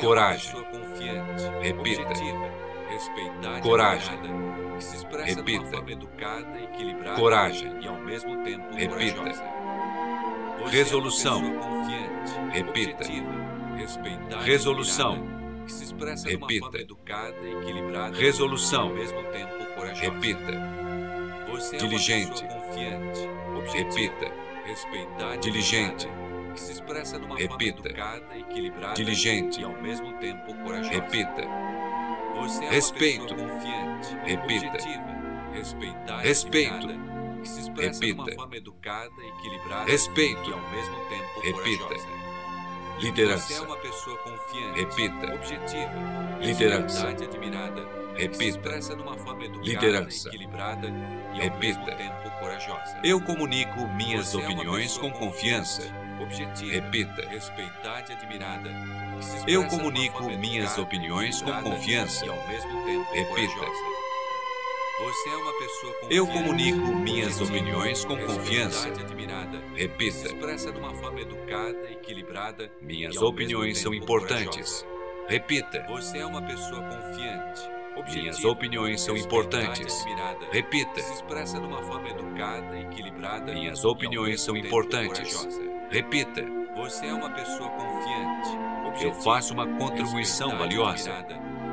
Coragem. 0.00 0.54
Repita. 1.60 2.04
Coragem. 3.62 4.14
admirada, 4.14 4.74
que 4.76 4.84
se 4.84 4.96
expressa 4.96 5.42
de 5.42 5.52
Repita. 5.52 5.82
Coragem. 7.16 7.72
e 7.80 7.88
ao 7.88 7.98
mesmo 8.00 8.42
tempo 8.44 8.74
Repita. 8.74 9.22
Resolução. 10.70 11.42
Repita. 12.52 13.04
Resolução. 14.40 15.38
Repita. 16.24 16.64
forma 16.66 16.78
educada, 16.78 17.36
equilibrada 17.46 18.16
Resolução. 18.16 18.94
Repita. 20.00 20.52
Você 21.48 21.76
Diligente. 21.76 22.44
Repita. 23.72 24.32
Diligente. 25.40 26.08
Repita. 27.36 27.88
Diligente. 28.94 29.60
e 29.60 29.64
ao 29.64 29.72
mesmo 29.82 30.12
tempo 30.18 30.54
corajosa. 30.64 30.90
Repita. 30.90 31.42
Você 32.36 32.64
é 32.64 32.70
Respeito. 32.70 33.34
uma 33.34 33.36
pessoa 33.36 33.48
confiante, 33.48 34.16
Repita. 34.24 34.78
Respeito. 36.22 36.88
Repita. 37.80 38.34
forma 38.34 38.56
educada, 38.56 39.10
equilibrada 39.20 39.90
Respeito. 39.90 40.52
ao 40.52 40.70
mesmo 40.70 40.96
tempo 41.08 41.40
Repita. 41.40 42.28
Liderança. 43.00 43.46
Você 43.46 43.54
é 43.54 43.60
uma 43.66 43.76
pessoa 43.76 44.16
confiante, 44.18 44.80
Repita. 44.80 45.34
objetiva, 45.34 45.92
Liderança. 46.40 47.06
Repita. 47.08 47.38
Liderança. 49.62 50.28
equilibrada 50.28 50.88
e 50.88 51.36
ao 51.36 51.36
Repita. 51.36 51.58
mesmo 51.58 51.84
tempo 51.86 52.30
corajosa. 52.40 53.00
Eu 53.04 53.20
comunico 53.20 53.86
minhas 53.94 54.34
é 54.34 54.38
opiniões 54.38 54.98
com 54.98 55.10
confiança. 55.12 55.82
Objetiva, 56.22 56.72
Repita. 56.72 57.28
respeitada 57.28 58.12
e 58.12 58.14
admirada. 58.14 58.70
Eu 59.46 59.66
comunico 59.68 60.24
minhas 60.24 60.76
opiniões 60.78 61.40
com 61.42 61.52
confiança. 61.62 62.24
E 62.26 62.28
ao 62.28 62.48
mesmo 62.48 62.84
tempo 62.84 63.12
Repita. 63.12 63.28
corajosa. 63.54 63.98
Você 65.00 65.28
é 65.28 65.36
uma 65.36 65.52
pessoa 65.60 65.96
Eu 66.10 66.26
comunico 66.26 66.86
minhas 66.88 67.40
opiniões 67.40 68.04
com 68.04 68.16
confiança. 68.16 68.88
admirada. 68.88 69.62
Repita. 69.74 70.26
expressa 70.26 70.72
de 70.72 70.78
uma 70.78 70.92
forma 70.94 71.20
educada, 71.20 71.90
equilibrada. 71.90 72.70
Minhas 72.80 73.16
opiniões 73.18 73.78
são 73.78 73.94
importantes. 73.94 74.82
corajosa. 74.82 74.98
Repita. 75.28 75.84
Você 75.88 76.18
é 76.18 76.26
uma 76.26 76.42
pessoa 76.42 76.82
confiante, 76.82 77.60
objetiva, 77.96 78.22
Minhas 78.22 78.44
opiniões 78.44 79.00
são 79.00 79.16
importantes. 79.16 80.00
admirada, 80.02 80.46
Repita. 80.50 81.00
se 81.00 81.12
expressa 81.12 81.60
de 81.60 81.66
uma 81.66 81.82
forma 81.82 82.08
educada, 82.08 82.78
equilibrada. 82.80 83.52
Minhas 83.52 83.84
opiniões 83.84 84.40
são 84.40 84.56
importantes. 84.56 85.32
corajosa. 85.36 85.77
Repita. 85.90 86.44
Você 86.76 87.06
é 87.06 87.14
uma 87.14 87.30
pessoa 87.30 87.68
confiante. 87.70 88.50
Eu 88.82 88.88
objetiva, 88.88 89.22
faço 89.22 89.54
uma 89.54 89.66
contribuição 89.78 90.56
valiosa. 90.56 91.12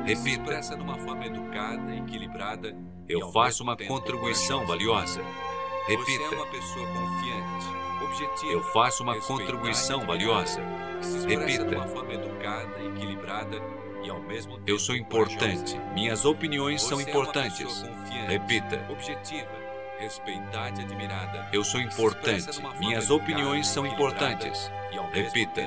Repita. 0.04 0.28
expressa 0.28 0.76
de 0.76 0.82
uma 0.82 0.96
forma 0.98 1.26
educada, 1.26 1.94
equilibrada. 1.94 2.74
Eu 3.08 3.30
faço 3.32 3.62
uma 3.62 3.76
contribuição 3.76 4.66
valiosa. 4.66 5.20
Você 5.20 5.92
é 5.92 5.96
Repita. 5.96 6.34
uma 6.34 6.46
pessoa 6.46 6.86
confiante, 6.86 7.66
objetiva. 8.04 8.52
Eu 8.52 8.62
faço 8.62 9.02
uma 9.02 9.20
contribuição 9.20 10.00
valiosa. 10.06 10.60
expressa 11.00 11.26
de 11.28 11.36
Repita. 11.36 11.76
uma 11.76 11.86
forma 11.86 12.14
educada, 12.14 12.82
equilibrada 12.82 13.62
e 14.02 14.10
ao 14.10 14.20
mesmo 14.20 14.54
tempo 14.56 14.70
Eu 14.70 14.78
sou 14.78 14.96
importante. 14.96 15.78
Minhas 15.94 16.24
opiniões 16.24 16.82
são 16.82 16.98
é 17.00 17.02
importantes. 17.02 17.84
Repita. 18.28 18.84
objetiva, 18.90 19.48
respeitada 19.98 20.80
e 20.80 20.84
admirada. 20.84 21.48
Eu 21.52 21.64
sou 21.64 21.80
importante. 21.80 22.48
Minhas 22.78 23.10
opiniões 23.10 23.66
são 23.68 23.86
importantes. 23.86 24.70
Repita. 25.12 25.62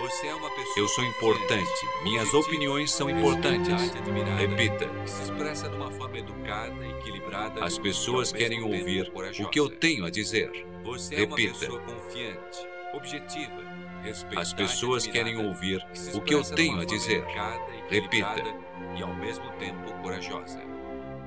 Você 0.00 0.26
é 0.26 0.34
uma 0.34 0.50
pessoa 0.50 0.74
Eu 0.76 0.88
sou 0.88 1.04
importante. 1.04 1.86
Minhas 2.02 2.34
opiniões 2.34 2.92
são 2.92 3.08
importantes. 3.08 3.92
Repita. 4.38 4.88
se 5.06 5.22
expressa 5.22 5.68
de 5.68 5.76
uma 5.76 5.90
forma 5.90 6.18
educada, 6.18 6.86
equilibrada. 6.86 7.64
As 7.64 7.78
pessoas 7.78 8.30
querem 8.30 8.62
ouvir 8.62 9.10
o 9.40 9.48
que 9.48 9.58
eu 9.58 9.68
tenho 9.68 10.04
a 10.04 10.10
dizer. 10.10 10.66
Você 10.84 11.14
é 11.14 11.24
uma 11.24 11.36
Repita. 11.36 11.58
pessoa 11.58 11.80
confiante, 11.80 12.68
objetiva, 12.92 13.62
As 14.36 14.52
pessoas 14.52 15.06
querem 15.06 15.38
ouvir 15.38 15.82
o 16.12 16.20
que 16.20 16.34
eu 16.34 16.42
tenho 16.42 16.80
a 16.80 16.84
dizer. 16.84 17.24
Repita. 17.88 18.44
E 18.96 19.02
ao 19.02 19.14
mesmo 19.14 19.50
tempo 19.52 19.90
corajosa. 20.02 20.73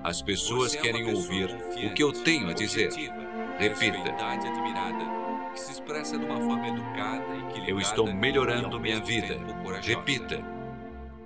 As 0.07 0.21
pessoas 0.21 0.73
é 0.73 0.77
uma 0.77 0.83
querem 0.83 1.13
ouvir 1.13 1.49
o 1.85 1.93
que 1.93 2.01
eu 2.01 2.13
tenho 2.13 2.49
a 2.49 2.53
dizer. 2.53 2.93
Repita. 2.93 3.17
respeitada 3.57 4.47
admirada, 4.47 5.05
que 5.51 5.59
se 5.59 5.71
expressa 5.73 6.17
de 6.17 6.23
uma 6.23 6.39
forma 6.39 6.65
educada, 6.65 7.23
equilibrada. 7.23 7.69
Eu 7.69 7.79
estou 7.81 8.13
melhorando 8.13 8.79
minha 8.79 9.01
vida. 9.01 9.37
Repita. 9.81 10.41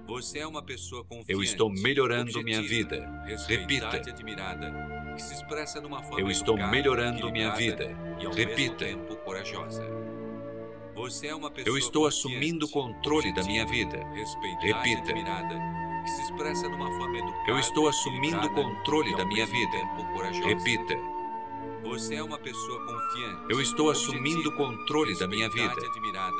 Você 0.07 0.39
é 0.39 0.47
uma 0.47 0.63
pessoa 0.63 1.03
confiante. 1.03 1.31
Eu 1.31 1.43
estou 1.43 1.69
melhorando 1.69 2.41
minha 2.41 2.59
vida. 2.63 3.07
Repita. 3.47 3.97
admirada, 3.97 5.13
que 5.15 5.21
se 5.21 5.35
expressa 5.35 5.79
de 5.79 5.85
uma 5.85 6.01
forma 6.01 6.19
Eu 6.19 6.31
estou 6.31 6.55
educada, 6.55 6.71
melhorando 6.71 7.31
minha 7.31 7.51
vida. 7.51 7.95
Repita. 8.33 8.85
é 8.85 8.95
Eu 11.67 11.77
estou 11.77 12.07
assumindo 12.07 12.65
o 12.65 12.69
controle 12.69 13.31
da 13.31 13.43
minha 13.43 13.63
vida. 13.63 13.99
Repita. 14.59 15.13
Que 16.01 16.09
se 16.09 16.21
expressa 16.23 16.67
de 16.67 16.75
uma 16.75 16.91
forma 16.97 17.17
educada. 17.17 17.51
Eu 17.51 17.59
estou 17.59 17.87
assumindo 17.87 18.47
o 18.47 18.53
controle 18.53 19.15
da 19.15 19.25
minha 19.25 19.45
vida. 19.45 19.77
Repita. 20.43 20.95
Você 21.83 22.15
é 22.15 22.23
uma 22.23 22.37
pessoa 22.37 22.79
confiante. 22.85 23.45
Eu 23.49 23.59
estou 23.59 23.89
assumindo 23.89 24.49
o 24.49 24.55
controle 24.55 25.17
da 25.17 25.27
minha 25.27 25.49
vida. 25.49 25.75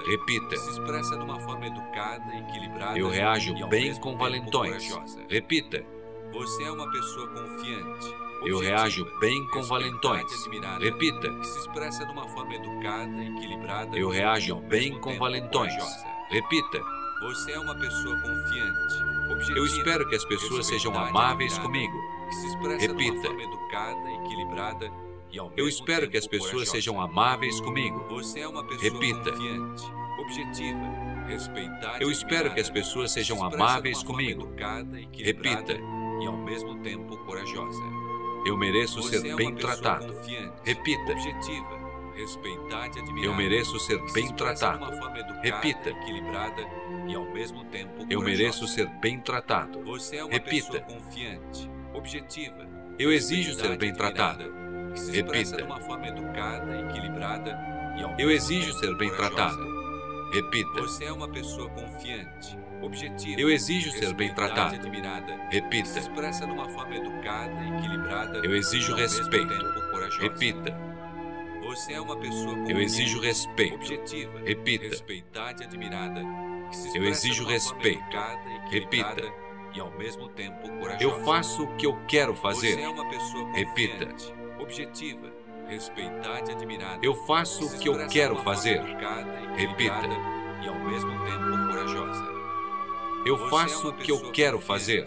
Repita. 0.06 0.58
se 0.58 0.70
expressa 0.70 1.18
de 1.18 1.24
uma 1.24 1.40
forma 1.40 1.66
educada, 1.66 2.36
equilibrada. 2.36 2.98
Eu 2.98 3.10
reajo 3.10 3.54
bem 3.68 3.96
com 3.96 4.16
valentões. 4.18 4.88
Repita. 5.30 5.84
Você 6.32 6.64
é 6.64 6.72
uma 6.72 6.90
pessoa 6.92 7.28
confiante. 7.28 8.16
Eu 8.46 8.60
reajo 8.60 9.06
bem 9.20 9.48
com 9.48 9.62
valentões. 9.64 10.32
Repita. 10.80 11.30
que 11.30 11.48
se 11.48 11.60
expressa 11.60 12.06
de 12.06 12.12
uma 12.12 12.28
forma 12.30 12.56
educada, 12.56 13.24
equilibrada. 13.24 13.98
Eu 13.98 14.10
reajo 14.10 14.56
bem 14.62 15.00
com 15.00 15.18
valentões. 15.18 15.74
Repita. 16.30 17.01
Você 17.22 17.52
é 17.52 17.60
uma 17.60 17.76
pessoa 17.76 18.18
confiante. 18.20 18.96
objetiva, 19.32 19.58
Eu 19.60 19.66
espero 19.66 20.08
que 20.10 20.16
as 20.16 20.26
pessoas 20.26 20.66
sejam 20.68 20.94
amáveis 20.98 21.58
comigo. 21.60 21.94
Repita. 22.80 23.22
forma 23.28 23.44
educada, 23.44 24.12
equilibrada 24.24 24.92
e 25.32 25.38
ao 25.40 25.52
Eu 25.58 25.68
espero 25.68 26.10
que 26.10 26.18
as 26.18 26.26
pessoas 26.28 26.70
sejam 26.70 27.00
amáveis 27.00 27.60
comigo. 27.60 28.06
Você 28.10 28.40
é 28.40 28.48
uma 28.48 28.64
pessoa 28.64 28.92
Repita. 28.92 29.32
confiante, 29.32 29.84
objetiva, 30.20 31.26
respeitada. 31.28 32.02
Eu 32.04 32.10
espero 32.12 32.54
que 32.54 32.60
as 32.62 32.70
pessoas 32.70 33.12
sejam 33.12 33.44
amáveis 33.44 34.02
comigo. 34.04 34.44
educada, 34.44 34.98
Repita. 35.14 35.74
E 36.22 36.26
ao 36.26 36.38
mesmo 36.38 36.80
tempo 36.82 37.18
corajosa. 37.26 37.82
Eu 38.46 38.58
mereço 38.58 39.02
Você 39.02 39.20
ser 39.20 39.28
é 39.30 39.36
bem 39.36 39.54
tratado. 39.56 40.12
confiante, 40.14 40.54
Repita. 40.64 41.12
objetiva. 41.12 41.81
Eu 43.24 43.34
mereço 43.36 43.80
ser 43.80 44.00
bem 44.14 44.32
tratado. 44.34 44.78
uma 44.84 44.92
forma 44.94 45.20
educada, 45.20 45.42
Repita. 45.42 45.90
equilibrada 45.90 46.62
e 47.08 47.16
ao 47.16 47.26
mesmo 47.32 47.64
tempo 47.66 48.06
Eu 48.10 48.22
mereço 48.22 48.68
ser 48.68 48.88
bem 49.00 49.20
tratado. 49.20 49.80
É 50.30 50.34
Repita. 50.34 50.86
objetiva. 51.94 52.68
Eu 53.00 53.12
exijo 53.12 53.54
ser 53.56 53.78
bem 53.78 53.94
tratado. 53.94 54.44
Repita. 54.44 55.12
expressa 55.16 55.58
de 55.58 55.64
uma 55.64 55.80
forma 55.82 56.08
educada, 56.08 56.80
equilibrada 56.90 57.58
e 57.98 58.04
ao 58.04 58.12
Eu 58.12 58.16
mesmo 58.18 58.32
exijo 58.32 58.68
tempo 58.74 58.80
ser 58.80 58.98
bem 58.98 59.10
tratado. 59.12 59.72
Repita. 60.34 60.82
Você 60.82 61.06
é 61.06 61.12
uma 61.12 61.28
pessoa 61.28 61.70
confiante, 61.70 62.58
objetiva. 62.82 63.40
Eu 63.40 63.50
exijo 63.50 63.92
ser 63.92 64.14
bem 64.14 64.34
tratado. 64.34 64.76
admirada, 64.76 65.34
que 65.34 65.56
se 65.56 65.60
Repita. 65.62 66.00
expressa 66.00 66.46
de 66.46 66.52
uma 66.54 66.70
forma 66.70 66.96
educada, 66.96 67.54
equilibrada. 67.78 68.40
Eu 68.44 68.56
exijo 68.56 68.96
respeito. 68.96 69.54
tempo. 69.54 70.22
Repita. 70.22 70.91
Você 71.72 71.94
é 71.94 72.02
uma 72.02 72.18
pessoa 72.18 72.70
Eu 72.70 72.82
exijo 72.82 73.22
respeito. 73.22 73.76
objetiva, 73.76 74.42
Repita. 74.44 74.90
respeitada 74.90 75.64
e 75.64 75.66
admirada, 75.66 76.22
Eu 76.94 77.06
exijo 77.06 77.46
respeito. 77.46 78.18
Repita. 78.70 79.34
E 79.74 79.80
ao 79.80 79.90
mesmo 79.92 80.28
tempo 80.28 80.68
corajosa. 80.68 81.02
Eu 81.02 81.24
faço 81.24 81.64
o 81.64 81.76
que 81.78 81.86
eu 81.86 81.98
quero 82.10 82.36
fazer. 82.36 82.74
Você 82.76 82.82
é 82.82 82.90
uma 82.90 83.10
pessoa 83.10 83.54
Repita. 83.54 84.10
objetiva, 84.60 85.32
respeitada 85.70 86.52
e 86.52 86.56
admirada. 86.56 87.00
Eu 87.02 87.16
faço 87.26 87.66
o 87.66 87.80
que 87.80 87.88
eu 87.88 88.06
quero 88.10 88.36
fazer. 88.44 88.82
Repita. 89.56 90.10
E 90.66 90.68
ao 90.68 90.76
mesmo 90.76 91.24
tempo 91.24 91.72
corajosa. 91.72 92.26
Eu 93.26 93.48
é 93.48 93.50
faço 93.50 93.88
o 93.88 93.94
que 93.94 94.12
eu 94.12 94.30
quero 94.34 94.60
fazer. 94.60 95.06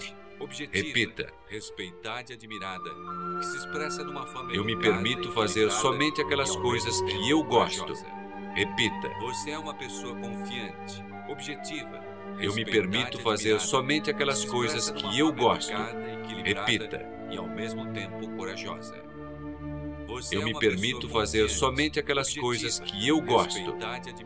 Repita. 0.73 1.31
Respeitada 1.55 2.33
e 2.33 2.35
admirada, 2.35 2.91
que 3.39 3.47
se 3.47 3.57
expressa 3.57 4.05
de 4.05 4.11
uma 4.11 4.27
forma 4.27 4.53
Eu 4.53 4.65
me 4.65 4.77
permito 4.77 5.31
fazer 5.33 5.71
somente 5.71 6.21
aquelas 6.21 6.55
coisas 6.57 7.01
que 7.03 7.31
eu 7.31 7.43
gosto. 7.43 7.93
Repita. 8.55 9.09
Você 9.21 9.51
é 9.51 9.59
uma 9.59 9.75
pessoa 9.75 10.15
confiante, 10.15 11.05
objetiva. 11.29 12.03
Eu 12.41 12.55
me 12.55 12.65
permito 12.65 13.19
fazer 13.21 13.61
somente 13.61 14.05
que 14.05 14.11
aquelas 14.11 14.45
coisas 14.45 14.91
que 14.91 15.19
eu 15.19 15.33
gosto. 15.33 15.73
Repita. 16.45 17.07
E 17.31 17.37
ao 17.37 17.49
mesmo 17.49 17.93
tempo 17.93 18.29
corajosa. 18.37 19.03
Eu 20.31 20.43
me 20.43 20.57
permito 20.59 21.09
fazer 21.09 21.49
somente 21.49 21.99
aquelas 21.99 22.37
coisas 22.37 22.79
que 22.79 23.09
eu 23.09 23.21
gosto. 23.21 23.77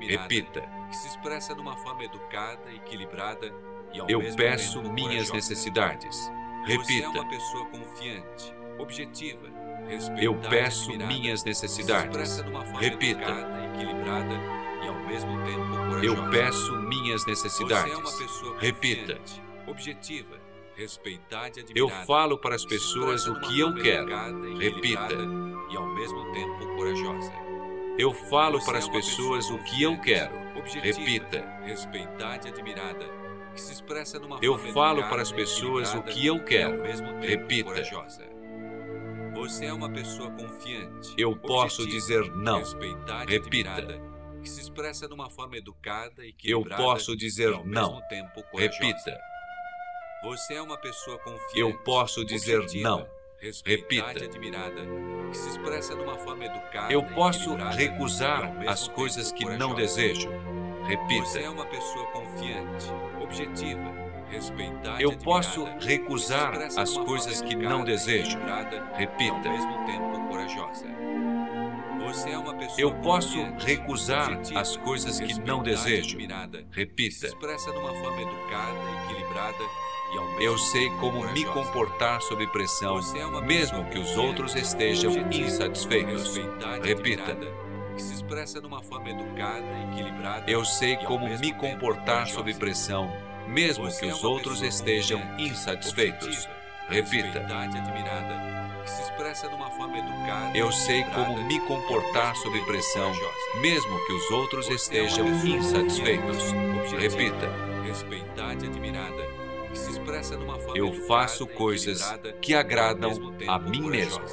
Repita. 0.00 0.60
Que 0.90 0.96
se 0.96 1.08
expressa 1.08 1.54
de 1.54 1.60
uma 1.60 1.76
forma 1.76 2.04
educada, 2.04 2.72
equilibrada 2.72 3.54
e 3.92 3.98
Eu 4.10 4.20
peço 4.34 4.82
minhas 4.82 5.31
corajosa. 5.31 6.31
Necessidades. 6.66 6.87
Você 6.87 6.93
é 6.93 6.96
Repita. 6.96 7.08
uma 7.10 7.28
pessoa 7.28 7.64
confiante, 7.66 8.55
objetiva, 8.78 9.49
Eu 10.20 10.34
peço 10.34 10.90
minhas 10.99 11.44
necessidades. 11.44 12.40
forma 12.62 12.78
Repita. 12.81 13.22
educada, 13.22 13.64
equilibrada 13.75 14.34
e 14.84 14.88
ao 14.88 14.94
mesmo 15.06 15.44
tempo 15.44 15.69
corajosa. 15.70 16.05
Eu 16.05 16.31
peço 16.31 16.76
minhas 16.82 17.22
é 17.26 17.31
necessidades. 17.31 18.19
pessoa 18.19 18.58
Repita. 18.58 19.19
objetiva, 19.66 20.37
Eu 21.75 21.88
falo 22.06 22.38
para 22.38 22.55
as 22.55 22.64
pessoas 22.64 23.26
o 23.26 23.40
que 23.40 23.58
eu 23.60 23.75
quero. 23.76 24.08
Repita. 24.58 25.14
E 25.70 25.76
ao 25.76 25.87
mesmo 25.94 26.32
tempo 26.32 26.76
corajosa. 26.76 27.32
Eu 27.99 28.14
falo 28.14 28.60
Você 28.60 28.66
para 28.66 28.76
é 28.76 28.78
as 28.78 28.84
uma 28.87 28.93
pessoas 28.94 29.46
pessoa 29.46 29.60
o 29.60 29.64
que 29.64 29.82
eu 29.82 30.00
quero. 30.00 30.34
objetiva, 30.56 30.99
Repita. 30.99 31.60
Respeitada 31.64 32.46
e 32.46 32.50
admirada. 32.52 33.18
Eu 34.43 34.58
falo 34.72 35.02
para 35.08 35.22
as 35.22 35.32
pessoas 35.32 35.94
o 35.94 36.02
que 36.02 36.26
eu 36.26 36.43
quero. 36.44 36.82
mesmo 36.82 37.08
tempo 37.20 37.70
Repita. 37.70 38.38
Você 39.34 39.66
é 39.66 39.72
uma 39.72 39.90
pessoa 39.90 40.31
confiante. 40.31 41.14
Eu 41.16 41.37
posso 41.37 41.87
dizer 41.87 42.28
não. 42.32 42.62
Repita. 43.26 44.00
Eu 46.44 46.64
posso 46.64 47.16
dizer 47.16 47.50
não. 47.64 48.02
Repita. 48.55 49.20
Você 50.22 50.55
é 50.55 50.62
uma 50.62 50.76
pessoa 50.76 51.19
confiante. 51.19 51.58
Eu 51.58 51.78
posso 51.84 52.25
dizer 52.25 52.66
não. 52.76 53.06
Repita. 53.64 54.25
admirada, 54.25 54.82
que 55.31 55.37
se 55.37 55.49
expressa 55.50 55.94
de 55.94 56.02
uma 56.02 56.19
forma 56.19 56.44
educada. 56.44 56.93
Eu 56.93 57.05
posso 57.05 57.55
recusar 57.55 58.52
as 58.66 58.88
coisas 58.88 59.31
que 59.31 59.44
não 59.44 59.75
desejo. 59.75 60.28
Você 60.28 60.84
é 60.84 60.88
Repita. 60.88 61.50
uma 61.50 61.66
pessoa 61.66 62.06
confiante, 62.06 62.87
objetiva, 63.28 63.92
respeitada. 64.30 65.00
Eu 65.02 65.12
posso 65.19 65.64
recusar 65.80 66.52
as 66.76 66.96
coisas 66.96 67.40
que 67.42 67.54
não 67.54 67.84
desejo. 67.84 68.38
E 68.38 68.78
ao 68.80 68.96
Repita. 68.98 69.48
mesmo 69.48 69.86
tempo 69.86 70.28
corajosa. 70.28 70.86
Você 72.06 72.30
é 72.30 72.38
uma 72.38 72.54
pessoa 72.54 72.80
Eu 72.80 72.94
posso 73.02 73.38
recusar 73.58 74.32
objetiva, 74.32 74.60
as 74.60 74.76
coisas 74.78 75.20
que 75.20 75.38
não 75.40 75.62
desejo. 75.62 76.16
admirada, 76.16 76.64
Repita. 76.70 77.26
expressa 77.26 77.70
de 77.70 77.78
uma 77.78 77.92
forma 77.94 78.22
educada, 78.22 78.78
equilibrada 79.04 79.58
e 80.38 80.44
Eu 80.44 80.56
sei 80.56 80.88
como 81.00 81.19
me 81.32 81.44
corajosa. 81.44 81.52
comportar 81.52 82.22
sob 82.22 82.46
pressão, 82.46 82.98
é 83.14 83.40
mesmo 83.42 83.84
que 83.90 83.98
os 83.98 84.16
outros 84.16 84.54
estejam 84.56 85.12
objetiva, 85.12 85.46
insatisfeitos. 85.48 86.36
Repita. 86.82 87.32
admirada, 87.32 87.68
que 87.98 88.04
se 88.04 88.14
expressa 88.14 88.60
de 88.60 88.66
uma 88.66 88.80
forma 88.80 89.10
educada, 89.10 89.66
equilibrada. 89.90 90.48
Eu 90.48 90.64
sei 90.64 90.92
e 90.92 91.04
como 91.04 91.28
me 91.40 91.52
comportar 91.52 92.28
sob 92.28 92.54
pressão, 92.54 93.12
mesmo 93.48 93.88
que 93.90 94.08
é 94.08 94.12
os 94.12 94.22
outros 94.22 94.62
estejam 94.62 95.20
insatisfeitos. 95.36 96.48
Repita. 96.88 97.40
e 97.40 97.78
admirada, 97.78 98.82
que 98.84 98.90
se 98.90 99.02
expressa 99.02 99.48
de 99.48 99.54
uma 99.54 99.68
forma 99.72 99.98
educada. 99.98 100.56
Eu 100.56 100.68
e 100.68 100.72
sei 100.72 101.02
como 101.06 101.42
me 101.42 101.56
e 101.56 101.60
comportar 101.66 102.36
sob 102.36 102.58
pressão, 102.66 103.12
mesmo 103.60 104.06
que 104.06 104.12
os 104.12 104.30
outros 104.30 104.70
é 104.70 104.74
estejam 104.74 105.26
insatisfeitos. 105.44 106.52
Repita. 106.92 107.50
Respeitada 107.84 108.64
e 108.64 108.68
admirada, 108.68 109.26
Eu 110.76 110.92
faço 111.08 111.44
e 111.44 111.48
coisas 111.48 112.00
que 112.40 112.52
e 112.52 112.54
agradam 112.54 113.34
a 113.48 113.58
mim 113.58 113.90
mesmo. 113.90 114.24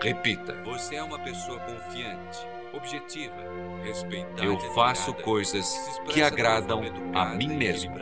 Repita. 0.00 0.62
Você 0.64 0.94
é 0.94 1.02
uma 1.02 1.18
pessoa 1.18 1.58
confiante, 1.60 2.38
objetiva, 2.72 3.34
respeitada. 3.82 4.44
Eu 4.44 4.58
faço 4.74 5.12
coisas 5.14 5.76
que 6.08 6.22
agradam 6.22 6.82
a 7.14 7.26
mim 7.26 7.48
mesmo. 7.56 7.92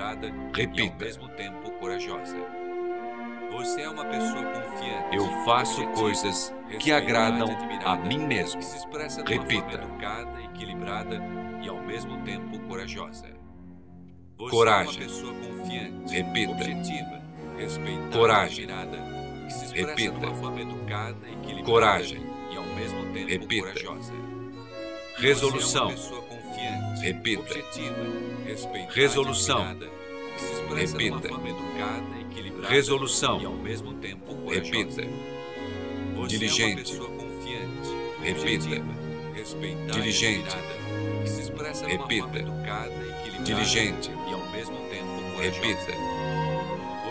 Repita. 0.55 1.05
mesmo 1.05 1.29
tempo 1.31 1.71
corajosa. 1.73 2.37
Você 3.53 3.81
é 3.83 3.89
uma 3.89 4.05
pessoa 4.05 4.45
confiante. 4.45 5.17
Eu 5.17 5.27
faço 5.45 5.85
coisas 5.89 6.55
que 6.79 6.93
agradam 6.93 7.49
a 7.85 7.97
mim 7.97 8.19
mesmo. 8.19 8.63
Se 8.63 8.77
expressa 8.77 9.23
de 9.23 9.33
Repita. 9.33 9.75
educada, 9.75 10.43
equilibrada 10.43 11.21
e 11.63 11.69
ao 11.69 11.81
mesmo 11.83 12.19
tempo 12.23 12.59
corajosa. 12.69 13.27
Você 14.39 14.51
Coragem. 14.51 15.03
é 15.03 15.07
uma 15.07 15.09
pessoa 15.09 15.35
confiante, 15.35 16.15
Repita. 16.15 16.53
objetiva, 16.53 17.23
respeitada 17.57 18.17
Coragem. 18.17 18.67
Repita. 19.75 20.27
educada, 20.61 21.29
equilibrada 21.29 21.65
Coragem. 21.65 22.23
e 22.53 22.57
ao 22.57 22.65
mesmo 22.77 23.13
tempo 23.13 23.29
Repita. 23.29 23.67
corajosa. 23.73 24.13
Resolução. 25.21 25.93
Repita. 27.01 27.55
Resolução. 28.95 29.77
Repita. 30.75 31.29
Resolução. 32.69 33.41
e 33.41 33.47
ao 33.47 33.53
mesmo 33.53 33.95
tempo 33.95 34.35
corajosa. 34.35 34.65
Repita. 34.65 35.03
Diligente. 36.29 36.95
é 36.95 36.99
confiante, 36.99 37.91
Repita. 38.23 38.83
Diligente. 39.93 40.57
Repita. 41.87 42.45
Diligente. 43.43 44.11
e 44.11 44.33
ao 44.33 44.51
mesmo 44.51 44.77
tempo 44.89 45.35
corajosa. 45.35 45.61
Repita. 45.61 45.93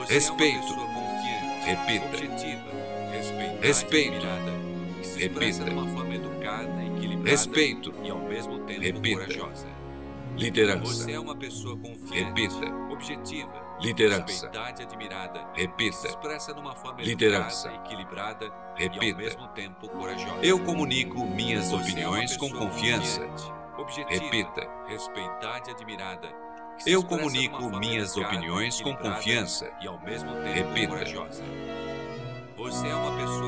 Respeito. 0.08 0.74
É 0.74 0.78
confiante, 0.96 1.66
Repita. 1.66 2.18
Respeito. 3.62 4.26
Repita. 5.18 6.07
Respeito. 7.32 7.94
e 8.04 8.10
ao 8.10 8.20
mesmo 8.20 8.60
tempo 8.60 8.82
Repita. 8.82 9.26
corajosa. 9.26 9.68
Liderança. 10.38 10.86
Você 10.94 11.12
é 11.14 11.20
uma 11.20 11.36
pessoa 11.36 11.76
confiante, 11.78 12.24
Repita. 12.42 12.66
objetiva, 12.92 13.78
Liderança. 13.82 14.52
admirada, 14.84 15.48
Repita. 15.56 16.08
expressa 16.08 16.54
de 16.54 16.60
uma 16.60 16.76
forma 16.76 17.02
Liderança. 17.02 17.68
educada, 17.70 17.86
equilibrada 17.88 18.46
e 18.46 18.50
ao 18.50 18.90
Repita. 18.94 19.18
mesmo 19.18 19.48
tempo 19.50 19.90
corajosa. 19.90 20.38
Eu 20.44 20.60
comunico 20.60 21.26
minhas 21.26 21.66
Você 21.70 21.76
é 21.76 21.78
opiniões 21.82 22.38
com 22.38 22.50
pessoa 22.50 22.68
confiança. 22.70 23.28
objetiva, 23.78 24.10
Repita. 24.26 24.70
respeitada 24.88 25.70
e 25.70 25.72
admirada. 25.72 26.30
Eu 26.86 27.04
comunico 27.04 27.70
minhas 27.80 28.16
opiniões 28.16 28.80
com 28.80 28.96
confiança. 28.96 29.72
E 29.82 29.88
ao 29.88 30.00
mesmo 30.02 30.30
tempo 30.32 30.54
Repita. 30.54 30.88
corajosa. 30.90 31.44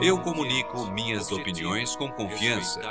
Eu 0.01 0.19
comunico 0.19 0.85
minhas 0.91 1.31
opiniões 1.31 1.95
com 1.95 2.09
confiança. 2.09 2.81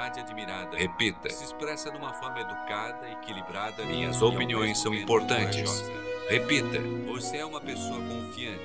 Repita. 0.77 1.29
que 1.29 1.35
se 1.35 1.45
expressa 1.45 1.91
de 1.91 1.97
uma 1.97 2.13
forma 2.15 2.41
educada, 2.41 3.09
equilibrada 3.11 3.85
Minhas 3.85 4.21
opiniões 4.21 4.69
mesmo 4.69 4.83
são 4.83 4.95
importantes. 4.95 5.91
Repita. 6.29 6.79
Você 7.07 7.39
é 7.39 7.45
uma 7.45 7.61
pessoa 7.61 7.99
confiante. 8.01 8.59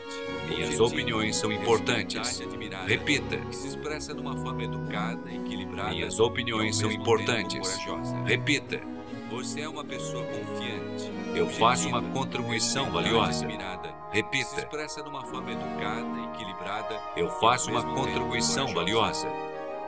Minhas 0.49 0.79
opiniões 0.79 1.35
são 1.37 1.51
importantes. 1.51 2.43
Repita. 2.85 3.39
Se 3.51 3.67
expressa 3.67 4.13
de 4.13 4.19
uma 4.19 4.35
forma 4.35 4.63
educada, 4.63 5.31
equilibrada. 5.31 5.91
Minhas 5.91 6.19
opiniões 6.19 6.75
são 6.75 6.91
importantes. 6.91 7.79
Repita. 8.25 8.92
Você 9.33 9.61
é 9.61 9.67
uma 9.67 9.83
pessoa 9.83 10.23
confiante. 10.25 11.11
Eu 11.33 11.49
faço 11.49 11.87
uma 11.87 12.03
contribuição 12.03 12.87
e 12.87 12.91
valiosa. 12.91 13.47
que 13.47 13.53
Se 13.53 13.89
Repita. 14.11 14.59
expressa 14.59 15.01
de 15.01 15.09
uma 15.09 15.25
forma 15.25 15.51
educada, 15.51 16.05
equilibrada. 16.31 17.01
Eu 17.17 17.25
e 17.25 17.39
faço 17.39 17.71
uma 17.71 17.81
contribuição 17.95 18.71
valiosa. 18.71 19.27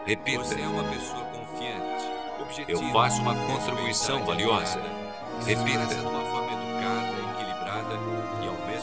Repita. 0.04 0.44
Você 0.44 0.60
é 0.60 0.68
uma 0.68 0.84
pessoa 0.86 1.24
confiante. 1.26 2.68
Eu 2.68 2.80
faço 2.92 3.22
uma 3.22 3.36
contribuição 3.46 4.20
e 4.22 4.24
valiosa. 4.24 4.82
Repita. 5.46 5.94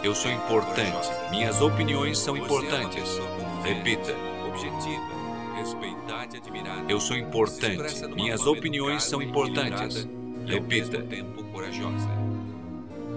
e 0.01 0.07
Eu 0.07 0.15
sou 0.15 0.31
importante. 0.31 1.11
Minhas 1.33 1.61
opiniões 1.61 2.21
são 2.21 2.37
é 2.37 2.39
importantes. 2.39 3.21
Repita. 3.65 4.15
Objetiva, 4.47 5.57
respeitada 5.57 6.37
e 6.37 6.39
admirada. 6.39 6.85
Eu 6.93 7.01
sou 7.01 7.17
importante. 7.17 8.07
Minhas 8.15 8.47
opiniões 8.47 9.03
são 9.03 9.21
importantes. 9.21 10.22
Repita. 10.47 11.03
tempo 11.03 11.45
corajosa. 11.45 12.09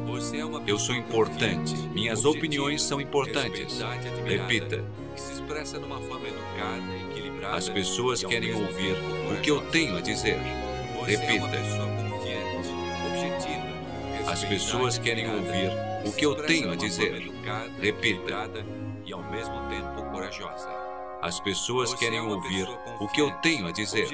Você 0.06 0.38
é 0.38 0.46
uma 0.46 0.62
Eu 0.68 0.78
sou 0.78 0.96
importante. 0.96 1.76
Minhas 1.94 2.26
opiniões 2.26 2.82
são 2.82 3.02
importantes. 3.02 3.80
Repita. 4.26 4.84
Que 5.14 5.22
se 5.22 5.34
expressa 5.34 5.80
de 5.80 5.86
uma 5.86 6.00
forma 6.00 6.28
educada, 6.28 6.96
equilibrada. 7.10 7.58
As 7.58 7.70
pessoas 7.70 8.24
querem 8.24 8.54
ouvir 8.54 8.96
o 9.32 9.42
que 9.42 9.52
eu 9.52 9.62
tenho 9.72 9.98
a 9.98 10.02
dizer. 10.02 10.36
É 10.36 11.06
Repita. 11.06 11.86
As 14.28 14.44
pessoas 14.44 14.98
querem 14.98 15.30
ouvir 15.30 15.72
o 16.06 16.12
que 16.12 16.26
eu 16.26 16.36
tenho 16.36 16.72
a 16.72 16.76
dizer. 16.76 17.32
Repita. 17.80 18.50
E 19.06 19.14
ao 19.14 19.24
mesmo 19.32 19.56
tempo 19.70 20.12
corajosa. 20.12 20.70
As 21.22 21.40
pessoas 21.40 21.94
querem 21.96 22.20
é 22.20 22.22
ouvir 22.22 22.68
o 23.00 23.08
que 23.08 23.22
eu 23.22 23.32
tenho 23.42 23.68
a 23.68 23.72
dizer. 23.72 24.08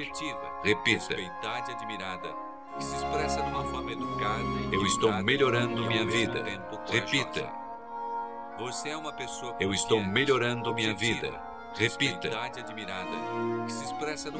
Repita. 0.62 1.14
respeitada 1.14 1.70
e 1.70 1.74
admirada, 1.74 2.34
que 2.76 2.84
se 2.84 2.96
expressa 2.96 3.42
de 3.42 3.48
uma 3.48 3.64
forma 3.64 3.92
educada 3.92 4.44
Eu 4.72 4.84
estou 4.86 5.12
melhorando 5.22 5.86
minha 5.86 6.06
vida. 6.06 6.44
Repita. 6.90 7.48
Você 8.58 8.90
é 8.90 8.96
uma 8.96 9.12
pessoa 9.12 9.56
Eu 9.58 9.72
estou 9.72 10.02
melhorando 10.02 10.74
minha 10.74 10.94
vida. 10.94 11.32
Repita. 11.74 12.28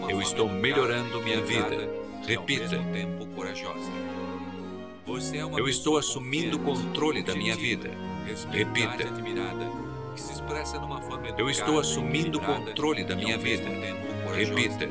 Eu 0.08 0.20
estou 0.20 0.48
melhorando 0.48 1.20
minha 1.22 1.40
vida. 1.40 1.88
Repita. 2.26 2.76
é 5.36 5.60
Eu 5.60 5.68
estou 5.68 5.96
assumindo 5.96 6.56
o 6.56 6.60
controle 6.60 7.22
da 7.22 7.34
minha 7.34 7.56
vida. 7.56 7.90
Repita. 8.50 9.04
Eu 11.38 11.48
estou 11.48 11.80
assumindo 11.80 12.38
o 12.38 12.40
controle 12.40 13.04
da 13.04 13.16
minha 13.16 13.38
vida. 13.38 13.64
Repita. 14.34 14.88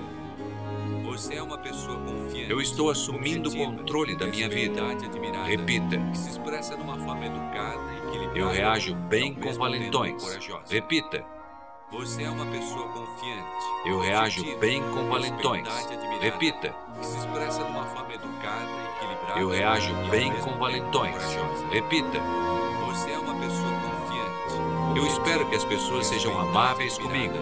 Você 1.03 1.35
é 1.35 1.43
uma 1.43 1.57
pessoa 1.57 1.97
confiante. 1.97 2.20
Eu 2.49 2.61
estou 2.61 2.89
assumindo 2.89 3.49
o 3.49 3.55
controle 3.55 4.15
da 4.15 4.27
minha 4.27 4.49
vida. 4.49 4.81
Repita. 5.45 5.97
Eu 8.35 8.49
reajo 8.49 8.95
bem 8.95 9.33
com 9.33 9.53
valentões. 9.53 10.39
Repita. 10.69 11.25
Você 11.91 12.23
é 12.23 12.29
uma 12.29 12.45
pessoa 12.45 12.87
confiante. 12.87 13.65
Eu 13.85 13.99
reajo 13.99 14.57
bem 14.59 14.81
com 14.81 15.09
valentões. 15.09 15.67
Repita. 16.21 16.73
Se 17.01 17.17
expressa 17.17 17.63
numa 17.65 17.85
forma 17.87 18.13
educada 18.13 18.69
equilibrada. 18.95 19.39
Eu 19.39 19.49
reajo 19.49 19.93
bem 20.09 20.31
com 20.35 20.51
valentões. 20.57 21.17
Repita. 21.69 22.19
Você 22.85 23.11
é 23.11 23.17
uma 23.17 23.35
pessoa 23.35 23.71
confiante. 23.81 24.99
Eu 24.99 25.05
espero 25.05 25.49
que 25.49 25.55
as 25.55 25.65
pessoas 25.65 26.07
sejam 26.07 26.39
amáveis 26.39 26.97
comigo. 26.97 27.35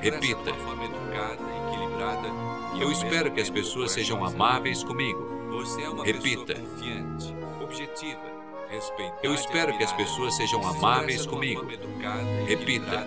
Repita. 0.00 0.52
numa 0.52 0.64
forma 0.66 0.84
educada 0.84 1.42
equilibrada. 1.68 2.43
Eu 2.80 2.90
espero 2.90 3.30
que 3.32 3.40
as 3.40 3.50
pessoas 3.50 3.92
sejam 3.92 4.24
amáveis 4.24 4.82
comigo. 4.82 5.34
É 6.04 6.12
Repita. 6.12 6.54
Eu 9.22 9.34
espero 9.34 9.76
que 9.76 9.84
as 9.84 9.92
pessoas 9.92 10.36
sejam 10.36 10.66
amáveis 10.66 11.24
comigo. 11.26 11.66
Repita. 12.46 13.06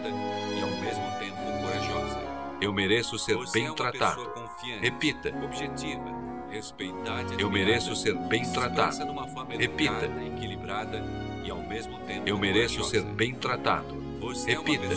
Eu 2.60 2.74
mereço 2.74 3.20
ser 3.20 3.38
é 3.38 3.52
bem 3.52 3.68
uma 3.68 3.76
tratado. 3.76 4.32
Repita. 4.82 5.34
Eu 7.38 7.52
mereço 7.52 7.96
ser 7.96 8.16
bem 8.16 8.52
tratado. 8.52 8.98
Repita. 9.58 10.06
educada, 10.06 10.24
equilibrada 10.26 11.04
e 11.44 11.52
ao 11.52 11.62
mesmo 11.62 12.00
tempo 12.00 12.28
Eu 12.28 12.38
mereço 12.38 12.84
ser 12.86 13.04
bem 13.04 13.36
tratado. 13.36 13.96
É 14.48 14.52
Repita. 14.52 14.88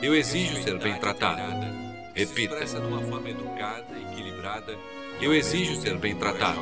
Eu 0.00 0.14
exijo 0.14 0.62
ser 0.62 0.78
bem 0.78 0.98
tratado. 0.98 1.83
Que 2.14 2.20
se 2.20 2.26
Repita. 2.26 2.54
expressa 2.54 2.78
numa 2.80 3.00
forma 3.02 3.28
educada, 3.28 3.86
equilibrada. 3.98 4.78
Eu 5.20 5.34
exijo 5.34 5.76
ser 5.76 5.98
bem 5.98 6.14
tratado. 6.16 6.60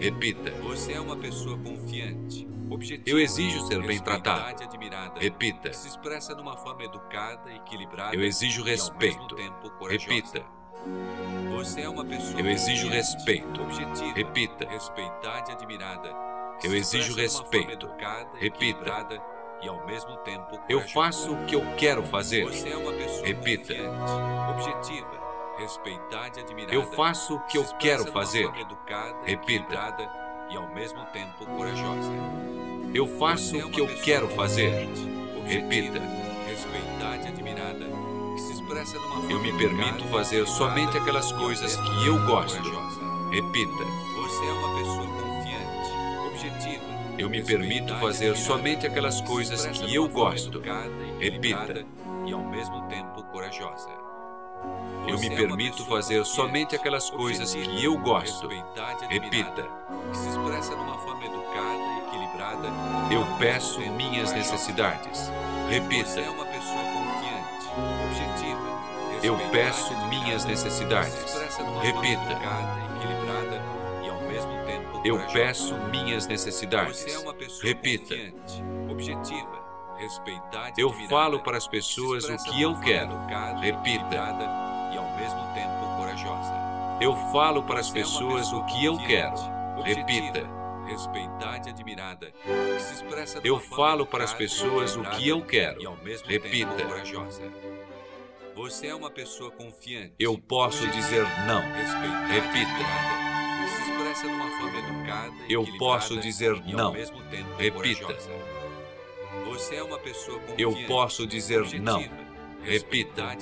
Repita. 0.00 0.50
Você 0.62 0.92
é 0.92 1.00
uma 1.00 1.16
pessoa 1.16 1.58
confiante, 1.58 2.48
objetiva. 2.70 3.10
Eu 3.10 3.18
exijo 3.20 3.60
ser 3.66 3.82
bem 3.82 3.98
tratado. 4.00 4.62
admirada, 4.64 5.20
Repita. 5.20 5.72
se 5.72 5.88
expressa 5.88 6.34
numa 6.34 6.56
forma 6.56 6.82
educada, 6.84 7.52
equilibrada. 7.52 8.14
Eu 8.16 8.22
exijo 8.24 8.62
respeito. 8.62 9.34
tempo. 9.36 9.70
Repita. 9.86 10.42
Você 11.52 11.82
é 11.82 11.88
uma 11.88 12.04
pessoa 12.04 12.40
Eu 12.40 12.48
exijo 12.48 12.88
respeito. 12.88 13.60
objetiva, 13.62 14.14
Repita. 14.14 14.66
respeitada 14.68 15.50
e 15.50 15.52
admirada. 15.52 16.10
Eu 16.64 16.74
exijo 16.74 17.14
respeito. 17.14 17.70
educada, 17.72 18.30
Repita. 18.38 19.22
E 19.62 19.68
ao 19.68 19.84
mesmo 19.86 20.16
tempo 20.18 20.58
Eu 20.68 20.80
faço 20.80 21.32
o 21.32 21.44
que 21.46 21.54
eu 21.54 21.62
quero 21.76 22.02
fazer. 22.04 22.44
Você 22.44 22.68
é 22.70 22.76
uma 22.76 22.92
pessoa 22.92 23.26
Repita. 23.26 23.74
objetiva, 24.50 25.20
respeitada 25.58 26.38
e 26.38 26.42
admirada. 26.42 26.74
Eu 26.74 26.82
faço 26.92 27.34
o 27.36 27.40
que 27.46 27.58
eu 27.58 27.64
quero 27.78 28.06
fazer. 28.12 28.44
educada, 28.58 29.16
Repita. 29.24 30.10
e 30.50 30.56
ao 30.56 30.68
mesmo 30.74 31.04
tempo 31.06 31.46
corajosa. 31.56 32.10
Eu 32.94 33.06
faço 33.18 33.56
é 33.56 33.64
o 33.64 33.70
que 33.70 33.80
eu 33.80 33.86
quero 34.02 34.28
fazer. 34.30 34.88
Repita. 35.46 36.00
Respeitada 36.46 37.16
e 37.24 37.28
admirada, 37.28 37.84
que 38.34 38.40
se 38.40 38.52
expressa 38.52 38.98
numa 38.98 39.14
forma 39.16 39.30
Eu 39.32 39.38
me 39.40 39.52
permito 39.56 40.04
fazer 40.08 40.46
somente 40.46 40.96
aquelas 40.98 41.30
coisas 41.32 41.76
que 41.76 42.06
eu 42.06 42.18
gosto. 42.26 42.58
Repita. 43.30 43.84
Você 44.16 44.44
é 44.46 44.52
uma 44.52 44.78
pessoa. 44.78 45.09
Eu 47.20 47.28
me 47.28 47.42
permito 47.42 47.94
fazer 47.96 48.34
somente 48.34 48.86
aquelas 48.86 49.20
coisas 49.20 49.66
que 49.66 49.94
eu 49.94 50.08
gosto. 50.08 50.62
Repita. 51.18 51.84
E 52.26 52.32
ao 52.32 52.42
mesmo 52.42 52.88
tempo 52.88 53.22
corajosa. 53.24 53.90
Eu 55.06 55.18
me 55.18 55.26
é 55.26 55.36
permito 55.36 55.84
fazer 55.84 56.24
somente 56.24 56.74
aquelas 56.74 57.10
coisas 57.10 57.54
que 57.54 57.84
eu 57.84 57.98
gosto. 57.98 58.48
Repita. 58.48 59.04
admirada, 59.04 59.68
Que 60.10 60.16
se 60.16 60.28
expressa 60.30 60.74
numa 60.74 60.96
forma 60.96 61.26
educada, 61.26 62.06
equilibrada. 62.06 62.68
Eu 63.10 63.26
peço 63.38 63.80
minhas 63.80 64.32
necessidades. 64.32 65.30
Repita. 65.68 66.20
é 66.20 66.30
uma 66.30 66.46
pessoa 66.46 66.82
confiante, 66.82 67.68
objetiva. 68.06 68.80
Eu 69.22 69.36
peço 69.50 69.94
minhas 70.08 70.46
necessidades. 70.46 71.34
Repita. 71.82 72.79
Eu 75.04 75.18
peço 75.32 75.74
minhas 75.90 76.26
necessidades. 76.26 77.06
É 77.06 77.18
pessoa 77.34 77.66
Repita. 77.66 78.14
Eu 80.76 80.92
falo 81.08 81.40
para 81.40 81.56
as 81.56 81.66
pessoas 81.66 82.24
o 82.24 82.36
que 82.44 82.62
eu 82.62 82.78
quero. 82.80 83.12
Repita. 83.60 83.66
equilibrada 83.66 84.44
e 84.92 84.98
ao 84.98 85.16
mesmo 85.16 85.40
tempo 85.54 85.96
corajosa. 85.96 86.52
Eu 87.00 87.16
falo 87.32 87.62
para 87.62 87.80
as 87.80 87.90
é 87.90 87.94
pessoas 87.94 88.44
pessoa 88.44 88.62
o 88.62 88.66
que 88.66 88.84
eu 88.84 88.98
quero. 88.98 89.36
Repita. 89.82 90.48
Respeitada 90.86 91.68
e 91.68 91.70
admirada. 91.70 92.32
que 92.44 92.82
se 92.82 92.94
expressa 92.94 93.40
Eu 93.44 93.58
falo 93.60 94.04
para 94.04 94.24
as 94.24 94.34
pessoas 94.34 94.96
o 94.96 95.02
que 95.02 95.28
eu 95.28 95.40
quero. 95.42 95.80
E 95.80 95.86
ao 95.86 95.96
mesmo 95.96 96.28
Repita. 96.28 96.72
tempo 96.74 96.88
corajosa. 96.88 97.42
Você 98.54 98.88
é 98.88 98.94
uma 98.94 99.10
pessoa 99.10 99.50
confiante. 99.50 100.14
Eu 100.18 100.36
posso 100.36 100.86
dizer 100.88 101.22
não. 101.46 101.62
respeitada 101.72 102.26
Repita. 102.26 103.19
Eu 105.50 105.66
posso 105.78 106.16
dizer 106.20 106.62
não. 106.66 106.92
Repita. 107.58 108.16
Você 109.46 109.74
é 109.74 109.82
uma 109.82 109.98
pessoa 109.98 110.38
confiante. 110.38 110.62
Eu 110.62 110.86
posso 110.86 111.26
dizer 111.26 111.62
não. 111.80 112.04
Repita. 112.62 113.36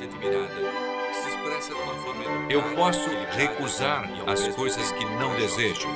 Eu 2.49 2.63
posso 2.75 3.11
recusar 3.33 4.09
as 4.27 4.49
coisas 4.49 4.91
que 4.93 5.05
não 5.05 5.35
desejo. 5.37 5.87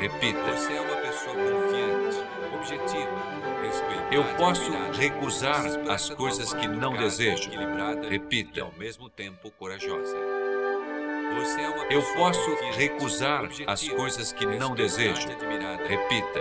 Repita. 0.00 0.56
Você 0.56 0.72
é 0.72 0.80
uma 0.80 0.96
pessoa 0.96 1.34
confiante, 1.34 2.16
objetiva, 2.56 3.40
Eu 4.10 4.24
posso 4.36 4.70
recusar 4.98 5.66
as 5.90 6.08
coisas 6.10 6.54
que 6.54 6.66
não 6.66 6.96
desejo. 6.96 7.48
equilibrada 7.48 8.08
Repita. 8.08 8.62
ao 8.62 8.72
mesmo 8.78 9.10
tempo 9.10 9.50
corajosa. 9.52 10.16
É 11.30 11.94
Eu 11.94 12.02
posso 12.14 12.54
recusar 12.76 13.48
as 13.66 13.88
coisas 13.88 14.32
que 14.32 14.46
não 14.46 14.74
desejo. 14.74 15.28
Repita. 15.86 16.40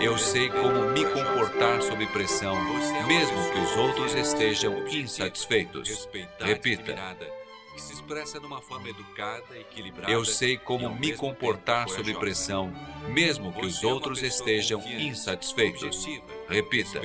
Eu 0.00 0.16
sei 0.16 0.48
como 0.48 0.92
me 0.92 1.04
comportar 1.04 1.82
sob 1.82 2.06
pressão, 2.08 2.56
é 2.56 3.02
mesmo 3.04 3.50
que 3.50 3.58
os 3.58 3.76
outros 3.76 4.12
confiante, 4.12 4.28
estejam 4.28 4.88
insatisfeitos. 4.88 6.08
Repita. 6.40 6.92
admirada, 6.92 7.26
que 7.74 7.82
se 7.82 7.92
expressa 7.92 8.40
de 8.40 8.46
uma 8.46 8.60
forma 8.60 8.88
educada, 8.88 9.58
equilibrada 9.58 10.12
Eu 10.12 10.24
sei 10.24 10.56
como 10.56 10.94
me 10.94 11.16
comportar 11.16 11.88
sob 11.88 12.12
pressão, 12.14 12.72
mesmo 13.08 13.52
que 13.52 13.66
os 13.66 13.82
é 13.82 13.86
outros 13.86 14.22
estejam 14.22 14.80
insatisfeitos. 14.80 16.06
Repita. 16.48 17.00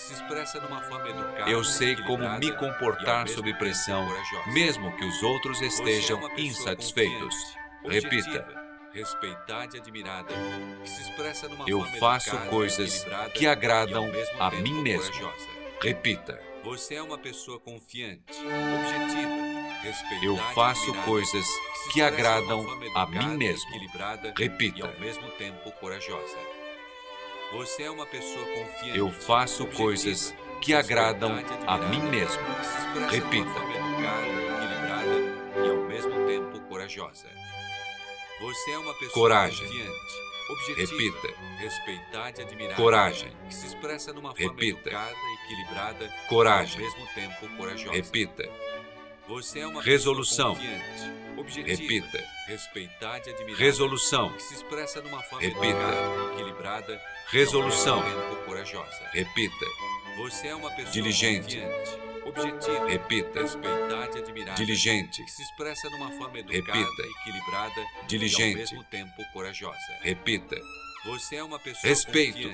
Que 0.00 0.06
se 0.06 0.12
expressa 0.14 0.58
de 0.60 0.66
uma 0.66 0.80
forma 0.82 1.08
educada, 1.08 1.50
Eu 1.50 1.62
sei 1.62 1.94
como 1.96 2.28
me 2.38 2.52
comportar 2.56 3.28
sob 3.28 3.52
pressão, 3.54 4.06
mesmo 4.46 4.96
que 4.96 5.04
os 5.04 5.22
outros 5.22 5.60
é 5.60 5.66
estejam 5.66 6.18
pessoa 6.20 6.40
insatisfeitos. 6.40 7.34
Repita. 7.86 8.60
respeitada 8.92 9.76
e 9.76 9.80
admirada, 9.80 10.34
que 10.82 10.88
se 10.90 11.02
expressa 11.02 11.48
numa 11.48 11.64
Eu 11.68 11.80
forma 11.80 11.96
faço 11.98 12.28
educada, 12.30 12.50
coisas 12.50 13.06
que 13.34 13.46
agradam 13.46 14.10
a 14.38 14.50
mim 14.50 14.74
mesmo. 14.82 15.12
corajosa. 15.12 15.48
Repita. 15.82 16.40
Você 16.64 16.94
é 16.96 17.02
uma 17.02 17.16
pessoa 17.16 17.58
confiante, 17.58 18.22
objetiva, 18.38 19.80
respeitada 19.82 20.24
Eu 20.26 20.36
faço 20.54 20.92
coisas 21.04 21.46
que 21.92 22.00
uma 22.00 22.08
agradam 22.08 22.66
a 22.94 23.06
mim 23.06 23.36
mesmo. 23.38 23.68
equilibrada 23.70 24.34
e 24.36 24.42
Repita. 24.42 24.86
ao 24.86 25.00
mesmo 25.00 25.28
tempo 25.32 25.70
corajosa. 25.72 26.36
Você 27.52 27.82
é 27.82 27.90
uma 27.90 28.06
pessoa 28.06 28.44
confiante. 28.46 28.98
Eu 28.98 29.10
faço 29.10 29.66
coisas 29.66 30.34
que 30.60 30.72
agradam 30.74 31.38
e 31.40 31.44
a 31.66 31.76
mim 31.78 32.02
mesmo. 32.02 32.40
Repita. 33.10 33.48
educada, 33.48 34.26
equilibrada 34.26 35.66
e 35.66 35.70
ao 35.70 35.76
mesmo 35.88 36.26
tempo 36.26 36.60
corajosa. 36.68 37.28
Você 38.40 38.70
é 38.70 38.78
uma 38.78 38.94
pessoa 38.94 39.12
Coragem. 39.12 39.66
confiante, 39.66 40.14
objetiva, 40.50 40.90
Repita. 41.20 41.34
respeitada 41.58 42.40
e 42.40 42.44
admirada, 42.44 42.74
Coragem. 42.76 43.32
que 43.48 43.54
se 43.54 43.66
expressa 43.66 44.12
numa 44.12 44.34
forma 44.34 44.52
Repita. 44.52 44.88
educada, 44.88 45.16
equilibrada 45.44 46.04
e 46.04 46.08
ao 46.08 46.28
Coragem. 46.28 46.80
mesmo 46.80 47.06
tempo 47.14 47.48
corajosa. 47.56 47.92
Repita. 47.92 48.48
Você 49.30 49.60
é 49.60 49.66
uma 49.66 49.80
Resolução. 49.80 50.56
objetiva, 51.36 51.68
Repita. 51.68 52.18
respeitada 52.48 53.30
e 53.30 53.32
admirada, 53.32 53.62
Resolução. 53.64 54.32
que 54.32 54.42
se 54.42 54.54
expressa 54.54 55.00
numa 55.00 55.22
forma 55.22 55.40
Repita. 55.46 55.66
educada, 55.68 56.32
equilibrada, 56.34 57.00
Resolução. 57.28 58.02
corajosa. 58.44 59.08
Repita. 59.12 59.66
Você 60.16 60.48
é 60.48 60.54
uma 60.56 60.68
pessoa 60.70 60.90
Diligente. 60.92 61.60
confiante, 61.60 61.98
objetiva, 62.26 62.88
Repita. 62.88 63.42
respeitada 63.42 64.18
e 64.18 64.22
admirada, 64.22 64.56
Diligente. 64.56 65.22
que 65.24 65.30
se 65.30 65.42
expressa 65.42 65.88
numa 65.90 66.10
forma 66.18 66.36
educada, 66.40 66.72
Repita. 66.78 67.02
equilibrada 67.20 67.80
e 67.80 67.84
ao 68.00 68.06
Diligente. 68.08 68.56
mesmo 68.56 68.82
tempo 68.84 69.14
corajosa. 69.32 69.78
Repita. 70.02 70.56
Você 71.04 71.36
é 71.36 71.42
uma 71.42 71.58
pessoa 71.58 71.88
Respeito. 71.88 72.48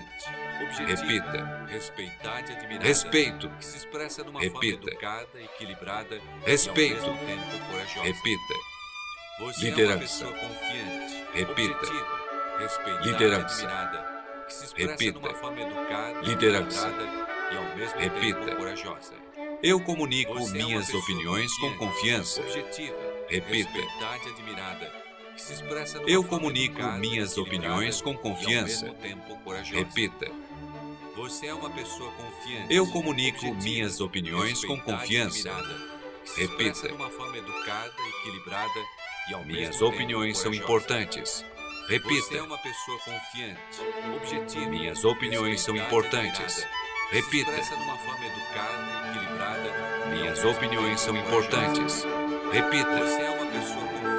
Repita. 0.86 1.66
respeitada 1.68 2.50
e 2.52 2.56
admirada, 2.56 2.84
Respeito. 2.86 3.48
que 3.58 3.64
se 3.64 3.76
expressa 3.78 4.22
numa 4.24 4.40
Repita. 4.40 4.76
forma 4.78 4.90
educada, 4.92 5.40
equilibrada 5.42 6.20
Respeito. 6.46 7.04
e 7.04 7.08
ao 7.08 7.14
mesmo 7.14 7.26
tempo 7.50 7.66
corajosa. 7.70 8.02
Repita. 8.02 8.54
Você 9.40 9.64
Liderança. 9.66 9.82
é 9.82 9.94
uma 9.94 9.98
pessoa 10.00 10.32
confiante, 10.32 11.24
Repita. 11.34 11.74
objetiva, 11.76 12.56
respeitada 12.58 13.04
Liderança. 13.06 13.60
e 13.62 13.64
admirada, 13.66 14.24
que 14.46 14.54
se 14.54 14.64
expressa 14.64 14.90
Repita. 14.92 15.18
numa 15.18 15.34
forma 15.34 15.60
educada, 15.60 16.20
Liderança. 16.20 16.86
equilibrada 16.88 17.26
e 17.52 17.56
ao 17.56 17.76
mesmo 17.76 17.98
Repita. 18.00 18.40
tempo 18.46 18.56
corajosa. 18.56 19.14
Eu 19.62 19.80
comunico 19.80 20.34
Você 20.34 20.58
é 20.58 20.62
minhas 20.64 20.86
pessoa 20.86 21.02
opiniões 21.02 21.58
com 21.58 21.76
confiança. 21.76 22.40
objetiva, 22.40 22.96
Repita. 23.28 23.70
respeitada 23.72 24.28
e 24.28 24.30
admirada, 24.30 24.92
Eu 26.06 26.24
comunico 26.24 26.82
minhas 26.98 27.36
opiniões 27.36 28.00
com 28.00 28.16
confiança. 28.16 28.94
Repita. 29.70 30.30
Você 31.16 31.46
é 31.46 31.54
uma 31.54 31.70
pessoa 31.70 32.10
confiante. 32.12 32.74
Eu 32.74 32.86
comunico 32.90 33.54
minhas 33.54 34.00
opiniões 34.00 34.64
com 34.64 34.78
confiança. 34.80 35.50
Repita. 36.36 36.88
e 39.28 39.44
Minhas 39.44 39.80
opiniões 39.80 40.38
são 40.38 40.52
importantes. 40.52 41.44
É 41.88 41.92
Repita. 41.92 42.46
Minhas 44.68 45.04
opiniões 45.04 45.60
são 45.60 45.76
importantes. 45.76 46.66
Repita. 47.10 47.52
Minhas 50.10 50.44
opiniões 50.44 51.00
são 51.00 51.16
importantes. 51.16 52.04
Repita. 52.52 52.98
Você 52.98 53.22
é 53.22 53.30
uma 53.30 53.46
pessoa 53.46 53.86
confiante. 53.86 54.15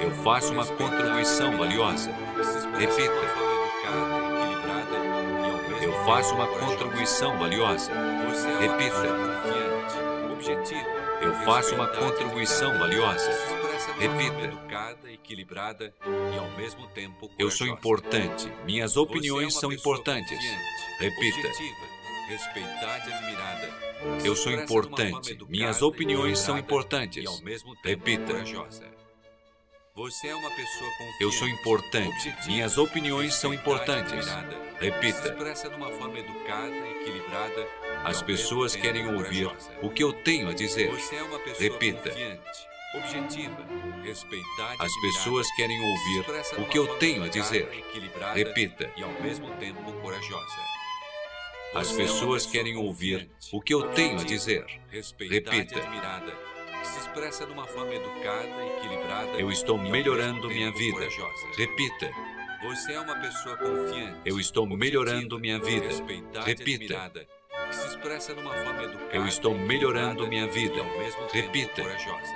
Eu 0.00 0.10
faço 0.22 0.52
uma 0.52 0.66
contribuição 0.66 1.56
valiosa. 1.56 2.10
Repita. 2.78 3.46
Eu 5.82 5.92
faço 6.04 6.34
uma 6.34 6.46
contribuição 6.46 7.38
valiosa. 7.38 7.92
Repita. 8.60 9.06
Eu 11.22 11.34
faço 11.44 11.74
uma 11.74 11.88
contribuição 11.88 12.78
valiosa. 12.78 13.30
Repita. 13.98 15.10
equilibrada 15.12 15.94
e 16.04 16.38
ao 16.38 16.50
mesmo 16.56 16.86
tempo 16.88 17.30
Eu 17.38 17.50
sou 17.50 17.66
importante. 17.66 18.52
Minhas 18.64 18.96
opiniões 18.96 19.54
são 19.54 19.72
importantes. 19.72 20.38
Repita. 20.98 21.48
respeitada 22.28 23.08
e 23.08 23.12
admirada, 23.12 23.70
Eu 24.24 24.36
sou 24.36 24.52
importante. 24.52 25.38
Minhas 25.48 25.80
opiniões 25.82 26.38
são 26.38 26.58
importantes. 26.58 27.24
Repita. 27.82 28.34
Você 29.96 30.28
é 30.28 30.34
uma 30.34 30.50
pessoa 30.50 30.90
confiante. 30.90 31.22
Eu 31.22 31.32
sou 31.32 31.48
importante. 31.48 32.36
Minhas 32.44 32.76
opiniões 32.76 33.34
são 33.34 33.54
importantes. 33.54 34.26
Repita. 34.78 35.28
expressa 35.28 35.70
numa 35.70 35.90
forma 35.90 36.18
educada, 36.18 36.76
equilibrada 37.00 37.66
As 38.04 38.20
pessoas 38.20 38.76
querem 38.76 39.10
ouvir 39.14 39.50
o 39.80 39.88
que 39.88 40.04
eu 40.04 40.12
tenho 40.12 40.50
a 40.50 40.52
dizer. 40.52 40.90
Você 40.90 41.16
é 41.16 41.22
uma 41.22 41.38
pessoa 41.38 41.62
Repita. 41.62 42.10
confiante, 42.10 42.68
objetiva, 42.94 43.66
respeitada 44.04 44.84
As 44.84 44.92
pessoas 45.00 45.46
querem 45.56 45.80
ouvir 45.80 46.26
o 46.58 46.68
que 46.68 46.78
eu 46.78 46.98
tenho 46.98 47.24
a 47.24 47.28
dizer. 47.28 47.66
Repita. 48.34 48.92
E 48.98 49.02
ao 49.02 49.22
mesmo 49.22 49.50
tempo 49.52 49.80
corajosa. 50.02 50.60
As 51.74 51.88
é 51.88 51.92
uma 51.92 51.96
pessoas 51.96 52.44
pessoa 52.44 52.52
querem 52.52 52.76
ouvir 52.76 53.30
o 53.50 53.62
que 53.62 53.72
eu 53.72 53.90
tenho 53.94 54.20
a 54.20 54.24
dizer. 54.24 54.66
Repita. 54.90 55.80
Se 56.96 57.00
expressa 57.00 57.46
numa 57.46 57.66
forma 57.66 57.94
educada, 57.94 58.66
equilibrada 58.78 59.38
Eu 59.38 59.50
estou 59.50 59.76
melhorando 59.76 60.48
minha 60.48 60.72
vida. 60.72 60.92
corajosa. 60.92 61.46
Repita. 61.56 62.10
Você 62.62 62.92
é 62.94 63.00
uma 63.00 63.16
pessoa 63.16 63.56
confiante. 63.56 64.18
Eu 64.24 64.40
estou 64.40 64.66
melhorando 64.66 65.38
minha 65.38 65.58
vida. 65.58 65.88
Repita. 66.44 67.10
que 67.68 67.74
se 67.74 67.88
expressa 67.88 68.34
numa 68.34 68.54
forma 68.54 68.82
educada. 68.84 69.16
Eu 69.16 69.26
estou 69.26 69.58
melhorando 69.58 70.26
minha 70.26 70.46
vida. 70.46 70.82
Repita. 71.32 71.82
corajosa. 71.82 72.34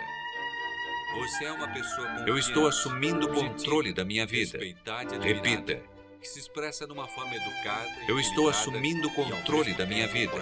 Você 1.16 1.44
é 1.44 1.52
uma 1.52 1.68
pessoa 1.68 2.06
confiante. 2.06 2.30
Eu 2.30 2.38
estou 2.38 2.68
assumindo 2.68 3.26
o 3.26 3.32
controle 3.32 3.94
da 3.94 4.04
minha 4.04 4.26
vida. 4.26 4.58
Repita. 4.58 5.82
Que 6.20 6.28
se 6.28 6.38
expressa 6.38 6.86
numa 6.86 7.08
forma 7.08 7.34
educada. 7.34 7.90
Eu 8.06 8.20
estou 8.20 8.48
assumindo 8.48 9.08
o 9.08 9.14
controle 9.14 9.72
da 9.72 9.86
minha 9.86 10.06
vida. 10.06 10.32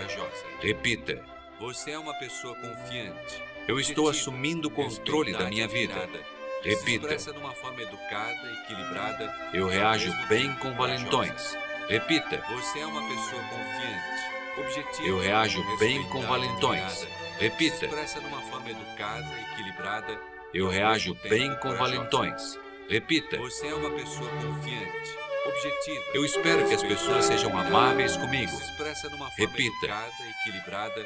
Repita. 0.60 1.24
Você 1.60 1.92
é 1.92 1.98
uma 1.98 2.14
pessoa 2.14 2.54
confiante. 2.56 3.47
Eu 3.68 3.78
estou 3.78 4.08
assumindo 4.08 4.68
o 4.68 4.70
controle 4.70 5.30
da 5.32 5.46
minha 5.50 5.68
vida. 5.68 6.08
Repita. 6.62 7.32
numa 7.34 7.52
forma 7.52 7.82
educada, 7.82 8.52
equilibrada. 8.64 9.50
Eu 9.52 9.68
reajo 9.68 10.10
bem 10.26 10.54
com 10.54 10.72
valentões. 10.74 11.54
Repita. 11.86 12.42
Você 12.50 12.78
é 12.78 12.86
uma 12.86 13.02
pessoa 13.06 13.42
confiante, 13.42 14.58
objetiva. 14.58 15.06
Eu 15.06 15.18
reajo 15.18 15.62
bem 15.78 16.02
com 16.08 16.22
valentões. 16.22 17.06
Repita. 17.38 17.84
expressa 17.84 18.20
numa 18.22 18.40
forma 18.40 18.70
educada, 18.70 19.28
equilibrada. 19.52 20.18
Eu 20.54 20.66
reajo 20.68 21.14
bem 21.28 21.54
com 21.56 21.74
valentões. 21.76 22.58
Repita. 22.88 23.36
Você 23.36 23.66
é 23.66 23.74
uma 23.74 23.90
pessoa 23.90 24.30
confiante, 24.30 25.18
objetiva. 25.48 26.04
Eu 26.14 26.24
espero 26.24 26.68
que 26.68 26.74
as 26.74 26.82
pessoas 26.82 27.24
sejam 27.24 27.56
amáveis 27.58 28.16
comigo. 28.16 28.52
Repita. 29.36 29.86
equilibrada 30.46 31.00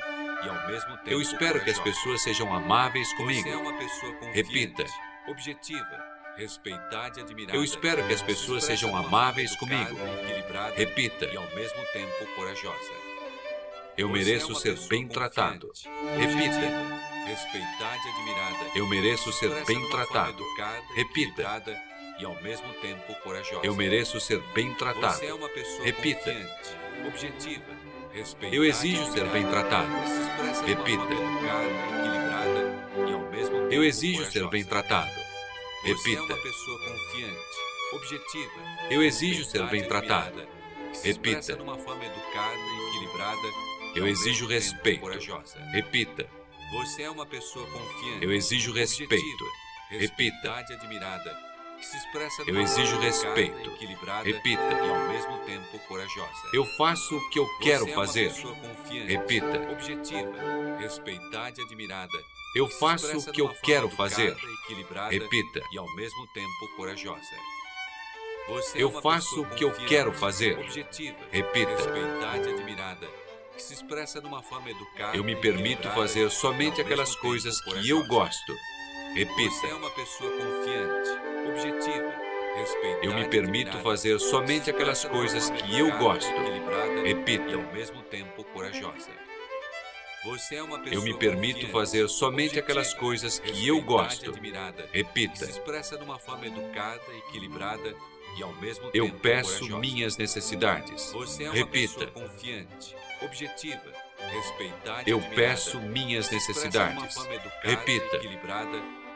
e 0.44 0.48
ao 0.48 0.68
mesmo 0.68 0.96
tempo 0.98 1.10
Eu 1.10 1.20
espero 1.20 1.62
que 1.62 1.70
as 1.70 1.78
pessoas 1.78 2.22
sejam 2.22 2.52
amáveis 2.52 3.12
comigo. 3.14 3.48
É 3.48 3.56
uma 3.56 3.76
pessoa 3.78 4.14
Repita. 4.32 4.84
objetiva, 5.28 6.04
respeitada 6.36 7.20
e 7.20 7.22
admirada. 7.22 7.56
Eu 7.56 7.64
espero 7.64 8.06
que 8.06 8.14
as 8.14 8.22
pessoas 8.22 8.64
sejam 8.64 8.94
amáveis 8.96 9.54
comigo. 9.56 9.96
equilibrada 10.22 10.74
Repita. 10.74 11.26
e 11.26 11.36
ao 11.36 11.48
mesmo 11.54 11.84
tempo 11.92 12.26
corajosa. 12.34 12.92
Eu 13.96 14.08
é 14.08 14.12
mereço 14.12 14.54
ser 14.54 14.78
bem 14.88 15.06
tratado. 15.06 15.70
Repita. 16.18 17.02
Respeitada 17.26 18.00
e 18.04 18.08
admirada. 18.08 18.70
Eu 18.74 18.86
mereço 18.88 19.32
Se 19.32 19.40
ser 19.40 19.64
bem 19.64 19.88
tratado. 19.90 20.42
Repita. 20.94 21.42
E 22.18 22.24
ao 22.24 22.34
mesmo 22.42 22.72
tempo 22.74 23.14
corajosa. 23.22 23.60
Eu 23.64 23.74
mereço 23.74 24.20
ser 24.20 24.40
bem 24.54 24.68
Você 24.68 24.72
é 24.72 24.76
tratado. 24.76 25.36
uma 25.36 25.48
pessoa 25.48 25.84
Repita. 25.84 26.30
objetiva, 27.06 27.64
Eu 28.52 28.64
exijo 28.64 29.06
ser 29.12 29.24
bem 29.30 29.46
tratado. 29.46 29.90
Repita. 30.66 31.02
educada, 31.02 32.72
Eu 33.70 33.82
exijo 33.84 34.18
ser 34.24 34.40
corajosa. 34.40 34.50
bem 34.50 34.64
tratado. 34.64 35.10
Você 35.10 35.88
é 35.88 35.92
Repita. 35.94 36.22
uma 36.22 36.36
pessoa 36.42 36.78
confiante, 36.78 37.56
objetiva. 37.94 38.52
Eu 38.90 39.02
exijo 39.02 39.44
ser 39.44 39.66
bem 39.68 39.84
tratado. 39.88 40.46
Repita. 41.02 41.52
educada 41.52 42.56
equilibrada. 42.88 43.48
Eu 43.94 44.06
exijo 44.06 44.46
respeito. 44.46 45.04
Repita. 45.72 46.26
Você 46.72 47.02
é 47.02 47.10
uma 47.10 47.26
pessoa 47.26 47.66
confiante. 47.66 48.24
Eu 48.24 48.32
exijo 48.32 48.72
respeito. 48.72 49.44
Repita. 49.90 50.64
Eu 52.46 52.60
exijo 52.60 52.98
respeito. 53.00 53.70
Repita. 54.24 54.62
e 54.62 54.90
ao 54.90 55.08
mesmo 55.08 55.38
tempo 55.40 55.78
corajosa. 55.88 56.48
Eu 56.52 56.64
faço 56.76 57.16
o 57.16 57.30
que 57.30 57.38
eu 57.38 57.46
quero 57.60 57.88
é 57.88 57.94
uma 57.94 58.06
fazer. 58.06 58.32
Repita. 59.06 59.70
objetiva, 59.70 60.32
respeitada 60.78 61.60
e 61.60 61.64
admirada. 61.64 62.18
Eu 62.54 62.68
faço 62.68 63.18
o 63.18 63.32
que 63.32 63.40
eu 63.40 63.48
quero 63.62 63.88
fazer. 63.90 64.36
Repita. 65.10 65.60
e 65.72 65.78
ao 65.78 65.94
mesmo 65.96 66.26
tempo 66.28 66.76
corajosa. 66.76 67.20
Você 68.48 68.78
é 68.78 68.82
Eu 68.82 68.88
uma 68.88 69.00
faço 69.02 69.42
o 69.42 69.46
que 69.50 69.64
eu 69.64 69.72
quero 69.86 70.12
fazer. 70.12 70.56
Repita. 71.30 71.70
respeitada 71.70 72.50
e 72.50 72.54
admirada, 72.54 73.08
que 73.54 73.62
se 73.62 73.74
expressa 73.74 74.20
numa 74.20 74.42
forma 74.42 74.70
educada. 74.70 75.16
Eu 75.16 75.24
me 75.24 75.36
permito 75.36 75.88
fazer 75.90 76.30
somente 76.30 76.80
aquelas 76.80 77.14
coisas 77.16 77.60
que 77.60 77.88
eu 77.88 78.04
gosto. 78.06 78.52
Você 79.12 79.18
Repita. 79.24 79.66
é 79.66 79.74
uma 79.74 79.90
pessoa 79.90 80.30
confiante, 80.30 81.10
objetiva, 81.48 82.14
respeitada. 82.56 83.04
Eu 83.06 83.14
me 83.14 83.28
permito 83.28 83.78
fazer 83.78 84.18
somente 84.18 84.70
aquelas 84.70 85.04
coisas 85.04 85.50
que 85.50 85.78
eu 85.78 85.90
gosto. 85.98 86.30
equilibrada 86.30 86.92
E 87.00 87.08
Repita. 87.08 87.54
ao 87.56 87.72
mesmo 87.74 88.02
tempo 88.02 88.42
corajosa. 88.44 89.10
Você 90.24 90.54
é 90.54 90.62
uma 90.62 90.78
pessoa 90.78 90.94
Eu 90.94 91.02
me 91.02 91.12
permito 91.14 91.66
fazer 91.68 92.08
somente 92.08 92.58
aquelas 92.58 92.94
coisas 92.94 93.38
que 93.40 93.66
eu 93.66 93.78
e 93.78 93.80
gosto. 93.80 94.32
que 94.32 94.40
se 94.40 94.86
Repita. 94.92 95.44
expressa 95.44 95.98
numa 95.98 96.18
forma 96.18 96.46
educada, 96.46 97.02
equilibrada 97.28 97.94
e 98.38 98.42
ao 98.42 98.52
mesmo 98.54 98.88
Eu 98.94 99.06
tempo 99.06 99.18
peço 99.18 99.58
corajosa. 99.58 99.78
minhas 99.80 100.16
necessidades. 100.16 101.12
Você 101.12 101.42
é 101.44 101.46
uma 101.48 101.54
Repita. 101.54 102.06
pessoa 102.06 102.28
confiante, 102.28 102.96
objetiva, 103.20 103.92
respeitada 104.30 105.02
Eu 105.10 105.20
peço 105.34 105.80
minhas 105.80 106.28
de 106.28 106.36
uma 106.36 106.40
necessidades. 106.40 107.16
Repita. 107.62 108.20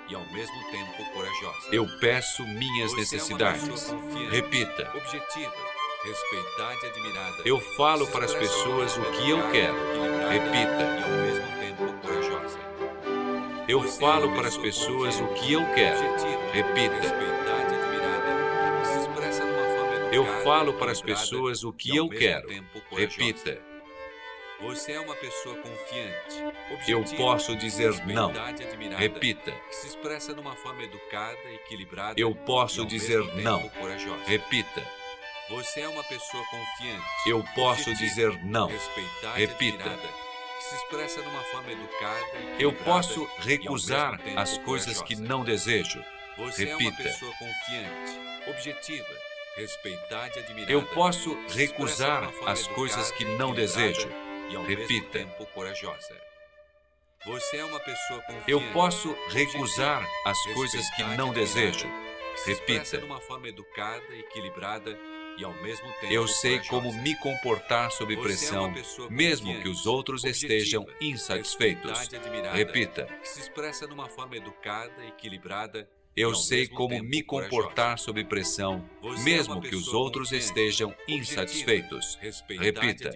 E 0.08 0.14
ao 0.14 0.24
mesmo 0.32 0.70
tempo 0.70 1.04
corajosa. 1.12 1.68
Eu 1.72 1.86
peço 2.00 2.42
minhas 2.46 2.90
Você 2.92 2.96
é 2.96 3.00
necessidades. 3.00 3.68
confiante, 3.90 4.30
Repita. 4.30 4.90
objetiva, 4.94 5.52
respeitada 6.04 6.76
e 6.82 6.86
admirada. 6.90 7.42
Eu 7.44 7.60
falo 7.60 8.06
para 8.08 8.24
as 8.24 8.34
pessoas 8.34 8.96
o 8.96 9.02
que 9.02 9.30
eu 9.30 9.50
quero. 9.50 9.76
Repita. 10.28 10.82
E 10.82 11.02
ao 11.02 11.10
mesmo 11.10 11.46
tempo 11.60 11.92
corajosa. 12.02 12.58
Eu 13.68 13.80
Você 13.82 13.96
é 13.96 14.00
falo 14.00 14.26
uma 14.26 14.36
para 14.36 14.48
as 14.48 14.56
pessoa 14.56 15.06
pessoas 15.08 15.20
o 15.20 15.34
que 15.34 15.52
eu 15.52 15.64
quero. 15.74 15.98
objetiva, 15.98 16.52
Repita. 16.52 17.26
Eu 20.12 20.24
falo 20.44 20.72
para 20.74 20.92
as 20.92 21.02
pessoas 21.02 21.64
o 21.64 21.72
que 21.72 21.94
eu 21.94 22.08
quero. 22.08 22.48
Repita. 22.92 23.60
Você 24.60 24.92
é 24.92 25.00
uma 25.00 25.14
pessoa 25.16 25.54
confiante, 25.56 26.40
Eu 26.88 26.98
objetiva, 27.00 27.22
posso 27.22 27.54
dizer 27.56 27.92
não. 28.06 28.32
Repita. 28.96 29.52
que 29.52 29.74
se 29.76 29.86
expressa 29.88 30.32
de 30.32 30.40
uma 30.40 30.56
forma 30.56 30.82
educada, 30.82 31.38
equilibrada 31.52 32.18
Eu 32.18 32.34
posso 32.34 32.84
dizer 32.86 33.22
não. 33.36 33.68
corajosa. 33.68 34.22
Repita. 34.24 34.82
Você 35.50 35.80
é 35.82 35.88
uma 35.88 36.02
pessoa 36.04 36.42
confiante. 36.50 37.04
Eu 37.28 37.44
posso 37.54 37.90
objetiva, 37.90 37.94
dizer 38.30 38.44
não. 38.44 38.68
Repita. 38.68 39.78
admirada, 39.84 40.08
que 40.58 40.64
se 40.64 40.74
expressa 40.76 41.20
de 41.22 41.28
uma 41.28 41.42
forma 41.44 41.70
educada, 41.72 42.26
Eu 42.58 42.72
posso 42.72 43.28
recusar 43.40 44.18
as 44.36 44.56
coisas 44.58 45.02
que 45.02 45.14
corajosa. 45.14 45.28
não 45.28 45.44
desejo. 45.44 46.02
Você 46.38 46.68
é 46.68 46.74
uma 46.74 46.82
Repita. 46.82 47.02
pessoa 47.02 47.32
confiante, 47.32 48.20
objetiva, 48.48 49.14
respeitada 49.56 50.32
e 50.36 50.42
admirada. 50.42 50.72
Eu 50.72 50.82
posso 50.82 51.36
que 51.46 51.58
recusar 51.58 52.30
as 52.46 52.66
coisas 52.68 53.10
que 53.12 53.24
não 53.24 53.54
desejo. 53.54 54.08
E 54.50 54.56
ao 54.56 54.64
Repita. 54.64 54.92
mesmo 54.92 55.08
tempo 55.10 55.46
corajosa. 55.46 56.16
Você 57.24 57.56
é 57.56 57.64
uma 57.64 57.80
pessoa 57.80 58.20
confiante. 58.22 58.50
Eu 58.50 58.60
posso 58.72 59.16
recusar 59.30 60.06
as 60.24 60.40
coisas 60.54 60.88
que 60.90 61.02
não 61.02 61.30
admirada, 61.30 61.40
desejo. 61.40 61.88
Repita. 62.44 62.98
de 62.98 63.04
uma 63.04 63.20
forma 63.20 63.48
educada, 63.48 64.04
equilibrada 64.14 64.96
e 65.36 65.44
ao 65.44 65.52
mesmo 65.62 65.86
tempo 66.00 66.12
Eu 66.12 66.28
sei 66.28 66.58
corajosa. 66.60 66.70
como 66.70 67.02
me 67.02 67.16
comportar 67.16 67.90
sob 67.90 68.14
é 68.14 68.16
pressão, 68.16 68.72
pessoa 68.72 69.10
mesmo 69.10 69.60
que 69.60 69.68
os 69.68 69.86
outros 69.86 70.22
objetiva, 70.22 70.54
estejam 70.54 70.86
insatisfeitos. 71.00 72.08
Repita. 72.52 73.08
se 73.22 73.40
expressa 73.40 73.86
de 73.86 73.92
uma 73.94 74.08
forma 74.08 74.36
educada, 74.36 74.92
equilibrada 75.06 75.88
Eu 76.14 76.34
sei 76.34 76.68
como 76.68 77.02
me 77.02 77.22
comportar 77.22 77.98
sob 77.98 78.22
pressão, 78.24 78.88
é 79.02 79.22
mesmo 79.22 79.60
que 79.60 79.74
os 79.74 79.88
outros 79.88 80.30
estejam 80.30 80.94
insatisfeitos. 81.08 82.18
Repita. 82.48 83.10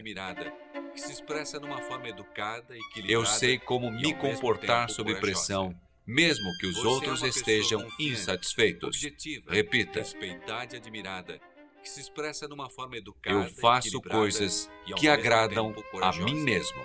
Que 1.01 1.07
se 1.07 1.13
expressa 1.13 1.59
de 1.59 1.67
uma 1.67 1.81
forma 1.83 2.09
educada, 2.09 2.77
equilibrada 2.77 3.13
Eu 3.13 3.25
sei 3.27 3.59
como 3.59 3.87
e 3.89 4.03
me 4.03 4.15
comportar 4.15 4.91
sob 4.91 5.15
pressão, 5.17 5.75
mesmo 6.07 6.45
que 6.59 6.67
os 6.67 6.77
Você 6.77 6.87
é 6.87 6.89
outros 6.91 7.21
pessoa 7.21 7.29
estejam 7.29 7.89
insatisfeitos. 7.99 8.89
objetiva, 8.89 9.53
Repita. 9.53 10.01
respeitada 10.01 10.75
e 10.75 10.79
admirada, 10.79 11.41
que 11.83 11.89
se 11.89 12.01
expressa 12.01 12.47
de 12.47 12.53
uma 12.55 12.69
forma 12.69 12.97
educada, 12.97 13.37
Eu 13.37 13.49
faço 13.57 14.01
coisas 14.03 14.71
e 14.87 14.93
que 14.95 15.09
agradam 15.09 15.75
a 16.03 16.13
mim 16.13 16.35
mesmo. 16.35 16.79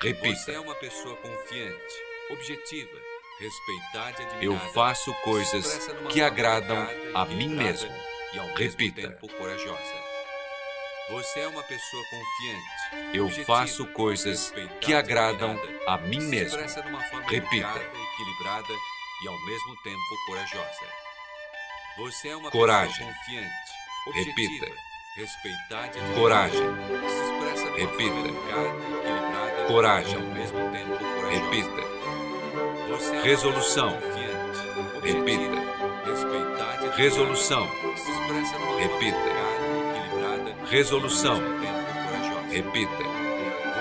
Você 0.00 0.08
é 0.08 0.12
Repita. 0.12 0.60
uma 0.60 0.74
pessoa 0.76 1.16
confiante, 1.16 1.94
objetiva, 2.30 2.98
respeitada 3.40 4.22
e 4.22 4.24
admirada. 4.26 4.44
Eu 4.44 4.58
faço 4.72 5.12
coisas 5.24 5.88
que 6.10 6.20
agradam 6.20 6.76
a 7.14 7.24
mim 7.24 7.48
mesmo. 7.48 7.90
E 8.32 8.38
Repita. 8.58 9.00
tempo 9.08 9.26
corajosa. 9.38 9.97
Você 11.10 11.40
é 11.40 11.48
uma 11.48 11.62
pessoa 11.62 12.02
confiante. 12.04 13.16
Eu 13.16 13.24
objetiva, 13.24 13.46
faço 13.46 13.86
coisas 13.88 14.52
que 14.80 14.92
agradam 14.94 15.58
a 15.86 15.96
mim 15.98 16.20
mesmo. 16.20 16.58
Repita. 16.58 17.56
equilibrada 17.56 18.74
e 19.24 19.28
ao 19.28 19.38
mesmo 19.46 19.76
tempo 19.82 20.00
corajosa. 20.26 20.86
Você 21.98 22.28
é 22.28 22.36
uma 22.36 22.50
Coragem. 22.50 22.92
pessoa 22.94 23.12
confiante, 23.14 23.72
Repita. 24.14 24.66
respeitada 25.16 25.98
e 25.98 26.14
Coragem. 26.14 26.60
se 26.60 27.22
expressa 27.24 27.70
Repita. 27.74 28.02
equilibrada 28.18 29.64
Coragem. 29.66 30.12
e 30.12 30.16
ao 30.16 30.22
mesmo 30.22 30.70
tempo 30.70 30.98
corajosa. 30.98 31.30
Repita. 31.30 31.88
É 33.16 33.22
Resolução. 33.22 33.98
Repita. 35.02 36.10
respeitada 36.10 36.90
Resolução. 36.96 37.68
se 37.96 38.10
expressa 38.10 38.56
Repita. 38.78 39.37
Resolução. 40.70 41.40
Repita. 42.50 42.90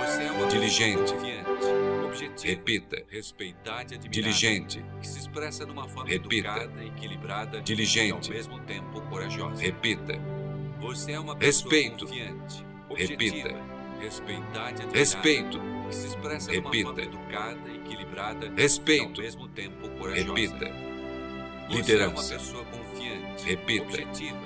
Você 0.06 0.23
é 0.23 0.32
uma 0.32 0.47
Diligente. 0.47 1.13
Repita. 2.43 3.04
e 3.10 4.08
Diligente. 4.10 4.84
que 5.02 5.08
se 5.08 5.19
expressa 5.19 5.65
de 5.65 5.71
uma 5.71 5.88
forma 5.88 6.10
Repita. 6.10 6.69
equilibrada 6.86 7.62
Diligente. 7.62 8.30
ao 8.30 8.36
mesmo 8.36 8.60
tempo 8.62 9.02
corajosa. 9.02 9.62
Repita. 9.62 10.13
Você 10.80 11.12
é 11.13 11.19
uma 11.19 11.36
pessoa 11.36 11.71
Respeito. 11.73 12.06
confiante, 12.06 12.65
Repita. 12.95 13.50
e 14.00 14.93
Respeito. 14.97 15.60
que 15.89 15.95
se 15.95 16.08
expressa 16.08 16.52
Repita. 16.52 16.71
de 16.71 16.84
uma 16.84 16.93
forma 16.95 17.02
educada, 17.04 17.71
equilibrada 17.71 18.54
Respeito. 18.56 19.19
ao 19.19 19.23
mesmo 19.26 19.47
tempo 19.50 19.89
corajosa. 19.97 20.28
Repita. 20.34 20.65
Você 21.69 21.76
Liderança. 21.76 22.34
é 22.34 22.38
uma 22.38 22.39
pessoa 22.43 22.65
confiante, 22.65 23.43
Repita. 23.45 23.84
objetiva, 23.84 24.38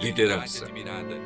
Liderança. 0.00 0.64
admirada, 0.64 1.16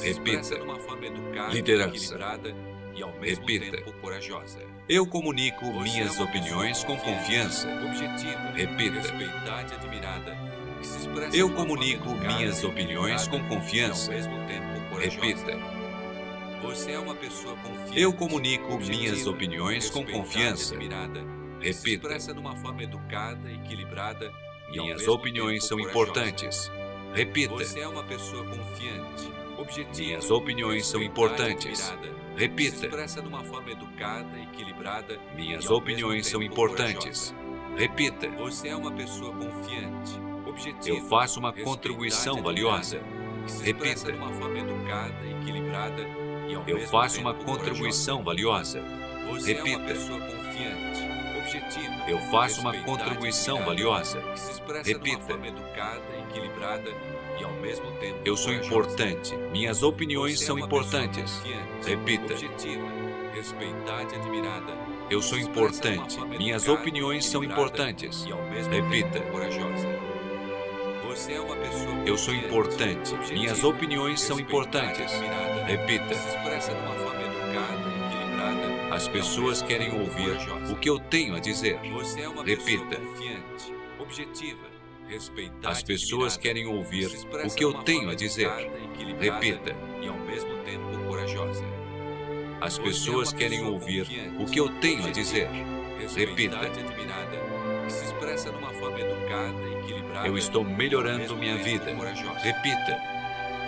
Repita. 0.00 0.08
expressa 0.08 0.56
de 0.56 0.62
uma 0.62 0.78
forma 0.78 1.06
educada, 1.06 1.52
Liderança. 1.52 1.96
equilibrada 1.96 2.54
e 2.94 3.02
ao 3.02 3.12
mesmo 3.20 3.46
Repita. 3.46 3.76
tempo 3.76 3.92
corajosa. 4.00 4.58
Eu 4.88 5.06
comunico 5.06 5.64
Você 5.64 5.82
minhas 5.82 6.18
é 6.18 6.22
opiniões 6.22 6.84
com 6.84 6.96
confiança. 6.96 7.68
Objetiva, 7.84 8.52
Repita. 8.54 9.00
Eu 11.32 11.50
comunico 11.54 12.10
minhas 12.10 12.64
opiniões 12.64 13.28
com 13.28 13.42
confiança. 13.48 14.12
Repita. 14.12 15.58
Você 16.62 16.92
é 16.92 16.98
uma 16.98 17.14
pessoa 17.14 17.56
confiante. 17.56 18.00
Eu 18.00 18.12
comunico 18.12 18.78
minhas 18.78 19.26
opiniões 19.26 19.90
com 19.90 20.04
confiança. 20.04 20.76
Repita. 20.76 21.24
expressa 21.62 22.34
de 22.34 22.40
uma 22.40 22.56
forma 22.56 22.82
educada, 22.82 23.50
equilibrada 23.50 24.32
ao 24.68 24.86
Minhas 24.86 25.06
opiniões 25.06 25.64
são 25.66 25.78
importantes. 25.78 26.70
Repita. 27.14 27.54
Você 27.54 27.80
é 27.80 27.88
uma 27.88 28.02
pessoa 28.04 28.44
confiante, 28.44 29.30
Minhas 29.96 30.30
opiniões 30.30 30.86
são 30.86 31.02
importantes. 31.02 31.92
Repita. 32.36 32.86
expressa 32.86 33.20
de 33.20 33.28
uma 33.28 33.44
forma 33.44 33.70
educada, 33.70 34.38
equilibrada 34.40 35.20
Minhas 35.36 35.68
opiniões 35.70 36.26
são 36.26 36.42
importantes. 36.42 37.34
Repita. 37.76 38.28
Você 38.30 38.68
é 38.68 38.76
uma 38.76 38.90
pessoa 38.92 39.32
confiante, 39.32 40.18
objetiva. 40.46 40.96
Eu 40.96 41.04
faço 41.08 41.38
uma 41.40 41.52
contribuição 41.52 42.42
valiosa. 42.42 43.00
Repita. 43.62 44.12
de 44.12 44.18
uma 44.18 44.32
forma 44.32 44.58
educada, 44.58 45.26
equilibrada 45.26 46.02
e 46.48 46.54
ao 46.54 46.62
Eu 46.66 46.76
mesmo 46.76 46.90
faço 46.90 47.20
uma 47.20 47.34
contribuição 47.34 48.22
valiosa. 48.22 48.80
Você 49.30 49.52
é 49.52 49.62
uma 49.62 49.64
Repita. 49.64 49.84
pessoa 49.84 50.20
confiante, 50.20 51.00
objetiva. 51.38 52.10
Eu 52.10 52.18
faço 52.30 52.60
uma 52.60 52.74
contribuição 52.82 53.64
valiosa. 53.64 54.22
expressa 54.34 54.84
de 54.84 54.92
Repita. 54.92 55.16
uma 55.16 55.26
forma 55.26 55.48
educada, 55.48 56.02
equilibrada 56.28 56.90
e 57.40 57.44
ao 57.44 57.52
mesmo 57.54 57.90
tempo 57.92 58.18
Eu 58.24 58.36
sou 58.36 58.52
importante. 58.52 59.34
Minhas 59.50 59.82
opiniões 59.82 60.40
é 60.42 60.44
são 60.44 60.58
importantes. 60.58 61.40
Repita. 61.86 62.34
respeitada 63.34 64.12
e 64.14 64.16
admirada, 64.18 64.72
Eu 65.10 65.20
sou 65.22 65.38
uma 65.38 65.48
importante. 65.48 66.20
Minhas 66.38 66.68
opiniões 66.68 67.24
são 67.26 67.42
importantes. 67.42 68.24
e 68.26 68.32
Repita. 68.68 69.20
corajosa. 69.30 69.88
Você 71.06 71.32
é 71.34 71.40
uma 71.40 71.56
pessoa 71.56 71.94
Eu 72.06 72.16
sou 72.16 72.34
importante. 72.34 73.14
Minhas 73.32 73.62
opiniões 73.64 74.20
são 74.20 74.38
e 74.38 74.42
importantes. 74.42 75.12
Repita. 75.66 76.14
se 76.14 76.28
expressa 76.28 76.74
de 76.74 76.80
uma 76.80 76.94
forma 76.94 77.20
educada, 77.22 77.74
equilibrada 78.06 78.94
As 78.94 79.06
e 79.06 79.10
pessoas 79.10 79.62
querem 79.62 79.92
ouvir 80.00 80.36
o 80.70 80.76
que 80.76 80.88
eu 80.88 80.98
tenho 80.98 81.34
a 81.36 81.38
dizer. 81.40 81.78
Você 81.92 82.22
é 82.22 82.28
uma 82.28 82.44
Repita. 82.44 82.84
pessoa 82.86 83.06
confiante, 83.06 83.74
objetiva, 83.98 84.71
As 85.64 85.82
pessoas 85.82 86.36
querem 86.36 86.66
ouvir 86.66 87.10
o 87.44 87.50
que 87.54 87.64
eu 87.64 87.74
tenho 87.82 88.10
a 88.10 88.14
dizer. 88.14 88.50
Repita. 89.20 89.76
E 90.00 90.08
ao 90.08 90.18
mesmo 90.18 90.56
tempo 90.64 90.82
corajosa. 91.06 91.64
As 92.60 92.78
é 92.78 92.82
pessoas 92.82 93.32
querem 93.32 93.64
ouvir 93.64 94.06
o 94.38 94.46
que 94.46 94.60
eu 94.60 94.68
tenho 94.80 95.06
a 95.06 95.10
dizer. 95.10 95.48
Repita. 96.14 96.56
equilibrada. 99.78 100.26
Eu 100.26 100.38
estou 100.38 100.64
melhorando 100.64 101.36
minha 101.36 101.56
vida. 101.56 101.86
Repita. 102.42 102.98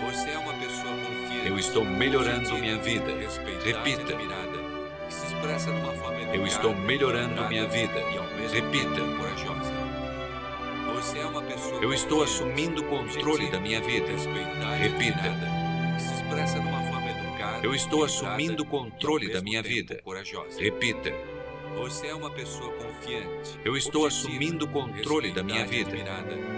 Você 0.05 0.29
é 0.29 0.37
uma 0.37 0.53
pessoa 0.53 0.93
confiante. 0.95 1.47
Eu 1.47 1.59
estou 1.59 1.85
melhorando 1.85 2.53
minha 2.57 2.77
vida. 2.77 3.05
Repita. 3.63 4.13
Eu 6.33 6.45
estou 6.45 6.75
melhorando 6.75 7.47
minha 7.47 7.67
vida. 7.67 7.99
Repita. 8.51 9.74
Eu 11.81 11.93
estou 11.93 12.23
assumindo 12.23 12.81
o 12.81 12.85
controle 12.85 13.51
da 13.51 13.59
minha 13.59 13.79
vida. 13.79 14.07
Repita. 14.77 15.21
se 15.99 16.13
expressa 16.15 16.59
de 16.59 16.67
uma 16.67 16.81
forma 16.83 17.11
educada, 17.11 17.65
Eu 17.65 17.75
estou 17.75 18.03
assumindo 18.03 18.63
o 18.63 18.65
controle 18.65 19.31
da 19.31 19.41
minha 19.41 19.61
vida. 19.61 20.01
Corajosa. 20.03 20.59
Repita. 20.59 21.13
Você 21.75 22.07
é 22.07 22.15
uma 22.15 22.31
pessoa 22.31 22.71
confiante. 22.73 23.59
Eu 23.63 23.77
estou 23.77 24.07
assumindo 24.07 24.65
o 24.65 24.67
controle 24.67 25.31
da 25.31 25.43
minha 25.43 25.65
vida. 25.65 25.91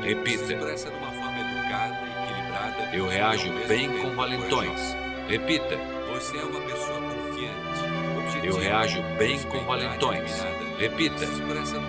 Repita. 0.02 0.46
Se 0.46 0.54
expressa 0.54 0.90
de 0.92 0.96
uma 0.96 1.12
forma 1.12 1.40
educada 1.40 1.98
e 2.06 2.24
equilibrada. 2.24 2.96
Eu 2.96 3.08
reajo 3.08 3.52
bem 3.68 3.98
com 3.98 4.16
valentões. 4.16 4.96
Repita. 5.28 5.78
Você 6.14 6.38
é 6.38 6.44
uma 6.44 6.62
pessoa 6.62 7.02
confiante. 7.02 8.46
Eu 8.46 8.56
reajo 8.58 9.02
bem 9.18 9.42
com 9.44 9.60
valentões. 9.66 10.32
Repita. 10.78 11.18
Se 11.18 11.34
expressa 11.34 11.80
de 11.80 11.86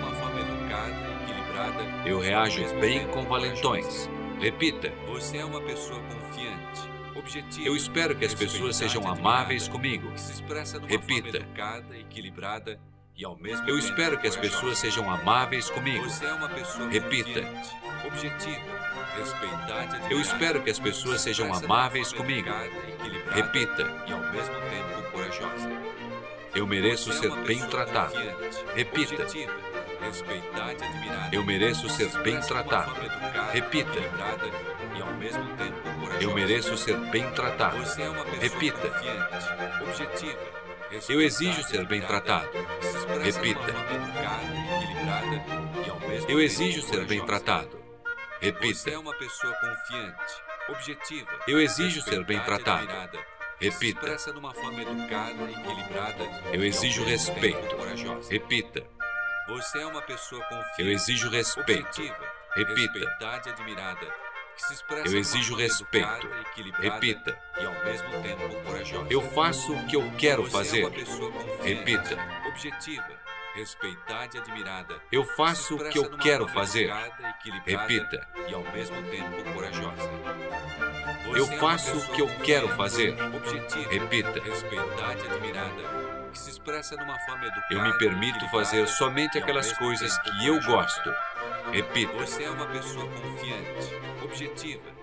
Eu 2.09 2.19
reajo 2.19 2.61
bem 2.79 3.07
com 3.07 3.23
valentões. 3.23 4.09
Repita. 4.39 4.91
Você 5.07 5.37
é 5.37 5.45
uma 5.45 5.61
pessoa 5.61 5.99
confiante. 6.01 6.89
Objetiva, 7.15 7.67
Eu 7.67 7.75
espero 7.75 8.15
que 8.15 8.25
as 8.25 8.33
pessoas 8.33 8.75
sejam 8.77 9.07
amáveis 9.07 9.67
comigo. 9.67 10.11
que 10.11 10.21
se 10.21 10.31
expressa 10.31 10.79
de 10.79 10.85
uma 10.85 10.89
Repita. 10.91 11.21
forma 11.31 11.37
educada 11.45 11.97
equilibrada 11.97 12.79
e 13.15 13.25
ao 13.25 13.35
mesmo 13.37 13.67
Eu 13.69 13.77
espero 13.77 14.17
que 14.17 14.27
as 14.27 14.35
pessoas 14.37 14.79
sejam 14.79 15.09
amáveis 15.09 15.69
comigo. 15.69 16.03
Você 16.09 16.25
é 16.25 16.33
uma 16.33 16.49
pessoa 16.49 16.89
Repita. 16.89 17.41
confiante, 17.41 17.75
objetiva, 18.07 18.79
respeitada 19.17 20.01
Eu 20.09 20.19
espero 20.21 20.63
que 20.63 20.69
as 20.71 20.79
pessoas 20.79 21.21
sejam 21.21 21.53
amáveis 21.53 22.11
comigo. 22.13 22.49
Repita. 23.31 23.83
E 24.07 24.11
ao 24.13 24.19
mesmo 24.31 24.55
tempo 24.55 25.11
corajosa. 25.11 25.69
Eu 26.55 26.65
mereço 26.65 27.11
é 27.11 27.13
ser 27.13 27.35
bem 27.45 27.59
tratado. 27.67 28.13
Repita. 28.75 29.27
E. 30.09 31.35
Eu 31.35 31.43
mereço 31.43 31.89
ser 31.89 32.09
bem 32.23 32.39
tratado. 32.41 32.95
Repita. 33.53 33.99
Eu 36.19 36.33
mereço 36.33 36.77
ser 36.77 36.97
bem 37.11 37.29
tratado. 37.31 37.77
Você 37.77 38.01
é 38.01 38.09
uma 38.09 38.25
pessoa 38.25 38.41
Repita. 38.41 38.89
confiante, 38.89 39.83
objetiva, 39.83 40.39
Eu 41.07 41.21
exijo 41.21 41.63
ser 41.63 41.85
bem 41.85 42.01
tratado. 42.01 42.49
Repita. 43.23 43.73
mesmo 46.07 46.29
Eu 46.29 46.39
exijo 46.41 46.81
ser 46.81 47.05
bem 47.05 47.23
tratado. 47.25 47.69
Você 48.39 48.45
Repita. 48.45 48.89
é 48.91 48.97
uma 48.97 49.13
pessoa 49.13 49.53
confiante, 49.53 50.33
objetiva. 50.69 51.29
Eu 51.47 51.59
exijo 51.59 52.01
ser 52.01 52.23
bem 52.23 52.39
tratado. 52.39 52.87
Repita. 53.59 53.99
expressa 54.05 54.31
de 54.31 54.39
uma 54.39 54.53
forma 54.53 54.81
educada 54.81 55.51
equilibrada. 55.51 56.23
Eu 56.53 56.63
exijo 56.63 57.03
respeito. 57.03 57.75
Repita. 58.29 58.83
Você 59.49 59.79
é 59.79 59.85
uma 59.85 60.01
pessoa 60.01 60.43
confiante. 60.43 60.81
Eu 60.81 60.89
exijo 60.89 61.29
respeito. 61.29 62.01
Repita. 62.55 62.93
respeitada 62.99 63.49
e 63.49 63.51
admirada. 63.51 64.05
Que 64.55 64.63
se 64.65 64.73
expressa 64.73 65.07
Eu 65.07 65.19
exijo 65.19 65.55
respeito. 65.55 66.29
Repita. 66.79 67.37
E 67.59 67.65
ao 67.65 67.73
mesmo 67.85 68.09
tempo 68.21 68.63
corajosa. 68.63 69.07
Eu 69.09 69.21
faço 69.31 69.73
o 69.73 69.87
que 69.87 69.95
eu 69.95 70.11
quero 70.17 70.43
Você 70.43 70.49
é 70.49 70.51
fazer. 70.51 70.81
confiante, 70.83 71.61
Repita. 71.63 72.17
Objetiva, 72.47 73.19
respeitada 73.55 74.37
e 74.37 74.39
admirada. 74.39 75.01
Eu 75.11 75.23
faço 75.23 75.75
o 75.75 75.89
que 75.89 75.97
eu 75.97 76.17
quero 76.17 76.47
fazer. 76.49 76.91
Repita. 77.65 78.27
E 78.47 78.53
ao 78.53 78.63
mesmo 78.71 79.01
tempo 79.09 79.53
corajosa. 79.53 80.09
Eu 81.35 81.45
Você 81.45 81.53
é 81.53 81.55
uma 81.55 81.59
faço 81.59 81.91
o 81.91 81.99
pessoa 81.99 82.15
que 82.15 82.21
eu 82.21 82.27
quero 82.43 82.69
fazer. 82.75 83.15
Objetiva, 83.35 83.89
Repita. 83.89 84.41
respeitada 84.43 85.19
e 85.25 85.27
admirada. 85.31 86.18
Que 86.31 86.39
se 86.39 86.49
expressa 86.51 86.95
de 86.95 87.03
uma 87.03 87.17
forma 87.19 87.45
educada. 87.45 87.73
Eu 87.73 87.81
me 87.81 87.97
permito 87.97 88.39
equilibrada 88.39 88.49
fazer 88.49 88.87
somente 88.87 89.37
aquelas 89.37 89.73
coisas 89.73 90.17
que 90.19 90.47
eu 90.47 90.61
gosto. 90.61 91.13
Repita. 91.71 92.13
Você 92.13 92.43
é 92.43 92.49
uma 92.49 92.65
pessoa 92.67 93.05
confiante, 93.07 94.23
objetiva. 94.23 94.99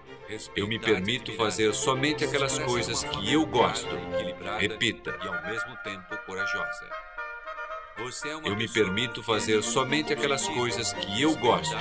Eu 0.57 0.67
me 0.67 0.79
permito 0.79 1.33
fazer 1.37 1.73
somente 1.73 2.25
aquelas 2.25 2.59
coisas 2.59 3.05
que 3.05 3.33
eu 3.33 3.47
gosto. 3.47 3.89
Repita. 4.59 5.17
E 5.23 5.29
ao 5.29 5.43
mesmo 5.47 5.77
tempo 5.85 6.17
corajosa. 6.27 6.91
Você 7.99 8.29
é 8.29 8.37
uma 8.37 8.49
Eu 8.49 8.57
me 8.57 8.69
permito 8.69 9.23
fazer 9.23 9.62
somente 9.62 10.12
aquelas 10.12 10.47
coisas 10.47 10.93
que 10.93 11.23
eu 11.23 11.35
gosto. 11.37 11.75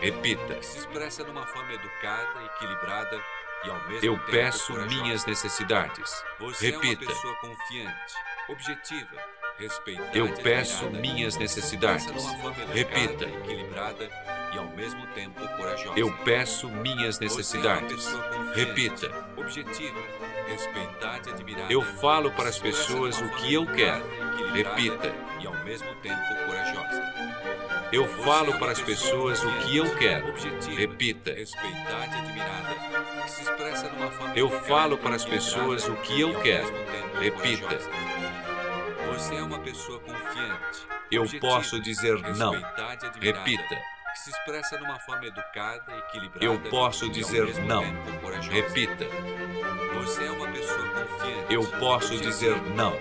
Repita. 0.00 0.54
Que 0.54 0.66
se 0.66 0.78
expressa 0.78 1.24
de 1.24 1.30
uma 1.30 1.46
forma 1.46 1.72
educada, 1.72 2.44
equilibrada 2.54 3.20
e 3.64 4.06
Eu 4.06 4.18
peço 4.30 4.72
minhas 4.86 5.26
necessidades. 5.26 6.24
Você 6.38 6.68
é 6.68 6.70
Repita. 6.70 7.04
uma 7.04 7.12
pessoa 7.12 7.34
confiante, 7.36 8.14
objetiva, 8.50 9.16
respeitada 9.58 10.16
Eu 10.16 10.32
peço 10.42 10.90
minhas 10.90 11.36
necessidades. 11.36 12.06
Repita. 12.72 13.24
equilibrada 13.24 14.08
e 14.52 14.58
ao 14.58 14.66
mesmo 14.76 15.06
tempo 15.08 15.40
corajosa. 15.56 15.98
Eu 15.98 16.12
peço 16.24 16.68
minhas 16.68 17.20
é 17.20 17.24
necessidades. 17.24 18.06
Repita. 18.54 19.10
Objetiva, 19.36 20.00
respeitada 20.48 21.30
e 21.30 21.32
admirada. 21.32 21.72
Eu 21.72 21.82
falo 21.82 22.30
para 22.32 22.48
as 22.48 22.58
pessoas 22.58 23.20
o 23.20 23.28
que 23.36 23.54
eu 23.54 23.66
quero. 23.66 24.04
Repita. 24.52 25.14
E 25.40 25.46
ao 25.46 25.54
mesmo 25.64 25.94
tempo 25.96 26.46
corajosa. 26.46 27.00
Eu 27.92 28.06
falo 28.22 28.54
é 28.54 28.58
para 28.58 28.72
as 28.72 28.80
pessoa 28.80 29.32
pessoas 29.32 29.44
o 29.44 29.58
que 29.66 29.76
eu 29.76 29.96
quero. 29.96 30.32
Repita. 30.76 31.32
Respeitada 31.32 32.16
e 32.16 32.18
admirada. 32.18 32.60
Eu 34.34 34.48
falo 34.62 34.96
para 34.98 35.16
as 35.16 35.24
pessoas 35.24 35.88
o 35.88 35.96
que 35.96 36.20
eu 36.20 36.40
quero. 36.40 36.72
Repita. 37.20 37.78
Você 39.08 39.34
é 39.36 39.42
uma 39.42 39.58
pessoa 39.60 39.98
confiante. 40.00 40.86
Eu 41.10 41.22
objetiva, 41.22 41.46
posso 41.46 41.80
dizer 41.80 42.20
não. 42.36 42.52
Repita. 43.20 43.78
Se 44.14 44.30
expressa 44.30 44.76
de 44.76 44.84
uma 44.84 44.98
forma 45.00 45.26
educada 45.26 45.92
e 45.92 45.98
equilibrada. 45.98 46.44
Eu 46.44 46.58
posso 46.70 47.08
dizer 47.10 47.46
não. 47.64 47.82
Repita. 48.50 49.06
Você 49.94 50.24
é 50.24 50.30
uma 50.30 50.50
pessoa 50.50 50.88
confiante. 50.88 51.52
Eu 51.52 51.66
posso 51.78 52.14
objetiva, 52.14 52.30
dizer 52.30 52.62
não. 52.74 52.92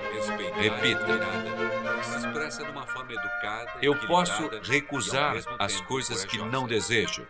Repita. 0.55 1.01
admirada, 1.01 2.03
se 2.03 2.17
expressa 2.17 2.63
de 2.63 2.71
uma 2.71 2.85
forma 2.88 3.13
educada 3.13 3.71
Eu 3.81 3.95
posso 3.95 4.49
recusar 4.63 5.35
as 5.57 5.79
coisas 5.81 6.25
que 6.25 6.38
não 6.38 6.67
desejo. 6.67 7.27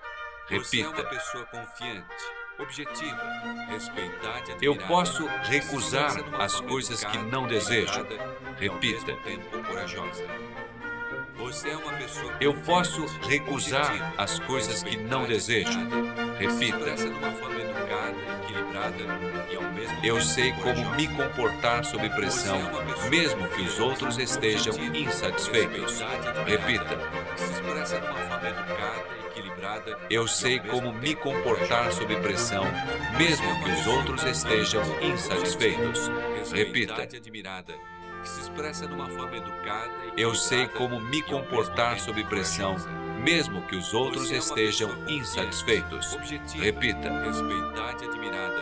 Você 0.50 0.82
é 0.82 0.88
uma 0.88 0.96
Repita. 0.96 1.10
pessoa 1.16 1.46
confiante, 1.46 2.24
objetiva, 2.60 3.22
respeitada 3.70 4.58
e 4.62 4.66
Eu 4.66 4.76
posso 4.76 5.26
recusar 5.44 6.22
uma 6.22 6.44
as 6.44 6.60
coisas 6.60 7.04
que 7.04 7.18
não 7.18 7.48
desejo. 7.48 8.06
Repita. 8.58 9.12
é 11.66 12.40
Eu 12.40 12.54
posso 12.54 13.06
recusar 13.28 14.14
as 14.18 14.40
coisas 14.40 14.84
que 14.84 14.98
não 14.98 15.26
desejo. 15.26 15.80
Repita. 16.38 16.96
Eu 20.04 20.22
sei 20.22 20.54
como 20.54 20.96
me 20.96 21.08
comportar 21.08 21.84
sob 21.84 22.10
pressão, 22.12 22.58
é 23.06 23.10
mesmo 23.10 23.48
que 23.50 23.62
os 23.62 23.80
outros 23.80 24.18
estejam 24.18 24.74
insatisfeitos. 24.94 26.02
Repita. 26.46 26.98
Eu 30.10 30.28
sei 30.28 30.60
como 30.60 30.94
me 30.94 31.16
comportar 31.16 31.92
sob 31.92 32.16
pressão, 32.18 32.64
mesmo 33.18 33.64
que 33.64 33.72
os 33.72 33.88
outros 33.88 34.24
estejam 34.24 34.84
insatisfeitos. 35.02 36.10
Repita. 36.52 37.08
Eu 40.18 40.36
sei 40.36 40.68
como 40.68 41.00
me 41.00 41.22
comportar 41.22 42.00
sob 42.00 42.24
pressão, 42.26 42.76
mesmo 43.24 43.62
que 43.68 43.76
os 43.76 43.94
outros 43.94 44.32
é 44.32 44.38
estejam 44.38 44.90
insatisfeitos. 45.08 46.16
Repita. 46.56 47.10
Respeitada 47.24 48.06
admirada, 48.06 48.62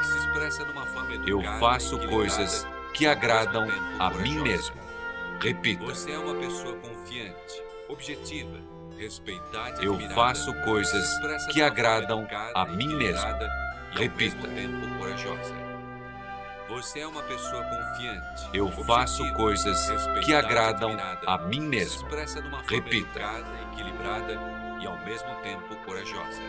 que 0.00 0.06
se 0.06 0.18
expressa 0.18 0.64
de 0.64 0.72
uma 0.72 0.86
forma 0.86 1.14
educada 1.14 1.30
Eu 1.30 1.42
faço 1.58 1.98
coisas 2.08 2.66
que 2.94 3.06
agradam 3.06 3.66
a 3.98 4.10
mim 4.10 4.40
mesmo. 4.40 4.76
Repita. 5.40 5.84
Você 5.84 6.10
é 6.10 6.18
uma 6.18 6.34
pessoa 6.34 6.74
confiante, 6.78 7.62
objetiva, 7.88 8.58
Eu 9.80 9.98
faço 10.10 10.52
coisas 10.64 11.06
que 11.52 11.62
agradam 11.62 12.26
a 12.54 12.64
mim 12.66 12.94
mesmo. 12.96 13.28
Repita. 13.92 14.48
Você 16.68 17.00
é 17.00 17.06
uma 17.06 17.22
pessoa 17.22 17.62
confiante. 17.64 18.48
Eu 18.52 18.70
faço 18.84 19.32
coisas 19.34 19.88
que 20.24 20.34
agradam 20.34 20.96
a 21.26 21.38
mim 21.38 21.60
mesmo. 21.60 22.08
Repita. 22.68 23.18
educada, 23.20 23.46
equilibrada 23.72 24.38
e 24.80 24.86
ao 24.86 24.98
mesmo 25.04 25.34
tempo 25.42 25.76
corajosa. 25.84 26.42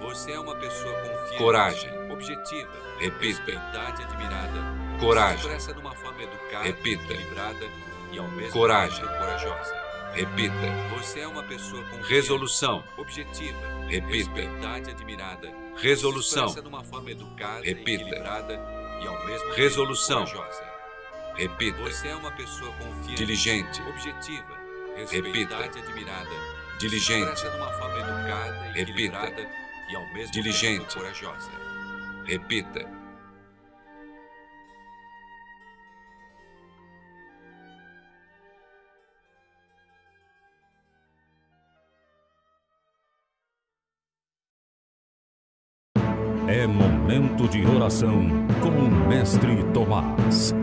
Você 0.00 0.32
é 0.32 0.40
uma 0.40 0.54
pessoa 0.56 0.92
confiante. 0.94 1.38
Coragem. 1.38 2.10
Objetiva. 2.10 2.70
Repita. 2.98 3.26
Respeitada 3.26 4.00
e 4.00 4.04
admirada. 4.04 4.60
Coragem. 4.98 5.36
expressa 5.38 5.74
de 5.74 5.80
uma 5.80 5.94
forma 5.94 6.22
educada, 6.22 6.64
Repita. 6.64 7.12
equilibrada 7.12 7.66
e 8.12 8.18
ao 8.18 8.28
mesmo 8.28 8.52
Coragem. 8.52 9.00
tempo 9.00 9.18
corajosa. 9.18 9.81
Repita. 10.14 10.54
Você 10.96 11.20
é 11.20 11.26
uma 11.26 11.42
pessoa 11.42 11.82
confiante. 11.84 12.08
Resolução. 12.08 12.84
Objetiva. 12.96 13.58
Repita. 13.88 14.08
Respeitada 14.16 14.88
e 14.90 14.92
admirada. 14.92 15.48
se 15.76 15.82
Resolução. 15.82 16.46
de 16.46 16.60
uma 16.60 16.84
forma 16.84 17.10
educada, 17.10 17.62
Repita. 17.64 17.90
equilibrada 18.04 18.54
e 19.02 19.06
ao 19.06 19.26
mesmo 19.26 19.52
Resolução. 19.54 20.24
tempo 20.24 20.36
corajosa. 20.38 20.72
Repita. 21.34 21.78
Você 21.82 22.08
é 22.08 22.14
uma 22.16 22.30
pessoa 22.32 22.70
confiante. 22.72 23.14
Diligente. 23.14 23.82
Objetiva. 23.82 24.56
Repita. 25.10 25.54
E 25.56 25.80
admirada. 25.80 26.28
se 26.30 26.78
Diligente. 26.78 27.40
de 27.40 27.56
uma 27.56 27.72
forma 27.72 27.98
educada 27.98 28.62
Repita. 28.72 28.80
equilibrada 28.80 29.48
e 29.90 29.96
ao 29.96 30.12
mesmo 30.12 30.32
Diligente. 30.32 30.80
tempo 30.86 30.94
corajosa. 30.94 31.50
Repita. 32.26 33.01
Momento 47.32 47.48
de 47.48 47.64
oração 47.66 48.28
com 48.60 48.68
o 48.68 49.08
Mestre 49.08 49.64
Tomás. 49.72 50.54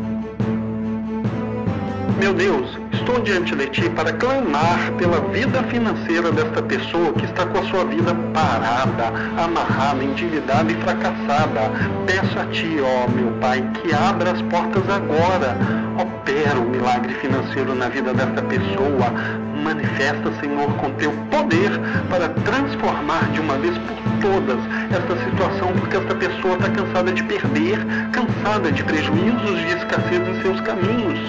Meu 2.19 2.33
Deus, 2.33 2.77
estou 2.99 3.19
diante 3.21 3.55
de 3.55 3.67
ti 3.67 3.89
para 3.89 4.11
clamar 4.13 4.91
pela 4.97 5.21
vida 5.29 5.63
financeira 5.63 6.31
desta 6.31 6.61
pessoa 6.61 7.13
que 7.13 7.25
está 7.25 7.45
com 7.45 7.59
a 7.59 7.63
sua 7.63 7.85
vida 7.85 8.13
parada, 8.33 9.13
amarrada, 9.37 10.03
endividada 10.03 10.71
e 10.71 10.75
fracassada. 10.75 11.71
Peço 12.05 12.39
a 12.39 12.45
ti, 12.47 12.77
ó 12.81 13.09
meu 13.09 13.31
Pai, 13.39 13.63
que 13.75 13.93
abra 13.93 14.31
as 14.31 14.41
portas 14.43 14.83
agora. 14.89 15.57
Opera 15.97 16.59
o 16.59 16.69
milagre 16.69 17.13
financeiro 17.15 17.73
na 17.73 17.89
vida 17.89 18.13
desta 18.13 18.41
pessoa. 18.41 19.13
Manifesta, 19.63 20.31
Senhor, 20.39 20.71
com 20.75 20.91
teu 20.91 21.11
poder 21.31 21.71
para 22.09 22.29
transformar 22.29 23.29
de 23.31 23.39
uma 23.39 23.57
vez 23.57 23.77
por 23.77 23.97
todas 24.21 24.59
esta 24.91 25.25
situação, 25.25 25.73
porque 25.73 25.97
esta 25.97 26.15
pessoa 26.15 26.55
está 26.55 26.69
cansada 26.69 27.11
de 27.11 27.23
perder, 27.23 27.79
cansada 28.11 28.71
de 28.71 28.83
prejuízos 28.83 29.59
e 29.61 29.77
escassez 29.77 30.27
em 30.27 30.41
seus 30.41 30.61
caminhos. 30.61 31.19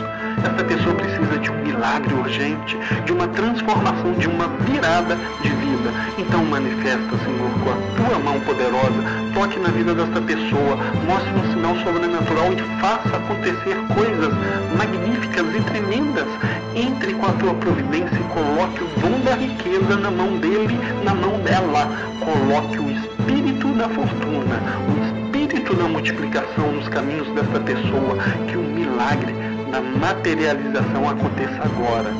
Essa 0.42 0.64
pessoa 0.64 0.94
precisa 0.94 1.38
de 1.38 1.50
um 1.50 1.59
milagre 1.60 2.14
urgente, 2.14 2.76
de 3.04 3.12
uma 3.12 3.28
transformação, 3.28 4.12
de 4.14 4.28
uma 4.28 4.48
virada 4.48 5.16
de 5.42 5.48
vida. 5.48 5.90
Então 6.18 6.44
manifesta, 6.44 7.16
Senhor, 7.24 7.50
com 7.62 7.70
a 7.70 8.08
tua 8.08 8.18
mão 8.18 8.40
poderosa, 8.40 9.02
toque 9.34 9.58
na 9.58 9.68
vida 9.68 9.94
desta 9.94 10.20
pessoa, 10.20 10.76
mostre 11.06 11.32
um 11.32 11.52
sinal 11.52 11.76
sobrenatural 11.84 12.52
e 12.52 12.80
faça 12.80 13.16
acontecer 13.16 13.76
coisas 13.94 14.34
magníficas 14.76 15.46
e 15.54 15.60
tremendas. 15.62 16.26
Entre 16.74 17.14
com 17.14 17.26
a 17.26 17.32
tua 17.32 17.54
providência 17.54 18.16
e 18.16 18.24
coloque 18.32 18.84
o 18.84 19.00
dom 19.00 19.20
da 19.24 19.34
riqueza 19.34 19.96
na 19.96 20.10
mão 20.10 20.38
dele, 20.38 20.78
na 21.04 21.14
mão 21.14 21.40
dela. 21.40 21.88
Coloque 22.20 22.78
o 22.78 22.90
espírito 22.90 23.68
da 23.74 23.88
fortuna, 23.88 24.62
o 24.88 25.09
espírito 25.50 25.74
da 25.74 25.88
multiplicação 25.88 26.72
nos 26.72 26.88
caminhos 26.88 27.26
desta 27.34 27.58
pessoa, 27.60 28.16
que 28.46 28.56
o 28.56 28.62
milagre 28.62 29.34
da 29.72 29.80
materialização 29.80 31.08
aconteça 31.08 31.62
agora, 31.64 32.10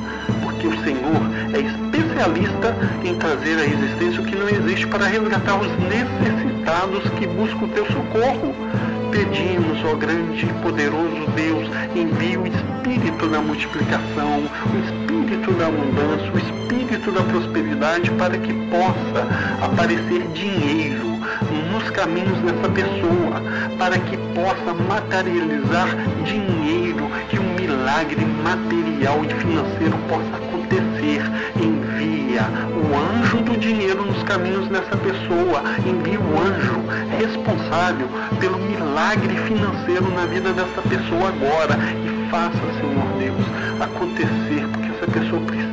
porque 0.43 0.67
o 0.67 0.83
Senhor 0.83 1.23
é 1.55 1.61
especialista 1.61 2.77
em 3.05 3.15
trazer 3.15 3.57
à 3.57 3.65
existência 3.67 4.21
o 4.21 4.25
que 4.25 4.35
não 4.35 4.49
existe 4.49 4.87
para 4.89 5.07
resgatar 5.07 5.61
os 5.61 5.69
necessitados 5.79 7.09
que 7.19 7.27
buscam 7.29 7.67
o 7.67 7.69
teu 7.69 7.87
socorro. 7.87 8.53
Pedimos, 9.13 9.85
ó 9.85 9.95
grande 9.95 10.47
e 10.47 10.53
poderoso 10.63 11.27
Deus, 11.37 11.69
envie 11.95 12.37
o 12.37 12.47
espírito 12.47 13.29
da 13.29 13.41
multiplicação, 13.41 14.43
o 14.43 14.79
espírito 14.85 15.53
da 15.53 15.69
abundância, 15.69 16.33
o 16.33 16.39
espírito 16.39 17.13
da 17.13 17.23
prosperidade 17.23 18.11
para 18.13 18.37
que 18.39 18.53
possa 18.71 19.65
aparecer 19.65 20.27
dinheiro 20.33 21.10
nos 21.71 21.91
caminhos 21.91 22.39
dessa 22.41 22.69
pessoa, 22.69 23.43
para 23.79 23.99
que 23.99 24.17
possa 24.35 24.75
materializar 24.75 25.89
dinheiro, 26.25 27.11
que 27.29 27.39
um 27.39 27.55
milagre 27.55 28.25
material 28.43 29.25
e 29.25 29.29
financeiro 29.35 29.97
possa 30.09 30.37
acontecer. 30.37 31.23
Envia 31.57 32.43
o 32.75 32.97
anjo 32.97 33.39
do 33.43 33.57
dinheiro 33.59 34.05
nos 34.05 34.23
caminhos 34.25 34.69
dessa 34.69 34.97
pessoa, 34.97 35.63
envia 35.87 36.21
o 36.21 36.41
anjo 36.41 36.81
responsável 37.19 38.09
pelo 38.39 38.59
milagre 38.59 39.35
financeiro 39.37 40.11
na 40.15 40.27
vida 40.27 40.53
dessa 40.53 40.83
pessoa 40.83 41.29
agora 41.29 41.79
e 42.05 42.31
faça, 42.31 42.59
Senhor 42.79 43.19
Deus, 43.19 43.47
acontecer, 43.81 44.67
porque 44.73 44.91
essa 44.91 45.11
pessoa 45.11 45.41
precisa. 45.43 45.70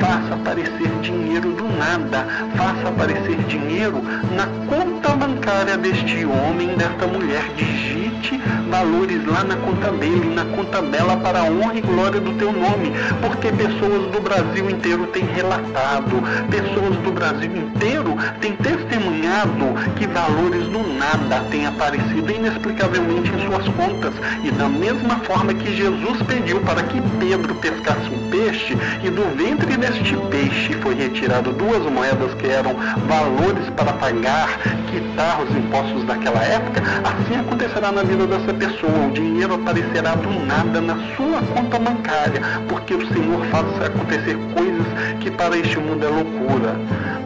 Faça 0.00 0.34
aparecer 0.34 0.88
dinheiro 1.02 1.52
do 1.52 1.64
nada, 1.76 2.26
faça 2.56 2.88
aparecer 2.88 3.36
dinheiro 3.48 4.02
na 4.36 4.46
conta 4.66 5.10
bancária 5.16 5.76
deste 5.76 6.24
homem, 6.24 6.74
desta 6.76 7.06
mulher. 7.06 7.44
Digite 7.56 8.40
valores 8.70 9.24
lá 9.26 9.44
na 9.44 9.56
conta 9.56 9.92
dele, 9.92 10.34
na 10.34 10.44
conta 10.44 10.82
dela, 10.82 11.16
para 11.18 11.40
a 11.40 11.44
honra 11.44 11.74
e 11.76 11.80
glória 11.80 12.20
do 12.20 12.32
teu 12.34 12.52
nome, 12.52 12.92
porque 13.20 13.52
pessoas 13.52 14.10
do 14.10 14.20
Brasil 14.20 14.68
inteiro 14.70 15.06
têm 15.08 15.24
relatado, 15.26 16.22
pessoas 16.50 16.96
do 16.96 17.12
Brasil 17.12 17.54
inteiro 17.56 18.16
têm 18.40 18.56
testemunhado 18.56 19.66
que 19.96 20.06
valores 20.06 20.66
do 20.68 20.82
nada 20.98 21.44
têm 21.50 21.66
aparecido 21.66 22.30
inexplicavelmente 22.30 23.30
em 23.30 23.46
suas 23.46 23.68
contas. 23.68 24.14
E 24.42 24.50
da 24.50 24.68
mesma 24.68 25.16
forma 25.20 25.54
que 25.54 25.76
Jesus 25.76 26.22
pediu 26.22 26.60
para 26.60 26.82
que 26.82 27.00
Pedro 27.18 27.54
pescasse 27.56 28.08
um 28.08 28.30
peixe, 28.30 28.76
e 29.02 29.10
do 29.10 29.33
ventre 29.36 29.76
deste 29.76 30.16
peixe 30.30 30.72
foi 30.74 30.94
retirado 30.94 31.52
duas 31.52 31.82
moedas 31.90 32.32
que 32.34 32.46
eram 32.46 32.74
valores 33.06 33.68
para 33.76 33.92
pagar, 33.94 34.48
quitar 34.90 35.42
os 35.42 35.56
impostos 35.56 36.04
daquela 36.04 36.42
época, 36.42 36.82
assim 37.04 37.40
acontecerá 37.40 37.92
na 37.92 38.02
vida 38.02 38.26
dessa 38.26 38.54
pessoa. 38.54 39.08
O 39.08 39.12
dinheiro 39.12 39.54
aparecerá 39.54 40.14
do 40.14 40.30
nada 40.46 40.80
na 40.80 40.94
sua 41.16 41.42
conta 41.54 41.78
bancária, 41.78 42.40
porque 42.68 42.94
o 42.94 43.06
Senhor 43.08 43.44
faz 43.46 43.66
acontecer 43.82 44.36
coisas 44.54 44.86
que 45.20 45.30
para 45.30 45.56
este 45.56 45.78
mundo 45.78 46.04
é 46.04 46.08
loucura. 46.08 46.76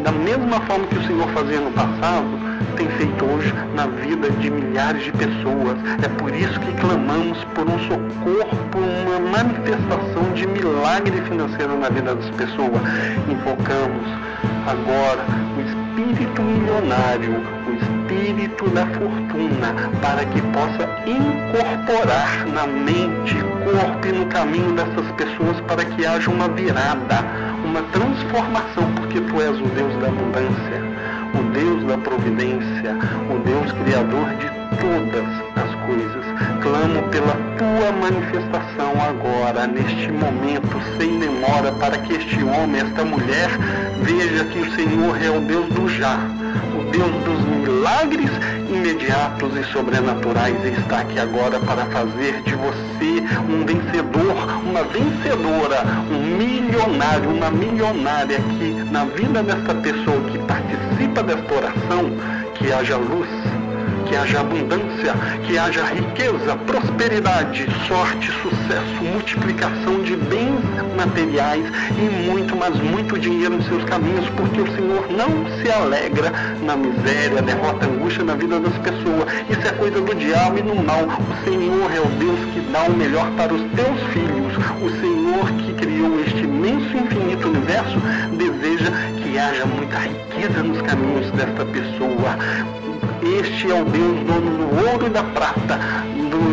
Da 0.02 0.12
mesma 0.12 0.60
forma 0.62 0.86
que 0.86 0.98
o 0.98 1.06
Senhor 1.06 1.28
fazia 1.30 1.60
no 1.60 1.70
passado, 1.72 2.57
tem 2.78 2.88
feito 2.90 3.24
hoje 3.24 3.52
na 3.74 3.86
vida 3.86 4.30
de 4.30 4.48
milhares 4.48 5.02
de 5.02 5.12
pessoas. 5.12 5.76
É 6.00 6.08
por 6.10 6.32
isso 6.32 6.58
que 6.60 6.72
clamamos 6.74 7.42
por 7.54 7.68
um 7.68 7.78
socorro, 7.80 8.56
por 8.70 8.80
uma 8.80 9.18
manifestação 9.18 10.32
de 10.32 10.46
milagre 10.46 11.20
financeiro 11.22 11.76
na 11.76 11.88
vida 11.88 12.14
das 12.14 12.30
pessoas. 12.30 12.80
Invocamos 13.28 14.06
agora 14.64 15.24
o 15.56 15.60
espírito 15.60 16.40
milionário, 16.40 17.42
o 17.66 17.74
espírito 17.74 18.70
da 18.70 18.86
fortuna, 18.86 19.74
para 20.00 20.24
que 20.26 20.40
possa 20.40 20.88
incorporar 21.04 22.46
na 22.46 22.64
mente, 22.64 23.34
corpo 23.64 24.06
e 24.06 24.12
no 24.12 24.26
caminho 24.26 24.72
dessas 24.74 25.10
pessoas 25.16 25.60
para 25.66 25.84
que 25.84 26.06
haja 26.06 26.30
uma 26.30 26.48
virada, 26.48 27.24
uma 27.64 27.82
transformação, 27.90 28.88
porque 28.94 29.20
tu 29.20 29.42
és 29.42 29.60
o 29.60 29.64
Deus 29.64 30.00
da 30.00 30.06
abundância 30.06 30.88
o 31.34 31.42
Deus 31.52 31.77
da 31.88 31.96
providência, 31.96 32.94
o 33.30 33.38
Deus 33.38 33.72
criador 33.72 34.28
de 34.36 34.46
todas 34.76 35.24
as 35.56 35.74
coisas. 35.86 36.24
Clamo 36.60 37.02
pela 37.08 37.34
tua 37.56 37.92
manifestação 37.92 38.92
agora, 39.08 39.66
neste 39.66 40.12
momento, 40.12 40.78
sem 40.98 41.18
demora, 41.18 41.72
para 41.80 41.96
que 41.96 42.12
este 42.12 42.44
homem, 42.44 42.82
esta 42.82 43.04
mulher, 43.06 43.48
veja 44.02 44.44
que 44.44 44.58
o 44.58 44.70
Senhor 44.74 45.16
é 45.22 45.30
o 45.30 45.40
Deus 45.40 45.66
do 45.70 45.88
já, 45.88 46.18
o 46.78 46.90
Deus 46.90 47.24
dos 47.24 47.42
milagres 47.46 48.30
imediatos 48.68 49.56
e 49.56 49.64
sobrenaturais 49.72 50.62
está 50.78 51.00
aqui 51.00 51.18
agora 51.18 51.58
para 51.60 51.86
fazer 51.86 52.42
de 52.42 52.54
você 52.54 53.24
um 53.48 53.64
vencedor, 53.64 54.36
uma 54.62 54.84
vencedora, 54.84 55.84
um 56.10 56.36
milionário, 56.36 57.30
uma 57.30 57.50
milionária 57.50 58.38
que 58.58 58.74
na 58.90 59.06
vida 59.06 59.42
desta 59.42 59.74
pessoa 59.76 60.20
que 60.30 60.38
participa 60.40 60.97
desta 61.22 61.54
oração, 61.54 62.10
que 62.54 62.72
haja 62.72 62.96
luz, 62.96 63.28
que 64.08 64.16
haja 64.16 64.40
abundância, 64.40 65.14
que 65.46 65.58
haja 65.58 65.84
riqueza, 65.84 66.56
prosperidade, 66.66 67.66
sorte, 67.86 68.30
sucesso, 68.42 69.04
multiplicação 69.12 70.02
de 70.02 70.16
bens 70.16 70.60
materiais 70.96 71.64
e 71.90 72.26
muito, 72.26 72.56
mas 72.56 72.74
muito 72.80 73.18
dinheiro 73.18 73.54
em 73.54 73.62
seus 73.62 73.84
caminhos, 73.84 74.28
porque 74.30 74.60
o 74.60 74.66
Senhor 74.74 75.06
não 75.10 75.28
se 75.60 75.70
alegra 75.70 76.32
na 76.62 76.76
miséria, 76.76 77.42
derrota, 77.42 77.86
angústia 77.86 78.24
na 78.24 78.34
vida 78.34 78.58
das 78.58 78.76
pessoas. 78.78 79.28
Isso 79.50 79.68
é 79.68 79.72
coisa 79.72 80.00
do 80.00 80.14
diabo 80.14 80.58
e 80.58 80.62
do 80.62 80.74
mal. 80.74 81.04
O 81.04 81.44
Senhor 81.44 81.92
é 81.94 82.00
o 82.00 82.08
Deus 82.18 82.40
que 82.52 82.60
dá 82.72 82.84
o 82.84 82.92
melhor 82.92 83.30
para 83.32 83.52
os 83.52 83.60
teus 83.72 84.00
filhos. 84.12 84.56
O 84.80 84.90
Senhor 85.00 85.50
que 85.58 85.74
criou 85.74 86.20
este 86.20 86.44
imenso 86.44 86.96
e 86.96 87.00
infinito 87.00 87.48
universo 87.48 87.98
deseja 88.32 88.90
haja 89.38 89.66
muita 89.66 89.98
riqueza 89.98 90.62
nos 90.62 90.82
caminhos 90.82 91.30
desta 91.32 91.64
pessoa 91.66 92.36
este 93.22 93.70
é 93.70 93.74
o 93.74 93.84
Deus 93.84 94.20
dono 94.26 94.58
do 94.58 94.90
ouro 94.90 95.06
e 95.06 95.10
da 95.10 95.24
prata, 95.24 95.78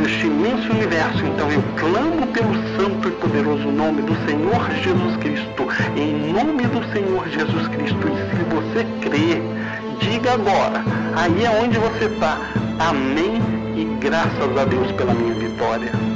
deste 0.01 0.25
imenso 0.25 0.71
universo. 0.71 1.23
Então 1.25 1.51
eu 1.51 1.63
clamo 1.77 2.25
pelo 2.27 2.53
santo 2.75 3.07
e 3.07 3.11
poderoso 3.11 3.71
nome 3.71 4.01
do 4.01 4.15
Senhor 4.25 4.71
Jesus 4.83 5.17
Cristo, 5.17 5.67
em 5.95 6.33
nome 6.33 6.63
do 6.63 6.83
Senhor 6.91 7.27
Jesus 7.29 7.67
Cristo. 7.67 8.07
E 8.07 8.35
se 8.35 8.43
você 8.55 8.85
crê, 9.01 9.41
diga 9.99 10.33
agora, 10.33 10.83
aí 11.15 11.45
é 11.45 11.49
onde 11.63 11.77
você 11.77 12.05
está. 12.05 12.39
Amém 12.79 13.41
e 13.75 13.85
graças 13.99 14.57
a 14.57 14.65
Deus 14.65 14.91
pela 14.93 15.13
minha 15.13 15.35
vitória. 15.35 16.14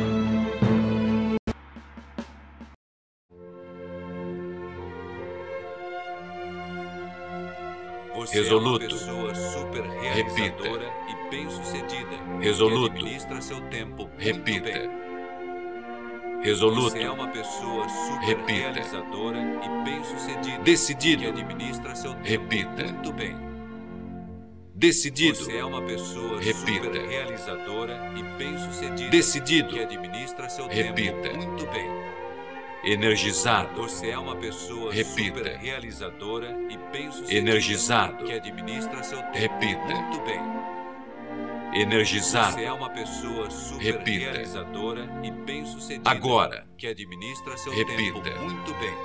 Você 8.30 8.38
Resoluto. 8.44 8.86
é 10.04 10.14
Repita. 10.14 10.68
e 10.68 11.30
bem-sucedida. 11.32 12.16
Resoluto. 12.40 12.92
Que 12.94 13.00
administra 13.00 13.42
seu 13.42 13.60
tempo 13.70 14.08
Repita. 14.20 14.70
bem. 14.72 14.90
Resoluto. 16.44 16.92
Você 16.92 17.00
é 17.02 17.10
uma 17.10 17.28
pessoa 17.30 17.90
super 17.90 18.26
Repita. 18.28 18.52
realizadora 18.60 19.40
e 19.40 19.84
bem-sucedida. 19.84 20.58
Que 20.58 20.64
Decidido. 20.64 21.28
administra 21.28 21.96
seu 21.96 22.14
tempo 22.14 22.28
Repita. 22.28 22.84
muito 22.84 23.14
bem. 23.14 23.36
Decidido. 24.76 25.36
Você 25.38 25.58
é 25.58 25.66
uma 25.66 25.82
pessoa 25.82 26.40
Repita. 26.40 26.84
super 26.84 27.08
realizadora 27.08 28.12
e 28.16 28.24
bem-sucedida. 28.38 29.10
Decidido. 29.10 29.70
Que 29.74 29.80
administra 29.80 30.48
seu 30.50 30.68
Repita. 30.68 31.18
tempo 31.30 31.36
muito 31.48 31.66
bem. 31.72 31.90
Energizado. 32.84 33.76
Você 33.82 34.10
é 34.10 34.18
uma 34.18 34.36
pessoa 34.38 34.94
Repita. 34.94 35.38
super 35.40 35.58
realizadora 35.58 36.58
e 36.70 36.78
bem-sucedida. 36.92 37.34
Energizado. 37.38 38.24
Que 38.26 38.34
administra 38.34 39.04
seu 39.04 39.18
tempo 39.18 39.38
Repita. 39.38 39.80
muito 39.96 40.22
bem. 40.22 40.40
Energizado. 41.82 42.54
Você 42.54 42.64
é 42.64 42.72
uma 42.72 42.90
pessoa 42.90 43.50
super 43.52 43.84
Repita. 43.84 44.32
realizadora 44.32 45.10
e 45.24 45.30
bem-sucedida. 45.30 46.10
Agora. 46.10 46.66
Que 46.78 46.88
administra 46.88 47.58
seu 47.58 47.72
Repita. 47.74 48.22
tempo 48.22 48.42
muito 48.44 48.74
bem. 48.76 48.98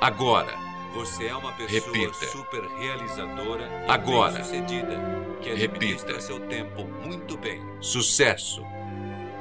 Agora. 0.00 0.52
Você 0.94 1.26
é 1.26 1.36
uma 1.36 1.52
pessoa 1.52 1.94
Repita. 1.94 2.26
super 2.26 2.62
realizadora 2.78 3.68
e 3.86 3.90
Agora. 3.90 4.32
bem-sucedida. 4.32 4.98
Que 5.42 5.50
Repita. 5.50 5.74
administra 5.76 6.20
seu 6.20 6.40
tempo 6.40 6.84
muito 7.04 7.36
bem. 7.36 7.60
Sucesso. 7.80 8.64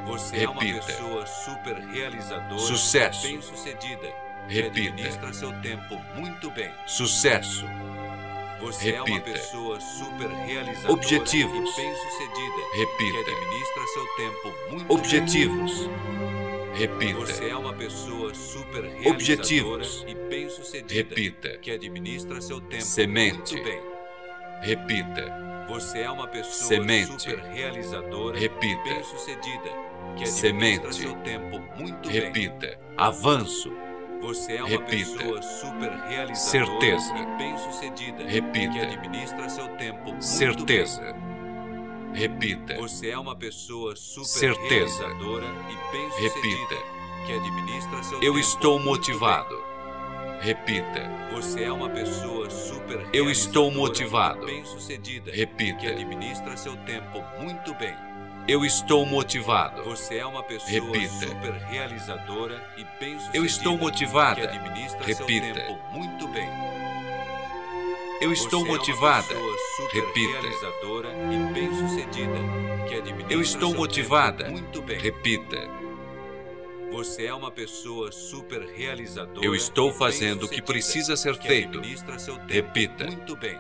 Você 0.08 0.44
é 0.44 0.50
uma 0.50 0.62
Repita. 0.62 0.86
pessoa 0.86 1.26
super 1.26 1.76
realizadora 1.76 2.60
Sucesso. 2.60 3.28
bem-sucedida. 3.28 4.08
Que 4.48 4.54
Repita. 4.62 4.68
administra 4.90 5.34
seu 5.34 5.54
tempo 5.62 5.96
muito 6.16 6.50
bem. 6.52 6.72
Sucesso. 6.88 7.66
Você 8.62 8.92
é 8.92 9.02
uma 9.02 9.16
Repita. 9.18 9.32
pessoa 9.32 9.80
super 9.80 10.28
realizadora 10.30 10.94
Objetivos. 10.94 11.76
bem-sucedida. 11.76 12.72
Que 12.72 12.78
Repita. 12.78 13.20
administra 13.32 13.88
seu 13.94 14.08
tempo 14.16 14.54
muito 14.72 14.94
Objetivos. 14.94 15.80
bem. 15.88 16.18
Repita. 16.74 17.20
Você 17.20 17.50
é 17.50 17.56
uma 17.58 17.74
pessoa 17.74 18.34
super 18.36 18.82
realizadora 18.84 19.10
Objetivos. 19.16 20.06
e 20.08 20.16
bem-sucedida. 20.16 20.94
Repita. 20.94 21.58
Que 21.58 21.72
administra 21.72 22.40
seu 22.42 22.62
tempo 22.62 22.84
Semente. 22.84 23.54
muito 23.56 23.64
bem. 23.64 23.82
Repita. 24.62 25.66
Você 25.70 26.00
é 26.00 26.10
uma 26.10 26.28
pessoa 26.28 26.54
Semente. 26.68 27.22
super 27.22 27.40
realizadora 27.40 28.40
Repita. 28.40 28.90
e 28.90 28.94
bem-sucedida. 28.94 29.87
Que 30.18 30.26
Semente. 30.26 31.06
muito 31.78 32.10
bem. 32.10 32.22
Repita. 32.22 32.80
Avanço. 32.98 33.72
Você 34.22 34.54
é 34.54 34.60
uma 34.62 34.68
Repita. 34.70 34.90
pessoa 35.14 35.42
super 35.44 35.92
realizadora 35.92 36.36
Certeza. 36.36 37.14
e 37.16 37.38
bem-sucedida. 37.38 38.24
Repita. 38.26 38.74
Que 38.74 38.80
administra 38.80 39.50
seu 39.50 39.68
tempo 39.78 40.04
muito 40.06 40.26
Certeza. 40.26 41.02
bem. 41.14 41.28
Repita. 42.14 42.76
Você 42.78 43.10
é 43.12 43.18
uma 43.20 43.36
pessoa 43.36 43.96
super 43.96 44.28
Certeza. 44.56 45.04
realizadora 45.08 45.46
e 45.70 45.92
bem-sucedida. 45.92 46.36
Repita. 46.36 46.98
Que 47.28 47.34
administra 47.34 48.04
seu 48.04 48.18
Eu 48.18 48.34
tempo 48.34 48.40
estou 48.40 48.80
motivado. 48.80 49.68
Repita. 50.40 51.10
Você 51.34 51.64
é 51.64 51.72
uma 51.72 51.90
pessoa 51.90 52.50
super 52.50 53.08
Eu 53.14 53.30
estou 53.30 53.70
motivado. 53.72 54.46
bem-sucedida. 54.46 55.32
Que 55.32 55.38
Repita. 55.38 55.88
administra 55.90 56.56
seu 56.58 56.76
tempo 56.78 57.24
muito 57.40 57.74
bem. 57.76 57.96
Eu 58.48 58.64
estou 58.64 59.06
motivado. 59.06 59.84
Você 59.84 60.18
é 60.18 60.26
uma 60.26 60.42
pessoa 60.42 60.72
Repita. 60.72 61.28
super 61.28 61.54
realizadora 61.70 62.66
e 62.78 62.84
bem-sucedida. 63.00 63.38
Eu 63.38 63.46
estou 63.46 63.78
motivada. 63.78 64.50
Repita. 65.02 65.80
muito 65.92 66.28
bem. 66.30 66.48
Eu 68.22 68.32
estou 68.32 68.62
Você 68.62 68.66
é 68.66 68.70
uma 68.72 68.78
motivada. 68.78 69.36
super 69.76 70.04
Repita. 70.06 70.48
e. 71.68 72.40
Que 72.88 72.96
administra 72.96 73.34
Eu 73.34 73.42
estou 73.42 73.76
motivada. 73.76 74.50
muito 74.50 74.82
bem. 74.82 74.98
Repita. 75.00 75.58
Você 76.92 77.26
é 77.26 77.34
uma 77.34 77.52
pessoa 77.52 78.12
super 78.14 78.62
realizadora. 78.62 79.46
Eu 79.46 79.54
estou 79.54 79.92
fazendo 79.92 80.44
o 80.46 80.50
que 80.50 80.62
precisa 80.62 81.18
ser 81.18 81.36
feito. 81.36 81.82
Repita. 82.48 83.06
Muito 83.06 83.36
bem. 83.36 83.60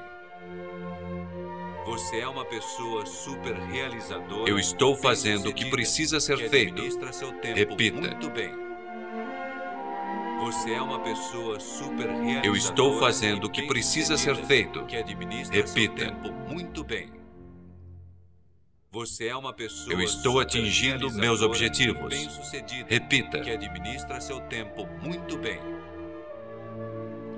Você 1.87 2.19
é 2.19 2.27
uma 2.27 2.43
pessoa 2.43 3.05
super 3.05 3.55
realizadora. 3.55 4.49
Eu 4.49 4.59
estou 4.59 4.93
fazendo 4.93 5.49
o 5.49 5.53
que 5.53 5.69
precisa 5.69 6.19
ser 6.19 6.37
feito. 6.49 6.73
administra 6.73 7.13
seu 7.13 7.31
tempo 7.31 7.57
Repita. 7.57 8.01
Muito 8.01 8.29
bem. 8.29 8.53
Você 10.43 10.73
é 10.73 10.81
uma 10.81 10.99
pessoa 10.99 11.57
super 11.61 12.07
realizadora. 12.07 12.45
Eu 12.45 12.57
estou 12.57 12.99
fazendo 12.99 13.45
o 13.45 13.49
que 13.49 13.65
precisa 13.67 14.17
ser 14.17 14.35
feito. 14.45 14.85
Repita. 14.85 15.65
seu 15.65 15.89
tempo 15.95 16.29
muito 16.49 16.83
bem. 16.83 17.09
Você 18.91 19.27
é 19.27 19.35
uma 19.37 19.53
pessoa 19.53 19.93
Eu 19.93 20.01
estou 20.01 20.41
atingindo 20.41 21.09
meus 21.11 21.41
objetivos. 21.41 22.13
Repita. 22.89 23.39
que 23.39 23.49
administra 23.49 24.19
seu 24.19 24.41
tempo 24.41 24.85
muito 25.01 25.37
bem. 25.37 25.59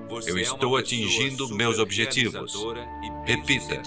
Você 0.09 0.31
Eu 0.31 0.39
é 0.39 0.41
estou 0.41 0.75
atingindo 0.75 1.47
meus 1.49 1.77
objetivos. 1.77 2.55
Repita. 3.27 3.79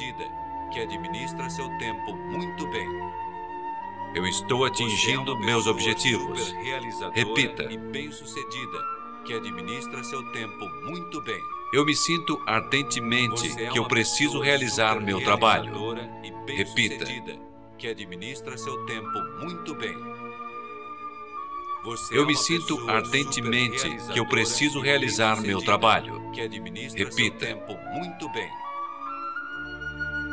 Que 0.72 0.80
administra 0.80 1.50
seu 1.50 1.68
tempo 1.78 2.14
muito 2.14 2.66
bem. 2.68 2.88
Eu 4.14 4.26
estou 4.26 4.66
é 4.66 4.68
atingindo 4.68 5.32
uma 5.32 5.46
meus 5.46 5.66
objetivos. 5.66 6.54
Repita. 7.12 7.64
E 7.64 7.76
bem-sucedida, 7.76 8.78
que 9.24 9.34
administra 9.34 10.02
seu 10.02 10.22
tempo 10.32 10.68
muito 10.84 11.20
bem. 11.22 11.40
Eu 11.72 11.84
me 11.84 11.94
sinto 11.94 12.38
ardentemente 12.46 13.48
é 13.58 13.70
que 13.70 13.78
eu 13.78 13.86
preciso 13.86 14.40
realizar 14.40 15.00
meu 15.00 15.22
trabalho. 15.22 15.72
Repita. 16.46 17.06
Que 17.78 17.88
administra 17.88 18.56
seu 18.58 18.84
tempo 18.86 19.18
muito 19.40 19.74
bem. 19.74 19.96
Você 21.84 22.14
é 22.14 22.18
Eu 22.18 22.26
me 22.26 22.34
uma 22.34 22.42
sinto 22.42 22.90
ardentemente 22.90 23.96
que 24.12 24.20
eu 24.20 24.26
preciso 24.26 24.80
realizar 24.80 25.40
meu 25.40 25.60
trabalho. 25.60 26.22
Repita. 26.94 27.02
seu 27.02 27.30
tempo 27.32 27.74
muito 27.94 28.28
bem. 28.30 28.50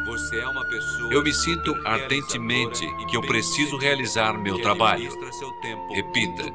Você 0.09 0.39
é 0.39 0.47
uma 0.47 0.65
pessoa 0.65 1.13
Eu 1.13 1.21
me 1.21 1.31
sinto 1.31 1.75
super 1.75 1.87
ardentemente 1.87 2.87
que 3.05 3.15
eu 3.15 3.21
preciso 3.21 3.77
realizar 3.77 4.33
meu 4.33 4.59
trabalho. 4.59 5.07
Repita. 5.93 6.51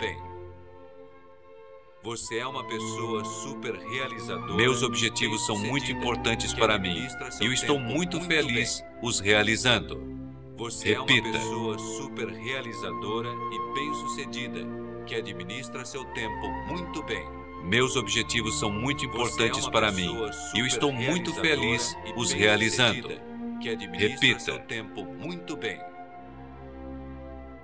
Você 2.03 2.39
é 2.39 2.47
uma 2.47 2.65
pessoa 2.65 3.25
super 3.25 3.77
realizadora. 3.77 4.55
Meus 4.55 4.83
objetivos 4.83 5.47
são 5.47 5.57
muito 5.57 5.93
importantes 5.93 6.53
para 6.53 6.77
mim 6.81 7.07
e 7.41 7.47
eu 7.47 7.53
estou 7.53 7.79
muito 7.79 8.21
feliz 8.23 8.83
os 9.01 9.21
realizando. 9.21 10.03
Você 10.57 10.93
é 10.93 10.99
Repita. 10.99 11.29
uma 11.29 11.39
pessoa 11.39 11.79
super 11.79 12.29
realizadora 12.31 13.29
e 13.29 13.75
bem-sucedida, 13.75 14.67
que 15.07 15.15
administra 15.15 15.85
seu 15.85 16.05
tempo 16.07 16.49
muito 16.67 17.05
bem. 17.05 17.25
Meus 17.63 17.95
objetivos 17.95 18.59
são 18.59 18.71
muito 18.71 19.05
é 19.05 19.07
importantes 19.07 19.69
para 19.69 19.93
mim 19.93 20.13
e 20.55 20.59
eu 20.59 20.67
estou 20.67 20.93
muito 20.93 21.33
feliz 21.35 21.97
os 22.17 22.33
realizando. 22.33 23.34
Que 23.65 23.71
administra 23.71 24.09
Repita. 24.09 24.41
seu 24.41 24.59
tempo 24.59 25.03
muito 25.03 25.57
bem. 25.57 25.81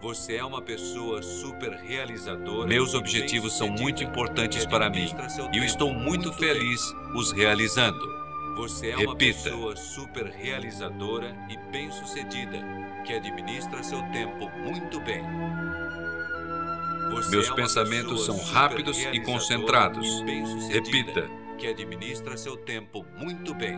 Você 0.00 0.36
é 0.36 0.42
uma 0.42 0.62
pessoa 0.62 1.22
super 1.22 1.72
realizadora. 1.72 2.66
Meus 2.66 2.94
objetivos 2.94 3.58
são 3.58 3.68
muito 3.68 4.02
importantes 4.02 4.64
para 4.64 4.88
mim 4.88 5.14
e 5.52 5.58
eu 5.58 5.62
estou 5.62 5.92
muito 5.92 6.30
bem. 6.30 6.38
feliz 6.38 6.80
os 7.14 7.32
realizando. 7.32 8.00
Você 8.56 8.92
é 8.92 8.96
uma 8.96 9.12
Repita. 9.12 9.50
pessoa 9.50 9.76
super 9.76 10.24
realizadora 10.24 11.36
e 11.50 11.58
bem-sucedida, 11.70 12.64
que 13.04 13.12
administra 13.12 13.82
seu 13.82 14.00
tempo 14.10 14.48
muito 14.64 14.98
bem. 15.02 15.22
Você 17.10 17.30
Meus 17.30 17.46
é 17.46 17.50
uma 17.50 17.56
pensamentos 17.56 18.24
são 18.24 18.38
rápidos 18.38 19.04
e 19.04 19.20
concentrados. 19.20 20.08
e 20.26 20.72
Repita. 20.72 21.28
Que 21.58 21.66
administra 21.66 22.38
seu 22.38 22.56
tempo 22.56 23.04
muito 23.18 23.54
bem. 23.54 23.76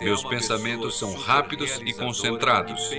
Meus 0.00 0.24
é 0.24 0.28
pensamentos 0.28 0.98
são 0.98 1.14
rápidos 1.14 1.80
e 1.84 1.92
concentrados. 1.92 2.90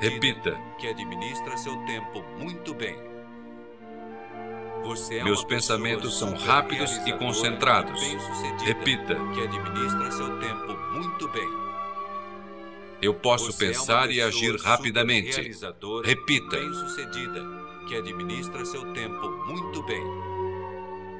Repita. 0.00 0.58
Que 0.78 0.88
administra 0.88 1.56
seu 1.56 1.76
tempo 1.86 2.24
muito 2.38 2.74
bem. 2.74 2.96
É 5.10 5.24
Meus 5.24 5.42
pensamentos 5.42 6.16
são 6.16 6.34
rápidos 6.34 6.96
e 7.06 7.12
concentrados. 7.12 8.00
Repita. 8.64 9.16
que 9.34 9.42
administra 9.42 10.10
seu 10.12 10.38
tempo 10.38 10.76
muito 10.92 11.28
bem. 11.28 11.48
Eu 13.02 13.12
posso 13.14 13.50
é 13.50 13.66
pensar 13.66 14.10
e 14.10 14.20
agir 14.20 14.56
rapidamente. 14.56 15.40
Repita. 16.04 16.56
que 17.88 17.96
administra 17.96 18.64
seu 18.64 18.92
tempo 18.92 19.28
muito 19.46 19.82
bem. 19.82 20.02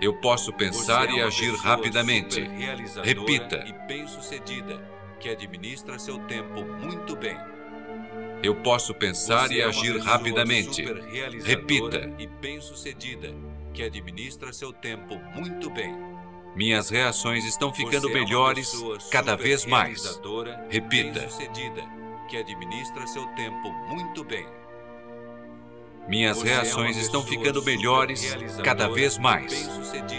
Eu 0.00 0.14
posso 0.20 0.52
pensar 0.52 1.10
e 1.10 1.20
agir 1.20 1.54
rapidamente. 1.56 2.40
Repita. 3.02 3.64
Que 5.18 5.30
administra 5.30 5.98
seu 5.98 6.18
tempo 6.26 6.62
muito 6.62 7.16
bem. 7.16 7.36
Eu 8.42 8.54
posso 8.56 8.94
pensar 8.94 9.48
Você 9.48 9.54
e 9.54 9.60
é 9.60 9.64
agir 9.64 9.98
rapidamente. 9.98 10.84
Repita. 11.42 12.12
E 12.18 12.26
bem-sucedida, 12.26 13.34
que 13.72 13.82
administra 13.82 14.52
seu 14.52 14.72
tempo 14.72 15.16
muito 15.34 15.70
bem. 15.70 15.96
Minhas 16.54 16.88
reações 16.88 17.44
estão 17.44 17.72
ficando 17.72 18.08
é 18.10 18.14
melhores 18.14 18.72
cada 19.10 19.36
vez 19.36 19.66
mais. 19.66 20.20
Repita. 20.68 21.26
Que 22.28 22.36
administra 22.38 23.06
seu 23.06 23.26
tempo 23.34 23.70
muito 23.88 24.24
bem. 24.24 24.46
Minhas 26.08 26.38
Você 26.38 26.48
é 26.48 26.54
reações 26.54 26.96
estão 26.96 27.22
pessoa 27.22 27.38
ficando 27.38 27.64
melhores 27.64 28.36
cada 28.62 28.88
vez 28.88 29.18
mais. 29.18 29.68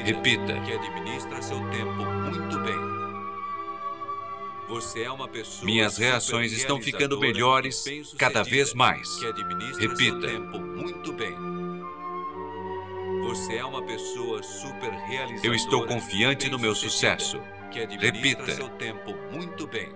Repita. 0.03 0.59
Que 0.61 0.73
administra 0.73 1.41
seu 1.41 1.59
tempo 1.69 2.05
muito 2.05 2.59
bem. 2.59 2.96
Minhas 5.63 5.97
reações 5.97 6.51
estão 6.51 6.81
ficando 6.81 7.19
melhores 7.19 7.83
cada 8.17 8.43
vez 8.43 8.73
mais. 8.73 9.17
Repita. 9.79 9.97
seu 9.97 10.19
tempo 10.19 10.59
muito 10.59 11.13
bem. 11.13 11.35
Você 13.23 13.55
é 13.55 13.65
uma 13.65 13.81
pessoa 13.85 14.43
super 14.43 14.91
realizadora. 14.91 15.47
Eu 15.47 15.53
estou 15.53 15.85
confiante 15.85 16.49
no 16.49 16.59
meu 16.59 16.75
sucesso. 16.75 17.41
Repita. 17.99 18.55
seu 18.55 18.69
tempo 18.69 19.13
muito 19.31 19.67
bem. 19.67 19.89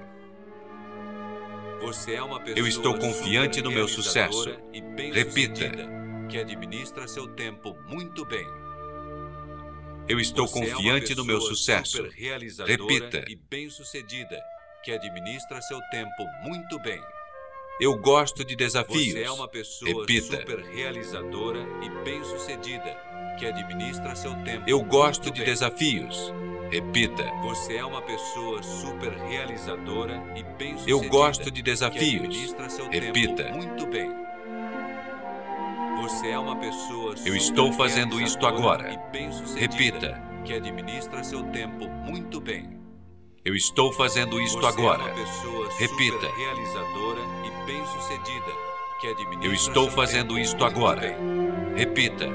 Você 1.82 2.14
é 2.14 2.22
uma 2.22 2.40
pessoa 2.40 2.60
Eu 2.60 2.68
estou 2.68 2.98
confiante 2.98 3.62
no 3.62 3.72
meu 3.72 3.88
sucesso. 3.88 4.46
Repita. 5.14 5.72
Que 6.30 6.38
administra 6.38 7.08
seu 7.08 7.28
tempo 7.28 7.76
muito 7.88 8.24
bem. 8.26 8.48
Eu 10.08 10.20
estou 10.20 10.46
é 10.46 10.50
confiante 10.50 11.16
no 11.16 11.26
meu 11.26 11.42
sucesso. 11.42 12.04
Repita. 12.66 13.26
Que 14.84 14.92
administra 14.92 15.62
seu 15.62 15.80
tempo 15.92 16.26
muito 16.44 16.80
bem. 16.80 17.00
Eu 17.80 17.98
gosto 17.98 18.44
de 18.44 18.56
desafios. 18.56 19.12
Você 19.14 19.24
é 19.24 19.32
uma 19.32 19.48
pessoa 19.48 20.02
Repita. 20.02 20.38
super 20.38 20.60
realizadora 20.66 21.60
e 21.84 21.90
bem-sucedida, 22.04 22.96
que 23.40 23.46
administra 23.46 24.16
seu 24.16 24.34
tempo. 24.44 24.64
Eu 24.68 24.82
gosto 24.84 25.26
de 25.32 25.40
bem. 25.40 25.46
desafios. 25.46 26.34
Repita. 26.72 27.24
Você 27.44 27.76
é 27.78 27.86
uma 27.86 28.02
pessoa 28.02 28.62
super 28.64 29.12
realizadora 29.14 30.16
e 30.36 30.44
bem-sucedida. 30.44 30.92
Eu 30.92 31.10
gosto 31.10 31.46
de 31.46 31.52
que 31.52 31.62
desafios. 31.62 32.24
administra 32.24 32.70
seu 32.70 32.90
Repita. 32.90 33.50
muito 33.52 33.86
bem. 33.88 34.12
Você 36.02 36.30
é 36.30 36.40
uma 36.40 36.56
pessoa 36.56 37.16
super 37.16 37.30
Eu 37.30 37.36
estou 37.36 37.72
fazendo 37.74 38.20
isto 38.20 38.46
agora. 38.48 38.90
e 38.92 39.60
Repita. 39.60 40.20
Que 40.44 40.54
administra 40.54 41.24
seu 41.24 41.44
tempo 41.52 41.88
muito 41.88 42.42
bem. 42.42 42.81
Eu 43.44 43.56
estou 43.56 43.92
fazendo 43.92 44.40
isto 44.40 44.64
agora. 44.68 45.04
É 45.04 45.80
Repita. 45.80 46.28
e 49.42 49.48
Eu 49.48 49.52
estou 49.52 49.90
fazendo 49.90 50.38
isto 50.38 50.64
agora. 50.64 51.18
Repita. 51.76 52.28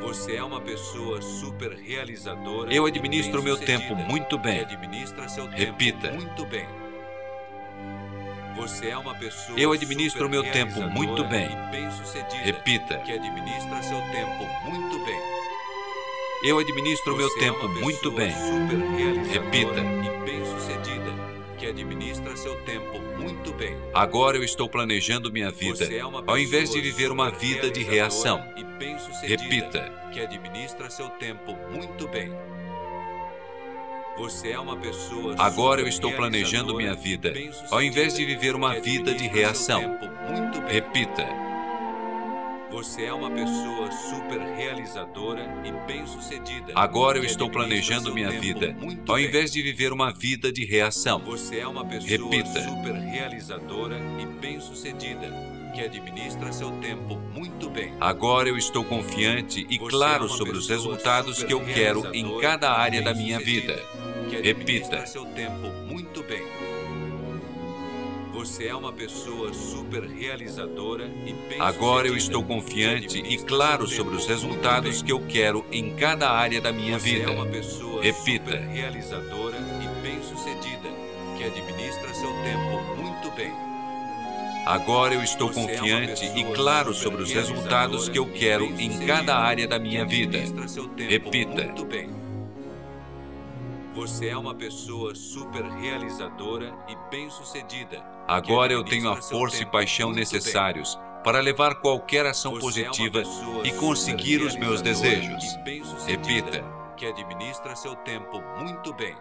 Você 0.00 0.36
é 0.36 0.44
uma 0.44 0.60
pessoa 0.60 1.20
super 1.20 1.72
realizadora. 1.72 2.72
Eu 2.72 2.86
administro 2.86 3.42
meu 3.42 3.56
tempo 3.56 3.96
muito 3.96 4.38
bem. 4.38 4.64
Repita. 5.56 6.08
tempo 6.08 6.14
muito 6.14 6.46
bem. 6.46 6.68
Você 8.54 8.90
é 8.90 8.96
uma 8.96 9.14
pessoa 9.16 9.58
Eu 9.58 9.72
administro 9.72 10.20
super 10.20 10.30
meu 10.30 10.52
tempo 10.52 10.80
muito 10.82 11.24
bem. 11.24 11.48
Repita. 12.44 12.98
Que 12.98 13.12
administra 13.12 13.82
seu 13.82 14.00
tempo 14.12 14.46
muito 14.70 15.04
bem. 15.04 15.47
Eu 16.42 16.58
administro 16.60 17.16
meu 17.16 17.26
é 17.26 17.38
tempo 17.40 17.66
uma 17.66 17.80
muito 17.80 18.12
bem. 18.12 18.32
Repita. 19.28 19.80
E 19.80 20.24
bem-sucedida, 20.24 21.12
que 21.58 21.66
administra 21.66 22.36
seu 22.36 22.54
tempo 22.62 23.00
muito 23.18 23.52
bem. 23.54 23.76
Agora 23.92 24.36
eu 24.36 24.44
estou 24.44 24.68
planejando 24.68 25.32
minha 25.32 25.50
vida, 25.50 25.84
é 25.92 26.00
ao 26.00 26.38
invés 26.38 26.70
de 26.70 26.80
viver 26.80 27.10
uma 27.10 27.28
vida 27.30 27.68
de 27.70 27.82
reação. 27.82 28.40
e 28.56 29.26
Repita. 29.26 29.92
Que 30.12 30.20
administra 30.20 30.88
seu 30.90 31.08
tempo 31.10 31.56
muito 31.72 32.06
bem. 32.06 32.32
Você 34.16 34.50
é 34.50 34.58
uma 34.58 34.76
pessoa 34.76 35.34
Agora 35.38 35.80
eu 35.80 35.88
estou 35.88 36.12
planejando 36.12 36.74
minha 36.76 36.94
vida, 36.94 37.32
ao 37.70 37.82
invés 37.82 38.14
de 38.14 38.24
viver 38.24 38.54
uma 38.54 38.78
vida 38.80 39.12
de 39.12 39.26
reação. 39.26 39.98
Repita. 40.68 41.26
Você 42.78 43.06
é 43.06 43.12
uma 43.12 43.28
pessoa 43.28 43.90
super 43.90 44.38
realizadora 44.38 45.42
e 45.64 45.72
bem-sucedida. 45.84 46.72
Agora 46.76 47.18
eu 47.18 47.24
estou 47.24 47.50
planejando 47.50 48.14
minha 48.14 48.30
vida, 48.30 48.76
ao 49.08 49.16
bem. 49.16 49.26
invés 49.26 49.50
de 49.50 49.60
viver 49.60 49.92
uma 49.92 50.12
vida 50.12 50.52
de 50.52 50.64
reação. 50.64 51.18
Você 51.24 51.58
é 51.58 51.66
uma 51.66 51.84
pessoa 51.84 52.08
Repita. 52.30 52.62
super 52.62 52.94
realizadora 52.94 53.98
e 54.20 54.26
bem-sucedida, 54.26 55.28
que 55.74 55.80
administra 55.80 56.52
seu 56.52 56.70
tempo 56.80 57.16
muito 57.34 57.68
bem. 57.68 57.94
Agora 58.00 58.48
eu 58.48 58.56
estou 58.56 58.84
confiante 58.84 59.66
e 59.68 59.76
Você 59.76 59.84
é 59.84 59.90
claro 59.90 60.26
uma 60.26 60.36
sobre 60.36 60.56
os 60.56 60.68
resultados 60.68 61.42
que 61.42 61.52
eu 61.52 61.64
quero 61.64 62.14
em 62.14 62.38
cada 62.38 62.70
área 62.70 63.02
da 63.02 63.12
minha 63.12 63.40
vida. 63.40 63.74
que 64.30 64.36
Repita. 64.36 65.00
administra 65.00 65.06
seu 65.08 65.24
tempo 65.24 65.66
muito 65.88 66.22
bem. 66.22 66.67
Você 68.38 68.68
é 68.68 68.74
uma 68.74 68.92
pessoa 68.92 69.52
super 69.52 70.04
realizadora 70.04 71.06
e 71.26 71.32
bem-sucedida. 71.32 71.60
Agora 71.64 72.06
eu 72.06 72.16
estou 72.16 72.40
confiante 72.44 73.18
e 73.18 73.36
claro 73.36 73.84
sobre 73.88 74.14
os 74.14 74.28
resultados 74.28 74.98
bem. 74.98 75.06
que 75.06 75.10
eu 75.12 75.20
quero 75.26 75.66
em 75.72 75.92
cada 75.96 76.30
área 76.30 76.60
da 76.60 76.70
minha 76.70 77.00
Você 77.00 77.16
vida. 77.16 77.32
é 77.32 77.34
uma 77.34 77.46
pessoa 77.46 78.00
Repita. 78.00 78.52
super 78.52 78.60
realizadora 78.68 79.56
e 79.82 80.02
bem-sucedida, 80.02 80.88
que 81.36 81.42
administra 81.42 82.14
seu 82.14 82.30
tempo 82.44 83.02
muito 83.02 83.28
bem. 83.34 83.52
Agora 84.66 85.14
eu 85.14 85.22
estou 85.24 85.48
Você 85.48 85.58
é 85.58 85.66
confiante 85.66 86.24
e 86.26 86.28
pessoa 86.28 86.54
claro 86.54 86.94
sobre 86.94 87.22
os 87.24 87.32
resultados 87.32 88.08
que 88.08 88.20
eu 88.20 88.26
e 88.28 88.38
quero 88.38 88.66
em 88.78 89.04
cada 89.04 89.36
área 89.36 89.66
da 89.66 89.80
minha 89.80 90.06
vida. 90.06 90.38
seu 90.68 90.86
tempo 90.86 91.10
Repita. 91.10 91.74
Bem. 93.88 93.94
Você 93.94 94.28
é 94.28 94.36
uma 94.36 94.54
pessoa 94.54 95.14
super 95.14 95.62
realizadora 95.62 96.74
e 96.88 96.96
bem-sucedida. 97.10 98.02
Agora 98.26 98.72
eu 98.72 98.84
tenho 98.84 99.10
a 99.10 99.16
força 99.16 99.62
e 99.62 99.66
paixão 99.66 100.12
necessários 100.12 100.98
para 101.24 101.40
levar 101.40 101.76
qualquer 101.76 102.26
ação 102.26 102.52
bem. 102.52 102.60
Você 102.60 102.82
é 102.82 102.84
positiva 102.84 103.18
pessoa 103.20 103.66
e 103.66 103.72
conseguir 103.72 104.42
os 104.42 104.56
meus 104.56 104.80
desejos. 104.82 105.44
Repita. 106.06 106.64
Que 106.96 107.06
administra 107.06 107.76
seu 107.76 107.94
tempo 107.96 108.42
muito 108.58 108.92
bem. 108.94 109.16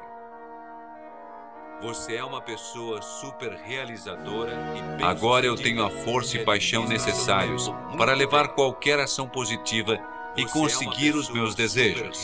Você 1.81 2.15
é 2.15 2.23
uma 2.23 2.41
pessoa 2.41 3.01
super 3.03 3.51
realizadora 3.53 4.51
e 4.51 4.81
bem-sucedida. 4.81 5.07
Agora 5.07 5.45
eu 5.45 5.55
tenho 5.55 5.85
a 5.85 5.91
força 5.91 6.37
e 6.37 6.43
paixão 6.43 6.87
necessários 6.87 7.71
para 7.97 8.13
levar 8.13 8.47
bem. 8.47 8.55
qualquer 8.55 8.99
ação 8.99 9.29
positiva 9.29 9.99
e 10.37 10.43
é 10.43 10.47
conseguir 10.47 11.15
os 11.15 11.29
meus 11.29 11.55
desejos. 11.55 12.23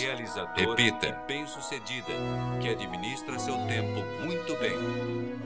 Repita. 0.56 1.24
Bem-sucedida, 1.28 2.14
que 2.62 2.70
administra 2.70 3.40
seu 3.40 3.58
tempo 3.68 4.04
muito 4.24 4.56
bem. 4.58 5.44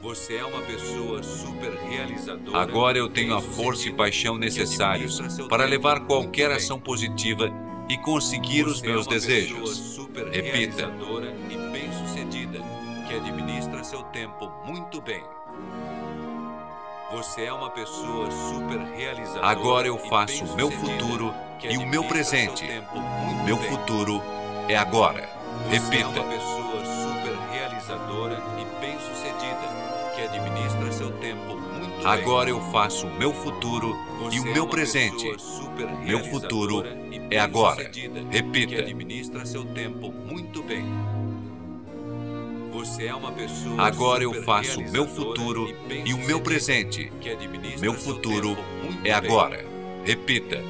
Você 0.00 0.36
é 0.36 0.44
uma 0.44 0.62
pessoa 0.62 1.22
super 1.22 1.72
realizadora. 1.72 2.58
Agora 2.58 2.96
eu 2.96 3.08
tenho 3.08 3.34
a 3.34 3.42
força 3.42 3.88
e 3.88 3.92
paixão 3.92 4.38
necessários 4.38 5.20
para 5.48 5.64
levar 5.64 6.00
qualquer 6.00 6.50
ação 6.50 6.80
positiva 6.80 7.50
e 7.88 7.98
conseguir 7.98 8.64
os 8.66 8.80
meus 8.80 9.06
é 9.06 9.10
uma 9.10 9.14
desejos. 9.14 9.98
Repita. 10.32 10.40
realizadora 10.40 11.34
e 11.50 11.56
bem-sucedida, 11.72 12.58
que 13.06 13.14
administra 13.14 13.84
seu 13.84 14.02
tempo 14.04 14.50
muito 14.64 15.00
bem. 15.00 15.22
Você 17.10 17.42
é 17.44 17.52
uma 17.52 17.70
pessoa 17.70 18.30
super 18.30 18.78
realizadora. 18.94 19.46
Agora 19.46 19.86
eu 19.88 19.98
faço 19.98 20.44
o 20.44 20.54
meu 20.54 20.70
futuro 20.70 21.34
e 21.68 21.76
o 21.76 21.84
meu 21.86 22.04
presente. 22.04 22.64
muito 22.64 23.44
Meu 23.44 23.56
bem. 23.56 23.68
futuro 23.68 24.22
é 24.68 24.76
agora. 24.76 25.28
Você 25.68 25.76
é 25.76 25.78
Repita. 25.80 26.20
uma 26.20 26.28
pessoa 26.30 26.84
super 26.84 27.36
realizadora 27.52 28.40
e 28.58 28.80
bem-sucedida, 28.80 30.14
que 30.14 30.22
administra 30.22 30.92
seu 30.92 31.10
tempo 31.18 31.56
muito 31.56 31.96
bem. 31.96 32.06
Agora 32.06 32.48
eu 32.48 32.60
faço 32.70 33.08
o 33.08 33.14
meu 33.14 33.34
futuro 33.34 33.96
Você 34.20 34.36
e 34.36 34.40
o 34.40 34.48
é 34.48 34.52
meu 34.52 34.64
uma 34.64 34.70
presente. 34.70 35.26
Meu 36.04 36.24
futuro 36.24 36.84
é 37.28 37.38
agora. 37.40 37.90
Repita. 38.30 38.74
Que 38.74 38.80
administra 38.82 39.44
seu 39.44 39.64
tempo 39.64 40.12
muito 40.12 40.62
bem. 40.62 40.84
Agora 43.78 44.22
eu 44.22 44.42
faço 44.42 44.80
o 44.80 44.90
meu 44.90 45.06
futuro 45.06 45.68
e 46.04 46.14
o 46.14 46.18
meu 46.18 46.40
presente. 46.40 47.12
Meu 47.80 47.94
futuro 47.94 48.56
é 49.04 49.12
agora. 49.12 49.64
Repita. 50.04 50.62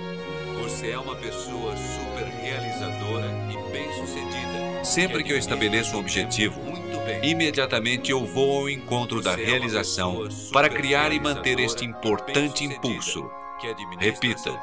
Você 0.63 0.91
é 0.91 0.99
uma 0.99 1.17
pessoa 1.17 1.75
super 1.77 2.25
realizadora 2.43 3.27
e 3.51 3.73
bem-sucedida. 3.73 4.85
Sempre 4.85 5.23
que 5.23 5.33
eu 5.33 5.39
estabeleço 5.39 5.97
um 5.97 6.01
objetivo. 6.01 6.61
Imediatamente 7.23 8.11
eu 8.11 8.25
vou 8.25 8.61
ao 8.61 8.71
encontro 8.71 9.21
da 9.21 9.33
é 9.33 9.45
realização 9.45 10.29
para 10.53 10.69
criar 10.69 11.13
e 11.13 11.21
manter 11.21 11.61
este 11.61 11.85
importante 11.85 12.65
impulso. 12.65 13.31
Repita. 13.99 14.59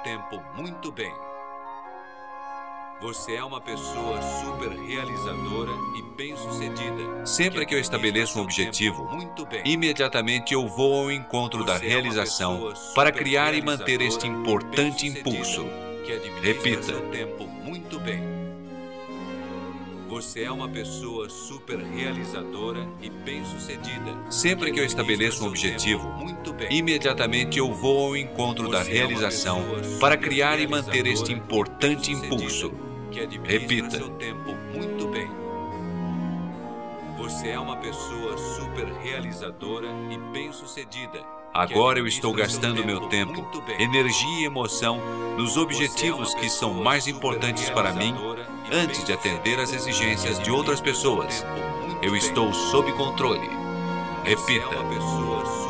Você 2.99 3.35
é 3.35 3.43
uma 3.43 3.61
pessoa 3.61 4.19
super 4.21 4.69
realizadora 4.69 5.71
e 5.95 6.01
bem-sucedida. 6.17 7.27
Sempre 7.27 7.63
que 7.63 7.75
eu 7.75 7.79
estabeleço 7.79 8.39
um 8.39 8.41
objetivo, 8.41 9.03
tempo 9.03 9.15
muito 9.15 9.45
bem. 9.45 9.61
Imediatamente 9.65 10.55
eu 10.55 10.67
vou 10.67 11.03
ao 11.03 11.11
encontro 11.11 11.63
da 11.63 11.75
é 11.75 11.77
realização 11.77 12.73
para 12.95 13.11
criar 13.11 13.53
e 13.53 13.61
manter 13.61 14.01
este 14.01 14.25
importante 14.25 15.05
impulso. 15.05 15.67
Repita. 16.41 16.81
seu 16.81 17.01
tempo 17.11 17.45
muito 17.45 17.99
bem. 17.99 18.19
Você 20.07 20.43
é 20.43 20.51
uma 20.51 20.67
pessoa 20.67 21.29
super 21.29 21.77
realizadora 21.77 22.87
e 22.99 23.11
bem-sucedida. 23.11 24.17
Sempre 24.31 24.71
que 24.71 24.79
eu 24.79 24.85
estabeleço 24.85 25.43
um 25.43 25.47
objetivo, 25.47 26.07
tempo 26.07 26.17
muito 26.17 26.51
bem. 26.51 26.67
Imediatamente 26.71 27.59
eu 27.59 27.71
vou 27.71 28.07
ao 28.07 28.17
encontro 28.17 28.67
da 28.71 28.79
é 28.79 28.83
realização 28.83 29.63
para 29.99 30.17
criar 30.17 30.59
e 30.59 30.65
manter 30.65 31.05
este 31.05 31.31
importante 31.31 32.11
impulso. 32.11 32.86
Que 33.18 33.24
administra 33.24 33.59
Repita. 33.59 33.97
seu 33.97 34.09
tempo 34.11 34.53
muito 34.74 35.07
bem. 35.07 35.28
Você 37.18 37.49
é 37.49 37.59
uma 37.59 37.78
pessoa 37.78 38.38
super 38.38 38.86
realizadora 39.01 39.88
e 40.11 40.18
bem-sucedida. 40.32 41.20
Agora 41.51 41.97
eu 41.97 42.05
estou 42.05 42.32
gastando 42.32 42.86
meu 42.86 43.07
tempo, 43.07 43.43
energia 43.80 44.41
e 44.41 44.45
emoção 44.45 45.01
nos 45.36 45.57
objetivos 45.57 46.36
que 46.36 46.47
são 46.47 46.74
mais 46.74 47.07
importantes 47.07 47.70
para 47.72 47.91
mim 47.93 48.13
antes 48.72 49.03
de 49.03 49.13
atender 49.13 49.59
às 49.59 49.74
exigências 49.74 50.38
de 50.39 50.51
outras 50.51 50.80
pessoas. 50.80 51.43
Eu 52.03 52.15
estou 52.15 52.53
sob 52.53 52.91
controle. 52.91 53.49
Repita. 54.24 55.66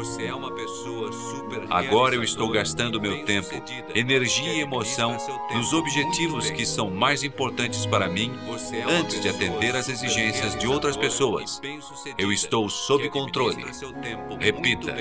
Você 0.00 0.24
é 0.24 0.34
uma 0.34 0.50
pessoa 0.50 1.12
super 1.12 1.66
Agora 1.68 2.14
eu 2.14 2.22
estou 2.22 2.48
gastando 2.48 2.98
meu 2.98 3.22
tempo, 3.26 3.50
energia 3.94 4.54
e 4.54 4.60
emoção 4.60 5.14
nos 5.52 5.74
objetivos 5.74 6.48
que 6.48 6.64
são 6.64 6.90
mais 6.90 7.22
importantes 7.22 7.84
para 7.84 8.08
mim 8.08 8.32
antes 8.88 9.20
de 9.20 9.28
atender 9.28 9.76
às 9.76 9.90
exigências 9.90 10.58
de 10.58 10.66
outras 10.66 10.96
pessoas. 10.96 11.60
Eu 12.16 12.32
estou 12.32 12.70
sob 12.70 13.10
controle. 13.10 13.62
Repita. 14.40 14.96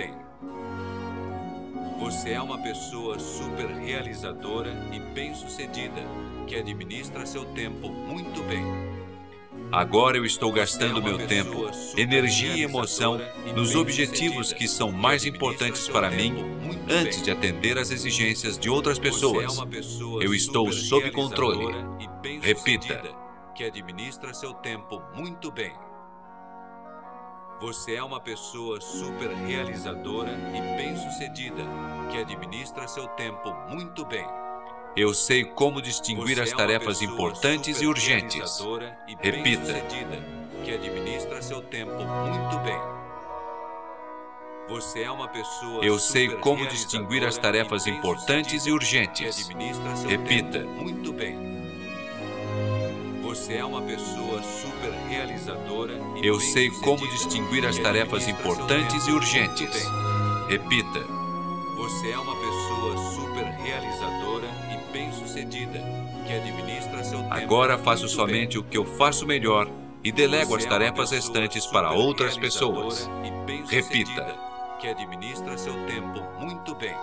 Você 2.00 2.32
é 2.32 2.41
uma 2.41 2.58
pessoa 2.58 3.18
super 3.20 3.68
realizadora 3.68 4.74
e 4.91 5.00
bem-sucedida 5.00 6.02
que 6.45 6.58
administra 6.58 7.26
seu 7.26 7.45
tempo 7.45 7.88
muito 7.88 8.43
bem. 8.43 8.99
Agora 9.72 10.18
eu 10.18 10.26
estou 10.26 10.52
gastando 10.52 11.02
meu 11.02 11.28
tempo, 11.28 11.70
energia 11.96 12.56
e 12.56 12.64
emoção 12.64 13.20
nos 13.56 13.76
objetivos 13.76 14.52
que 14.52 14.68
são 14.68 14.92
mais 14.92 15.26
importantes 15.26 15.88
para 15.88 16.10
mim 16.10 16.34
antes 16.90 17.22
de 17.22 17.30
atender 17.30 17.78
às 17.78 17.92
exigências 17.92 18.58
de 18.58 18.68
outras 18.68 18.98
pessoas. 18.98 19.58
Eu 20.22 20.34
estou 20.34 20.72
sob 20.72 21.12
controle. 21.12 21.68
Repita. 22.42 23.04
Que 23.54 23.66
administra 23.66 24.34
seu 24.34 24.54
tempo 24.56 25.02
muito 25.14 25.52
bem. 25.52 25.74
Você 27.62 27.96
é 27.96 28.04
uma 28.04 28.22
pessoa 28.22 28.82
super 28.82 29.30
realizadora 29.30 30.32
e 30.32 30.78
bem-sucedida 30.78 31.64
que 32.10 32.18
administra 32.18 32.88
seu 32.88 33.08
tempo 33.10 33.54
muito 33.70 34.06
bem. 34.06 34.26
Eu 34.96 35.14
sei 35.14 35.44
como 35.44 35.82
distinguir 35.82 36.42
as 36.42 36.52
tarefas 36.52 37.02
importantes 37.02 37.82
e 37.82 37.86
urgentes. 37.86 38.60
Repita. 39.22 39.74
Que 40.64 40.74
administra 40.74 41.42
seu 41.42 41.62
tempo 41.62 41.94
muito 41.94 42.60
bem. 42.60 42.78
Você 44.68 45.02
é 45.02 45.12
uma 45.12 45.28
pessoa 45.28 45.84
Eu 45.84 45.98
sei 45.98 46.30
como 46.38 46.68
distinguir 46.68 47.26
as 47.26 47.38
tarefas 47.38 47.88
importantes 47.88 48.66
e 48.66 48.72
urgentes. 48.72 49.50
Repita. 50.08 50.60
Muito 50.64 51.14
bem. 51.14 51.38
Você 53.22 53.56
é 53.56 53.66
uma 53.66 53.82
pessoa 53.82 54.42
super 54.44 54.92
realizadora 55.08 55.94
Eu 56.22 56.40
sei 56.40 56.70
como 56.84 57.08
distinguir 57.10 57.66
as 57.66 57.78
tarefas 57.78 58.28
importantes 58.28 59.08
e 59.08 59.12
urgentes. 59.12 59.86
Repita. 60.48 61.00
Você 61.78 62.12
é 62.12 62.18
uma 62.18 62.36
pessoa 62.36 62.98
super 63.14 63.46
realizadora 63.64 64.29
bem-sucedida 65.44 65.80
que 66.26 66.34
administra 66.34 67.04
seu 67.04 67.20
tempo. 67.20 67.34
Agora 67.34 67.78
faço 67.78 68.08
somente 68.08 68.58
bem. 68.58 68.60
o 68.60 68.64
que 68.64 68.78
eu 68.78 68.86
faço 68.86 69.26
melhor 69.26 69.68
e 70.04 70.12
delego 70.12 70.56
as 70.56 70.64
Você 70.64 70.68
é 70.68 70.70
uma 70.72 70.80
tarefas 70.80 71.10
pessoa 71.10 71.36
restantes 71.40 71.66
para 71.68 71.92
outras 71.92 72.38
pessoas. 72.38 73.10
Repita. 73.70 74.36
Que 74.80 74.88
administra 74.88 75.58
seu 75.58 75.74
tempo 75.86 76.22
muito 76.40 76.74
bem. 76.76 76.96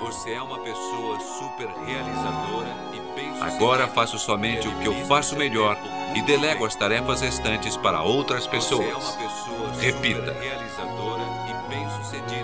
Você 0.00 0.32
é 0.32 0.42
uma 0.42 0.58
pessoa 0.58 1.18
super 1.20 1.68
realizadora 1.86 2.68
e 2.92 3.00
bem-sucedida. 3.16 3.44
Agora 3.56 3.88
faço 3.88 4.18
somente 4.18 4.68
o 4.68 4.78
que 4.80 4.86
eu 4.88 4.94
faço 5.06 5.36
melhor 5.36 5.76
e 6.14 6.22
delego 6.22 6.64
as 6.66 6.74
tarefas 6.74 7.20
restantes 7.20 7.76
para 7.76 8.02
outras 8.02 8.44
Você 8.44 8.48
é 8.48 8.50
pessoas. 8.58 9.04
uma 9.04 9.12
pessoa 9.28 9.72
Repita. 9.80 10.20
super 10.20 10.42
realizadora 10.42 11.22
e 11.48 11.68
bem-sucedida 11.70 12.43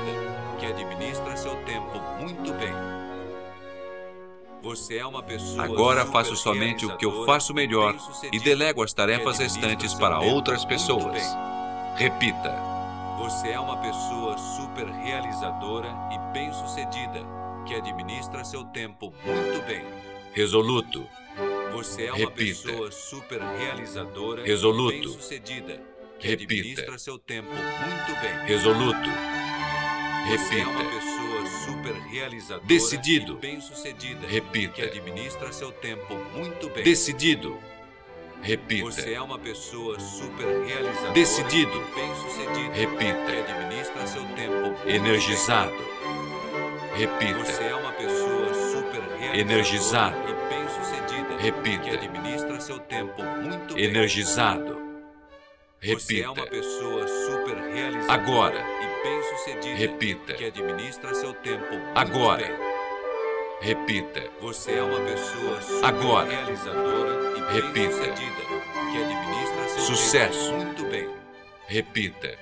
é 4.91 5.07
uma 5.07 5.23
pessoa 5.23 5.65
Agora 5.65 6.05
faço 6.07 6.37
somente 6.37 6.85
o 6.87 6.97
que 6.97 7.05
eu 7.05 7.25
faço 7.25 7.55
melhor 7.55 7.95
e 8.33 8.39
delego 8.39 8.83
as 8.83 8.93
tarefas 8.93 9.39
restantes 9.39 9.95
para 9.95 10.21
outras 10.21 10.65
pessoas. 10.65 11.23
Repita. 11.97 12.55
Você 13.19 13.51
é 13.51 13.61
uma 13.61 13.77
pessoa 13.79 14.37
super 14.39 14.87
realizadora 14.87 15.89
e 16.13 16.33
bem-sucedida 16.33 17.25
que 17.67 17.75
administra 17.75 18.45
seu 18.45 18.65
tempo 18.65 19.13
muito 19.25 19.67
bem. 19.67 19.85
Resoluto. 20.33 21.07
Você 21.73 22.07
é 22.07 22.13
uma 22.13 22.19
Repita. 22.19 22.69
pessoa 22.69 22.91
super 22.91 23.41
realizadora 23.41 24.43
Resoluto. 24.43 24.95
e 24.95 25.01
bem-sucedida 25.01 25.81
que 26.19 26.29
Repita. 26.29 26.53
administra 26.55 26.99
seu 26.99 27.19
tempo 27.19 27.51
muito 27.51 28.21
bem. 28.21 28.47
Resoluto. 28.47 29.09
Você 30.29 30.61
é 30.61 30.67
uma 30.67 30.83
Repita. 30.83 31.20
Super 31.71 31.95
realizadora 32.11 32.67
Decidido. 32.67 33.37
bem-sucedida 33.37 34.27
Repita. 34.27 34.73
que 34.75 34.83
administra 34.83 35.53
seu 35.53 35.71
tempo 35.73 36.15
muito 36.35 36.69
bem. 36.71 36.83
Decidido. 36.85 37.59
Repita. 38.43 38.85
Você 38.91 39.13
é 39.15 39.21
uma 39.21 39.39
pessoa 39.39 39.99
super 40.01 40.47
realizadora 40.67 41.13
Decidido. 41.13 41.81
bem-sucedida 41.95 42.71
que 42.73 42.79
Repita. 42.81 43.53
administra 43.53 44.07
seu 44.07 44.25
tempo 44.35 44.89
Energizado. 44.89 45.77
bem. 45.77 45.91
Você 46.91 47.03
Repita. 47.07 47.63
é 47.65 47.75
uma 47.75 47.93
pessoa 47.93 48.55
super 48.55 49.01
realizadora 49.01 49.39
Energizado. 49.39 50.17
e 50.29 50.55
bem-sucedida 50.55 51.37
Repita. 51.39 51.79
que 51.85 51.91
administra 51.91 52.61
seu 52.61 52.79
tempo 52.81 53.23
muito 53.23 53.75
bem. 53.75 53.85
Energizado. 53.85 54.81
Você 55.83 56.21
é 56.21 56.29
uma 56.29 56.35
Repita. 56.35 56.51
pessoa 56.51 57.07
super 57.09 57.57
realizadora 57.73 58.13
Agora. 58.13 58.65
Bem-sucedida 59.03 59.77
Repita. 59.77 60.35
que 60.35 60.45
administra 60.45 61.15
seu 61.15 61.33
tempo 61.35 61.65
Agora. 61.95 62.47
bem. 62.47 62.71
Repita. 63.61 64.31
Você 64.41 64.73
é 64.73 64.83
uma 64.83 65.01
pessoa 65.01 65.59
Agora. 65.87 66.31
realizadora 66.31 67.39
e 67.39 67.53
Repita. 67.61 68.13
que 68.13 69.03
administra 69.03 69.69
seu 69.69 69.81
Sucesso. 69.83 70.51
tempo 70.51 70.65
muito 70.65 70.85
bem. 70.87 71.11
Repita. 71.67 72.39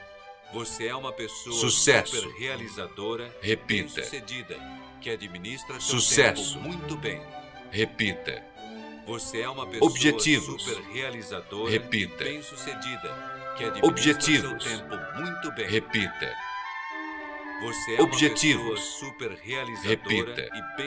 Você 0.53 0.87
é 0.87 0.95
uma 0.95 1.13
pessoa 1.13 1.55
Sucesso. 1.55 2.17
super 2.17 2.39
realizadora 2.39 3.25
Repita. 3.43 3.67
bem-sucedida 4.01 4.57
que 5.01 5.11
administra 5.11 5.75
seu 5.81 5.99
Sucesso. 6.01 6.55
tempo 6.55 6.69
muito 6.69 6.97
bem. 6.97 7.21
Repita. 7.71 8.43
Você 9.07 9.41
é 9.41 9.49
uma 9.49 9.67
pessoa 9.67 9.91
Objetivos. 9.91 10.63
super 10.63 10.83
realizadora 10.93 11.71
Repita. 11.71 12.25
e 12.25 12.29
bem-sucedida 12.33 13.09
que 13.57 13.65
administra 13.65 13.89
Objetivos. 13.89 14.63
seu 14.65 14.79
tempo 14.79 14.97
muito 15.21 15.53
bem. 15.53 15.67
Repita. 15.69 16.35
Você 17.61 17.95
é 17.97 18.03
Objetivos. 18.03 18.65
uma 18.67 18.75
pessoa 18.77 18.99
super 19.11 19.31
realizadora 19.33 20.35
Repita. 20.35 20.49
e 20.57 20.79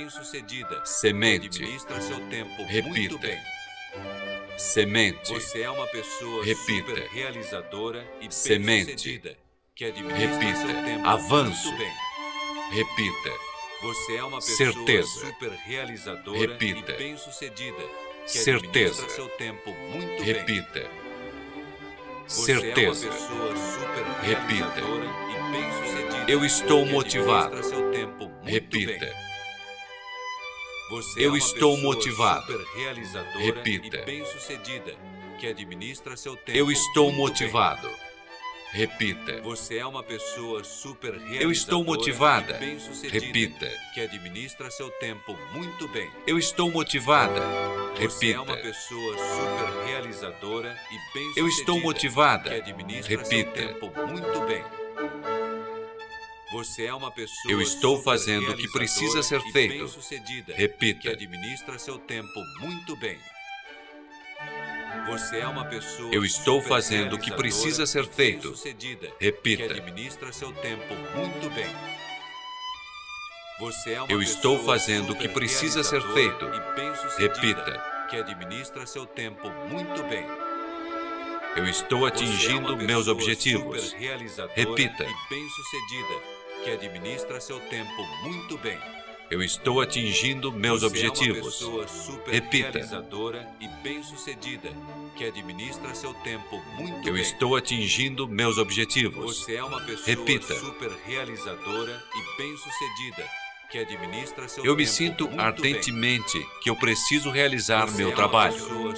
Semente. 0.86 1.48
administra 1.48 2.02
seu 2.02 2.20
tempo 2.30 2.64
Repita. 2.66 2.90
muito 2.90 3.20
bem. 3.20 3.38
Semente. 4.58 5.34
Você 5.34 5.62
é 5.62 5.70
uma 5.70 5.88
pessoa 5.88 6.46
Repita. 6.46 6.88
super 6.96 7.08
realizadora 7.10 8.08
e 8.22 8.32
Semente. 8.34 8.86
que 9.76 9.86
Repita. 9.86 10.56
seu 10.56 10.84
tempo 10.84 11.08
Avanço. 11.08 11.68
muito 11.68 11.78
bem. 11.78 11.94
Repita. 12.72 13.32
Você 13.82 14.16
é 14.16 14.24
uma 14.24 14.38
pessoa 14.38 14.74
Certeza. 14.74 15.08
super 15.26 15.52
realizadora 15.52 16.38
Repita. 16.40 16.92
e 16.94 16.98
bem-sucedida 16.98 17.84
que 18.26 18.30
Certeza. 18.38 19.10
seu 19.10 19.28
tempo 19.30 19.72
muito 19.92 20.24
bem. 20.24 20.34
Repita. 20.34 21.01
Certeza. 22.32 23.10
é 23.10 24.28
Repita. 24.28 24.82
Eu 26.28 26.46
estou 26.46 26.86
motivado. 26.86 27.56
Repita. 28.44 29.06
é 29.06 29.14
Eu 31.18 31.36
estou 31.36 31.78
motivado. 31.78 32.66
Repita. 33.38 34.06
Eu 36.48 36.72
estou 36.72 37.12
motivado. 37.12 37.90
Bem. 38.72 38.82
Repita. 38.82 39.42
Você 39.42 39.78
é 39.78 39.86
uma 39.86 40.04
pessoa 40.04 40.64
super 40.64 41.12
realizadora 41.14 41.44
Eu 41.44 41.52
estou 41.52 41.84
motivada. 41.84 42.60
Repita. 43.10 43.70
que 43.94 44.02
administra 44.02 44.70
seu 44.72 44.90
tempo 44.92 45.38
muito 45.54 45.88
bem. 45.90 46.10
Eu 46.26 46.38
estou 46.38 46.72
motivada. 46.72 47.40
Você 48.00 48.32
é 48.32 48.40
uma 48.40 48.56
Repita. 48.56 48.68
pessoa 48.68 49.18
super 49.18 49.86
realizadora 49.88 50.70
e 50.92 51.14
bem-sucedida 51.14 51.40
Eu 51.40 51.48
estou 51.48 51.80
motivada. 51.82 52.50
que 52.50 52.56
administra 52.56 53.18
Repita. 53.18 53.60
seu 53.60 53.68
tempo 53.68 53.92
muito 54.08 54.42
bem. 54.48 54.64
Você 56.54 56.84
é 56.86 56.94
uma 56.94 57.10
pessoa 57.12 57.50
Eu 57.52 57.62
estou 57.62 58.02
fazendo 58.04 58.52
o 58.52 58.58
que 58.58 58.68
precisa 58.72 59.24
ser 59.24 59.42
feito. 59.54 59.72
bem-sucedida 59.72 60.54
que 60.54 60.60
Repita. 60.60 61.10
administra 61.12 61.80
seu 61.80 61.98
tempo 61.98 62.40
muito 62.60 62.96
bem. 62.98 63.18
Eu 66.12 66.26
estou 66.26 66.62
fazendo 66.62 67.16
o 67.16 67.20
que 67.20 67.32
precisa 67.32 67.86
ser 67.86 68.06
feito. 68.06 68.54
Repita. 69.20 69.74
administra 69.74 70.32
seu 70.32 70.52
tempo 70.54 70.94
muito 71.16 71.50
bem. 71.50 71.68
Eu 74.10 74.22
estou 74.22 74.58
fazendo 74.64 75.12
o 75.12 75.16
que 75.16 75.28
precisa 75.28 75.84
ser 75.84 76.02
feito. 76.14 76.46
Repita. 77.18 78.08
Que 78.10 78.18
administra 78.18 78.86
seu 78.86 79.06
tempo 79.06 79.50
muito 79.70 80.04
bem. 80.04 80.26
Eu 81.56 81.68
estou 81.68 82.06
atingindo 82.06 82.74
é 82.74 82.76
meus 82.78 83.08
objetivos. 83.08 83.94
Repita. 84.56 85.04
E 85.04 86.64
que 86.64 86.72
administra 86.72 87.42
seu 87.42 87.60
tempo 87.60 88.04
muito 88.24 88.58
bem. 88.58 88.80
Eu 89.32 89.42
estou 89.42 89.80
atingindo 89.80 90.52
meus 90.52 90.82
Você 90.82 90.88
objetivos. 90.88 91.62
É 91.62 91.66
uma 91.66 91.84
pessoa 91.84 91.88
super 91.88 92.34
Repita. 92.34 92.72
realizadora 92.74 93.48
e 93.62 93.68
bem-sucedida, 93.82 94.70
que 95.16 95.24
administra 95.24 95.96
seu 95.96 96.14
tempo 96.16 96.62
muito 96.78 97.08
Eu 97.08 97.14
bem. 97.14 97.22
estou 97.24 97.56
atingindo 97.56 98.28
meus 98.28 98.58
objetivos. 98.58 99.38
Você 99.40 99.56
é 99.56 99.64
uma 99.64 99.80
pessoa 99.82 100.06
Repita. 100.06 100.54
super 100.56 100.92
realizadora 101.06 102.04
e 102.14 102.38
bem-sucedida, 102.42 103.26
que 103.72 103.78
administra 103.80 104.50
seu 104.50 104.66
Eu 104.66 104.76
me 104.76 104.86
sinto 104.86 105.30
ardentemente 105.38 106.46
que 106.62 106.70
eu 106.70 106.76
preciso 106.76 107.32
realizar 107.32 107.86
Você 107.86 107.98
meu 108.00 108.08
é 108.08 108.10
uma 108.10 108.16
trabalho. 108.18 108.92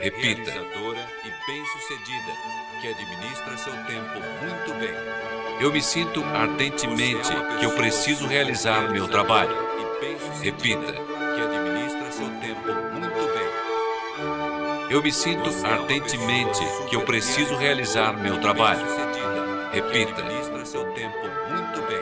Repita. 0.00 0.50
realizadora 0.50 1.08
e 1.24 1.46
bem-sucedida, 1.46 2.32
que 2.80 2.88
administra 2.88 3.56
seu 3.56 3.72
tempo 3.84 4.18
muito 4.42 4.80
bem. 4.80 5.26
Eu 5.58 5.72
me 5.72 5.80
sinto 5.80 6.22
ardentemente 6.24 7.28
Você 7.28 7.32
é 7.32 7.56
que 7.60 7.64
eu 7.64 7.70
preciso 7.76 8.26
realizar 8.26 8.90
meu 8.90 9.06
trabalho. 9.08 9.64
Repita. 10.42 10.92
Que 10.92 11.40
administra 11.40 12.12
seu 12.12 12.28
tempo 12.40 12.72
muito 12.92 13.26
bem. 13.34 14.90
Eu 14.90 15.02
me 15.02 15.12
sinto 15.12 15.50
é 15.50 15.66
ardentemente 15.66 16.60
que 16.88 16.96
eu 16.96 17.02
preciso 17.02 17.56
realizar 17.56 18.12
meu 18.12 18.40
trabalho. 18.40 18.84
Repita. 19.72 20.12
Que 20.12 20.22
administra 20.22 20.64
seu 20.64 20.84
tempo 20.92 21.18
muito 21.48 21.82
bem. 21.88 22.00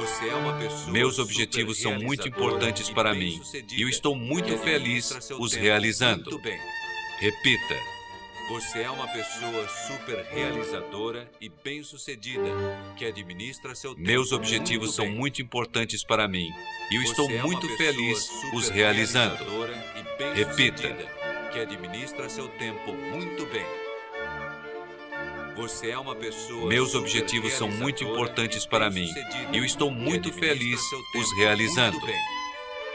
Você 0.00 0.28
é 0.28 0.34
uma 0.34 0.54
pessoa 0.54 0.90
Meus 0.90 1.18
objetivos 1.18 1.80
são 1.80 1.98
muito 1.98 2.26
importantes 2.26 2.88
para 2.90 3.14
mim 3.14 3.40
e 3.70 3.82
eu 3.82 3.88
estou 3.88 4.16
muito 4.16 4.56
feliz 4.58 5.30
os 5.38 5.52
realizando. 5.52 6.40
Repita. 7.18 7.97
Você 8.48 8.80
é 8.80 8.90
uma 8.90 9.06
pessoa 9.06 9.68
super 9.86 10.24
realizadora 10.24 11.30
e 11.38 11.50
bem-sucedida, 11.50 12.48
que 12.96 13.04
administra 13.04 13.74
seu 13.74 13.94
tempo 13.94 14.06
Meus 14.06 14.32
objetivos 14.32 14.86
muito 14.86 14.96
são 14.96 15.06
muito 15.06 15.42
importantes 15.42 16.02
para 16.02 16.26
mim 16.26 16.50
e 16.90 16.96
eu 16.96 17.02
estou 17.02 17.26
Você 17.26 17.34
é 17.34 17.42
uma 17.42 17.46
muito 17.46 17.68
feliz 17.76 18.30
os 18.54 18.70
realizando. 18.70 19.44
Repita. 20.34 20.88
Que 21.52 21.58
administra 21.58 22.30
seu 22.30 22.48
tempo 22.48 22.94
muito 22.94 23.44
bem. 23.52 23.66
Você 25.54 25.90
é 25.90 25.98
uma 25.98 26.14
pessoa 26.14 26.68
Meus 26.68 26.94
objetivos 26.94 27.52
são 27.52 27.68
muito 27.68 28.02
importantes 28.02 28.64
para 28.64 28.88
mim 28.88 29.12
e 29.52 29.58
eu 29.58 29.64
estou 29.64 29.90
muito 29.90 30.32
feliz 30.32 30.80
os 31.14 31.36
realizando. 31.36 31.98
muito 31.98 32.06
bem. 32.06 32.20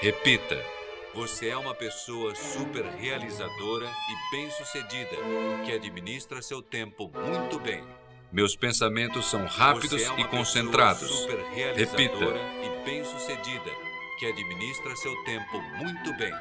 Repita. 0.02 0.83
Você 1.16 1.50
é 1.50 1.58
uma 1.58 1.76
pessoa 1.76 2.34
super 2.34 2.84
realizadora 2.86 3.86
e 3.86 4.36
bem-sucedida, 4.36 5.16
que 5.64 5.72
administra 5.72 6.42
seu 6.42 6.60
tempo 6.60 7.12
muito 7.14 7.60
bem. 7.60 7.84
Meus 8.32 8.56
pensamentos 8.56 9.30
são 9.30 9.46
rápidos 9.46 10.02
é 10.02 10.20
e 10.20 10.24
concentrados. 10.24 11.08
super 11.08 11.38
Repita. 11.76 12.26
e 12.64 12.84
bem-sucedida, 12.84 13.70
que 14.18 14.26
administra 14.26 14.96
seu 14.96 15.16
tempo 15.24 15.62
muito 15.78 16.18
bem. 16.18 16.34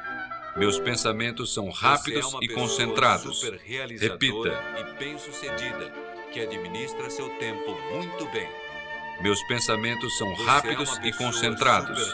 Meus 0.57 0.79
pensamentos 0.79 1.53
são 1.53 1.69
rápidos 1.69 2.33
é 2.33 2.37
e 2.41 2.47
concentrados. 2.47 3.41
super 3.41 3.59
Repita. 3.59 4.63
e 4.79 4.97
bem-sucedida, 4.97 5.93
que 6.31 6.39
administra 6.39 7.11
seu 7.11 7.29
tempo 7.37 7.77
muito 7.91 8.25
bem. 8.31 8.62
Meus 9.21 9.41
pensamentos 9.43 10.17
são 10.17 10.35
Você 10.35 10.43
rápidos 10.43 10.97
é 10.99 11.07
e 11.07 11.13
concentrados. 11.13 12.13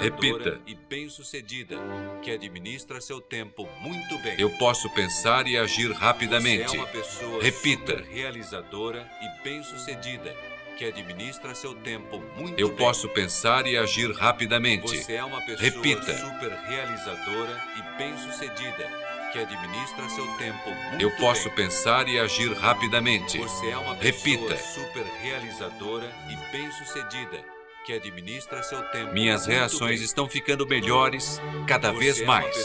Repita. 0.00 0.60
e 0.66 0.74
bem-sucedida, 0.74 1.76
que 2.22 2.30
administra 2.30 3.00
seu 3.00 3.20
tempo 3.20 3.66
muito 3.80 4.18
bem. 4.18 4.34
Eu 4.38 4.50
posso 4.58 4.90
pensar 4.90 5.46
e 5.46 5.56
agir 5.56 5.90
rapidamente. 5.92 6.76
É 6.76 6.80
uma 6.80 6.86
pessoa 6.86 7.42
Repita. 7.42 8.04
realizadora 8.10 9.08
e 9.22 9.42
bem-sucedida, 9.42 10.36
que 10.76 10.84
administra 10.84 11.54
seu 11.54 11.74
tempo 11.74 12.22
muito 12.36 12.58
Eu 12.60 12.68
bem. 12.68 12.76
posso 12.76 13.08
pensar 13.08 13.66
e 13.66 13.76
agir 13.78 14.10
rapidamente. 14.12 14.88
Você 15.02 15.14
é 15.14 15.24
uma 15.24 15.40
pessoa 15.40 15.58
Repita. 15.70 16.12
super 16.18 16.50
realizadora 16.68 17.58
e 17.76 17.96
bem-sucedida, 17.98 18.90
que 19.32 19.38
administra 19.38 20.08
seu 20.08 20.26
tempo 20.36 20.70
muito 20.88 21.00
Eu 21.00 21.10
posso 21.16 21.46
bem. 21.50 21.56
pensar 21.66 22.08
e 22.08 22.18
agir 22.18 22.52
rapidamente. 22.52 23.38
Você 23.38 23.68
é 23.70 23.76
uma 23.76 23.94
Repita. 23.94 24.56
super 24.56 25.04
realizadora 25.22 26.10
e 26.28 26.36
bem-sucedida, 26.52 27.44
que 27.86 27.92
administra 27.92 28.62
seu 28.62 28.82
tempo 28.90 29.12
Minhas 29.12 29.46
reações 29.46 29.96
bem. 30.00 30.04
estão 30.04 30.28
ficando 30.28 30.66
melhores 30.66 31.40
cada 31.66 31.92
Você 31.92 31.98
vez 31.98 32.20
é 32.20 32.24
mais. 32.24 32.56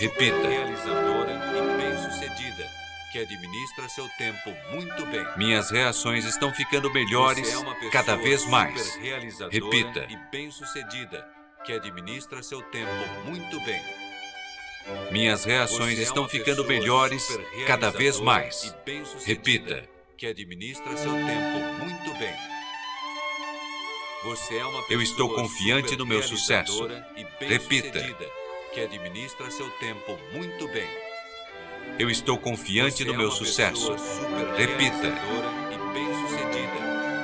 Repita. 0.00 0.48
realizadora 0.48 1.32
e 1.32 1.76
bem-sucedida, 1.82 2.68
que 3.12 3.18
administra 3.20 3.88
seu 3.88 4.08
tempo 4.18 4.52
muito 4.72 5.06
bem. 5.06 5.26
Minhas 5.36 5.70
reações 5.70 6.24
estão 6.24 6.52
ficando 6.52 6.90
melhores 6.92 7.52
é 7.52 7.58
uma 7.58 7.74
pessoa 7.74 7.92
cada 7.92 8.16
vez 8.16 8.44
mais. 8.46 8.96
Repita. 9.50 10.06
E 10.08 10.16
bem-sucedida, 10.32 11.26
que 11.64 11.72
administra 11.72 12.42
seu 12.42 12.60
tempo 12.62 12.90
muito 13.24 13.60
bem. 13.64 13.80
Minhas 15.10 15.44
reações 15.44 15.98
é 15.98 16.02
estão 16.02 16.28
ficando 16.28 16.64
melhores 16.64 17.38
cada 17.66 17.90
vez 17.90 18.20
mais. 18.20 18.74
Repita. 19.24 19.88
Que 20.16 20.26
administra 20.26 20.96
seu 20.96 21.12
tempo 21.12 21.84
muito 21.84 22.18
bem. 22.18 22.34
Você 24.24 24.56
é 24.56 24.64
uma 24.64 24.84
Eu 24.88 25.02
estou 25.02 25.34
confiante 25.34 25.96
no 25.96 26.06
meu 26.06 26.22
sucesso. 26.22 26.88
e 27.16 27.44
Repita. 27.44 28.00
Que 28.72 28.80
administra 28.80 29.50
seu 29.50 29.68
tempo 29.72 30.18
muito 30.32 30.68
bem. 30.68 30.88
Eu 31.98 32.08
estou 32.08 32.38
confiante 32.38 33.04
no 33.04 33.14
é 33.14 33.16
meu 33.16 33.30
sucesso. 33.30 33.94
Repita. 34.56 35.08
e 35.70 35.92
bem-sucedida, 35.92 36.81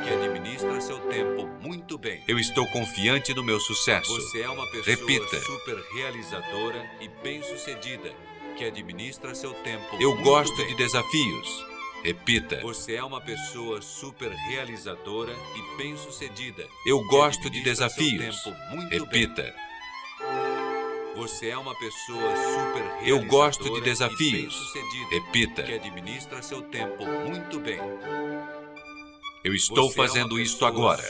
que 0.09 0.15
administra 0.15 0.81
seu 0.81 0.99
tempo 1.01 1.47
muito 1.61 1.99
bem. 1.99 2.23
Eu 2.27 2.39
estou 2.39 2.67
confiante 2.69 3.35
no 3.35 3.45
meu 3.45 3.61
sucesso. 3.61 4.15
Você 4.15 4.41
é 4.41 4.49
uma 4.49 4.65
pessoa 4.71 4.97
Repita. 4.97 5.41
super 5.41 5.77
realizadora 5.95 6.91
e 7.01 7.09
bem-sucedida, 7.23 8.11
que 8.57 8.65
administra 8.65 9.35
seu 9.35 9.53
tempo 9.53 9.85
Eu 10.01 10.17
gosto 10.23 10.57
bem. 10.57 10.69
de 10.69 10.75
desafios. 10.77 11.67
Repita. 12.03 12.61
Você 12.63 12.95
é 12.95 13.05
uma 13.05 13.21
pessoa 13.21 13.83
super 13.83 14.31
realizadora 14.31 15.33
e 15.57 15.77
bem-sucedida. 15.77 16.67
Eu 16.87 17.05
gosto 17.09 17.51
de 17.51 17.61
desafios. 17.61 18.37
Repita. 18.91 19.43
bem. 19.43 19.69
Você 21.17 21.49
é 21.49 21.59
uma 21.59 21.75
pessoa 21.75 22.35
super 22.37 23.07
Eu 23.09 23.25
gosto 23.27 23.75
de 23.75 23.81
desafios. 23.81 24.55
Repita. 25.11 25.65
que 25.65 25.75
administra 25.75 26.41
seu 26.41 26.63
tempo 26.63 27.05
muito 27.05 27.59
bem. 27.59 27.81
Eu 29.49 29.55
estou 29.55 29.89
é 29.89 29.93
fazendo 29.95 30.39
isto 30.39 30.67
agora. 30.67 31.03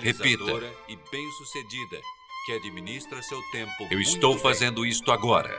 Repita. 0.00 0.44
e 0.88 0.96
bem-sucedida, 1.10 2.00
que 2.46 2.52
administra 2.52 3.20
seu 3.20 3.42
tempo 3.50 3.88
Eu 3.90 4.00
estou 4.00 4.34
bem. 4.34 4.42
fazendo 4.42 4.86
isto 4.86 5.10
agora. 5.10 5.50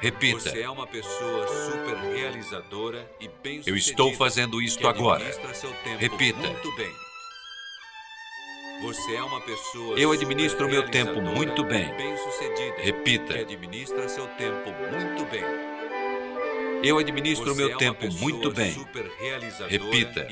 Repita. 0.00 0.48
Você 0.48 0.62
é 0.62 0.70
uma 0.70 0.86
pessoa 0.86 1.46
super 1.46 1.96
realizadora 2.14 3.06
e 3.20 3.28
bem-sucedida. 3.28 3.70
Eu 3.70 3.76
estou 3.76 4.14
fazendo 4.14 4.62
isto 4.62 4.88
agora. 4.88 5.22
administra 5.22 5.52
seu 5.54 5.70
tempo 5.84 5.98
Repita. 5.98 6.38
Muito 6.38 6.74
bem. 6.74 6.92
Você 8.80 9.14
é 9.14 9.22
uma 9.22 9.40
pessoa 9.42 9.98
Eu 9.98 10.10
administro 10.10 10.70
meu 10.70 10.88
tempo 10.88 11.20
muito 11.20 11.62
bem. 11.64 11.94
bem-sucedida. 11.96 12.76
Repita. 12.78 13.34
Que 13.34 13.40
administra 13.40 14.08
seu 14.08 14.26
tempo 14.38 14.70
muito 14.90 15.30
bem. 15.30 15.71
Eu 16.82 16.98
administro 16.98 17.54
meu 17.54 17.70
é 17.70 17.76
tempo 17.76 18.12
muito 18.14 18.50
bem. 18.50 18.74
Repita. 19.68 20.26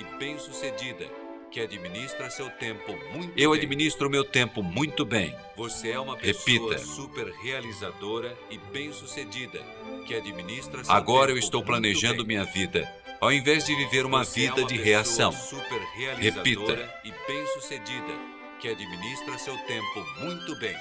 Que 1.51 1.61
administra 1.61 2.30
seu 2.30 2.48
tempo 2.51 2.92
muito 3.12 3.32
Eu 3.36 3.53
administro 3.53 4.09
meu 4.09 4.24
tempo 4.24 4.62
muito 4.62 5.05
bem. 5.05 5.36
Você 5.57 5.90
é 5.90 5.98
uma 5.98 6.16
pessoa 6.16 6.72
Repita. 6.72 6.78
super 6.78 7.32
realizadora 7.42 8.36
e 8.51 8.59
bem-sucedida, 8.72 9.61
que 10.07 10.14
administra 10.14 10.84
seu 10.84 10.94
Agora 10.94 11.32
eu 11.32 11.38
estou 11.38 11.62
planejando 11.62 12.24
minha 12.24 12.44
vida, 12.44 12.88
ao 13.20 13.32
invés 13.32 13.64
de 13.64 13.74
viver 13.74 14.07
uma 14.07 14.24
Você 14.24 14.40
é 14.40 14.42
vida 14.48 14.61
uma 14.62 14.68
de 14.68 14.76
reação. 14.76 15.32
super 15.32 15.80
Repita. 16.18 17.01
e 17.05 17.12
bem-sucedida, 17.26 18.12
que 18.61 18.68
administra 18.68 19.38
seu 19.38 19.57
tempo 19.66 20.07
muito 20.20 20.57
bem. 20.59 20.76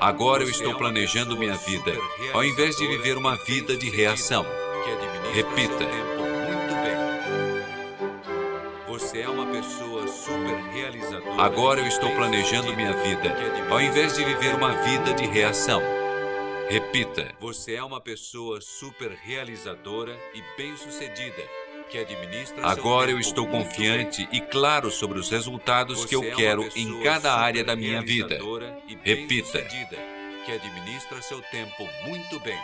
Agora 0.00 0.42
eu 0.42 0.50
estou 0.50 0.74
planejando 0.74 1.36
minha 1.36 1.54
vida, 1.54 1.92
ao 2.32 2.44
invés 2.44 2.76
de 2.76 2.86
viver 2.86 3.16
uma 3.16 3.36
vida 3.36 3.76
de 3.76 3.90
reação. 3.90 4.44
Repita. 5.34 5.84
Você 8.86 9.20
é 9.20 9.28
uma 9.28 9.46
pessoa 9.46 10.08
super 10.08 10.56
realizadora. 10.72 11.42
Agora 11.42 11.80
eu 11.80 11.86
estou 11.86 12.10
planejando 12.14 12.74
minha 12.74 12.92
vida, 12.92 13.34
ao 13.70 13.80
invés 13.80 14.14
de 14.14 14.24
viver 14.24 14.54
uma 14.54 14.72
vida 14.82 15.14
de 15.14 15.26
reação. 15.26 15.80
Repita. 16.68 17.32
Você 17.40 17.74
é 17.74 17.82
uma 17.82 18.00
pessoa 18.00 18.60
super 18.60 19.10
realizadora 19.12 20.14
e 20.34 20.42
bem-sucedida, 20.56 21.42
Agora 22.62 23.10
eu 23.10 23.18
estou 23.18 23.46
confiante 23.46 24.28
e 24.30 24.40
claro 24.40 24.90
sobre 24.90 25.18
os 25.18 25.30
resultados 25.30 26.04
que 26.04 26.14
eu 26.14 26.22
é 26.22 26.30
quero 26.32 26.68
em 26.76 27.00
cada 27.02 27.34
área 27.34 27.64
da 27.64 27.74
minha 27.74 28.02
vida. 28.02 28.38
Repita. 29.02 29.62
Que 30.44 30.52
administra 30.52 31.22
seu 31.22 31.40
tempo 31.42 31.88
muito 32.06 32.40
bem. 32.40 32.58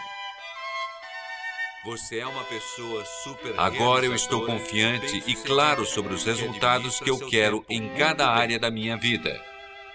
Você 1.84 2.18
é 2.18 2.26
uma 2.26 2.44
pessoa 2.44 3.04
super 3.22 3.54
Agora 3.58 4.06
eu 4.06 4.14
estou 4.14 4.46
confiante 4.46 5.22
e 5.26 5.34
claro 5.34 5.84
sobre 5.84 6.14
os 6.14 6.24
resultados 6.24 6.98
que 6.98 7.10
eu 7.10 7.18
quero 7.28 7.64
em 7.68 7.90
cada 7.90 8.28
área 8.28 8.58
da 8.58 8.70
minha 8.70 8.96
vida. 8.96 9.38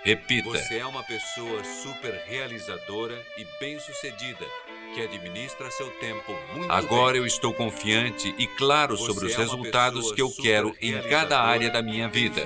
Repita. 0.03 0.49
Você 0.49 0.77
é 0.77 0.85
uma 0.85 1.03
pessoa 1.03 1.63
super 1.63 2.13
realizadora 2.27 3.15
e 3.37 3.45
bem-sucedida 3.59 4.45
que 4.93 5.01
administra 5.01 5.69
seu 5.71 5.89
tempo 5.99 6.35
muito 6.53 6.71
Agora 6.71 7.13
bem. 7.13 7.21
eu 7.21 7.25
estou 7.27 7.53
confiante 7.53 8.33
e 8.37 8.47
claro 8.47 8.97
Você 8.97 9.05
sobre 9.05 9.25
os 9.27 9.33
é 9.33 9.37
resultados 9.37 10.11
que 10.11 10.21
eu 10.21 10.31
quero 10.31 10.75
em 10.81 11.01
cada 11.03 11.41
área 11.41 11.69
da 11.69 11.81
minha 11.81 12.07
vida. 12.07 12.45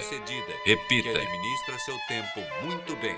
Repita. 0.66 1.10
Que 1.10 1.18
administra 1.18 1.80
seu 1.80 1.98
tempo 2.08 2.42
muito 2.64 2.96
bem. 2.98 3.16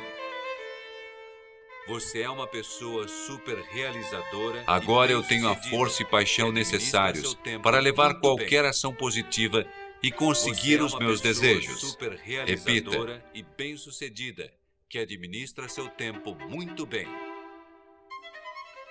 Você 1.87 2.21
é 2.21 2.29
uma 2.29 2.47
pessoa 2.47 3.07
super 3.07 3.57
realizadora. 3.69 4.63
Agora 4.65 5.11
eu 5.11 5.21
tenho 5.21 5.47
a 5.47 5.55
força 5.55 6.01
e 6.01 6.05
paixão 6.05 6.51
necessários 6.51 7.37
para 7.61 7.79
levar 7.79 8.15
qualquer 8.19 8.61
bem. 8.61 8.69
ação 8.71 8.93
positiva 8.93 9.65
e 10.01 10.11
conseguir 10.11 10.79
é 10.79 10.83
os 10.83 10.97
meus 10.97 11.21
desejos. 11.21 11.95
Repita. 12.45 13.23
E 13.33 13.43
bem-sucedida, 13.43 14.51
que 14.89 14.97
administra 14.97 15.67
seu 15.69 15.87
tempo 15.89 16.35
muito 16.49 16.85
bem. 16.85 17.07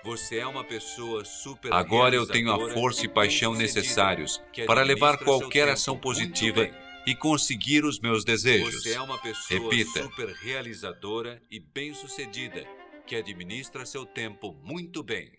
Você 0.04 0.36
é 0.36 0.46
uma 0.46 0.62
pessoa 0.62 1.24
super 1.24 1.72
Agora 1.72 2.14
eu 2.14 2.26
tenho 2.26 2.52
a 2.52 2.70
força 2.74 3.06
e 3.06 3.08
paixão 3.08 3.54
necessários 3.54 4.38
para 4.66 4.82
levar 4.82 5.16
qualquer 5.16 5.66
ação 5.66 5.96
positiva 5.96 6.68
e 7.06 7.14
conseguir 7.14 7.86
os 7.86 7.98
meus 7.98 8.22
desejos. 8.22 8.82
Você 8.82 8.92
é 8.92 9.00
uma 9.00 9.16
pessoa 9.16 9.58
Repita. 9.58 10.02
super 10.02 10.28
realizadora 10.28 11.40
e 11.50 11.58
bem-sucedida 11.58 12.66
que 13.06 13.16
administra 13.16 13.86
seu 13.86 14.04
tempo 14.04 14.54
muito 14.62 15.02
bem. 15.02 15.32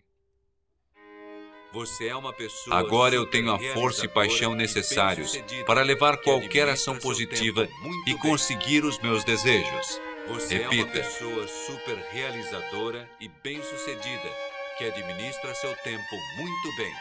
Você 1.72 2.08
é 2.08 2.16
uma 2.16 2.34
pessoa 2.34 2.76
Agora 2.76 3.14
eu 3.14 3.30
tenho 3.30 3.52
a 3.52 3.60
força 3.76 4.06
e 4.06 4.08
paixão 4.08 4.56
necessários 4.56 5.40
para 5.68 5.84
levar 5.84 6.18
qualquer 6.18 6.68
ação 6.70 6.98
positiva 6.98 7.68
e 8.08 8.16
conseguir 8.16 8.84
os 8.84 8.98
meus 9.00 9.24
desejos. 9.24 10.02
Você 10.28 10.58
Repita. 10.58 10.76
é 10.76 10.84
uma 10.84 10.92
pessoa 10.92 11.48
super 11.48 11.98
realizadora 12.12 13.08
e 13.20 13.28
bem-sucedida 13.28 14.55
que 14.78 14.86
administra 14.86 15.56
seu 15.56 15.76
tempo 15.78 16.16
muito 16.38 16.76
bem. 16.76 16.94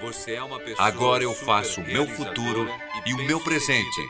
Você 0.00 0.34
é 0.34 0.42
uma 0.42 0.58
pessoa 0.58 0.86
Agora 0.86 1.22
eu 1.22 1.32
faço 1.34 1.80
o 1.80 1.84
meu 1.84 2.06
futuro 2.06 2.68
e 3.06 3.14
o 3.14 3.18
meu 3.18 3.40
presente. 3.40 4.00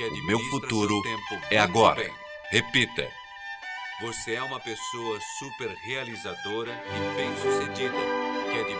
O 0.00 0.26
meu 0.26 0.38
futuro 0.50 1.02
é 1.50 1.58
agora. 1.58 2.02
Bem. 2.02 2.12
Repita. 2.50 3.06
Você 4.02 4.34
é 4.34 4.42
uma 4.42 4.60
pessoa 4.60 5.18
super 5.38 5.74
realizadora 5.84 6.72
e 6.72 7.16
bem-sucedida. 7.16 7.96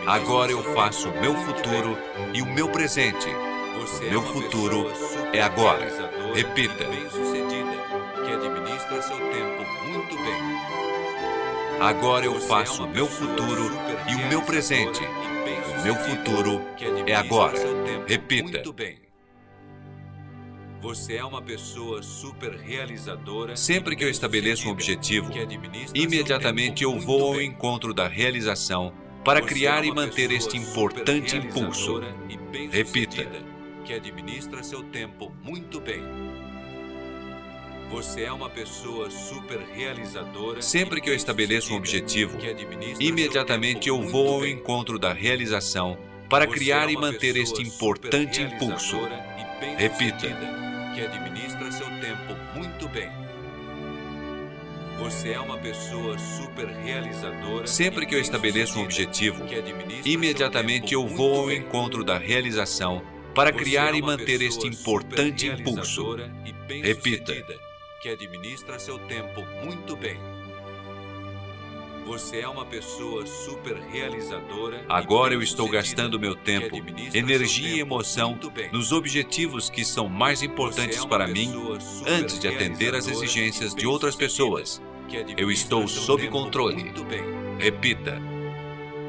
Agora 0.07 0.51
eu 0.51 0.63
faço 0.75 1.11
o 1.11 1.21
meu 1.21 1.35
futuro 1.35 1.97
e 2.35 2.41
o 2.41 2.47
meu 2.47 2.69
presente. 2.69 3.29
Você 3.79 4.07
o 4.07 4.11
meu 4.11 4.23
é 4.23 4.27
futuro 4.27 4.93
é 5.33 5.43
agora. 5.43 5.87
Repita. 6.35 6.85
Bem-sucedida, 6.85 7.73
que 8.25 8.33
administra 8.33 9.03
seu 9.03 9.17
tempo 9.17 9.65
muito 9.91 10.17
bem. 10.17 10.90
Agora 11.81 12.27
eu 12.27 12.39
faço 12.39 12.85
o 12.85 12.87
meu 12.87 13.07
futuro 13.07 13.71
e 14.07 14.15
o 14.15 14.29
meu 14.29 14.43
presente. 14.43 15.01
O 15.01 15.83
meu 15.83 15.95
futuro 15.95 16.61
é 17.07 17.15
agora. 17.15 17.59
Repita. 18.07 18.63
Você 20.83 21.17
é 21.17 21.25
uma 21.25 21.41
pessoa 21.41 22.03
super 22.03 22.53
realizadora. 22.53 23.57
Sempre 23.57 23.97
que 23.97 24.05
eu 24.05 24.11
estabeleço 24.11 24.69
um 24.69 24.73
objetivo, 24.73 25.31
imediatamente 25.95 26.85
eu 26.85 26.99
vou 26.99 27.33
ao 27.33 27.41
encontro 27.41 27.95
da 27.95 28.07
realização 28.07 28.93
para 29.25 29.41
criar 29.41 29.83
e 29.83 29.91
manter 29.91 30.31
este 30.33 30.59
importante 30.59 31.35
impulso. 31.35 32.03
Repita. 32.71 33.27
Que 33.87 33.95
administra 33.95 34.63
seu 34.63 34.83
tempo 34.83 35.33
muito 35.43 35.81
bem. 35.81 36.03
Você 37.91 38.23
é 38.23 38.33
uma 38.33 38.49
pessoa 38.49 39.11
super 39.11 39.59
realizadora. 39.75 40.63
Sempre 40.63 41.01
que 41.01 41.11
eu 41.11 41.15
estabeleço 41.15 41.73
um 41.75 41.77
objetivo, 41.77 42.39
imediatamente 43.01 43.89
eu 43.89 44.01
vou 44.01 44.35
ao 44.35 44.47
encontro 44.47 44.97
da 44.97 45.13
realização 45.13 45.99
para 46.29 46.47
criar 46.47 46.89
e 46.89 46.97
manter 46.97 47.37
este 47.37 47.61
importante 47.63 48.41
impulso. 48.41 48.97
Repita. 49.77 50.29
Que 50.95 51.01
administra 51.01 51.73
seu 51.73 51.87
tempo 52.01 52.37
muito 52.55 52.89
bem. 52.89 53.11
Você 55.01 55.31
é 55.33 55.41
uma 55.41 55.59
pessoa 55.59 56.17
super 56.17 56.69
realizadora. 56.69 57.67
Sempre 57.67 58.07
que 58.07 58.15
eu 58.15 58.21
estabeleço 58.21 58.79
um 58.79 58.85
objetivo, 58.85 59.43
imediatamente 60.05 60.95
eu 60.95 61.09
vou 61.09 61.41
ao 61.41 61.51
encontro 61.51 62.05
da 62.05 62.17
realização 62.17 63.03
para 63.35 63.53
criar 63.53 63.95
e 63.97 64.03
manter 64.03 64.41
este 64.43 64.69
importante 64.69 65.49
impulso. 65.49 66.17
Repita 66.69 67.70
que 68.01 68.09
administra 68.09 68.79
seu 68.79 68.99
tempo 68.99 69.45
muito 69.63 69.95
bem. 69.95 70.19
Você 72.07 72.41
é 72.41 72.49
uma 72.49 72.65
pessoa 72.65 73.27
super 73.27 73.77
realizadora. 73.77 74.83
Agora 74.89 75.35
eu 75.35 75.43
estou 75.43 75.69
gastando 75.69 76.19
meu 76.19 76.35
tempo, 76.35 76.77
energia 77.15 77.77
e 77.77 77.81
emoção 77.81 78.41
nos 78.73 78.91
objetivos 78.91 79.69
que 79.69 79.85
são 79.85 80.09
mais 80.09 80.43
importantes 80.43 81.05
é 81.05 81.07
para 81.07 81.29
mim 81.29 81.53
antes 82.07 82.39
de 82.41 82.49
atender 82.49 82.95
às 82.95 83.07
exigências 83.07 83.75
de 83.75 83.87
outras 83.87 84.17
pessoas. 84.17 84.81
Eu 85.37 85.51
estou 85.51 85.87
sob 85.87 86.27
controle. 86.29 86.93
Repita. 87.59 88.19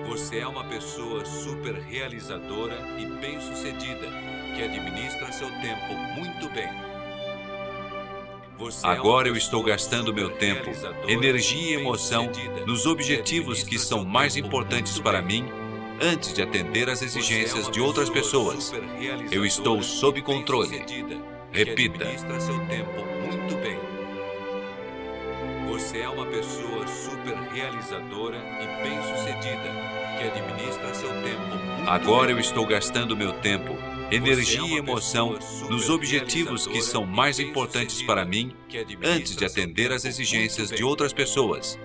Você 0.06 0.40
é 0.40 0.48
uma 0.48 0.66
pessoa 0.66 1.24
super 1.24 1.76
realizadora 1.76 2.76
e 3.00 3.06
bem-sucedida 3.06 4.08
que 4.54 4.62
administra 4.62 5.32
seu 5.32 5.48
tempo 5.62 5.94
muito 6.18 6.50
bem. 6.50 6.91
É 8.84 8.88
Agora 8.88 9.28
eu 9.28 9.36
estou 9.36 9.64
gastando 9.64 10.14
meu 10.14 10.30
tempo, 10.30 10.70
energia 11.08 11.78
e 11.78 11.82
emoção 11.82 12.30
nos 12.66 12.86
objetivos 12.86 13.64
que 13.64 13.80
são 13.80 14.06
mais 14.06 14.36
importantes 14.36 15.00
para 15.00 15.22
mim 15.22 15.46
antes 16.02 16.34
de 16.34 16.42
atender 16.42 16.90
às 16.90 17.02
é 17.02 17.06
exigências 17.06 17.70
de 17.70 17.80
outras 17.80 18.10
pessoas. 18.10 18.74
Eu 19.32 19.46
estou 19.46 19.82
sob 19.82 20.22
controle. 20.22 20.84
Repita. 21.52 22.06
Você 25.68 26.00
é 26.00 26.10
uma 26.10 26.26
pessoa 26.26 26.88
super 26.88 27.36
realizadora 27.54 28.38
e 28.38 28.84
bem-sucedida 28.84 29.92
que 30.18 30.28
administra 30.28 30.94
seu 30.94 31.10
tempo 31.10 31.62
Agora 31.88 32.32
eu 32.32 32.40
estou 32.40 32.66
gastando 32.66 33.18
meu 33.18 33.34
tempo 33.34 33.76
energia 34.12 34.62
e 34.62 34.78
emoção 34.78 35.40
nos 35.70 35.90
objetivos 35.90 36.68
que 36.68 36.82
são 36.82 37.06
mais 37.06 37.40
importantes 37.40 38.02
para 38.04 38.26
mim 38.26 38.54
antes 39.04 39.36
de 39.36 39.46
atender 39.46 39.92
às 39.92 40.06
exigências 40.06 40.70
de 40.70 40.84
outras 40.84 41.14
pessoas. 41.14 41.80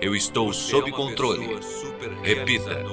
Eu 0.00 0.14
estou 0.14 0.52
sob 0.52 0.90
controle. 0.92 1.58
Repita. 2.22 2.84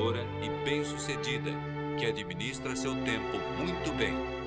e 0.41 0.65
bem-sucedida 0.65 1.51
que 1.99 2.05
administra 2.05 2.75
seu 2.75 2.95
tempo 3.03 3.37
muito 3.57 3.91
bem. 3.93 4.44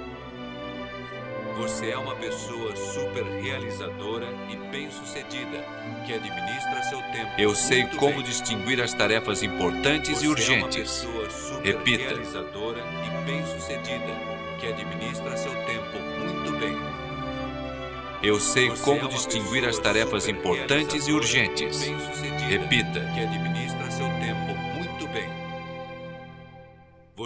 Você 1.59 1.91
é 1.91 1.99
uma 1.99 2.15
pessoa 2.15 2.77
super 2.77 3.25
realizadora 3.25 4.29
e 4.49 4.57
bem-sucedida 4.71 5.65
que 6.07 6.15
administra 6.15 6.83
seu 6.85 7.03
tempo. 7.11 7.33
Eu 7.37 7.53
sei 7.53 7.85
como 7.97 8.15
bem. 8.15 8.23
distinguir 8.23 8.81
as 8.81 8.95
tarefas 8.95 9.43
importantes 9.43 10.19
Você 10.19 10.25
e 10.25 10.29
urgentes. 10.29 11.05
É 11.05 11.09
uma 11.09 11.21
pessoa 11.21 11.31
super 11.31 11.67
Repita. 11.67 12.05
realizadora 12.05 12.79
e 12.79 13.25
bem-sucedida 13.25 14.15
que 14.61 14.67
administra 14.69 15.37
seu 15.37 15.53
tempo 15.67 15.99
muito 16.21 16.53
bem. 16.61 16.77
Eu 18.23 18.39
sei 18.39 18.69
Você 18.69 18.85
como 18.85 19.07
é 19.07 19.09
distinguir 19.09 19.69
as 19.69 19.81
tarefas 19.81 20.29
importantes 20.29 21.09
e 21.09 21.13
urgentes. 21.13 21.81
Repita. 22.49 23.01
Que 23.15 23.21
administra 23.21 23.78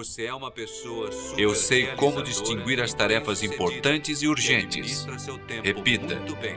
Você 0.02 0.24
é 0.24 0.34
uma 0.34 0.50
pessoa 0.50 1.12
super 1.12 1.40
Eu 1.40 1.54
sei 1.54 1.86
como 1.94 2.24
distinguir 2.24 2.82
as 2.82 2.90
e 2.90 2.96
tarefas 2.96 3.40
importantes 3.40 4.20
e 4.20 4.26
urgentes. 4.26 4.66
administra 5.06 5.16
seu 5.16 5.38
tempo 5.38 5.62
Repita. 5.64 6.16
muito 6.16 6.34
bem. 6.34 6.56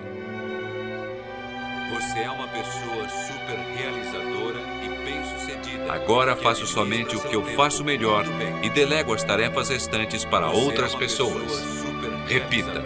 Você 1.93 2.19
é 2.21 2.31
uma 2.31 2.47
pessoa 2.47 3.07
super 3.07 3.55
realizadora 3.77 4.59
e 4.83 5.05
bem-sucedida. 5.05 5.93
Agora 5.93 6.35
faço 6.35 6.65
somente 6.65 7.15
o 7.15 7.21
que 7.21 7.35
eu 7.35 7.45
faço 7.55 7.83
melhor 7.83 8.25
e 8.63 8.69
delego 8.71 9.13
as 9.13 9.23
tarefas 9.23 9.69
restantes 9.69 10.25
para 10.25 10.47
Você 10.47 10.59
é 10.59 10.63
outras 10.63 10.93
uma 10.93 10.99
pessoas. 10.99 11.43
pessoa 11.43 11.85
super 11.85 12.11
Repita. 12.27 12.83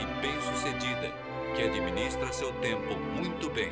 e 0.00 0.22
bem-sucedida, 0.26 1.12
que 1.54 1.62
administra 1.64 2.32
seu 2.32 2.50
tempo 2.62 2.94
muito 2.96 3.50
bem. 3.50 3.70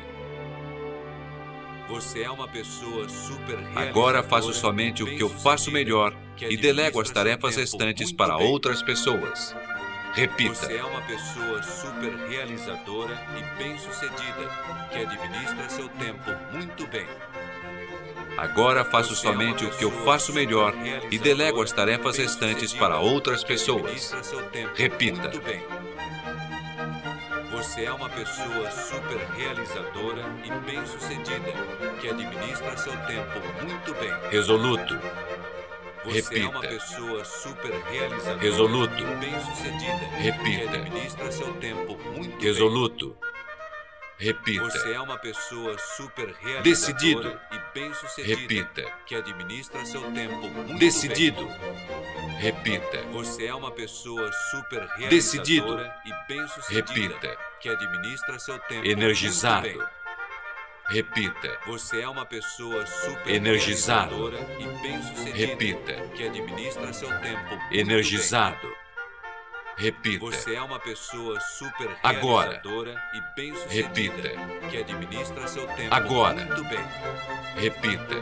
Você 1.89 2.21
é 2.21 2.29
uma 2.29 2.47
pessoa 2.47 3.09
super 3.09 3.57
Agora 3.73 4.21
faço 4.21 4.53
somente 4.53 5.01
o 5.01 5.07
que 5.07 5.23
eu 5.23 5.29
faço 5.29 5.71
melhor 5.71 6.13
e 6.41 6.57
delego 6.57 7.01
as 7.01 7.09
tarefas 7.09 7.55
restantes 7.55 8.11
para 8.11 8.37
outras 8.37 8.81
pessoas. 8.81 9.55
Repita. 10.13 10.53
Você 10.53 10.77
é 10.77 10.83
uma 10.83 11.01
pessoa 11.01 11.61
super 11.63 12.15
realizadora 12.27 13.13
e 13.37 13.61
bem-sucedida 13.61 14.49
que 14.91 14.99
administra 14.99 15.69
seu 15.69 15.87
tempo 15.89 16.31
muito 16.51 16.87
bem. 16.87 17.05
Agora 18.37 18.85
faço 18.85 19.15
somente 19.15 19.65
o 19.65 19.71
que 19.71 19.83
eu 19.83 19.91
faço 20.03 20.31
melhor 20.33 20.73
e 21.11 21.17
delego 21.17 21.61
as 21.61 21.71
tarefas 21.71 22.17
restantes 22.17 22.73
para 22.73 22.99
outras 22.99 23.43
pessoas. 23.43 24.13
Repita. 24.75 25.31
Você 27.51 27.85
é 27.85 27.91
uma 27.91 28.09
pessoa 28.09 28.69
super 28.69 29.17
realizadora 29.35 30.23
e 30.45 30.51
bem-sucedida 30.69 31.51
que 31.99 32.09
administra 32.09 32.77
seu 32.77 32.93
tempo 33.07 33.39
muito 33.63 33.93
bem. 33.95 34.11
Resoluto. 34.29 34.99
Você 36.07 36.21
Repita. 36.21 36.39
é 36.39 36.47
uma 36.49 36.61
pessoa 36.61 37.25
super 37.25 37.71
realizadora 37.91 38.41
Resoluto. 38.41 38.93
e 39.03 39.15
bem-sucedida 39.17 40.05
Repita. 40.17 40.67
que 40.69 40.75
administra 40.77 41.31
seu 41.31 41.53
tempo 41.55 41.97
muito 42.15 42.41
Resoluto. 42.43 43.09
bem. 43.19 43.27
Repita. 44.19 44.63
Você 44.63 44.93
é 44.93 44.99
uma 44.99 45.17
pessoa 45.19 45.77
super 45.95 46.33
realizadora 46.39 46.61
Decidido. 46.63 47.39
e 47.51 47.59
bem-sucedida 47.79 48.39
Repita. 48.41 48.91
que 49.05 49.15
administra 49.15 49.85
seu 49.85 50.01
tempo 50.11 50.47
muito 50.49 50.79
Decidido. 50.79 51.45
bem. 51.45 52.37
Repita. 52.39 53.03
Você 53.11 53.45
é 53.45 53.53
uma 53.53 53.69
pessoa 53.71 54.31
super 54.51 54.79
realizadora 54.97 55.09
Decidido. 55.09 55.91
e 56.05 56.27
bem-sucedida 56.27 56.93
Repita. 56.93 57.37
que 57.59 57.69
administra 57.69 58.39
seu 58.39 58.57
tempo 58.59 58.87
Energizado. 58.87 59.87
Repita. 60.89 61.59
Você 61.65 62.01
é 62.01 62.07
uma 62.07 62.25
pessoa 62.25 62.85
super 62.85 63.41
realizadora 63.41 64.37
e 64.57 64.65
bem-sucedida 64.81 65.35
Repita. 65.37 65.93
que 66.15 66.27
administra 66.27 66.93
seu 66.93 67.09
tempo 67.19 67.59
Energizado. 67.71 68.71
Repita. 69.75 70.19
Você 70.25 70.55
é 70.55 70.61
uma 70.61 70.79
pessoa 70.79 71.39
super 71.41 71.89
Agora. 72.01 72.61
e 73.13 73.21
bem-sucedida 73.35 74.29
Repita. 74.29 74.69
que 74.69 74.77
administra 74.77 75.47
seu 75.47 75.67
tempo 75.67 75.93
Agora. 75.93 76.45
muito 76.45 76.63
bem. 76.63 76.85
Repita. 77.57 78.15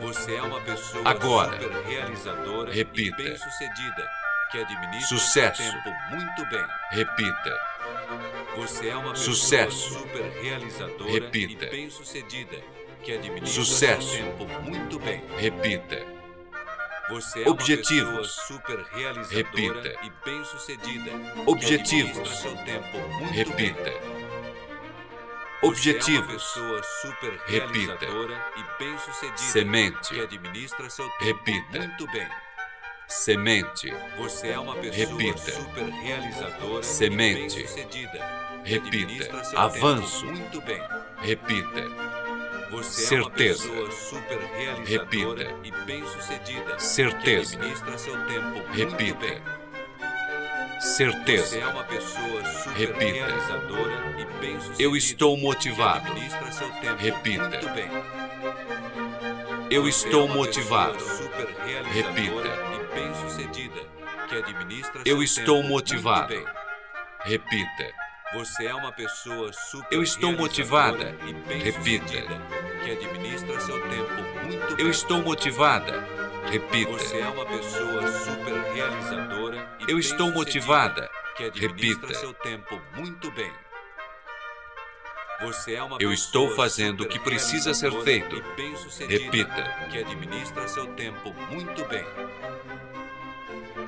Você 0.00 0.36
é 0.36 0.42
uma 0.42 0.60
pessoa 0.60 1.02
Agora. 1.08 1.60
super 1.60 1.82
realizadora 1.84 2.72
Repita. 2.72 3.20
e 3.20 3.24
bem-sucedida 3.24 4.08
que 4.52 4.58
administra 4.60 5.18
Sucesso. 5.18 5.62
seu 5.62 5.72
tempo 5.72 5.90
muito 6.10 6.46
bem. 6.48 6.64
Repita. 6.92 7.73
Você 8.56 8.88
é 8.88 8.96
uma 8.96 9.10
pessoa 9.10 9.34
Sucesso. 9.36 9.94
super 9.98 10.22
realizadora 10.42 11.10
Repita. 11.10 11.64
e 11.66 11.70
bem-sucedida 11.70 12.56
que 13.02 13.12
administra 13.12 13.64
Sucesso. 13.64 14.08
seu 14.08 14.24
tempo 14.24 14.46
muito 14.62 14.98
bem. 14.98 15.22
Repita. 15.36 16.04
Você 17.10 17.42
é 17.42 17.48
Objetivos. 17.48 18.08
uma 18.08 18.18
pessoa 18.22 18.46
super 18.58 18.78
realizadora 18.92 19.82
Repita. 19.82 20.06
e 20.06 20.12
bem-sucedida 20.24 21.10
Objetivos. 21.46 22.28
seu 22.40 22.56
tempo 22.64 22.98
muito 22.98 23.52
bem. 23.52 23.72
Repita. 23.72 23.90
Você 23.90 23.90
é 23.90 25.62
uma 25.66 25.70
Objetivos. 25.70 26.42
super 27.02 27.40
Repita. 27.46 28.06
e 28.56 28.78
bem-sucedida 28.82 29.38
Semente. 29.38 30.14
que 30.14 30.20
administra 30.20 30.88
seu 30.90 31.08
tempo 31.18 31.24
Repita. 31.44 31.78
muito 31.78 32.06
bem. 32.12 32.28
Semente. 33.08 33.92
Você 34.18 34.48
é 34.48 34.58
uma 34.58 34.74
pessoa 34.76 35.18
Repita. 35.18 35.52
super 35.52 35.84
realizadora 35.84 36.82
Semente. 36.82 37.56
bem-sucedida 37.56 38.18
que 38.64 38.70
Repita. 38.70 39.42
Avanço. 39.56 40.26
muito 40.26 40.60
bem. 40.62 40.82
Repita. 41.20 41.84
Você 42.70 43.02
Certeza. 43.06 43.68
é 43.68 43.70
uma 43.70 43.80
pessoa 43.84 43.90
super 43.92 44.38
realizadora 44.56 45.44
Repita. 45.48 45.84
bem-sucedida 45.84 46.78
Certeza. 46.78 47.58
Repita. 48.72 49.42
Certeza. 50.80 51.58
é 51.58 51.66
uma 51.66 51.84
pessoa 51.84 52.44
super 52.44 52.76
Repita. 52.78 53.26
e. 54.18 54.82
Eu 54.82 54.96
estou 54.96 55.36
motivado. 55.36 56.10
administra 56.10 56.50
seu 56.52 56.68
tempo 56.72 56.96
Repita. 56.96 57.60
Eu 59.74 59.82
Você 59.82 60.06
estou 60.06 60.28
motivado. 60.28 61.04
Repita. 61.92 62.48
Eu 65.04 65.20
estou 65.20 65.64
motivado. 65.64 66.32
Repita. 67.24 67.92
Você 68.34 68.66
é 68.66 68.74
uma 68.74 68.92
pessoa 68.92 69.52
super 69.52 69.92
Eu 69.92 70.00
estou 70.00 70.30
motivada. 70.32 71.16
bem-sucedida 71.48 72.40
que 72.84 72.90
administra 72.92 73.58
seu 73.60 73.80
tempo 73.88 74.12
muito 74.44 74.76
bem. 74.76 74.84
Eu 74.84 74.90
estou 74.90 75.22
motivada. 75.22 75.92
Você 76.44 76.52
Repita. 76.52 77.16
é 77.16 77.28
uma 77.28 77.46
pessoa 77.46 78.12
super 78.12 78.72
realizadora 78.74 79.68
e 79.80 79.90
Eu 79.90 79.98
estou 79.98 80.30
motivada. 80.30 81.10
que 81.36 81.44
administra 81.46 82.06
Repita. 82.06 82.14
seu 82.14 82.32
tempo 82.32 82.80
muito 82.94 83.28
bem. 83.32 83.52
Você 85.44 85.74
é 85.74 85.82
uma 85.82 85.98
Eu 86.00 86.12
estou 86.12 86.50
fazendo 86.56 87.02
o 87.02 87.06
que 87.08 87.18
precisa 87.18 87.74
ser 87.74 87.92
feito. 88.02 88.36
e 88.36 88.42
bem-sucedida 88.56 89.24
Repita. 89.24 89.62
que 89.90 89.98
administra 89.98 90.66
seu 90.68 90.86
tempo 90.94 91.34
muito 91.50 91.84
bem. 91.84 92.04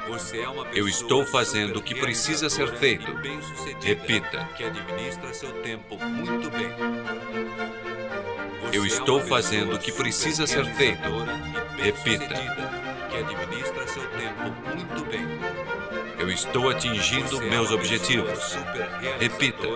Você 0.08 0.38
é 0.38 0.46
Eu 0.74 0.86
estou 0.86 1.24
fazendo 1.24 1.78
o 1.78 1.82
que 1.82 1.94
precisa 1.94 2.50
ser 2.50 2.68
feito. 2.76 3.10
e 3.10 3.14
bem-sucedida 3.14 3.86
Repita. 3.86 4.48
que 4.54 4.64
administra 4.64 5.32
seu 5.32 5.50
tempo 5.62 5.96
muito 5.98 6.50
bem. 6.50 6.68
Você 8.62 8.76
Eu 8.78 8.84
é 8.84 8.86
estou 8.86 9.18
uma 9.18 9.26
fazendo 9.26 9.76
o 9.76 9.78
que 9.78 9.92
precisa 9.92 10.46
ser 10.46 10.66
feito. 10.74 11.08
e 11.78 11.82
Repita. 11.82 12.18
bem-sucedida 12.26 12.70
que 13.10 13.16
administra 13.16 13.88
seu 13.88 14.06
tempo 14.10 14.42
muito 14.76 15.04
bem. 15.06 15.26
Eu 16.18 16.30
estou 16.30 16.68
atingindo 16.70 17.42
é 17.42 17.50
meus 17.50 17.70
objetivos. 17.70 18.30
pessoa 18.30 18.62
super 18.62 19.18
Repita. 19.18 19.66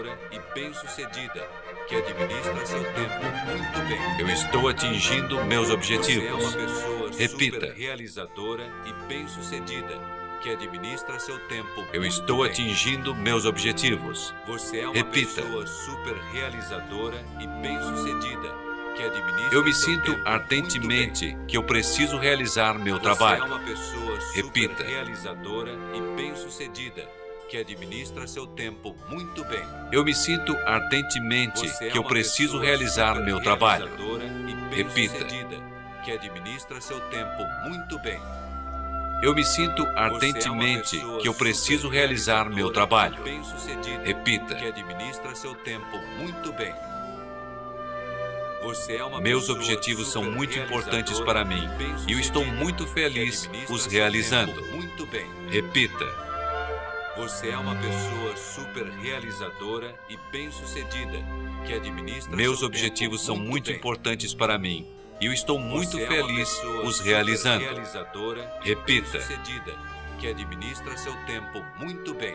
Que 1.91 1.97
administra 1.97 2.65
seu 2.67 2.85
tempo 2.85 3.21
muito 3.47 3.79
bem. 3.89 4.21
Eu 4.21 4.29
estou 4.31 4.69
atingindo 4.69 5.45
meus 5.45 5.69
Você 5.69 5.73
é 5.73 5.75
uma 5.75 5.75
objetivos. 5.75 6.55
pessoa 6.55 7.11
Repita. 7.19 7.61
super 7.67 7.75
realizadora 7.77 8.67
e 8.87 8.93
bem-sucedida 9.09 10.21
que 10.41 10.49
administra 10.51 11.19
seu 11.19 11.39
tempo 11.49 11.85
Eu 11.93 12.03
estou 12.05 12.39
bem. 12.43 12.51
atingindo 12.51 13.15
meus 13.15 13.45
objetivos. 13.45 14.33
Você 14.47 14.79
é 14.81 14.85
uma 14.87 14.95
Repita. 14.95 15.43
pessoa 15.43 15.67
super 15.67 16.15
realizadora 16.33 17.23
e 17.41 17.47
bem-sucedida 17.61 18.49
que 18.97 19.03
administra 19.03 19.55
Eu 19.59 19.65
me 19.65 19.73
sinto 19.75 20.17
ardentemente 20.25 21.37
que 21.47 21.57
eu 21.57 21.63
preciso 21.65 22.17
realizar 22.19 22.75
meu 22.79 22.95
Você 22.97 23.03
trabalho. 23.03 23.43
é 23.43 23.47
uma 23.47 23.59
pessoa 23.61 24.21
super 24.21 24.45
Repita. 24.45 24.85
realizadora 24.85 25.73
e 25.95 26.01
bem-sucedida 26.17 27.20
que 27.51 27.57
administra 27.57 28.29
seu 28.29 28.47
tempo 28.47 28.97
muito 29.09 29.45
bem. 29.45 29.67
Eu 29.91 30.05
me 30.05 30.15
sinto 30.15 30.57
ardentemente 30.59 31.69
Você 31.69 31.87
é 31.87 31.91
que 31.91 31.99
eu 31.99 32.05
preciso 32.05 32.61
realizar 32.61 33.17
meu 33.17 33.41
trabalho. 33.43 33.91
Repita. 34.71 35.25
que 36.05 36.13
administra 36.13 36.81
seu 36.81 37.01
tempo 37.11 37.43
muito 37.69 37.99
bem. 37.99 38.21
Eu 39.21 39.35
me 39.35 39.45
sinto 39.45 39.85
é 39.85 39.99
ardentemente 39.99 40.97
pessoa 40.97 41.21
que 41.21 41.29
eu 41.29 41.35
preciso 41.35 41.89
realizar 41.89 42.49
meu 42.49 42.71
trabalho. 42.73 43.21
Repita. 44.05 44.55
que 44.55 44.67
administra 44.67 45.35
seu 45.35 45.53
tempo 45.57 45.99
muito 46.19 46.53
bem. 46.53 46.73
Você 48.63 48.97
é 48.97 49.21
Meus 49.21 49.49
objetivos 49.49 50.13
são 50.13 50.23
muito 50.23 50.57
importantes 50.57 51.19
para 51.19 51.45
mim 51.45 51.69
e 52.07 52.13
eu 52.13 52.21
estou 52.21 52.45
muito 52.45 52.87
feliz 52.87 53.51
os 53.69 53.87
realizando. 53.87 54.65
Muito 54.67 55.05
bem. 55.07 55.27
Repita. 55.49 56.30
Você 57.21 57.51
é 57.51 57.59
uma 57.59 57.77
pessoa 57.77 58.35
super 58.35 58.87
realizadora 58.87 59.95
e 60.09 60.17
bem-sucedida 60.33 61.19
que 61.67 61.75
administra 61.75 62.35
Meus 62.35 62.63
objetivos 62.63 63.23
são 63.23 63.37
muito 63.37 63.71
importantes 63.71 64.33
para 64.33 64.59
mim 64.59 64.91
e 65.21 65.27
eu 65.27 65.33
estou 65.35 65.59
muito 65.59 65.99
Você 65.99 66.05
é 66.05 66.07
feliz 66.07 66.49
pessoa 66.49 66.87
os 66.87 66.99
realizando. 67.01 67.63
Repita. 68.63 69.21
que 70.19 70.29
administra 70.29 70.97
seu 70.97 71.15
tempo 71.27 71.63
muito 71.79 72.15
bem. 72.15 72.35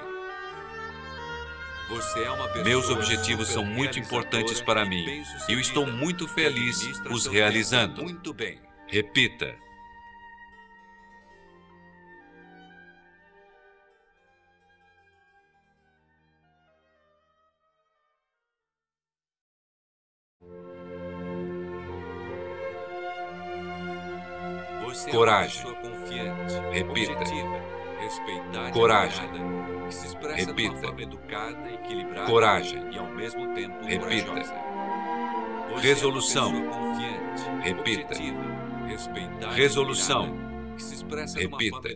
É 2.56 2.64
Meus 2.64 2.88
objetivos 2.92 3.48
são 3.48 3.66
muito 3.66 3.98
importantes 3.98 4.62
para 4.62 4.86
mim 4.86 5.24
e 5.50 5.54
eu 5.54 5.60
estou 5.60 5.88
muito 5.88 6.28
feliz 6.28 6.80
os 7.10 7.26
realizando. 7.26 8.04
Muito. 8.04 8.36
Repita. 8.88 9.65
Coragem. 25.12 25.66
Repita. 26.72 27.14
Coragem. 28.72 29.26
admirada, 29.26 29.86
que 29.88 29.94
se 29.94 30.08
expressa 30.08 30.54
de 30.54 30.68
Repita. 30.68 32.26
Coragem. 32.26 32.84
e 32.92 32.98
ao 32.98 33.08
mesmo 33.08 33.54
tempo 33.54 33.86
Repita. 33.86 34.34
Resolução. 35.80 36.52
É 37.64 37.70
Repita. 37.70 38.16
Resolução. 39.54 40.24
admirada, 40.24 40.76
que 40.76 40.84
se 40.84 40.96
expressa 40.96 41.40
Repita. 41.40 41.90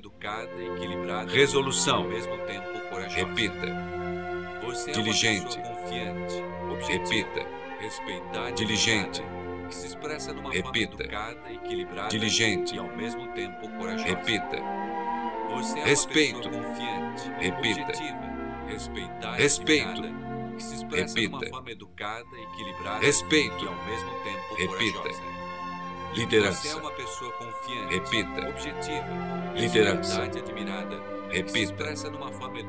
Resolução. 1.31 2.03
ao 2.03 2.09
mesmo 2.09 2.37
tempo 2.39 2.79
corajosa. 2.89 3.15
Repita. 3.17 3.67
Diligente. 4.93 5.57
é 5.57 6.71
objetiva, 6.71 7.45
Repita. 7.79 8.51
Diligente. 8.55 9.23
Repita. 10.51 10.97
forma 10.97 11.03
educada, 11.03 11.51
equilibrada 11.53 12.09
Diligente. 12.09 12.75
e 12.75 12.79
ao 12.79 12.87
mesmo 12.95 13.27
tempo 13.33 13.69
corajosa. 13.77 14.03
Repita. 14.07 14.57
Você 15.51 15.79
é 15.79 15.85
Respeito. 15.85 16.49
uma 16.49 16.49
pessoa 16.49 16.63
confiante, 16.63 17.29
Repita. 17.39 18.03
Respeito. 18.67 20.01
Repita. 20.91 21.49
forma 21.49 21.71
educada, 21.71 22.27
equilibrada 22.37 23.05
Respeito. 23.05 23.63
e 23.63 23.67
ao 23.67 23.85
mesmo 23.85 24.09
tempo 24.23 24.55
Repita. 24.55 25.09
Liderança. 26.15 26.61
Você 26.61 26.69
é 26.69 26.75
uma 26.75 26.91
pessoa 26.91 27.31
confiante, 27.33 27.93
Repita. 27.93 28.49
objetiva, 28.49 29.05
Liderança. 29.55 30.23
Repita. 30.23 30.51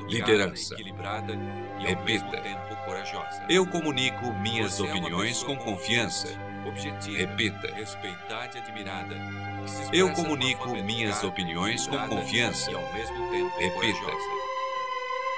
Liderança. 0.08 0.74
equilibrada 0.74 1.32
e 1.34 1.36
ao 1.36 1.80
Repita. 1.80 2.04
mesmo 2.04 2.30
tempo 2.30 2.76
corajosa. 2.84 3.44
Eu 3.48 3.66
comunico 3.66 4.32
minhas 4.34 4.78
é 4.78 4.82
opiniões 4.82 5.42
com 5.42 5.56
confiança. 5.56 6.28
Objetiva, 6.68 7.18
Repita. 7.18 7.74
respeitada 7.74 8.56
e 8.56 8.60
admirada. 8.60 9.16
Eu 9.92 10.12
comunico 10.12 10.68
minhas 10.70 11.22
opiniões 11.24 11.86
com 11.86 11.98
confiança. 12.08 12.70
E 12.70 12.74
ao 12.74 12.92
mesmo 12.92 13.30
tempo 13.30 13.58
Repita. 13.58 13.74
corajosa. 14.00 14.40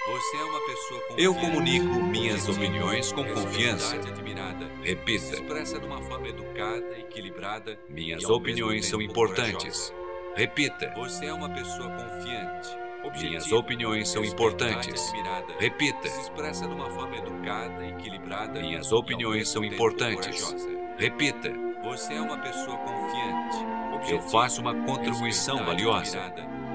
Você 0.04 0.36
é 0.36 0.42
uma 0.44 0.66
pessoa 0.66 1.00
confiante, 1.02 1.22
Eu 1.22 1.34
comunico 1.34 2.02
minhas 2.02 2.48
opiniões 2.48 3.12
com 3.12 3.24
confiança. 3.24 3.94
admirada. 3.96 4.66
se 4.82 4.88
Repita. 4.88 5.34
expressa 5.34 5.78
de 5.78 5.86
uma 5.86 6.02
forma 6.02 6.28
educada, 6.28 6.98
equilibrada. 6.98 7.78
Minhas 7.88 8.24
opiniões 8.24 8.86
são 8.86 9.00
importantes. 9.00 9.90
corajosa. 9.90 10.02
Repita. 10.36 10.92
Você 10.96 11.26
é 11.26 11.32
uma 11.32 11.48
pessoa 11.50 11.88
confiante, 11.90 12.68
Minhas 13.10 13.50
opiniões 13.52 14.08
são 14.08 14.24
importantes. 14.24 15.12
Repita. 15.58 16.00
que 16.02 16.08
se 16.08 16.20
expressa 16.20 16.66
de 16.66 16.74
uma 16.74 16.90
forma 16.90 17.16
educada, 17.16 17.86
equilibrada. 17.86 18.60
Minhas 18.60 18.92
opiniões 18.92 19.48
são 19.48 19.64
importantes. 19.64 20.54
Repita. 20.98 21.52
Você 21.84 22.14
é 22.14 22.20
uma 22.20 22.38
pessoa 22.38 22.76
confiante. 22.78 24.12
Eu 24.12 24.22
faço 24.22 24.60
uma 24.60 24.74
contribuição 24.84 25.64
valiosa. 25.64 26.32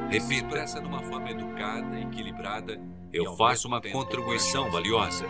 Repita. 0.09 0.34
expressa 0.34 0.80
de 0.80 0.88
uma 0.88 1.01
forma 1.01 1.30
educada, 1.32 1.99
equilibrada. 1.99 2.80
Eu 3.11 3.36
faço 3.36 3.67
uma 3.67 3.82
contribuição 3.82 4.69
valiosa. 4.69 5.25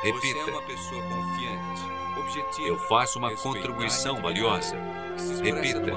Você 0.00 0.08
é 0.08 0.12
Repita. 0.12 0.50
uma 0.50 0.62
pessoa 0.62 1.02
confiante, 1.02 1.82
objetiva. 2.20 2.68
Eu 2.68 2.78
faço 2.78 3.18
uma 3.18 3.34
contribuição 3.34 4.16
valiosa. 4.22 4.76
Repita. 5.42 5.92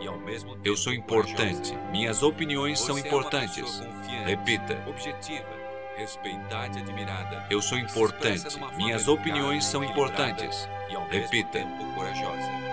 E 0.00 0.08
Eu 0.64 0.76
sou 0.76 0.92
importante. 0.92 1.76
Minhas 1.90 2.22
opiniões 2.22 2.80
são 2.80 2.96
é 2.96 3.00
importantes. 3.00 3.82
Repita. 4.24 4.82
objetiva, 4.88 5.48
respeitada 5.96 6.78
e 6.78 6.82
admirada. 6.82 7.46
Eu 7.50 7.60
sou 7.60 7.78
expressa 7.78 7.78
importante. 7.78 8.46
Minhas 8.76 9.08
opiniões 9.08 9.64
são 9.64 9.84
importantes. 9.84 10.68
Repita. 11.10 11.10
mesmo 11.10 11.44
tempo 11.50 11.94
corajosa. 11.94 12.70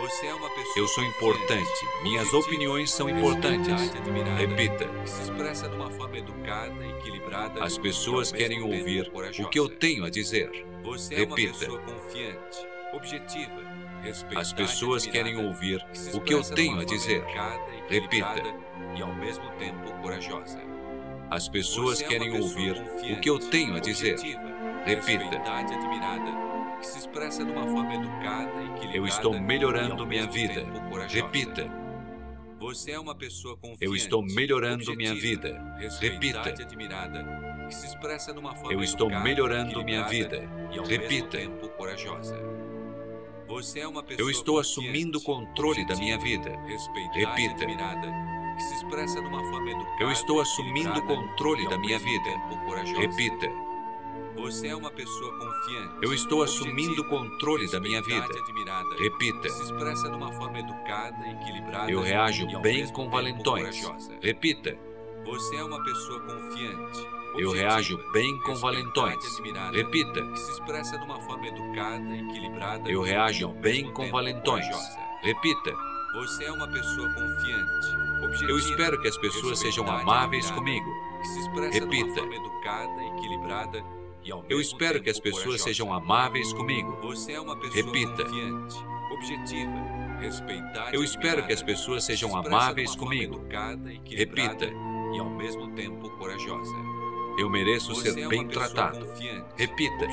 Você 0.00 0.26
é 0.26 0.34
uma 0.34 0.48
pessoa 0.48 0.74
Eu 0.76 0.88
sou 0.88 1.04
importante. 1.04 1.86
Minhas 2.02 2.32
opiniões 2.32 2.90
são 2.90 3.08
importantes. 3.08 3.92
Repita. 4.38 4.86
que 4.86 5.10
se 5.10 5.22
expressa 5.22 5.68
de 5.68 5.76
uma 5.76 5.90
forma 5.90 6.16
educada, 6.16 6.74
equilibrada. 6.86 7.62
As 7.62 7.76
pessoas 7.76 8.32
querem 8.32 8.62
ouvir 8.62 9.10
o 9.40 9.48
que 9.48 9.58
eu 9.58 9.68
tenho 9.68 10.04
a 10.04 10.10
dizer. 10.10 10.66
Você 10.82 11.14
é 11.14 11.18
Repita. 11.18 11.52
uma 11.52 11.58
pessoa 11.58 11.78
confiante, 11.80 12.66
objetiva, 12.94 13.69
As 14.34 14.52
pessoas 14.52 15.06
querem 15.06 15.44
ouvir 15.44 15.84
o 16.12 16.20
que 16.20 16.34
eu 16.34 16.42
tenho 16.42 16.80
a 16.80 16.84
dizer. 16.84 17.24
Repita. 17.88 18.42
E 18.96 19.02
ao 19.02 19.14
mesmo 19.14 19.48
tempo 19.58 19.92
corajosa. 20.00 20.58
As 21.30 21.48
pessoas 21.48 22.00
é 22.02 22.06
querem 22.06 22.40
ouvir 22.40 22.76
o 23.12 23.20
que 23.20 23.30
eu 23.30 23.38
tenho 23.38 23.76
a 23.76 23.78
dizer. 23.78 24.18
Repita. 24.84 25.20
respeitada 25.20 25.74
admirada, 25.74 26.78
que 26.80 26.86
se 26.86 26.98
expressa 26.98 27.44
de 27.44 27.52
uma 27.52 27.66
forma 27.66 27.94
educada, 27.94 28.50
equilibrada. 28.62 28.96
Eu 28.96 29.06
estou 29.06 29.38
melhorando 29.38 30.06
minha 30.06 30.26
vida. 30.26 30.64
Repita. 31.08 31.70
Você 32.58 32.90
é 32.92 32.98
uma 32.98 33.14
pessoa 33.14 33.56
confiante. 33.56 33.84
Eu 33.84 33.94
estou 33.94 34.22
melhorando 34.22 34.94
minha 34.96 35.14
vida. 35.14 35.62
Repita. 36.00 36.50
admirada, 36.50 37.66
que 37.68 37.74
se 37.74 37.86
expressa 37.86 38.32
de 38.32 38.38
uma 38.38 38.54
forma 38.54 38.72
Eu 38.72 38.82
estou 38.82 39.08
melhorando 39.08 39.84
minha 39.84 40.04
vida. 40.04 40.48
Repita. 40.86 41.38
Eu 44.16 44.30
estou 44.30 44.60
assumindo 44.60 45.18
o 45.18 45.22
controle 45.22 45.84
da 45.84 45.96
minha 45.96 46.16
vida. 46.18 46.50
Repita. 47.12 47.66
Eu 49.98 50.10
estou 50.12 50.40
assumindo 50.40 50.98
o 51.00 51.02
controle 51.02 51.68
da 51.68 51.76
minha 51.76 51.98
vida. 51.98 52.30
Repita. 52.96 53.50
Você 54.36 54.68
é 54.68 54.76
uma 54.76 54.90
pessoa 54.90 55.36
confiante. 55.36 55.98
Eu 56.00 56.14
estou 56.14 56.42
assumindo 56.42 57.02
o 57.02 57.08
controle 57.08 57.68
da 57.70 57.80
minha 57.80 58.00
vida. 58.00 58.28
Repita. 58.98 59.48
se 59.48 59.62
expressa 59.64 60.08
de 60.08 60.16
uma 60.16 60.32
forma 60.32 60.60
educada, 60.60 61.28
equilibrada. 61.28 61.90
Eu 61.90 62.00
reajo 62.00 62.46
bem 62.60 62.86
com 62.92 63.10
valentões. 63.10 63.82
Repita. 64.22 64.78
Você 65.24 65.56
é 65.56 65.64
uma 65.64 65.82
pessoa 65.82 66.20
confiante. 66.20 67.19
Eu 67.36 67.52
reajo 67.52 67.98
bem 68.12 68.38
com 68.40 68.54
valentões. 68.56 69.40
Repita. 69.72 70.20
Eu 72.86 73.02
reajo 73.02 73.48
bem 73.54 73.92
com 73.92 74.10
valentões. 74.10 74.66
Repita. 75.22 75.72
Você 76.14 76.44
é 76.44 76.52
uma 76.52 76.66
pessoa 76.68 77.08
confiante. 77.14 78.42
Eu 78.48 78.58
espero 78.58 79.00
que 79.00 79.08
as 79.08 79.16
pessoas 79.16 79.58
sejam 79.58 79.88
amáveis 79.88 80.50
comigo. 80.50 80.90
Uma 81.52 81.70
Repita. 81.70 82.20
Eu 84.48 84.60
espero 84.60 85.02
que 85.02 85.10
as 85.10 85.20
pessoas 85.20 85.62
sejam 85.62 85.92
amáveis 85.92 86.52
comigo. 86.52 86.98
Você 87.02 87.32
é 87.32 87.40
uma 87.40 87.56
pessoa 87.56 87.84
Repita. 87.84 88.24
Eu 90.92 91.02
espero 91.02 91.46
que 91.46 91.52
as 91.52 91.62
pessoas 91.62 92.04
sejam 92.04 92.36
amáveis 92.36 92.94
comigo. 92.96 93.46
Repita. 94.04 94.66
E 94.66 95.18
ao 95.18 95.30
mesmo 95.30 95.74
tempo 95.74 96.10
corajosa. 96.18 96.99
Eu 97.40 97.48
mereço 97.48 97.94
ser 97.94 98.18
é 98.18 98.28
bem 98.28 98.46
tratado. 98.46 99.06
confiante, 99.06 99.54
Repita. 99.56 100.06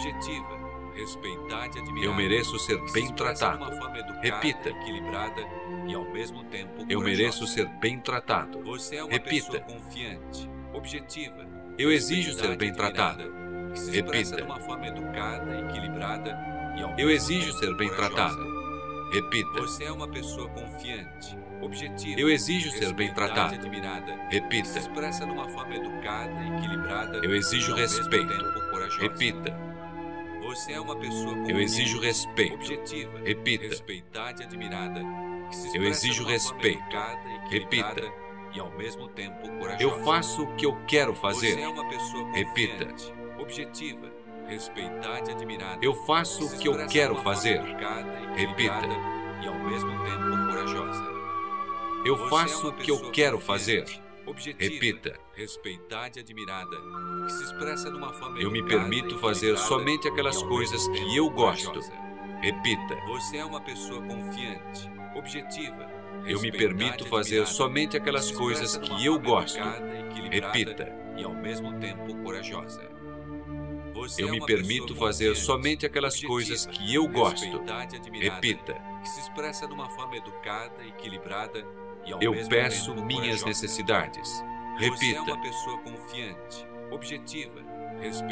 Eu 2.02 2.14
mereço 2.16 2.58
ser 2.58 2.80
bem 2.94 3.14
tratado. 3.14 3.70
Repita. 4.22 4.70
equilibrada 4.70 5.42
e 5.86 5.94
ao 5.94 6.06
mesmo 6.06 6.46
tempo 6.46 6.86
Eu 6.88 7.02
mereço 7.02 7.46
ser 7.46 7.68
bem 7.80 8.00
tratado. 8.00 8.64
Você 8.64 8.96
é 8.96 9.04
uma 9.04 9.12
Repita. 9.12 9.60
pessoa 9.60 9.60
confiante, 9.60 10.50
objetiva. 10.74 11.46
Eu 11.78 11.92
exijo 11.92 12.34
ser 12.34 12.56
bem 12.56 12.74
tratado. 12.74 13.30
Repita. 13.92 14.48
Eu 16.98 17.10
exijo 17.10 17.52
ser 17.60 17.76
bem 17.76 17.90
tratado. 17.90 18.38
Repita. 19.12 19.62
Você 19.62 19.84
é 19.84 19.92
uma 19.92 20.08
pessoa 20.08 20.48
confiante. 20.48 21.38
Eu 22.22 22.30
exijo 22.30 22.72
ser 22.72 22.94
bem 22.94 23.14
tratado. 23.14 23.56
Repita. 24.30 24.70
equilibrada. 26.58 27.18
Eu 27.24 27.36
exijo 27.36 27.76
respeito. 27.76 28.34
Repita. 29.00 29.50
É 29.50 30.38
Eu 31.52 31.60
exijo 31.60 32.00
respeito. 32.00 32.58
Repita. 33.24 33.66
Eu 35.74 35.84
exijo 35.84 36.26
respeito. 36.26 36.80
educada, 36.80 37.30
equilibrada 37.46 38.14
E 38.54 38.60
ao 38.60 38.72
mesmo 38.72 39.08
tempo 39.10 39.48
corajosa. 39.60 39.84
Eu 39.84 40.04
faço 40.04 40.44
o 40.44 40.56
que 40.56 40.66
eu 40.66 40.76
quero 40.88 41.14
fazer. 41.14 41.60
é 41.60 42.34
Repita. 42.34 42.88
Eu 45.82 45.94
faço 46.06 46.46
o 46.46 46.58
que 46.58 46.68
eu 46.68 46.88
quero 46.88 47.16
fazer. 47.18 47.62
Repita. 48.36 48.88
E 49.44 49.48
ao 49.48 49.60
mesmo 49.60 49.92
tempo 50.06 50.48
corajosa. 50.50 51.17
Eu 52.08 52.16
é 52.16 52.30
faço 52.30 52.70
o 52.70 52.74
que 52.74 52.90
eu 52.90 53.12
quero 53.12 53.38
fazer. 53.38 53.84
Repita. 54.58 55.20
respeitada 55.34 56.18
e 56.18 56.22
admirada, 56.22 56.76
que 57.26 57.32
se 57.34 57.44
expressa 57.44 57.90
de 57.90 57.98
uma 57.98 58.14
forma 58.14 58.42
Eu 58.42 58.50
me 58.50 58.64
permito 58.64 59.18
fazer 59.20 59.58
somente 59.58 60.08
aquelas 60.08 60.42
coisas 60.42 60.88
que 60.88 61.18
eu 61.18 61.30
gosto. 61.30 61.80
Repita. 62.42 62.96
Você 63.08 63.38
é 63.38 63.46
uma 63.46 63.60
pessoa 63.60 64.02
confiante, 64.02 64.90
objetiva. 65.16 65.92
Eu 66.26 66.40
me 66.40 66.50
permito 66.50 67.06
fazer 67.06 67.46
somente 67.46 67.92
que 67.92 67.98
aquelas 67.98 68.32
coisas 68.32 68.78
que 68.78 69.06
eu 69.06 69.20
gosto. 69.20 69.60
Repita. 70.32 70.94
E 71.18 71.26
ao 71.26 71.34
mesmo 71.34 71.78
tempo 71.80 72.16
corajosa. 72.24 72.90
Eu 74.18 74.30
é 74.30 74.32
me 74.32 74.46
permito 74.46 74.96
fazer 74.96 75.36
somente 75.36 75.86
aquelas 75.86 76.24
coisas 76.24 76.66
que 76.66 76.94
eu 76.94 77.06
gosto. 77.08 77.62
Repita. 78.14 78.74
Que 79.02 79.10
se 79.10 79.20
expressa 79.20 79.68
de 79.68 79.74
uma 79.74 79.90
forma 79.90 80.16
educada, 80.16 80.86
equilibrada 80.86 81.60
e 81.60 81.87
Eu 82.22 82.34
peço 82.48 82.96
minhas 82.96 83.44
necessidades. 83.44 84.44
É 84.80 84.84
Repita. 84.84 85.38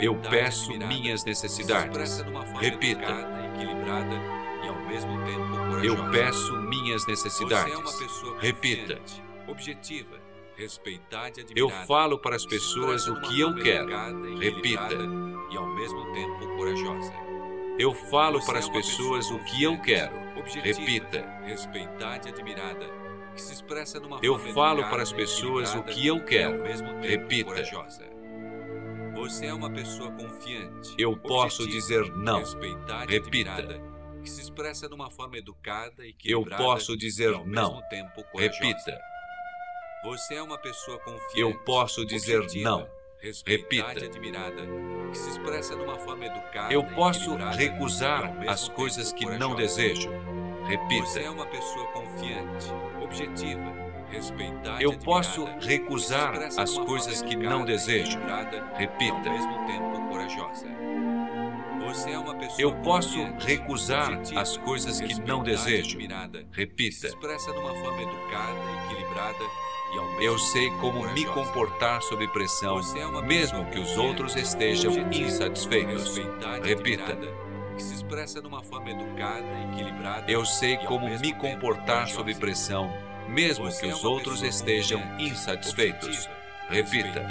Eu 0.02 0.16
peço 0.16 0.72
minhas 0.78 1.24
necessidades. 1.26 2.24
Repita. 2.60 3.02
educada, 3.02 3.48
equilibrada 3.48 4.16
e 4.64 4.68
ao 4.68 4.80
mesmo 4.88 5.26
tempo 5.26 5.50
corajosa. 5.50 5.86
Eu 5.86 6.12
peço 6.12 6.62
minhas 6.62 7.08
necessidades. 7.08 7.74
Repita. 8.40 9.02
Eu 11.56 11.70
falo 11.86 12.18
para 12.20 12.36
as 12.36 12.46
pessoas 12.46 13.08
o 13.08 13.20
que 13.22 13.40
eu 13.40 13.56
quero. 13.56 13.90
Repita. 14.38 14.98
E 15.52 15.58
ao 15.58 15.68
mesmo 15.68 16.14
tempo 16.14 16.56
corajosa. 16.58 17.14
Eu 17.78 17.94
falo 17.94 18.44
para 18.46 18.56
é 18.56 18.60
as 18.60 18.70
pessoas 18.70 19.26
pessoa 19.26 19.42
o 19.42 19.44
que 19.44 19.64
eu 19.64 19.82
quero. 19.82 20.14
Repita. 20.64 21.42
Respeitada 21.44 22.30
e 22.30 22.32
admirada. 22.32 23.05
Eu 24.22 24.40
falo 24.54 24.84
para 24.84 25.04
as 25.04 25.12
pessoas 25.12 25.74
o 25.76 25.84
que 25.84 26.08
eu 26.08 26.24
quero. 26.24 26.64
mesmo 26.64 26.88
tempo 27.02 27.52
Repita. 27.52 28.16
Você 29.16 29.46
é 29.46 29.54
uma 29.54 29.70
pessoa 29.70 30.12
confiante. 30.12 30.94
Eu 30.98 31.18
posso 31.18 31.68
dizer 31.68 32.10
não. 32.16 32.44
Repita. 33.08 33.82
que 34.22 34.30
se 34.30 34.42
expressa 34.42 34.90
numa 34.90 35.10
forma 35.10 35.38
educada 35.38 36.04
e 36.04 36.10
Eu 36.10 36.10
equilibrada 36.10 36.64
posso 36.64 36.98
dizer 36.98 37.32
não. 37.46 37.82
Repita. 38.36 39.00
Você 40.04 40.36
é 40.36 40.42
uma 40.42 40.58
pessoa 40.58 41.00
confiante. 41.00 41.40
Eu 41.40 41.54
posso 41.64 42.06
dizer 42.06 42.46
não. 42.56 42.88
Repita. 43.46 43.96
que 45.12 45.18
se 45.18 45.30
expressa 45.30 45.76
numa 45.76 45.98
forma 45.98 46.26
educada 46.26 46.74
Eu 46.74 46.84
posso 46.84 47.36
recusar 47.36 48.36
as 48.48 48.68
coisas 48.70 49.12
que 49.12 49.26
não 49.26 49.56
desejo. 49.56 50.10
Você 50.10 50.74
é 50.74 50.78
Repita. 50.78 51.32
uma 51.32 51.46
pessoa 51.46 51.88
confiante, 51.88 52.68
objetiva, 53.06 53.74
respeitada 54.10 54.82
Eu 54.82 54.98
posso 55.00 55.46
recusar 55.62 56.36
as 56.58 56.78
coisas 56.78 57.22
que 57.22 57.36
não 57.36 57.64
desejo. 57.64 58.20
Repita. 58.76 59.30
é 62.10 62.62
Eu 62.62 62.76
posso 62.82 63.24
recusar 63.40 64.20
as 64.36 64.58
coisas 64.58 65.00
que 65.00 65.20
não 65.22 65.44
desejo. 65.44 65.98
Repita. 66.52 67.08
expressa 67.08 67.54
numa 67.54 67.74
forma 67.76 68.02
educada 68.02 68.60
equilibrada 68.86 69.46
ao 69.98 70.06
mesmo 70.08 70.22
Eu 70.22 70.38
sei 70.38 70.70
como 70.82 71.08
me 71.14 71.26
comportar 71.26 72.02
sob 72.02 72.28
pressão, 72.30 72.80
é 72.96 73.22
mesmo 73.22 73.66
que 73.66 73.80
os 73.80 73.98
outros 73.98 74.36
estejam 74.36 74.92
insatisfeitos. 75.12 76.18
Repita. 76.64 77.45
Expressa 78.06 78.40
numa 78.40 78.62
forma 78.62 78.92
educada 78.92 79.44
e 79.44 79.74
equilibrada. 79.74 80.32
Eu 80.32 80.46
sei 80.46 80.78
como 80.78 81.10
me 81.20 81.34
comportar 81.34 82.08
sob 82.08 82.34
pressão, 82.36 82.94
mesmo 83.28 83.68
que 83.76 83.90
é 83.90 83.94
os 83.94 84.04
outros 84.04 84.42
pessoa 84.42 84.48
estejam 84.48 85.02
insatisfeitos. 85.20 86.30
Repita. 86.70 87.28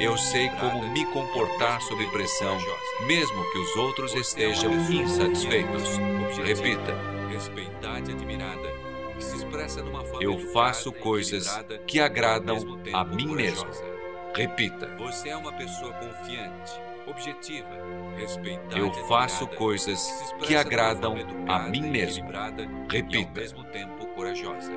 Eu 0.00 0.16
sei 0.16 0.48
como 0.50 0.88
me 0.88 1.04
comportar 1.06 1.80
sob 1.82 2.04
pressão, 2.08 2.58
mesmo 3.06 3.52
que 3.52 3.58
os 3.58 3.76
outros 3.76 4.14
é 4.14 4.18
estejam 4.18 4.72
insatisfeitos. 4.72 5.96
Repita. 6.44 6.96
Respeitada 7.28 8.10
e 8.10 8.14
admirada, 8.14 8.68
que 9.16 9.24
se 9.24 9.36
expressa 9.36 9.82
numa 9.82 10.04
forma 10.04 10.22
Eu 10.22 10.38
faço 10.52 10.92
coisas 10.92 11.48
que 11.86 12.00
agradam 12.00 12.58
a 12.92 13.04
mim 13.04 13.28
mesmo. 13.28 13.70
Repita. 14.34 14.86
Você 14.98 15.28
é 15.28 15.36
uma 15.36 15.52
pessoa 15.52 15.92
confiante, 15.94 16.80
objetiva, 17.06 17.68
respeitada 18.16 18.78
Eu 18.78 18.88
e 18.88 19.08
faço 19.08 19.46
coisas 19.46 20.10
que 20.42 20.56
agradam 20.56 21.14
a 21.48 21.60
mim 21.60 21.82
mesmo. 21.82 22.28
Repita. 22.90 23.40
mesmo 23.40 23.64
tempo 23.64 24.06
corajosa. 24.14 24.72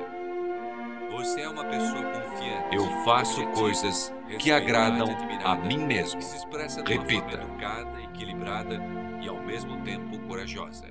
Você 1.10 1.42
é 1.42 1.48
uma 1.48 1.64
pessoa 1.64 2.02
confiante. 2.02 2.74
Eu 2.76 2.86
faço 3.04 3.46
coisas 3.52 4.12
que 4.38 4.50
agradam 4.50 5.06
a 5.44 5.54
mim 5.54 5.78
mesmo. 5.78 6.20
Repita. 6.86 7.34
educada, 7.34 8.00
equilibrada 8.02 8.80
e 9.22 9.28
ao 9.28 9.40
mesmo 9.42 9.80
tempo 9.82 10.18
corajosa. 10.26 10.86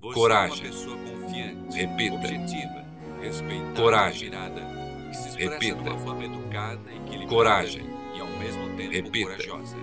Você 0.00 0.14
Coragem. 0.14 0.64
é 0.64 0.68
uma 0.68 0.72
pessoa 0.72 0.96
confiante, 0.96 1.76
Repita. 1.76 2.14
objetiva, 2.14 2.84
respeitada 3.20 3.82
Coragem. 3.82 4.28
admirada, 4.28 4.60
Repita. 5.36 6.24
educada, 6.24 6.92
equilibrada 6.92 7.26
Coragem. 7.26 7.86
e 8.14 8.20
ao 8.20 8.26
mesmo 8.28 8.76
tempo 8.76 8.92
Repita. 8.92 9.30
corajosa. 9.30 9.76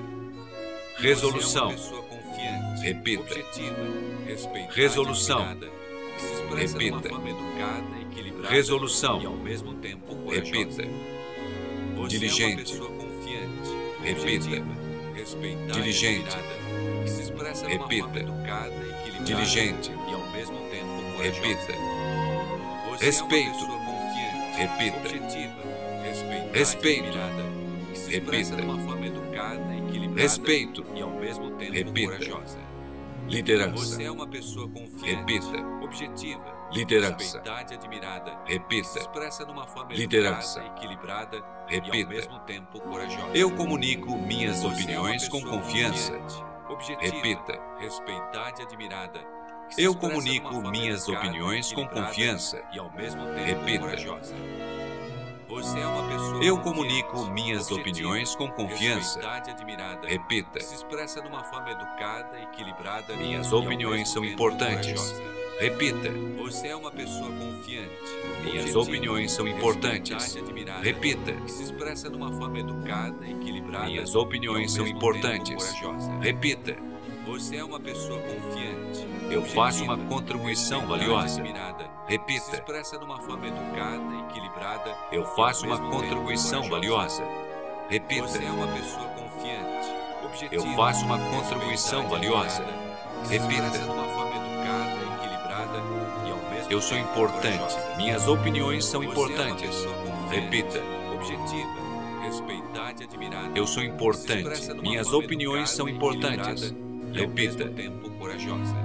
Resolução. 0.97 1.71
É 1.71 2.81
Repita. 2.81 3.35
Resolução. 4.71 5.57
Repita. 6.55 7.09
Resolução. 8.49 9.21
e 9.21 9.25
ao 9.25 9.33
mesmo 9.33 9.73
tempo 9.75 10.15
corajosa. 10.15 10.83
Repita. 10.83 10.83
Diligente. 12.07 12.75
é 12.75 12.79
confiante, 12.79 13.71
Repita. 14.03 15.73
Diligente. 15.73 16.37
Repita. 17.67 17.99
forma 17.99 18.19
educada, 18.19 18.67
equilibrada 18.75 19.23
Diligente. 19.23 19.91
Repita. 21.17 21.73
Respeito. 22.99 23.49
é 23.49 23.67
confiante, 23.67 24.57
Repita. 24.57 25.09
Respeito. 26.53 27.17
Repita. 28.07 28.55
Respeito. 30.21 30.85
e 30.95 31.01
ao 31.01 31.11
mesmo 31.11 31.51
tempo 31.51 31.73
Repita. 31.73 32.11
corajosa. 32.13 32.59
Liderança. 33.27 33.85
Você 33.85 34.03
é 34.03 34.11
uma 34.11 34.27
pessoa 34.27 34.69
confiante, 34.69 35.33
Repita. 35.33 35.57
objetiva, 35.83 36.67
Liderança. 36.71 37.41
admirada, 37.73 38.37
Repita. 38.45 38.99
expressa 38.99 39.43
numa 39.45 39.65
forma 39.65 39.93
Liderança. 39.93 40.63
equilibrada 40.63 41.37
e 41.37 41.41
ao 41.75 41.81
Repita. 41.85 42.09
mesmo 42.09 42.39
tempo 42.41 42.79
corajosa. 42.81 43.31
Eu 43.33 43.49
comunico 43.51 44.15
minhas 44.15 44.57
Você 44.61 44.67
é 44.67 44.69
opiniões 44.69 45.27
com 45.27 45.39
pessoa 45.41 45.59
confiança. 45.59 46.13
objetiva, 46.69 47.15
Repita. 47.15 47.59
respeitada 47.79 48.61
e 48.61 48.63
admirada. 48.63 49.19
Eu 49.77 49.95
comunico 49.95 50.61
minhas 50.69 51.07
opiniões 51.09 51.73
com 51.73 51.87
confiança. 51.87 52.61
E 52.71 52.77
ao 52.77 52.91
mesmo 52.93 53.23
tempo 53.25 53.39
Repita. 53.39 53.79
corajosa. 53.79 54.35
Eu 56.41 56.57
comunico 56.59 57.25
minhas 57.25 57.71
opiniões 57.71 58.35
com 58.35 58.49
confiança. 58.51 59.19
Repita. 60.05 60.59
que 60.59 60.63
se 60.63 60.75
expressa 60.75 61.21
numa 61.21 61.43
forma 61.45 61.71
educada, 61.71 62.39
equilibrada 62.39 63.15
Minhas 63.15 63.51
opiniões 63.53 64.09
são 64.09 64.23
importantes. 64.23 65.15
Repita. 65.59 66.11
Você 66.37 66.67
é 66.67 66.75
uma 66.75 66.91
pessoa 66.91 67.31
confiante. 67.31 67.89
Minhas 68.43 68.75
opiniões 68.75 69.31
são 69.31 69.47
importantes. 69.47 70.37
Repita. 70.81 71.33
Se 71.47 71.63
expressa 71.63 72.09
numa 72.09 72.31
forma 72.33 72.59
educada, 72.59 73.25
equilibrada. 73.25 73.85
Minhas 73.85 74.13
e 74.13 74.17
ao 74.17 74.23
opiniões 74.23 74.73
são 74.73 74.85
importantes. 74.85 75.73
Repita. 76.21 76.75
Você 77.25 77.57
é 77.57 77.63
uma 77.63 77.79
pessoa 77.79 78.19
confiante. 78.21 79.07
Eu 79.31 79.43
faço 79.43 79.83
uma 79.83 79.97
contribuição 79.97 80.85
valiosa. 80.85 81.41
que 81.41 81.53
se 81.55 81.55
Repita. 82.07 82.55
expressa 82.55 82.99
numa 82.99 83.19
forma 83.19 83.47
educada, 83.47 84.01
equilibrada. 84.29 84.95
e 85.11 85.15
Eu 85.15 85.25
ao 85.25 85.35
faço 85.35 85.65
uma 85.65 85.79
contribuição 85.89 86.69
valiosa. 86.69 87.23
Repita. 87.89 88.27
Você 88.27 88.43
é 88.43 88.51
uma 88.51 88.67
pessoa 88.67 89.07
confiante. 89.09 89.95
Eu 90.51 90.63
faço 90.75 91.05
uma 91.05 91.17
contribuição 91.17 92.07
valiosa. 92.07 92.63
Repita. 93.27 93.63
expressa 93.63 93.85
numa 93.85 94.07
forma 94.09 94.35
educada, 94.35 94.95
equilibrada 95.17 95.77
e 96.27 96.31
ao 96.31 96.51
mesmo 96.51 96.71
Eu 96.71 96.81
sou 96.81 96.97
importante. 96.97 97.75
Minhas 97.97 98.27
opiniões 98.27 98.85
são 98.85 99.01
é 99.01 99.05
uma 99.05 99.11
importantes. 99.11 99.85
Repita. 100.29 100.81
Objetiva, 101.13 102.21
respeitada 102.21 103.01
e 103.01 103.03
admirada. 103.03 103.51
Eu 103.55 103.65
sou 103.65 103.81
importante. 103.83 104.73
Minhas 104.81 105.11
opiniões 105.11 105.71
são 105.71 105.89
importantes. 105.89 106.73
Repita. 107.15 107.67
tempo 107.69 108.09
corajosa. 108.11 108.75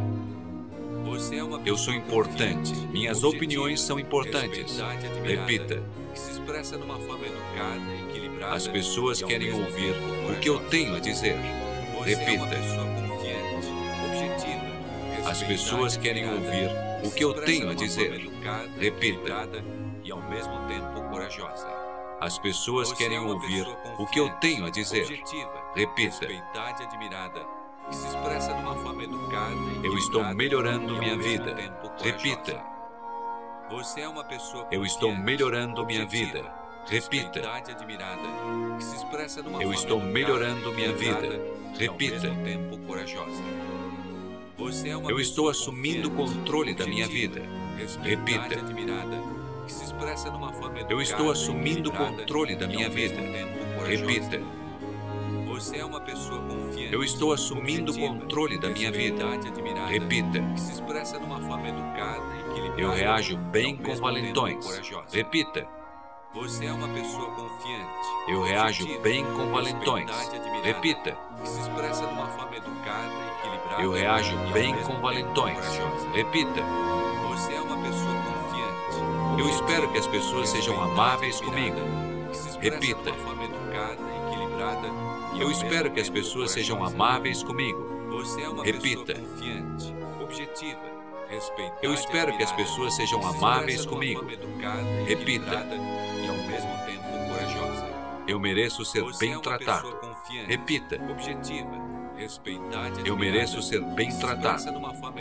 Você 1.05 1.37
é 1.37 1.45
uma 1.45 1.61
Eu 1.67 1.77
sou 1.77 1.93
importante. 1.93 2.73
Minhas 2.93 3.25
opiniões 3.25 3.81
são 3.81 3.99
importantes. 3.99 4.79
Repita. 5.25 5.83
Que 6.13 6.21
se 6.21 6.31
expressa 6.33 6.77
numa 6.77 6.99
forma 7.01 7.27
educada 7.27 7.95
equilibrada. 8.09 8.55
As 8.55 8.69
pessoas 8.69 9.23
querem 9.23 9.53
ouvir 9.53 9.95
o 10.31 10.39
que 10.41 10.49
eu 10.49 10.61
tenho 10.69 10.95
a 10.95 11.01
dizer. 11.01 11.35
É 11.35 11.97
uma 11.97 12.05
Repita. 12.05 12.57
As 15.29 15.43
pessoas 15.43 15.97
querem 15.97 16.29
ouvir 16.29 16.71
o 17.05 17.11
que 17.11 17.25
eu 17.25 17.35
tenho 17.35 17.71
a 17.71 17.75
dizer. 17.75 18.31
Repita. 18.79 19.65
E 20.05 20.13
ao 20.13 20.23
mesmo 20.31 20.53
tempo 20.69 21.09
corajosa. 21.11 21.69
As 22.21 22.39
pessoas 22.39 22.93
querem 22.93 23.17
é 23.17 23.21
uma 23.21 23.33
ouvir 23.33 23.67
o 23.99 24.07
que 24.07 24.21
eu 24.21 24.29
tenho 24.41 24.67
a 24.67 24.71
dizer. 24.71 25.07
Repita. 25.75 26.27
respeitada 26.27 26.83
e 26.83 26.87
admirada, 26.87 27.47
que 27.91 27.97
se 27.97 28.07
expressa 28.07 28.55
numa 28.55 28.77
forma 28.77 29.03
educada 29.03 29.57
Eu 29.83 29.97
estou 29.99 30.25
melhorando 30.35 30.95
ao 30.95 31.01
minha 31.01 31.19
vida. 31.19 31.57
Repita. 32.01 32.63
Você 33.71 34.01
é 34.01 34.09
uma 34.09 34.25
pessoa 34.25 34.67
Eu 34.71 34.85
estou 34.85 35.15
melhorando 35.15 35.85
minha 35.85 36.07
vida. 36.07 36.43
Repita. 36.87 37.41
que 38.79 38.85
se 38.85 38.97
expressa 38.97 39.43
numa 39.43 39.63
Eu 39.63 39.69
forma 39.69 39.75
estou 39.75 40.01
melhorando 40.01 40.73
minha 40.73 40.93
vida. 40.93 41.41
Repita. 41.77 42.31
tempo 42.45 42.79
corajosa. 42.87 43.43
Você 44.57 44.91
é 44.91 44.97
uma 44.97 45.11
Eu 45.11 45.19
estou 45.19 45.49
assumindo 45.49 46.09
o 46.09 46.11
controle 46.13 46.75
da 46.75 46.87
minha 46.87 47.07
vida. 47.07 47.43
Repita. 48.03 48.61
admirada, 48.61 49.23
que 49.67 49.73
se 49.73 49.85
expressa 49.85 50.31
numa 50.31 50.53
forma 50.53 50.79
educada 50.79 50.93
Eu 50.93 51.01
estou 51.01 51.31
assumindo 51.31 51.91
o 51.91 51.93
controle 51.93 52.57
da 52.57 52.67
minha 52.67 52.89
vida. 52.89 53.21
Repita. 53.87 54.41
Você 55.47 55.79
é 55.79 55.85
uma 55.85 56.01
pessoa 56.01 56.41
confiante, 56.41 56.70
Eu 56.91 57.05
estou 57.05 57.33
assumindo 57.33 57.93
o 57.93 57.99
controle 57.99 58.59
da 58.59 58.69
minha 58.69 58.91
vida. 58.91 59.25
Repita. 59.89 60.39
Eu 62.77 62.91
reajo 62.91 63.37
bem 63.37 63.77
com 63.77 63.95
valentões. 63.95 64.81
Repita. 65.13 65.69
Você 66.35 66.67
é 66.67 66.73
uma 66.73 66.89
pessoa 66.89 67.31
confiante. 67.31 68.09
Eu 68.29 68.43
reajo 68.43 69.01
bem 69.01 69.25
com 69.25 69.51
valentões. 69.51 70.11
Repita. 70.65 71.17
Eu 73.79 73.93
reajo 73.93 74.37
bem 74.53 74.77
com 74.83 75.01
valentões. 75.01 75.59
Repita. 76.13 76.61
Você 77.29 77.55
é 77.55 77.61
uma 77.61 77.77
pessoa 77.83 78.15
confiante. 78.15 79.41
Eu 79.41 79.49
espero 79.49 79.93
que 79.93 79.99
as 79.99 80.09
pessoas 80.09 80.49
sejam 80.49 80.81
amáveis 80.83 81.41
comigo. 81.41 81.79
Repita. 82.61 83.13
Eu 85.41 85.51
espero 85.51 85.91
que 85.91 86.01
as 86.01 86.11
pessoas 86.11 86.51
sejam 86.51 86.85
amáveis 86.85 87.43
comigo. 87.43 87.89
É 88.63 88.67
Repita. 88.67 89.15
Eu 91.83 91.95
espero 91.95 92.37
que 92.37 92.43
as 92.43 92.53
pessoas 92.53 92.95
sejam 92.95 93.27
amáveis 93.27 93.87
comigo. 93.87 94.27
Repita. 95.07 95.67
Eu 98.29 98.39
mereço 98.39 98.85
ser 98.85 99.03
é 99.03 99.19
bem 99.19 99.33
uma 99.33 99.43
tratado. 99.43 99.99
Repita. 100.47 101.01
Eu 103.05 103.17
mereço 103.17 103.63
ser 103.63 103.81
bem 103.81 104.17
tratado. 104.19 104.71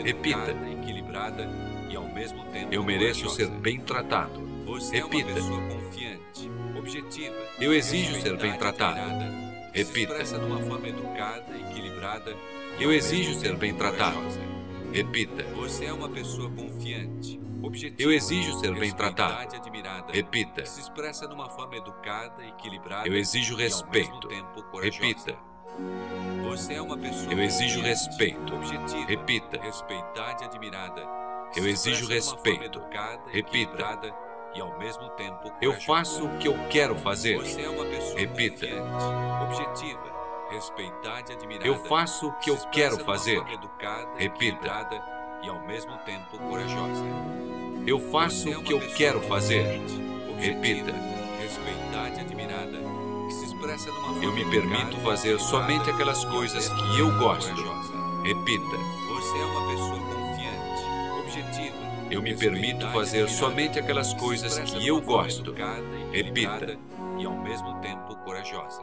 Repita. 0.03 0.51
educada, 0.51 0.69
equilibrada 0.69 1.49
e 1.89 1.95
ao 1.95 2.03
mesmo 2.03 2.43
tempo 2.45 2.73
Eu 2.73 2.83
mereço 2.83 3.29
ser 3.29 3.47
bem 3.47 3.79
tratado. 3.79 4.47
É 4.91 4.97
Repita. 4.97 5.39
Eu 7.59 7.73
exijo 7.73 8.21
ser 8.21 8.37
bem 8.37 8.53
tratado. 8.57 9.48
Que 9.71 9.79
se 9.79 9.83
Repita. 9.85 10.11
expressa 10.13 10.39
de 10.39 10.45
uma 10.45 10.59
forma 10.61 10.87
educada, 10.87 11.45
equilibrada. 11.57 12.35
Eu 12.79 12.91
exijo 12.91 13.33
ser 13.39 13.55
bem 13.55 13.73
tratado. 13.73 14.17
Repita. 14.93 15.43
Você 15.55 15.85
é 15.85 15.93
uma 15.93 16.09
pessoa 16.09 16.49
confiante, 16.49 17.39
objetiva. 17.61 18.01
Eu 18.01 18.11
exijo 18.11 18.57
ser 18.59 18.73
bem 18.73 18.91
tratado. 18.91 19.55
admirada, 19.55 20.11
Repita. 20.11 20.65
se 20.65 20.79
expressa 20.81 21.27
de 21.27 21.33
uma 21.33 21.49
forma 21.49 21.75
educada, 21.75 22.43
equilibrada. 22.45 23.07
Eu 23.07 23.15
exijo 23.15 23.55
respeito. 23.55 24.27
tempo. 24.27 24.63
Repita. 24.79 25.35
Você 26.43 26.73
é 26.73 26.81
uma 26.81 26.97
pessoa 26.97 27.31
Eu 27.31 27.39
exijo 27.39 27.81
respeito. 27.81 28.53
objetiva, 28.55 29.05
Repita. 29.07 29.61
respeitada 29.61 30.43
e 30.43 30.45
admirada. 30.47 31.07
Eu 31.55 31.67
exijo 31.67 32.07
respeito. 32.07 32.63
educada, 32.63 33.21
Repita. 33.31 33.71
E 34.55 34.61
ao 34.61 34.77
mesmo 34.79 35.09
tempo 35.09 35.51
Eu 35.61 35.73
faço 35.81 36.25
o 36.25 36.37
que 36.37 36.47
eu 36.47 36.57
quero 36.69 36.95
fazer. 36.95 37.37
Você 37.37 37.61
é 37.61 37.69
uma 37.69 37.85
pessoa 37.85 38.19
Repita. 38.19 38.65
objetiva, 39.43 40.11
respeitada 40.49 41.31
e 41.31 41.35
admirada. 41.35 41.67
Eu 41.67 41.75
faço 41.85 42.27
o 42.27 42.33
que 42.39 42.49
eu 42.49 42.57
quero 42.71 42.97
fazer. 43.05 43.37
educada, 43.51 44.07
Repita. 44.17 44.89
e 45.43 45.49
ao 45.49 45.59
mesmo 45.67 45.95
tempo 45.99 46.37
corajosa. 46.37 47.03
Eu 47.87 47.99
faço 48.11 48.49
é 48.49 48.57
o 48.57 48.63
que 48.63 48.73
eu 48.73 48.79
quero 48.95 49.21
fazer. 49.21 49.63
Repita. 50.37 50.91
Respeitada 51.39 52.15
e 52.17 52.19
admirada, 52.21 52.77
que 53.27 53.33
se 53.33 53.45
expressa 53.45 53.85
de 53.85 53.97
uma 53.97 54.07
forma 54.13 54.23
Eu 54.23 54.31
me 54.33 54.41
educada, 54.41 54.61
permito 54.67 54.97
fazer 55.01 55.29
equilibrada 55.33 55.39
somente 55.49 55.89
aquelas 55.89 56.25
coisas 56.25 56.69
que 56.69 56.99
eu 56.99 57.17
gosto. 57.19 57.53
corajosa. 57.55 57.93
Repita. 58.23 58.77
Você 59.07 59.37
é 59.39 59.45
uma 59.45 59.67
pessoa 59.71 59.99
confiante, 59.99 60.83
objetiva. 61.19 61.88
Eu 62.09 62.21
me 62.21 62.35
permito 62.35 62.87
fazer 62.87 63.29
somente 63.29 63.77
aquelas 63.77 64.13
coisas 64.13 64.57
que 64.59 64.87
eu 64.87 64.99
gosto. 65.01 65.55
e 66.11 66.21
Repita. 66.21 66.77
E 67.17 67.25
ao 67.25 67.33
mesmo 67.33 67.75
tempo 67.81 68.15
corajosa. 68.17 68.81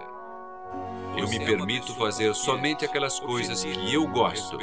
Eu 1.16 1.26
me 1.28 1.36
é 1.36 1.44
permito 1.44 1.94
fazer 1.94 2.28
confiante, 2.28 2.44
somente 2.44 2.84
aquelas 2.84 3.18
coisas 3.18 3.64
que 3.64 3.94
eu 3.94 4.06
gosto. 4.06 4.58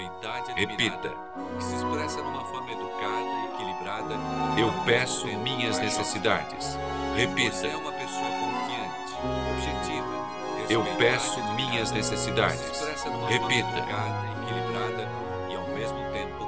Repita. 0.55 1.13
se 1.59 1.75
expressa 1.75 2.21
de 2.21 2.27
uma 2.27 2.45
forma 2.45 2.71
educada 2.71 3.25
e 3.25 3.53
equilibrada. 3.53 4.15
Eu 4.57 4.71
peço 4.85 5.27
minhas 5.39 5.79
necessidades. 5.79 6.77
Repita. 7.15 7.67
é 7.67 7.75
uma 7.75 7.91
pessoa 7.91 8.29
confiante, 8.29 9.13
objetiva. 9.51 10.23
Eu 10.69 10.85
peço 10.97 11.43
minhas 11.55 11.91
necessidades. 11.91 12.81
Repita. 13.27 14.32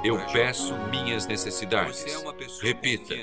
Eu 0.06 0.24
peço 0.32 0.72
minhas 0.88 1.26
necessidades. 1.26 2.04
É 2.06 2.32
pessoa 2.32 2.62
Repita. 2.62 3.14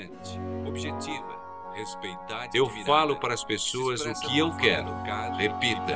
Eu 2.54 2.70
falo 2.86 3.16
para 3.16 3.34
as 3.34 3.40
se 3.40 3.48
pessoas 3.48 4.02
o 4.02 4.14
que 4.20 4.38
eu 4.38 4.54
quero. 4.58 4.90
Repita. 5.38 5.94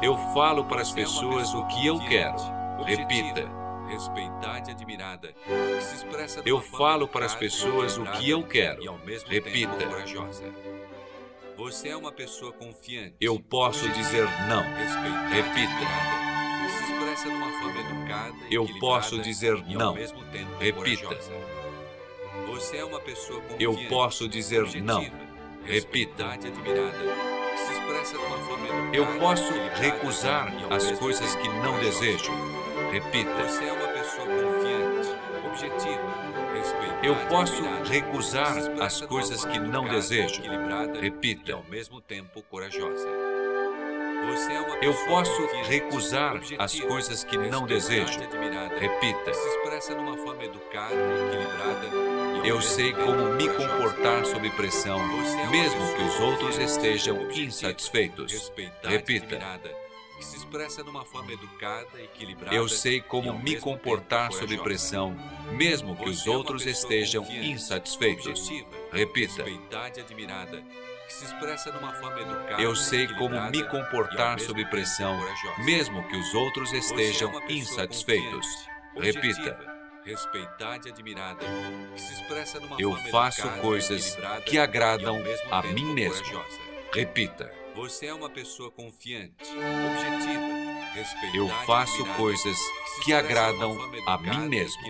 Eu 0.00 0.16
falo 0.32 0.64
para 0.64 0.80
as 0.80 0.90
é 0.90 0.94
pessoas 0.94 1.48
pessoa 1.48 1.64
o 1.64 1.68
que 1.68 1.86
eu 1.86 1.98
quero. 1.98 2.38
Repita. 2.82 3.58
Respeitada 3.88 4.70
e 4.70 4.72
admirada. 4.72 5.34
Eu 6.46 6.62
falo 6.62 7.06
para 7.06 7.26
as 7.26 7.34
pessoas 7.34 7.98
o 7.98 8.04
que 8.04 8.30
eu 8.30 8.42
quero. 8.42 8.82
E 8.82 8.88
ao 8.88 8.96
mesmo 8.98 9.28
Repita. 9.28 9.70
tempo 9.76 9.90
corajosa. 9.90 10.44
Você 11.58 11.88
é 11.88 11.96
uma 11.96 12.12
pessoa 12.12 12.52
confiante. 12.52 13.16
Eu 13.20 13.38
posso 13.38 13.86
dizer 13.90 14.24
não. 14.48 14.62
Repita. 15.28 16.28
E 18.50 18.54
Eu 18.54 18.66
posso 18.80 19.18
dizer 19.18 19.62
não. 19.66 19.94
Repita. 20.58 21.18
Você 22.46 22.78
é 22.78 22.84
uma 22.84 23.00
pessoa. 23.00 23.42
Eu 23.58 23.76
posso 23.88 24.28
dizer 24.28 24.64
não. 24.82 25.06
Repita. 25.64 26.24
Eu 28.92 29.06
posso 29.18 29.52
recusar 29.74 30.52
as 30.70 30.90
coisas 30.92 31.34
que 31.36 31.48
não 31.48 31.78
desejo. 31.78 32.32
Repita. 32.90 33.44
Você 33.44 33.64
é 33.64 33.72
uma 33.72 33.88
pessoa 33.88 34.26
confiante, 34.26 35.08
objetiva, 35.46 36.28
respeitada 36.54 37.06
Eu 37.06 37.16
posso 37.28 37.62
recusar 37.84 38.56
as 38.80 39.00
coisas 39.02 39.44
que 39.44 39.58
não 39.58 39.86
desejo. 39.86 40.42
Repita. 41.00 41.50
E 41.50 41.52
ao 41.52 41.64
mesmo 41.64 42.00
tempo 42.00 42.42
corajosa. 42.50 43.06
É 44.80 44.86
Eu 44.86 44.94
posso 45.06 45.46
recusar 45.64 46.40
as 46.58 46.78
coisas 46.80 47.24
que 47.24 47.36
não 47.36 47.66
desejo. 47.66 48.18
Repita. 48.78 49.30
que 49.30 49.36
se 49.36 49.48
expressa 49.48 49.94
de 49.94 50.00
uma 50.00 50.16
forma 50.16 50.44
educada 50.44 50.94
equilibrada. 50.94 51.86
ao 52.38 52.44
Eu 52.44 52.60
sei 52.60 52.92
como 52.92 53.32
me 53.34 53.48
comportar 53.48 54.24
sob 54.24 54.48
pressão, 54.50 55.00
é 55.00 55.46
mesmo 55.48 55.80
que 55.94 56.02
os 56.02 56.20
outros 56.20 56.58
estejam 56.58 57.30
insatisfeitos. 57.32 58.52
Repita. 58.84 59.36
admirada, 59.36 59.74
que 60.18 60.24
se 60.24 60.36
expressa 60.36 60.82
de 60.82 60.90
uma 60.90 61.04
forma 61.04 61.32
educada 61.32 62.02
equilibrada. 62.02 62.54
Eu 62.54 62.68
sei 62.68 63.00
como 63.00 63.36
me 63.38 63.56
comportar 63.56 64.32
sob 64.32 64.56
pressão, 64.58 65.16
mesmo 65.52 65.96
que 65.96 66.08
os 66.08 66.26
é 66.26 66.30
outros 66.30 66.66
estejam 66.66 67.24
insatisfeitos. 67.24 68.50
Repita. 68.92 69.44
Que 71.08 71.14
se 71.14 71.24
expressa 71.24 71.72
forma 71.94 72.20
educada. 72.20 72.62
Eu 72.62 72.76
sei 72.76 73.08
como 73.14 73.40
me 73.50 73.64
comportar 73.64 74.38
sob 74.38 74.62
pressão, 74.66 75.18
mesmo 75.64 76.06
que 76.06 76.16
os 76.16 76.34
outros 76.34 76.72
é 76.74 76.76
estejam 76.76 77.32
insatisfeitos. 77.48 78.46
Repita. 78.94 79.78
Respeitada 80.04 80.88
e 80.88 80.90
admirada, 80.90 81.44
que 81.94 82.00
se 82.00 82.12
expressa 82.12 82.60
de 82.60 82.66
uma 82.66 82.76
Eu 82.78 82.92
forma 82.92 83.08
faço 83.08 83.40
educada 83.40 83.62
coisas 83.62 84.18
que 84.44 84.58
agradam 84.58 85.18
a 85.50 85.62
mim 85.62 85.92
mesmo. 85.94 86.24
corajosa. 86.24 86.58
Repita. 86.92 87.52
Você 87.74 88.06
é 88.06 88.14
uma 88.14 88.28
pessoa 88.28 88.70
confiante, 88.70 89.44
objetiva, 89.50 90.94
respeitada 90.94 91.36
Eu 91.36 91.48
faço 91.64 91.92
admirada, 91.94 92.16
coisas 92.16 92.58
que 93.04 93.12
uma 93.12 93.20
agradam 93.20 93.74
forma 93.76 93.98
a 94.06 94.18
educada 94.18 94.18
mim 94.18 94.48
mesmo. 94.48 94.82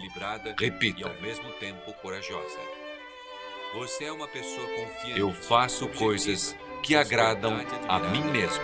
Repita. 0.59 1.01
E 1.01 1.05
ao 1.05 1.20
mesmo 1.20 1.51
tempo 1.55 1.93
corajosa. 1.95 2.77
Você 3.74 4.05
é 4.05 4.12
uma 4.12 4.27
pessoa 4.28 4.66
confiante. 4.66 5.20
Eu 5.20 5.32
faço 5.32 5.89
coisas 5.89 6.57
que 6.82 6.95
agradam 6.97 7.61
e 7.61 7.66
a 7.89 7.99
mim 7.99 8.23
mesmo. 8.24 8.62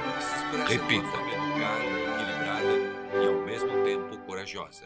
Repita. 0.69 1.07
forma 1.09 1.33
educada 1.33 3.23
e 3.23 3.27
ao 3.27 3.35
mesmo 3.45 3.85
tempo 3.85 4.17
corajosa. 4.27 4.85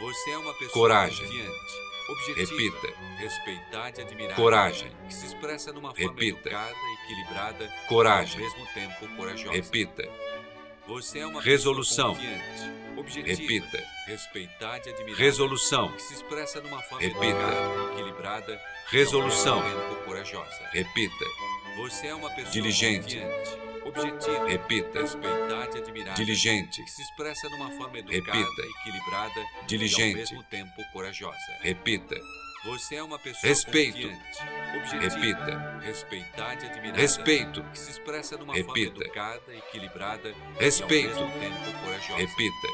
Você 0.00 0.30
é 0.30 0.36
uma 0.38 0.52
pessoa 0.54 0.72
Coragem. 0.72 1.24
confiante, 1.26 1.74
objetiva, 2.10 2.76
Repita. 2.80 2.94
respeitada 3.16 4.00
e 4.00 4.04
admirada, 4.04 4.34
Coragem. 4.34 4.92
que 5.08 5.14
se 5.14 5.26
expressa 5.26 5.72
de 5.72 5.78
uma 5.78 5.94
forma 5.94 6.08
Repita. 6.12 6.48
educada 6.50 6.74
equilibrada 7.04 7.72
Coragem. 7.88 8.40
e 8.40 8.44
ao 8.44 8.50
mesmo 8.50 8.66
tempo 8.74 9.16
corajosa. 9.16 9.52
Repita. 9.52 10.02
Você 10.86 11.18
é 11.20 11.26
uma 11.26 11.40
Resolução. 11.42 12.16
objetiva, 12.96 13.28
Repita. 13.42 13.84
respeitada 14.06 14.88
e 14.88 14.92
admirada, 14.92 15.22
Resolução. 15.22 15.92
que 15.92 16.02
se 16.02 16.14
expressa 16.14 16.60
de 16.60 16.68
uma 16.68 16.80
forma 16.82 17.02
Repita. 17.02 17.26
educada 17.26 17.92
equilibrada 17.92 18.60
Resolução. 18.90 19.62
corajosa. 20.04 20.68
Repita. 20.72 21.24
Você 21.78 22.06
é 22.06 22.14
uma 22.14 22.30
pessoa 22.30 22.52
Diligente. 22.52 23.18
objetiva, 23.84 24.48
Repita. 24.48 25.00
respeitada 25.02 25.76
e 25.78 25.82
admirada, 25.82 26.14
Diligente. 26.16 26.82
que 26.82 26.90
se 26.90 27.02
expressa 27.02 27.48
de 27.48 27.54
uma 27.56 27.70
forma 27.72 27.98
educada 27.98 28.32
Repita. 28.38 28.62
equilibrada 28.80 29.40
e 29.40 29.42
ao 29.60 29.66
Diligente. 29.66 30.14
mesmo 30.16 30.42
tempo 30.44 30.72
corajosa. 30.92 31.36
Repita. 31.60 32.16
Você 32.66 32.96
é 32.96 33.02
uma 33.02 33.18
pessoa 33.18 33.48
Respeito. 33.48 34.08
Repita. 35.00 35.78
respeitada 35.80 36.64
e 36.64 36.68
admirada. 36.68 37.00
Respeito. 37.00 37.62
Que 37.64 37.78
se 37.78 37.90
expressa 37.90 38.36
de 38.36 38.42
uma 38.44 38.54
Repita. 38.54 38.90
forma 38.90 39.04
educada, 39.04 39.54
equilibrada 39.54 40.34
Respeito. 40.58 41.16
e 41.16 41.22
ao 41.22 41.28
mesmo 41.28 41.40
tempo 41.62 41.84
corajosa. 41.84 42.16
Repita. 42.18 42.68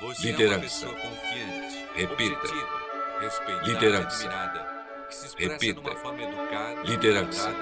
Você 0.00 0.22
Liderança. 0.32 0.44
é 0.44 0.56
uma 0.56 0.58
pessoa 0.62 0.94
confiante, 0.94 1.86
Repita. 1.94 2.36
objetiva, 2.38 3.18
respeitada 3.20 3.66
Liderança. 3.68 4.02
e 4.24 4.26
admirada. 4.26 4.84
Que 5.08 5.14
se 5.14 5.26
expressa 5.26 5.52
Repita. 5.52 5.80
de 5.80 5.86
uma 5.88 5.96
forma 5.96 6.22
educada, 6.22 6.82
Liderança. 6.82 7.54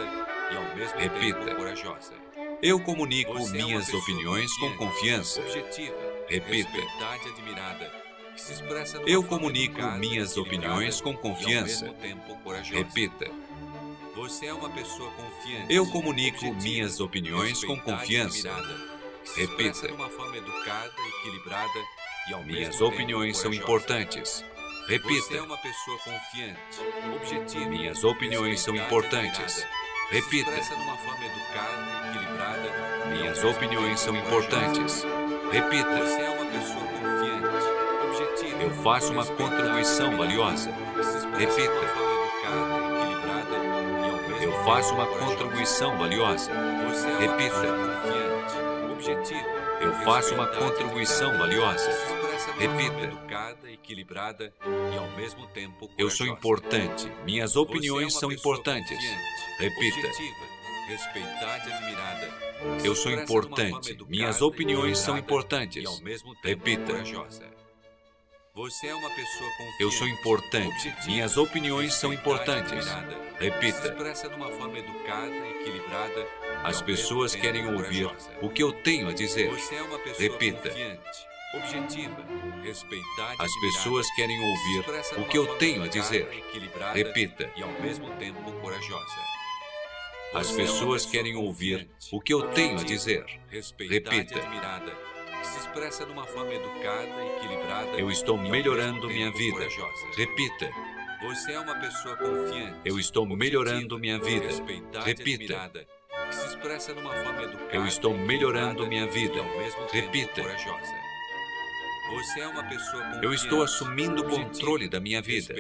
e 0.51 0.57
ao 0.57 0.77
mesmo 0.77 0.99
Repita. 0.99 1.39
tempo 1.45 1.57
corajosa. 1.57 2.15
Eu 2.63 2.81
comunico 2.81 3.33
Você 3.35 3.59
é 3.59 3.63
minhas 3.65 3.85
pessoa 3.87 4.03
opiniões 4.03 4.57
com 4.59 4.77
confiança. 4.77 5.41
Objetiva, 5.41 5.97
Repita. 6.29 6.71
respeitada 6.71 7.29
e 7.29 7.31
admirada. 7.33 8.02
Eu 9.07 9.23
comunico 9.23 9.83
minhas 9.99 10.37
opiniões 10.37 11.01
com 11.01 11.17
confiança. 11.17 11.93
Repita. 12.71 13.31
Você 14.15 14.47
é 14.47 14.53
uma 14.55 14.71
pessoa 14.71 15.11
confiante. 15.11 15.73
Eu 15.73 15.87
comunico 15.87 16.53
minhas 16.55 17.01
opiniões 17.01 17.65
com 17.65 17.79
confiança. 17.79 18.51
Repita. 19.37 19.89
Minhas 22.45 22.81
opiniões 22.81 23.39
são 23.39 23.53
importantes. 23.53 24.45
Você 24.87 24.95
é 24.95 24.97
Repita. 24.97 25.43
uma 25.45 25.59
pessoa 25.59 25.99
confiante, 25.99 26.81
objetiva. 27.15 27.71
Minhas 27.71 28.05
opiniões 28.05 28.61
são 28.61 28.75
importantes. 28.75 29.67
Repita. 30.11 30.51
Minhas 33.09 33.45
opiniões 33.45 34.01
são 34.01 34.17
importantes. 34.17 35.05
Repita. 35.51 35.99
Você 35.99 36.21
é 36.21 36.31
uma 36.31 36.47
pessoa 36.47 36.85
confiante. 36.85 37.72
Eu 38.63 38.71
faço 38.71 39.13
uma 39.13 39.27
contribuição 39.27 40.17
valiosa. 40.17 40.71
Repita. 41.37 41.73
Eu 44.41 44.53
faço 44.65 44.95
uma 44.95 45.07
contribuição 45.07 45.99
valiosa. 45.99 46.53
Repita. 47.19 47.67
Eu 49.81 49.93
faço 50.05 50.35
uma 50.35 50.47
contribuição 50.47 51.37
valiosa. 51.37 51.91
Repita. 52.57 53.13
Eu 55.99 56.09
sou 56.09 56.27
importante. 56.29 57.11
Minhas 57.25 57.57
opiniões 57.57 58.15
são 58.15 58.31
importantes. 58.31 58.99
Repita. 59.59 60.09
Eu 62.85 62.95
sou 62.95 63.11
importante. 63.11 63.99
Minhas 64.09 64.41
opiniões 64.41 64.99
são 64.99 65.19
importantes. 65.19 65.85
Repita. 66.45 66.93
Você 68.55 68.89
é 68.89 68.95
uma 68.95 69.09
pessoa 69.09 69.51
confiante. 69.51 69.83
Eu 69.83 69.91
sou 69.91 70.07
importante. 70.07 70.67
objetiva, 70.67 71.07
Minhas 71.07 71.37
opiniões 71.39 71.95
são 71.95 72.13
importantes. 72.13 72.87
Repita. 73.39 73.89
expressa 73.89 74.29
de 74.29 74.35
uma 74.35 74.51
forma 74.51 74.79
educada, 74.79 75.35
equilibrada 75.49 76.27
As 76.63 76.83
pessoas 76.83 77.35
querem 77.35 77.67
ouvir 77.75 78.11
o 78.43 78.51
que 78.51 78.63
eu 78.63 78.71
tenho 78.71 79.09
a 79.09 79.15
dizer. 79.15 79.51
Você 79.51 79.75
é 79.75 79.83
uma 79.83 79.99
pessoa 79.99 80.21
Repita. 80.21 80.69
confiante, 80.69 81.27
objetiva, 81.55 82.17
respeitada 82.63 83.43
As 83.43 83.51
pessoas 83.63 84.07
querem 84.15 84.39
ouvir 84.39 84.85
o 85.17 85.25
que 85.25 85.39
eu 85.39 85.57
tenho 85.57 85.85
a 85.85 85.89
dizer. 85.89 86.29
Repita. 86.93 87.51
E 87.57 87.63
ao 87.63 87.73
mesmo 87.81 88.11
tempo 88.17 88.53
corajosa. 88.61 89.33
As 90.35 90.53
é 90.53 90.57
pessoas 90.57 91.05
pessoa 91.05 91.11
querem 91.11 91.37
ouvir 91.37 91.89
o 92.13 92.21
que 92.21 92.35
eu 92.35 92.51
tenho 92.51 92.79
a 92.79 92.85
dizer. 92.85 93.25
Repita. 93.49 94.41
Que 95.43 95.49
se 95.49 95.59
expressa 95.59 96.07
de 96.07 96.13
uma 96.13 96.25
forma 96.25 96.55
educada, 96.55 97.25
equilibrada 97.37 97.99
Eu 97.99 98.11
estou 98.11 98.39
melhorando 98.39 99.09
minha 99.09 99.33
vida. 99.33 99.57
corajosa. 99.57 100.07
Repita. 100.17 100.71
Você 101.21 101.53
é 101.53 101.59
uma 101.59 101.75
pessoa 101.81 102.17
confiante. 102.17 102.79
Eu 102.85 102.99
estou 102.99 103.27
melhorando 103.27 103.99
minha 103.99 104.21
vida. 104.21 104.47
Repita. 105.05 105.87
que 106.29 106.35
se 106.35 106.47
expressa 106.47 106.95
forma 107.13 107.43
educada. 107.43 107.75
Eu 107.75 107.87
estou 107.87 108.17
melhorando 108.17 108.87
minha 108.87 109.07
vida. 109.09 109.43
Repita. 109.93 110.43
corajosa. 110.43 111.03
Você 112.13 112.41
é 112.41 112.47
uma 112.47 112.63
pessoa 112.65 113.03
confiante. 113.03 113.25
Eu 113.25 113.35
estou 113.35 113.63
assumindo 113.63 114.23
o 114.23 114.29
controle 114.29 114.89
da 114.89 115.01
minha 115.01 115.21
vida. 115.21 115.55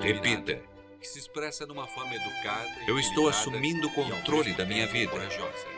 Repita. 0.00 0.60
Que 1.00 1.08
se 1.08 1.18
expressa 1.18 1.66
forma 1.88 2.14
educada. 2.14 2.70
Eu 2.86 2.98
estou 2.98 3.28
assumindo 3.28 3.88
o 3.88 3.92
controle 3.92 4.52
da 4.52 4.64
minha 4.64 4.86
vida. 4.86 5.12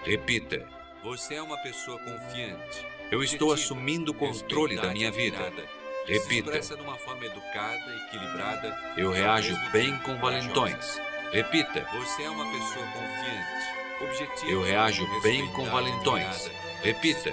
Repita. 0.05 0.69
Você 1.03 1.35
é 1.35 1.43
uma 1.43 1.57
pessoa 1.59 1.99
confiante. 1.99 2.98
Eu 3.11 3.23
estou 3.23 3.53
assumindo 3.53 4.13
o 4.13 4.15
controle 4.15 4.77
da 4.77 4.91
minha 4.93 5.11
vida. 5.11 5.53
Repita. 6.07 6.61
Eu 8.97 9.11
reajo 9.11 9.55
bem 9.73 9.97
com 9.99 10.17
valentões. 10.19 11.01
Repita. 11.33 11.87
Você 11.95 12.23
é 12.23 12.31
uma 12.31 12.45
pessoa 12.51 12.87
confiante, 12.87 14.03
objetiva. 14.03 14.51
Eu 14.51 14.63
reajo 14.63 15.07
bem 15.23 15.47
com 15.53 15.65
valentões. 15.67 16.51
Repita. 16.83 17.33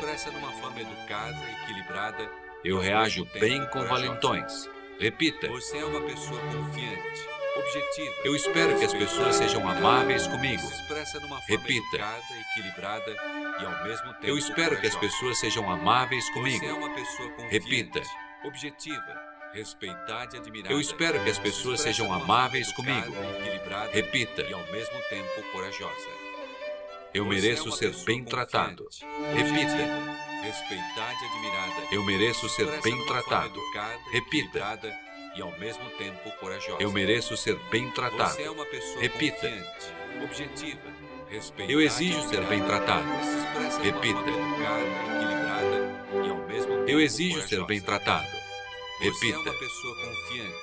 Eu 2.64 2.80
reajo 2.80 3.26
bem 3.40 3.66
com 3.68 3.86
valentões. 3.86 4.70
Repita. 5.00 5.48
Você 5.50 5.78
é 5.78 5.86
uma 5.86 6.02
pessoa 6.02 6.40
confiante, 6.42 7.28
objetiva. 7.58 8.16
Eu 8.24 8.36
espero 8.36 8.78
que 8.78 8.86
as 8.86 8.94
pessoas 8.94 9.36
sejam 9.36 9.68
amáveis 9.68 10.28
comigo. 10.28 10.68
Repita. 11.48 11.98
equilibrada 12.52 13.12
e 13.60 13.66
ao 13.66 13.84
mesmo 13.84 14.14
tempo 14.14 14.28
Eu 14.28 14.38
espero 14.38 14.80
que 14.80 14.88
as 14.88 14.96
pessoas 14.96 15.40
sejam 15.40 15.70
amáveis 15.70 16.30
comigo. 16.32 16.66
É 16.66 17.48
Repita. 17.50 18.02
objetiva, 18.44 19.22
respeitada 19.54 20.36
e 20.36 20.40
admirada. 20.40 20.74
Eu 20.74 20.80
espero 20.80 21.24
que 21.24 21.30
as 21.30 21.40
pessoas 21.40 21.82
sejam 21.82 22.12
amáveis 22.14 22.72
comigo. 22.74 23.16
equilibrada 23.40 23.92
Repita. 23.92 24.42
e 24.42 24.54
ao 24.54 24.66
mesmo 24.72 25.00
tempo 25.10 25.44
corajosa. 25.52 26.26
Eu 27.14 27.26
mereço 27.26 27.70
é 27.70 27.72
ser 27.72 27.96
bem 28.04 28.26
tratado. 28.26 28.90
Repita. 29.34 30.16
respeitada 30.44 31.14
e 31.14 31.26
admirada. 31.28 31.88
Eu 31.92 32.04
mereço 32.04 32.50
Se 32.50 32.56
ser 32.58 32.82
bem 32.82 33.06
tratado. 33.06 33.60
Repita. 34.12 35.05
E 35.36 35.42
ao 35.42 35.52
mesmo 35.60 35.88
tempo 35.92 36.32
corajosa. 36.40 36.82
Eu 36.82 36.92
mereço 36.92 37.36
ser 37.38 37.56
bem 37.70 37.90
tratado. 37.92 38.34
Você 38.34 38.44
é 38.44 38.50
uma 38.52 38.66
pessoa 38.66 39.02
Repita. 39.02 39.48
objetiva, 40.24 40.82
respeitada 41.30 41.72
Eu 41.74 41.82
exijo 41.82 42.22
ser 42.28 42.42
bem 42.46 42.64
tratado. 42.64 43.06
Repita. 43.84 44.20
educada, 44.20 44.86
Eu 46.88 47.00
exijo 47.02 47.42
ser 47.42 47.58
corajosa. 47.58 47.66
bem 47.68 47.82
tratado. 47.82 48.26
Você 48.28 49.04
é 49.04 49.06
Repita. 49.12 49.40
uma 49.40 49.54
pessoa 49.60 49.96
confiante, 49.96 50.56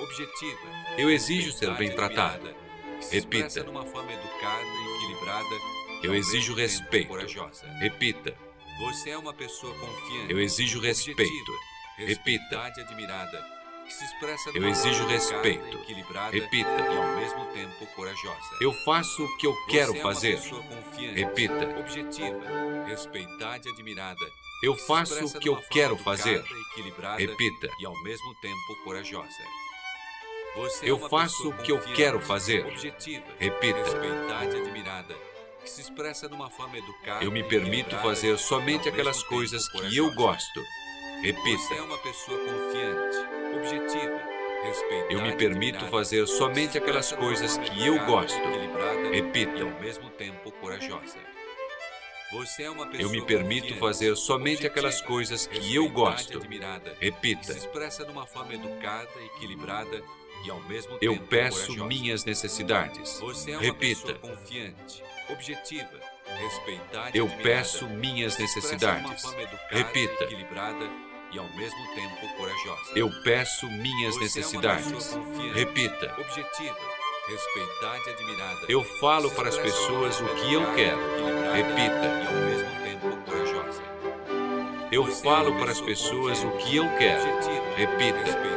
objetiva. 0.00 0.60
Eu 0.98 1.10
exijo 1.10 1.52
ser 1.52 1.70
bem 1.74 1.94
tratado. 1.94 2.54
Repita. 3.10 3.60
educada, 3.60 4.62
equilibrada 4.96 5.54
Eu 6.02 6.14
exijo 6.14 6.54
respeito. 6.54 7.08
corajosa. 7.08 7.66
Repita. 7.78 8.34
Você 8.80 9.10
é 9.10 9.18
uma 9.18 9.32
pessoa 9.32 9.72
confiante. 9.74 10.30
Eu 10.32 10.40
exijo 10.40 10.80
respeito. 10.80 11.52
Repita. 11.96 12.60
admirada, 12.60 13.42
Eu 14.54 14.68
exijo 14.68 15.06
respeito. 15.06 15.78
Repita. 16.32 16.68
e 16.68 16.96
ao 16.96 17.16
mesmo 17.16 17.46
tempo 17.46 17.86
corajosa. 17.94 18.56
Eu 18.60 18.72
faço 18.84 19.24
o 19.24 19.36
que 19.36 19.46
eu 19.46 19.54
quero 19.68 19.96
é 19.96 20.00
fazer. 20.00 20.40
Repita. 21.14 21.78
objetiva, 21.78 22.84
respeitada 22.86 23.68
e 23.68 23.72
admirada. 23.72 24.26
Eu 24.62 24.74
faço 24.74 25.24
o 25.24 25.38
que 25.38 25.48
eu 25.48 25.56
quero 25.70 25.96
fazer. 25.98 26.42
Repita. 27.18 27.68
e 27.80 27.86
ao 27.86 28.02
mesmo 28.02 28.34
tempo 28.36 28.84
corajosa. 28.84 29.42
É 30.82 30.88
Eu 30.88 30.98
faço 31.08 31.50
o 31.50 31.52
que 31.58 31.70
eu 31.70 31.78
quero 31.94 32.18
fazer. 32.20 32.64
Repita. 33.38 33.78
respeitada 33.78 34.56
e 34.56 34.60
admirada, 34.60 35.14
que 35.62 35.68
se 35.68 35.82
expressa 35.82 36.28
de 36.28 36.34
uma 36.34 36.48
forma 36.48 36.78
educada. 36.78 37.22
Eu 37.22 37.30
me 37.30 37.42
permito 37.42 37.94
fazer 37.98 38.38
somente 38.38 38.88
aquelas 38.88 39.22
coisas 39.22 39.68
que 39.68 39.96
eu 39.96 40.14
corajosa. 40.14 40.60
Gosto. 41.22 41.42
Você 41.58 41.74
é 41.74 41.76
Repita. 41.76 41.82
uma 41.84 41.98
pessoa 41.98 42.38
confiante, 42.38 43.16
objetiva, 43.56 44.22
respeitada. 44.64 45.12
Eu 45.12 45.22
me 45.22 45.36
permito 45.36 45.86
fazer 45.86 46.26
somente 46.26 46.78
aquelas 46.78 47.12
coisas 47.12 47.56
que 47.58 47.86
eu 47.86 48.04
gosto. 48.06 48.38
Repita. 49.12 49.58
E 49.58 49.62
ao 49.62 49.80
mesmo 49.80 50.10
tempo 50.10 50.50
corajosa. 50.52 51.18
Você 52.32 52.64
é 52.64 52.70
uma 52.70 52.86
pessoa 52.88 53.02
Eu 53.02 53.10
me 53.10 53.24
permito 53.24 53.76
fazer 53.76 54.16
somente 54.16 54.66
aquelas 54.66 55.00
coisas 55.00 55.46
que 55.46 55.74
eu 55.74 55.88
gosto. 55.88 56.38
admirada, 56.38 56.90
que 56.90 56.96
se 56.98 57.04
Repita. 57.04 57.52
expressa 57.52 58.04
de 58.04 58.10
uma 58.10 58.26
forma 58.26 58.52
educada, 58.52 59.08
equilibrada 59.36 60.02
e 60.44 60.50
ao 60.50 60.60
mesmo 60.64 60.98
Eu 61.00 61.12
tempo 61.12 61.26
peço 61.28 61.66
corajosa. 61.68 61.86
minhas 61.86 62.24
necessidades. 62.24 63.20
Você 63.20 63.52
é 63.52 63.54
uma 63.56 63.62
Repita. 63.62 64.12
pessoa 64.14 64.18
confiante, 64.36 65.04
objetiva, 65.28 66.00
respeitada 66.36 67.16
Eu 67.16 67.28
peço 67.44 67.86
minhas 67.88 68.36
necessidades. 68.36 69.24
educada, 69.24 69.66
Repita. 69.70 70.24
E 71.36 71.38
ao 71.38 71.48
mesmo 71.54 71.86
tempo 71.94 72.26
corajosa. 72.38 72.92
Eu 72.94 73.10
peço 73.22 73.66
minhas 73.68 74.14
Você 74.14 74.20
é 74.20 74.22
necessidades. 74.24 75.12
confiante, 75.12 75.52
Repita. 75.54 76.14
objetiva, 76.18 76.76
respeitada 77.28 78.02
e 78.06 78.10
admirada. 78.12 78.66
Eu 78.70 78.82
falo 78.98 79.30
para 79.32 79.48
as 79.50 79.58
pessoas 79.58 80.18
o 80.20 80.24
que 80.36 80.54
eu 80.54 80.74
quero. 80.74 80.98
Repita. 81.52 82.06
E 82.06 82.26
ao 82.26 82.32
mesmo 82.32 82.70
tempo 82.82 83.16
corajosa. 83.30 83.82
Eu 84.90 85.04
Você 85.04 85.20
é 85.20 85.24
falo 85.24 85.50
uma 85.50 85.60
para 85.60 85.72
as 85.72 85.80
pessoa 85.80 86.30
pessoas 86.30 86.44
o 86.44 86.50
que 86.58 86.76
eu 86.76 86.88
quero. 86.96 87.22
objetiva, 87.22 87.74
Repita. 87.76 88.56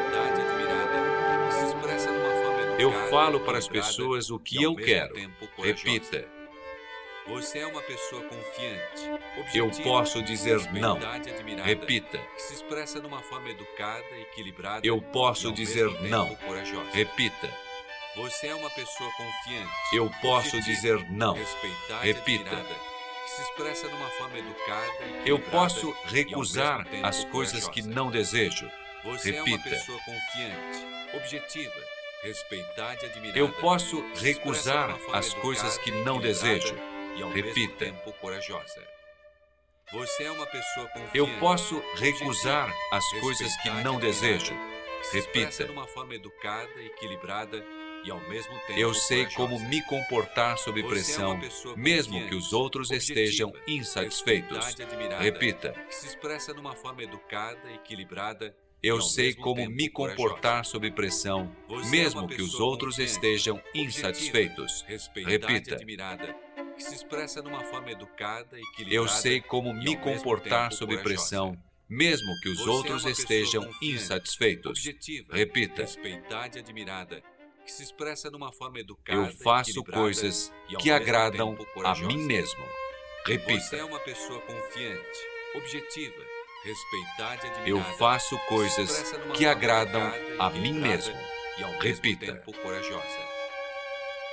Eu 2.80 2.94
falo 3.10 3.42
para 3.42 3.58
as 3.58 3.68
pessoas 3.68 4.30
o 4.30 4.40
que 4.40 4.64
eu 4.64 4.74
quero. 4.74 5.14
Repita. 5.58 6.39
Você 7.30 7.60
é 7.60 7.68
uma 7.68 7.82
pessoa 7.84 8.24
confiante. 8.24 9.22
Eu 9.54 9.70
posso 9.84 10.22
dizer 10.24 10.60
não. 10.74 10.98
Repita. 11.64 12.20
Se 12.38 12.56
expressa 12.56 13.00
numa 13.00 13.22
forma 13.22 13.50
educada, 13.50 14.04
equilibrada. 14.20 14.86
Eu 14.86 15.00
posso 15.00 15.52
dizer 15.52 15.88
não. 16.10 16.36
Repita. 16.92 17.50
Você 18.16 18.48
é 18.48 18.56
uma 18.56 18.70
pessoa 18.72 19.12
confiante. 19.12 19.72
Eu 19.94 20.12
posso 20.22 20.60
dizer 20.62 21.06
não. 21.12 21.38
Repita. 22.02 22.66
Se 23.28 23.42
expressa 23.44 23.88
numa 23.88 24.10
forma 24.10 24.38
educada. 24.40 24.92
Eu 25.24 25.36
equilibrada 25.36 25.52
posso 25.52 25.88
e, 25.88 25.92
ao 25.92 26.12
recusar 26.12 26.88
as 27.04 27.24
coisas 27.26 27.68
que 27.68 27.84
não 27.84 28.10
desejo. 28.10 28.70
Você 29.04 29.36
é 29.36 29.42
uma 29.42 29.46
Repita. 29.46 29.70
pessoa 29.70 30.00
confiante, 30.00 31.16
objetiva, 31.16 31.82
respeitada 32.24 32.98
e 33.04 33.06
admirada. 33.06 33.40
Eu 33.40 33.50
posso 33.50 34.04
recusar 34.16 34.98
as 35.14 35.34
coisas 35.36 35.78
que 35.78 35.92
não 35.92 36.20
desejo. 36.20 36.76
E 37.20 37.24
ao 37.24 37.30
Repita. 37.30 37.60
mesmo 37.60 37.76
tempo 37.76 38.14
corajosa. 38.14 38.88
Você 39.92 40.24
é 40.24 40.32
uma 40.32 40.46
pessoa 40.46 40.88
confiante. 40.88 41.18
Eu 41.18 41.28
posso 41.40 41.82
recusar 41.96 42.72
as 42.94 43.10
coisas 43.20 43.56
que 43.58 43.70
não 43.70 44.00
desejo. 44.00 44.54
Repita. 45.12 45.66
numa 45.68 45.88
forma 45.88 46.14
educada, 46.14 46.70
equilibrada 46.82 47.66
e 48.04 48.12
ao 48.12 48.20
mesmo 48.30 48.54
tempo 48.68 48.80
Eu 48.80 48.94
sei 48.94 49.26
corajosa. 49.26 49.36
como 49.36 49.60
me 49.68 49.82
comportar 49.84 50.58
sob 50.58 50.82
Você 50.82 50.88
é 50.88 50.90
pressão, 50.90 51.32
uma 51.32 51.42
pessoa 51.42 51.76
mesmo 51.78 52.28
que 52.28 52.36
os 52.36 52.54
outros 52.54 52.90
objetiva, 52.90 53.20
estejam 53.20 53.54
insatisfeitos. 53.68 54.76
Repita. 55.20 55.74
se 55.90 56.08
expressa 56.08 56.54
numa 56.54 56.76
forma 56.76 57.04
educada, 57.04 57.60
equilibrada 57.74 58.56
Eu 58.82 59.02
sei 59.02 59.34
como 59.34 59.70
me 59.70 59.90
comportar 59.90 60.64
sob 60.64 60.90
pressão, 60.92 61.54
é 61.70 61.86
mesmo 61.90 62.22
uma 62.22 62.30
que 62.30 62.42
os 62.42 62.60
outros 62.60 62.98
estejam 63.00 63.62
insatisfeitos. 63.74 64.86
Repita. 64.88 65.78
E 66.80 66.84
que 66.84 66.90
se 66.90 66.96
expressa 66.96 67.42
numa 67.42 67.64
forma 67.66 67.92
educada, 67.92 68.58
equilibrada. 68.58 68.96
Eu 68.96 69.08
sei 69.08 69.42
como 69.42 69.70
e 69.72 69.74
me 69.74 69.98
comportar 69.98 70.72
sob 70.72 70.98
pressão, 71.04 71.58
mesmo 71.90 72.28
que 72.42 72.50
os 72.50 72.60
Você 72.60 72.70
é 72.70 72.72
outros 72.72 73.04
pessoa 73.04 73.12
estejam 73.12 73.70
insatisfeitos. 73.82 74.70
objetiva, 74.72 75.36
Repita. 75.36 75.82
respeitada 75.82 76.58
e 76.58 76.62
admirada, 76.62 77.22
que 77.66 77.72
se 77.72 77.84
expressa 77.84 78.32
numa 78.32 78.52
forma 78.52 78.80
educada, 78.80 79.20
Eu 79.20 79.32
faço 79.44 79.84
coisas 79.84 80.54
e 80.70 80.76
que 80.78 80.90
agradam 80.90 81.58
a 81.84 81.96
mim 81.96 82.18
mesmo. 82.18 82.64
Você 83.26 83.34
é 83.34 83.38
Repita. 83.38 83.86
uma 83.86 84.00
pessoa 84.00 84.40
confiante, 84.42 85.20
objetiva, 85.56 86.24
respeitada 86.64 87.46
e 87.46 87.50
admirada. 87.50 87.70
Eu 87.70 87.84
faço 87.98 88.38
coisas 88.48 89.14
que 89.36 89.46
agradam 89.46 90.02
a 90.40 90.50
mim 90.52 90.74
mesmo. 90.74 91.16
E 91.58 91.84
Repita. 91.84 92.26
tempo 92.26 92.54
corajosa. 92.60 93.29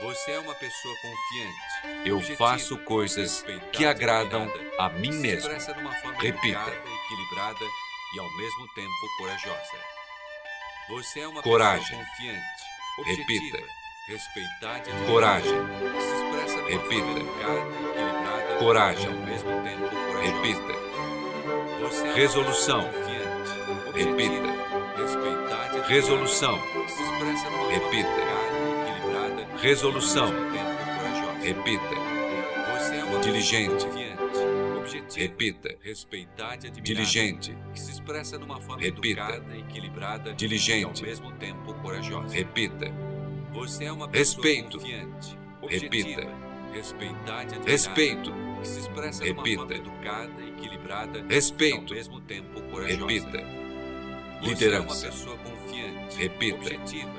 Você 0.02 0.32
é 0.32 0.38
uma 0.38 0.54
pessoa 0.54 0.94
confiante. 0.96 2.08
Eu 2.08 2.16
objetiva, 2.16 2.38
faço 2.38 2.76
coisas 2.78 3.44
que 3.72 3.86
agradam 3.86 4.46
a 4.78 4.88
mim 4.90 5.10
mesmo. 5.12 5.48
Repita. 5.50 6.46
educada, 6.48 6.76
equilibrada 7.04 7.64
e 8.14 8.18
ao 8.20 8.36
mesmo 8.36 8.68
tempo 8.74 8.92
corajosa. 9.18 9.78
Você 10.90 11.20
é 11.20 11.28
uma 11.28 11.42
Coragem. 11.42 11.82
pessoa 11.86 12.04
confiante, 12.04 12.62
Repita. 13.04 13.58
respeitada 14.08 14.90
e 14.90 15.06
Coragem. 15.06 15.52
se 16.00 16.14
expressa 16.14 16.68
Repita. 16.68 17.10
educada, 17.10 17.58
equilibrada 17.90 18.58
Coragem. 18.58 19.04
e 19.04 19.06
ao 19.08 19.14
mesmo 19.14 19.62
tempo 19.62 19.88
corajosa. 19.88 20.20
Repita. 20.20 20.86
Você 21.80 22.06
é 22.06 22.12
Resolução. 22.14 22.82
confiante, 22.92 23.98
Repita. 23.98 25.00
respeitada 25.02 25.86
Resolução. 25.86 26.60
se 26.86 27.02
expressa 27.02 27.48
Repita. 27.70 28.45
Resolução. 29.60 30.32
Repita. 31.42 31.82
Você 32.78 32.96
é 32.96 33.04
uma 33.04 33.20
Diligente. 33.20 33.86
Repita. 35.16 35.76
respeitada 35.82 36.66
e 36.66 36.68
admirada, 36.68 36.80
Diligente. 36.82 37.56
que 37.72 37.80
se 37.80 37.90
expressa 37.92 38.38
numa 38.38 38.60
forma 38.60 38.82
Repita. 38.82 39.22
educada, 39.22 39.56
equilibrada 39.56 40.32
Diligente. 40.34 41.00
e 41.00 41.04
ao 41.04 41.08
mesmo 41.08 41.32
tempo 41.32 41.74
corajosa. 41.74 42.34
Repita. 42.34 42.86
Você 43.52 43.84
é 43.84 43.92
uma 43.92 44.08
pessoa 44.08 44.44
Respeito. 44.44 44.78
confiante, 44.78 45.38
Repita. 45.62 46.28
respeitada 46.72 47.54
e 47.54 47.58
admirada, 47.58 47.70
Respeito. 47.70 48.32
que 48.60 48.68
se 48.68 48.80
expressa 48.80 49.24
numa 49.24 49.36
Repita. 49.42 49.58
forma 49.60 49.74
educada, 49.74 50.42
equilibrada 50.44 51.24
Respeito. 51.28 51.76
e 51.76 51.88
ao 51.90 51.94
mesmo 51.96 52.20
tempo 52.22 52.60
corajosa. 52.70 53.06
Repita. 53.06 53.38
Você 54.40 54.48
Liderança. 54.48 54.76
é 54.76 54.80
uma 54.80 55.12
pessoa 55.12 55.36
confiante, 55.38 56.16
Repita. 56.18 56.56
objetiva, 56.56 57.12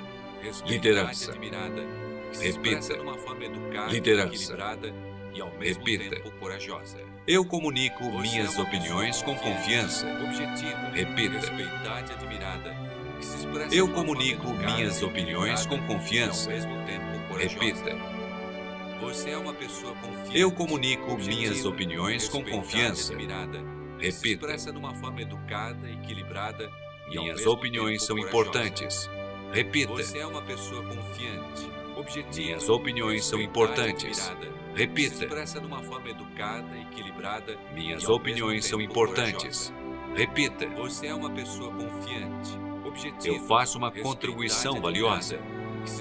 Liderança. 0.68 1.32
admirada, 1.32 1.84
Repita. 2.34 2.96
Liderança. 3.90 4.34
equilibrada 4.36 4.94
e 5.34 5.42
ao 5.42 5.52
mesmo 5.58 5.86
Repita. 5.86 6.16
tempo 6.16 6.32
corajosa. 6.40 6.98
Eu 7.28 7.46
comunico 7.46 8.04
Você 8.04 8.22
minhas 8.22 8.54
é 8.56 8.60
uma 8.60 8.68
opiniões 8.68 9.22
com 9.22 9.36
confiança. 9.36 10.08
Objetiva, 10.24 10.90
Repita. 10.94 11.38
e 13.72 13.78
Eu 13.78 13.88
comunico 13.90 14.54
minhas 14.54 15.02
opiniões 15.04 15.66
com 15.66 15.80
confiança. 15.88 16.50
Repita. 17.38 17.96
Você 19.02 19.30
é 19.32 19.38
uma 19.38 19.54
pessoa 19.54 19.94
confiante. 19.96 20.40
Eu 20.40 20.52
comunico 20.52 21.12
objetiva, 21.12 21.38
minhas 21.38 21.66
opiniões 21.66 22.30
com 22.30 22.44
confiança. 22.44 23.14
Repita. 23.16 23.64
expressa 24.02 24.72
numa 24.72 24.94
forma 24.96 25.22
educada, 25.22 25.90
equilibrada 25.90 26.70
Minhas 27.10 27.46
opiniões 27.46 28.04
são 28.04 28.18
importantes. 28.18 29.10
Repita. 29.54 29.94
Você 29.94 30.20
é 30.20 30.26
uma 30.26 30.42
pessoa 30.42 30.84
confiante, 30.84 31.70
Minhas 32.36 32.70
opiniões 32.70 33.26
são 33.26 33.42
importantes. 33.42 34.32
Repita. 34.76 35.26
expressa 35.26 35.60
numa 35.60 35.82
forma 35.82 36.10
educada, 36.10 36.78
equilibrada 36.78 37.58
Minhas 37.74 38.08
opiniões 38.08 38.66
são 38.66 38.80
importantes. 38.80 39.74
Repita. 40.16 40.68
Você 40.76 41.08
é 41.08 41.16
uma 41.16 41.32
pessoa 41.32 41.72
confiante, 41.72 42.58
objetiva. 42.86 43.36
Eu 43.36 43.40
faço 43.48 43.78
uma 43.78 43.92
contribuição 43.92 44.80
valiosa. 44.80 45.40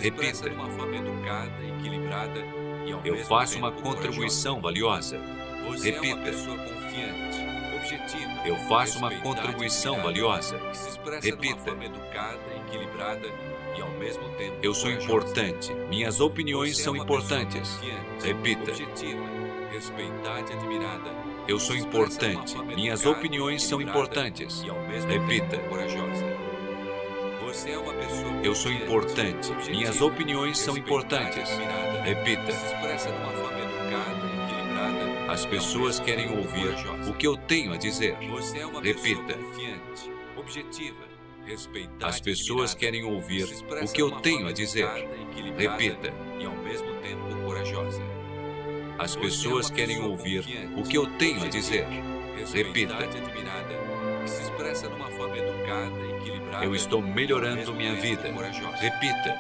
Repita. 0.01 0.25
expressa 0.25 0.49
numa 0.51 0.71
forma 0.71 0.97
educada, 0.97 1.65
equilibrada 1.65 2.41
e 2.87 2.93
ao 2.93 3.07
Eu 3.07 3.17
faço 3.25 3.59
uma 3.59 3.73
contribuição 3.73 4.61
valiosa. 4.61 5.19
Você 5.67 5.91
é 5.91 6.01
uma 6.01 6.03
Repita. 6.03 6.23
pessoa 6.23 6.57
confiante, 6.59 7.39
objetiva. 7.77 8.47
Eu 8.47 8.57
faço 8.69 8.99
uma 8.99 9.11
contribuição 9.21 10.03
valiosa. 10.03 10.59
Repita. 11.23 11.55
numa 11.55 11.65
forma 11.65 11.85
educada, 11.85 12.41
equilibrada 12.67 13.29
e 13.77 13.83
ao 13.83 13.91
mesmo 13.93 14.29
tempo 14.37 14.57
Eu 14.63 14.75
sou 14.75 14.91
importante. 14.91 15.73
Minhas 15.89 16.21
opiniões 16.21 16.79
é 16.79 16.83
são 16.83 16.95
uma 16.95 17.03
importantes. 17.05 17.79
Repita. 18.23 18.73
Respeitada 19.71 20.51
e 20.51 20.57
admirada. 20.57 21.11
Eu 21.47 21.59
sou 21.61 21.77
numa 21.77 21.77
importante. 21.77 22.57
Minhas 22.75 23.05
opiniões 23.07 23.63
são 23.63 23.81
importantes. 23.81 24.63
E 24.65 24.71
ao 24.71 24.81
mesmo 24.89 25.11
Repita. 25.11 25.59
tempo 25.59 25.69
corajosa. 25.69 26.25
Você 27.45 27.71
é 27.71 27.79
uma 27.79 27.93
pessoa 27.95 28.33
Eu 28.43 28.55
sou 28.55 28.73
importante. 28.73 29.53
Minhas 29.71 30.01
opiniões 30.01 30.59
são 30.59 30.77
e 30.77 30.81
importantes. 30.81 31.49
Repita. 32.05 32.53
se 32.53 32.67
expressa 32.67 33.11
numa 33.11 33.33
forma 33.33 33.59
educada, 33.59 34.27
equilibrada. 34.27 35.33
As 35.33 35.45
e 35.45 35.47
pessoas 35.47 36.01
querem 36.01 36.37
ouvir 36.37 36.75
o 37.09 37.15
que 37.15 37.27
eu 37.27 37.37
tenho 37.37 37.73
a 37.73 37.77
dizer. 37.77 38.17
Você 38.31 38.59
é 38.59 38.67
uma 38.67 38.81
Repita. 38.83 39.39
objetiva, 40.37 41.06
As 42.03 42.21
pessoas 42.21 42.75
querem 42.75 43.05
ouvir 43.05 43.45
o 43.83 43.93
que 43.93 44.03
eu 44.03 44.11
tenho 44.21 44.49
a 44.49 44.53
dizer. 44.53 44.89
Repita. 45.57 46.13
E 46.41 46.45
ao 46.45 46.57
mesmo 46.57 46.93
tempo 47.01 47.37
corajosa. 47.45 48.03
As 48.99 49.17
é 49.17 49.21
pessoas 49.21 49.71
querem 49.71 50.01
ouvir 50.01 50.45
o 50.77 50.83
que 50.83 50.97
eu 50.97 51.07
tenho 51.19 51.45
a 51.45 51.49
dizer. 51.49 51.87
Repita. 52.53 52.97
respeitada 52.97 53.05
admirada, 53.05 53.75
que 54.23 54.31
se 54.31 54.43
expressa 54.43 54.89
numa 54.89 55.11
forma 55.11 55.37
educada, 55.37 56.17
equilibrada. 56.17 56.65
Eu 56.65 56.75
estou 56.75 57.03
melhorando 57.03 57.75
minha 57.75 57.95
vida. 57.95 58.23
Repita. 58.79 59.37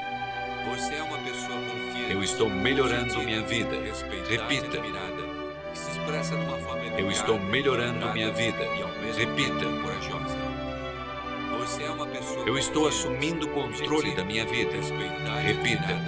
Você 0.70 0.95
é 0.95 1.03
uma 1.03 1.19
pessoa 1.19 1.59
confiante. 1.61 2.12
Eu 2.12 2.23
estou 2.23 2.51
melhorando 2.51 3.19
minha 3.23 3.43
vida. 3.43 3.77
Repita. 4.28 4.78
admirada, 4.78 5.23
que 5.73 5.78
se 5.78 5.91
expressa 5.91 6.37
numa 6.37 6.59
forma 6.59 6.83
educada, 6.83 7.01
Eu 7.01 7.11
estou 7.11 7.39
melhorando 7.39 8.12
minha 8.12 8.33
vida. 8.33 8.65
Repita. 9.16 9.95
Eu 12.47 12.56
estou 12.56 12.86
assumindo 12.86 13.47
o 13.47 13.51
controle 13.51 14.14
da 14.14 14.24
minha 14.24 14.47
vida. 14.47 14.70
Repita. 15.43 15.98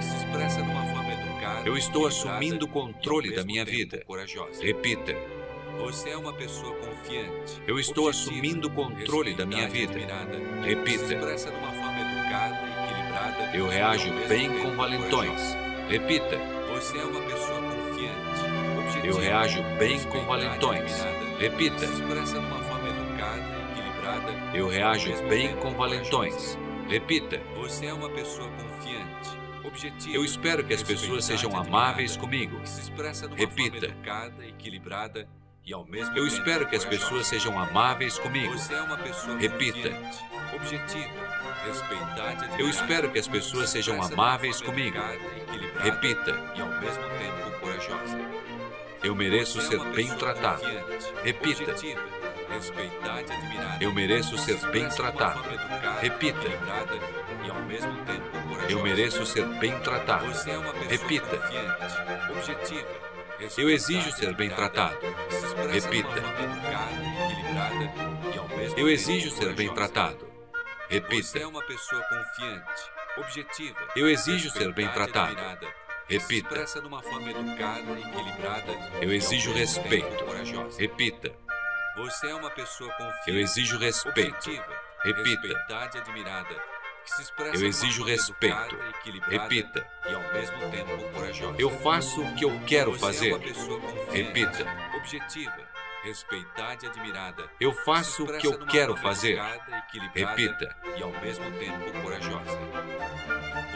se 0.00 0.16
expressa 0.16 0.60
numa 0.60 0.82
forma 0.86 1.12
educada, 1.12 1.68
Eu 1.68 1.76
estou 1.76 2.06
assumindo 2.06 2.64
o 2.64 2.68
controle 2.68 3.34
da 3.34 3.44
minha 3.44 3.66
vida. 3.66 4.02
Corajosa. 4.06 4.62
Repita. 4.62 5.14
Você 5.80 6.08
é 6.08 6.16
uma 6.16 6.32
pessoa 6.32 6.74
confiante. 6.76 7.62
Eu 7.66 7.78
estou 7.78 8.08
assumindo 8.08 8.68
o 8.68 8.70
controle 8.70 9.34
da 9.34 9.44
minha 9.44 9.68
vida. 9.68 9.92
Repita. 10.62 11.06
se 11.06 11.14
expressa 11.14 11.50
numa 11.50 11.70
forma 11.72 12.00
educada, 12.00 12.56
equilibrada. 12.86 13.54
Eu 13.54 13.68
reajo 13.68 14.10
bem 14.26 14.62
com 14.62 14.74
valentões. 14.76 15.54
Repita. 15.90 16.38
Você 16.72 16.96
é 16.96 17.04
uma 17.04 17.20
pessoa 17.20 17.60
confiante. 17.60 19.06
Eu 19.06 19.18
reajo 19.18 19.62
bem 19.78 20.02
com 20.04 20.24
valentões. 20.24 21.04
Repita. 21.38 21.86
Se 21.86 21.92
expressa 21.92 22.40
numa 22.40 22.48
forma 22.48 22.62
educada, 22.62 22.62
equilibrada. 22.62 22.63
Eu 24.54 24.56
e, 24.56 24.60
ao 24.60 24.68
reajo 24.68 25.10
mesmo 25.10 25.28
bem 25.28 25.56
com 25.56 25.74
valentões. 25.74 26.56
Repita. 26.88 27.40
Você 27.56 27.86
é 27.86 27.92
uma 27.92 28.08
pessoa 28.08 28.48
confiante. 28.50 29.44
Eu 30.12 30.24
espero 30.24 30.62
que 30.64 30.72
as 30.72 30.82
pessoas 30.82 31.24
sejam 31.24 31.56
amáveis 31.56 32.16
comigo. 32.16 32.56
Repita. 33.34 33.92
Eu 36.14 36.26
espero 36.26 36.68
que 36.68 36.76
as 36.76 36.84
pessoas 36.84 37.26
sejam 37.26 37.58
amáveis 37.58 38.16
comigo. 38.16 38.54
Repita. 39.40 39.90
Eu 42.56 42.68
espero 42.68 43.10
que 43.10 43.18
as 43.18 43.26
pessoas 43.26 43.70
sejam 43.70 44.00
amáveis 44.00 44.60
comigo. 44.60 44.96
Repita. 45.82 46.30
E 46.54 46.60
ao 46.60 46.68
mesmo 46.80 47.02
tempo 47.18 47.60
corajosa. 47.60 48.18
Eu 49.02 49.16
mereço 49.16 49.60
ser 49.60 49.80
bem 49.86 50.14
tratado. 50.14 50.62
Repita. 51.24 51.74
Respeitada 52.54 53.20
e 53.20 53.36
admirada. 53.36 53.84
Eu 53.84 53.92
mereço 53.92 54.38
ser 54.38 54.58
bem 54.70 54.88
tratado. 54.88 55.42
Repita. 56.00 56.48
E 57.44 57.50
ao 57.50 57.60
mesmo 57.62 57.92
tempo 58.04 58.30
corajosa. 58.48 58.72
Eu 58.72 58.82
mereço 58.82 59.26
ser 59.26 59.44
bem 59.58 59.78
tratado. 59.80 60.26
Você 60.26 60.50
é 60.50 60.58
uma 60.58 60.72
pessoa 60.72 60.88
Repita. 60.90 61.36
confiante, 61.36 62.30
objetiva. 62.30 63.04
Eu 63.58 63.68
exijo 63.70 64.12
ser 64.12 64.34
bem 64.34 64.50
tratado. 64.50 64.96
Repita. 65.72 66.22
Eu 68.76 68.88
exijo 68.88 69.30
ser 69.30 69.54
bem 69.54 69.72
tratado. 69.74 70.18
Você 70.88 70.94
Repita. 70.94 71.38
é 71.38 71.46
uma 71.46 71.62
pessoa 71.62 72.02
confiante, 72.02 72.82
objetiva. 73.16 73.78
Eu 73.96 74.08
exijo 74.08 74.50
ser 74.50 74.72
bem 74.72 74.88
tratado. 74.88 75.36
Repita. 76.06 76.34
expressa 76.54 76.80
de 76.80 76.86
uma 76.86 77.02
forma 77.02 77.30
educada, 77.30 77.80
equilibrada 77.98 78.72
Eu 79.00 79.12
exijo 79.12 79.52
respeito. 79.52 80.24
Repita. 80.78 81.32
Você 81.96 82.26
é 82.26 82.34
uma 82.34 82.50
pessoa 82.50 82.90
confiante. 82.90 83.30
Eu 83.30 83.38
exijo 83.38 83.78
respeito. 83.78 84.36
objetiva, 84.36 84.82
Repita. 85.04 85.46
e 85.46 85.54
Eu 87.54 87.66
exijo 87.68 88.02
respeito. 88.04 88.76
Repita. 89.28 89.86
E 90.08 90.14
ao 90.14 90.32
mesmo 90.32 90.70
tempo 90.70 91.12
corajosa. 91.12 91.54
Eu 91.56 91.70
faço 91.70 92.20
o 92.20 92.34
que 92.34 92.44
eu 92.44 92.60
quero 92.66 92.92
Você 92.92 92.98
fazer. 92.98 93.32
É 93.32 93.38
pessoa 93.38 93.80
confiante, 93.80 94.10
Repita. 94.10 94.66
Objetiva, 94.96 95.68
respeitada 96.02 96.84
e 96.84 96.88
admirada. 96.88 97.50
Eu 97.60 97.72
faço 97.72 98.24
o 98.24 98.38
que 98.38 98.46
eu 98.48 98.66
quero 98.66 98.96
fazer. 98.96 99.40
Repita. 100.12 100.76
E 100.96 101.02
ao 101.02 101.12
mesmo 101.20 101.48
tempo 101.58 102.02
corajosa. 102.02 102.58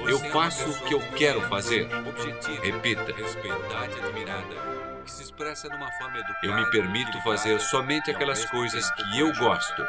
Eu 0.00 0.18
é 0.18 0.30
faço 0.30 0.70
o 0.70 0.84
que 0.86 0.94
eu 0.94 1.00
quero 1.12 1.40
fazer. 1.42 1.88
Repita. 2.62 3.12
respeitada 3.12 3.96
e 3.96 4.00
admirada. 4.00 4.87
Que 5.08 5.14
se 5.14 5.22
expressa 5.22 5.70
de 5.70 5.74
uma 5.74 5.90
forma 5.92 6.18
educada. 6.18 6.46
Eu 6.46 6.54
me 6.54 6.70
permito 6.70 7.18
fazer 7.22 7.58
somente 7.60 8.10
aquelas 8.10 8.44
coisas 8.44 8.90
que 8.90 9.18
eu 9.18 9.32
gosto. 9.36 9.82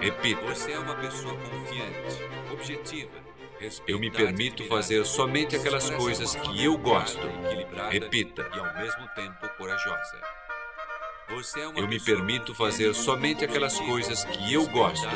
Repita. 0.00 0.40
Você 0.40 0.72
é 0.72 0.78
uma 0.78 0.94
pessoa 0.94 1.36
confiante, 1.36 2.24
objetiva. 2.50 3.12
Eu 3.86 3.98
me 3.98 4.10
permito 4.10 4.66
fazer 4.66 5.04
somente 5.04 5.54
aquelas 5.54 5.90
coisas 5.90 6.34
que 6.34 6.64
eu 6.64 6.78
gosto. 6.78 7.20
Repita. 7.90 8.50
E 8.54 8.58
ao 8.58 8.74
mesmo 8.78 9.06
tempo 9.08 9.46
corajosa. 9.58 10.22
Você 11.28 11.60
é 11.60 11.68
uma 11.68 11.80
Eu 11.80 11.86
me 11.86 12.00
permito 12.00 12.54
fazer 12.54 12.94
somente 12.94 13.44
aquelas 13.44 13.78
coisas 13.78 14.24
que 14.24 14.54
eu 14.54 14.66
gosto. 14.70 15.06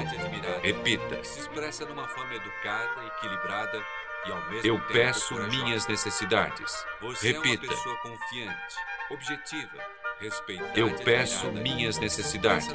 Repita. 0.63 1.25
se 1.25 1.41
expressa 1.41 1.87
de 1.87 1.93
uma 1.93 2.07
forma 2.07 2.35
educada, 2.35 3.03
equilibrada 3.17 3.83
e 4.27 4.31
ao 4.31 4.51
mesmo 4.51 4.67
Eu 4.67 4.79
peço 4.89 5.35
minhas 5.47 5.87
necessidades. 5.87 6.85
É 7.23 7.29
Repita. 7.29 7.75
Objetiva, 9.11 9.79
respeitada 10.21 10.79
Eu 10.79 10.91
peço 11.05 11.51
minhas 11.53 11.99
necessidades. 11.99 12.69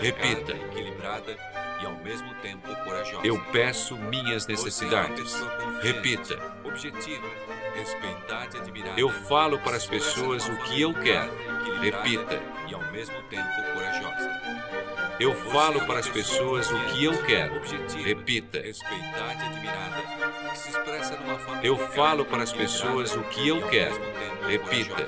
Repita. 0.00 0.52
equilibrada 0.52 1.36
e 1.80 1.86
ao 1.86 1.94
mesmo 1.96 2.32
tempo 2.36 2.74
corajosa. 2.84 3.26
Eu 3.26 3.40
peço 3.52 3.96
minhas 3.96 4.46
é 4.46 4.52
necessidades. 4.52 5.34
Repita. 5.82 6.38
Objetiva, 6.64 7.26
respeitada 7.74 8.56
e 8.56 8.60
admirada. 8.60 9.00
Eu 9.00 9.10
falo 9.10 9.58
para 9.58 9.76
as 9.76 9.86
pessoas 9.86 10.48
o 10.48 10.56
que 10.64 10.80
eu 10.80 10.94
quero. 10.94 11.32
Repita. 11.80 12.40
E 12.68 12.74
ao 12.74 12.92
mesmo 12.92 13.20
tempo 13.24 13.72
corajosa. 13.74 14.30
Eu 15.20 15.34
falo 15.50 15.80
é 15.80 15.86
para 15.86 16.00
as 16.00 16.08
pessoa 16.08 16.58
pessoas 16.58 16.70
o 16.70 16.84
que 16.92 17.04
eu 17.04 17.22
quero. 17.24 17.60
Repita. 18.02 18.60
Respeitada 18.60 19.44
e 19.44 19.46
admirada. 19.46 19.84
Eu 21.62 21.76
falo 21.76 22.24
para 22.24 22.42
as 22.42 22.52
pessoas 22.52 23.14
o 23.14 23.22
que 23.24 23.48
eu 23.48 23.66
quero. 23.68 24.00
Repita. 24.46 25.06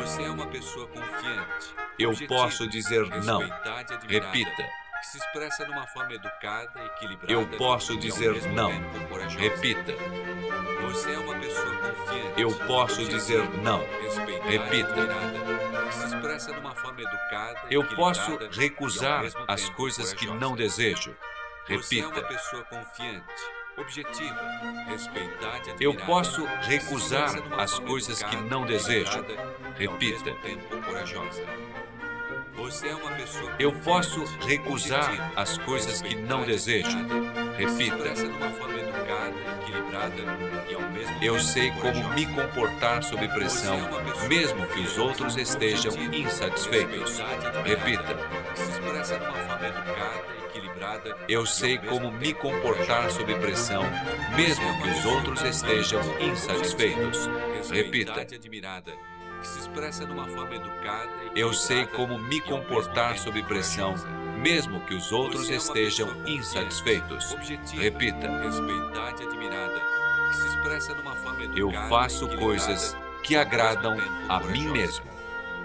Você 0.00 0.22
é 0.22 0.30
uma 0.30 0.46
pessoa 0.46 0.86
confiante. 0.88 1.74
Eu 1.98 2.10
objetiva, 2.10 2.34
posso 2.34 2.66
dizer 2.68 3.06
não. 3.24 3.40
Repita. 4.08 4.62
Que 5.00 5.06
se 5.06 5.18
expressa 5.18 5.64
forma 5.86 6.14
educada, 6.14 6.84
equilibrada. 6.84 7.32
Eu 7.32 7.46
posso 7.58 7.96
dizer 7.98 8.34
não. 8.52 8.70
Repita. 9.38 9.92
Você 10.82 11.12
é 11.12 11.18
uma 11.18 11.38
pessoa 11.38 11.76
confiante. 11.76 12.40
Eu 12.40 12.54
posso 12.66 13.02
objetiva, 13.02 13.18
dizer 13.18 13.50
não. 13.62 13.80
Repita. 14.44 14.94
que 15.88 15.94
se 15.94 16.06
expressa 16.06 16.52
forma 16.74 17.00
educada, 17.00 17.60
Eu 17.70 17.84
posso 17.96 18.38
recusar 18.52 19.24
as 19.48 19.68
coisas 19.70 20.12
que 20.12 20.26
não 20.26 20.54
desejo. 20.54 21.16
Você 21.68 22.00
é 22.00 22.06
uma 22.06 22.14
Repita. 22.14 22.28
pessoa 22.28 22.64
confiante, 22.64 23.42
objetiva, 23.76 24.40
respeitada 24.86 25.74
e 25.78 25.84
Eu 25.84 25.94
posso 25.94 26.44
recusar 26.62 27.38
uma 27.40 27.62
as 27.62 27.78
coisas 27.78 28.22
que 28.22 28.36
não 28.36 28.64
desejo. 28.64 29.24
Repita. 29.76 30.30
é 30.30 30.56
Eu 33.58 33.72
posso 33.80 34.24
recusar 34.46 35.32
as 35.36 35.58
coisas 35.58 36.00
que 36.00 36.14
não 36.14 36.44
desejo. 36.44 36.96
Repita. 37.56 38.14
Eu 41.20 41.40
sei 41.40 41.70
como 41.72 42.08
me 42.10 42.26
comportar 42.26 43.02
sob 43.02 43.26
pressão, 43.28 43.78
é 44.24 44.28
mesmo 44.28 44.66
que 44.68 44.80
os 44.80 44.98
outros 44.98 45.36
estejam 45.36 45.92
insatisfeitos. 46.12 47.18
Repita. 47.64 48.16
se 48.54 48.70
expressa 48.70 49.18
de 49.18 49.24
uma 49.24 49.34
forma 49.34 49.66
educada, 49.66 50.43
equilibrada 50.54 51.16
Eu 51.28 51.44
sei 51.44 51.78
como 51.78 52.10
me 52.12 52.32
comportar 52.32 53.10
sob 53.10 53.34
pressão, 53.36 53.82
mesmo 54.36 54.64
que 54.82 54.88
os 54.88 55.04
outros 55.04 55.42
estejam 55.42 56.00
insatisfeitos. 56.20 57.28
Repita. 57.70 58.20
admirada, 58.20 58.92
que 59.40 59.46
se 59.46 59.58
expressa 59.58 60.06
de 60.06 60.12
uma 60.12 60.28
forma 60.28 60.54
educada, 60.54 61.10
Eu 61.34 61.52
sei 61.52 61.86
como 61.86 62.18
me 62.18 62.40
comportar 62.40 63.18
sob 63.18 63.42
pressão, 63.44 63.94
mesmo 64.38 64.80
que 64.80 64.94
os 64.94 65.10
outros 65.12 65.48
é 65.48 65.52
uma 65.52 65.56
estejam 65.56 66.08
insatisfeitos. 66.26 67.36
Repita. 67.72 68.28
Eu 71.56 71.72
faço 71.88 72.28
coisas 72.36 72.96
que 73.22 73.36
agradam 73.36 73.96
a 74.28 74.40
mim 74.40 74.68
mesmo. 74.68 75.06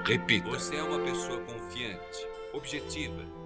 Repita. 0.06 0.49
Você 0.49 0.78
é 0.78 0.84
uma 0.84 0.99
pessoa 0.99 1.40
confiante, 1.41 2.28
objetiva, 2.53 3.39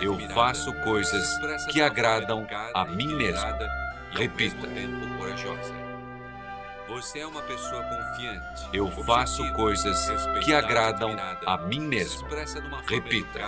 Eu 0.00 0.18
faço 0.30 0.70
se 0.70 0.82
coisas 0.82 1.26
que 1.70 1.80
agradam 1.80 2.46
a 2.74 2.84
mim 2.84 3.14
mesmo. 3.14 3.46
Repita. 4.12 4.68
Você 6.88 7.20
é 7.20 7.26
uma 7.26 7.42
pessoa 7.42 7.82
confiante. 7.82 8.68
Eu 8.72 8.90
faço 9.04 9.42
coisas 9.54 10.06
que 10.44 10.52
agradam 10.54 11.16
a 11.46 11.58
mim 11.58 11.80
mesmo. 11.80 12.28
Repita. 12.86 13.40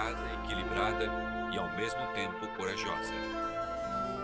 equilibrada 0.45 1.05
e 1.53 1.59
ao 1.59 1.69
mesmo 1.77 2.07
tempo 2.09 2.47
corajosa. 2.57 3.13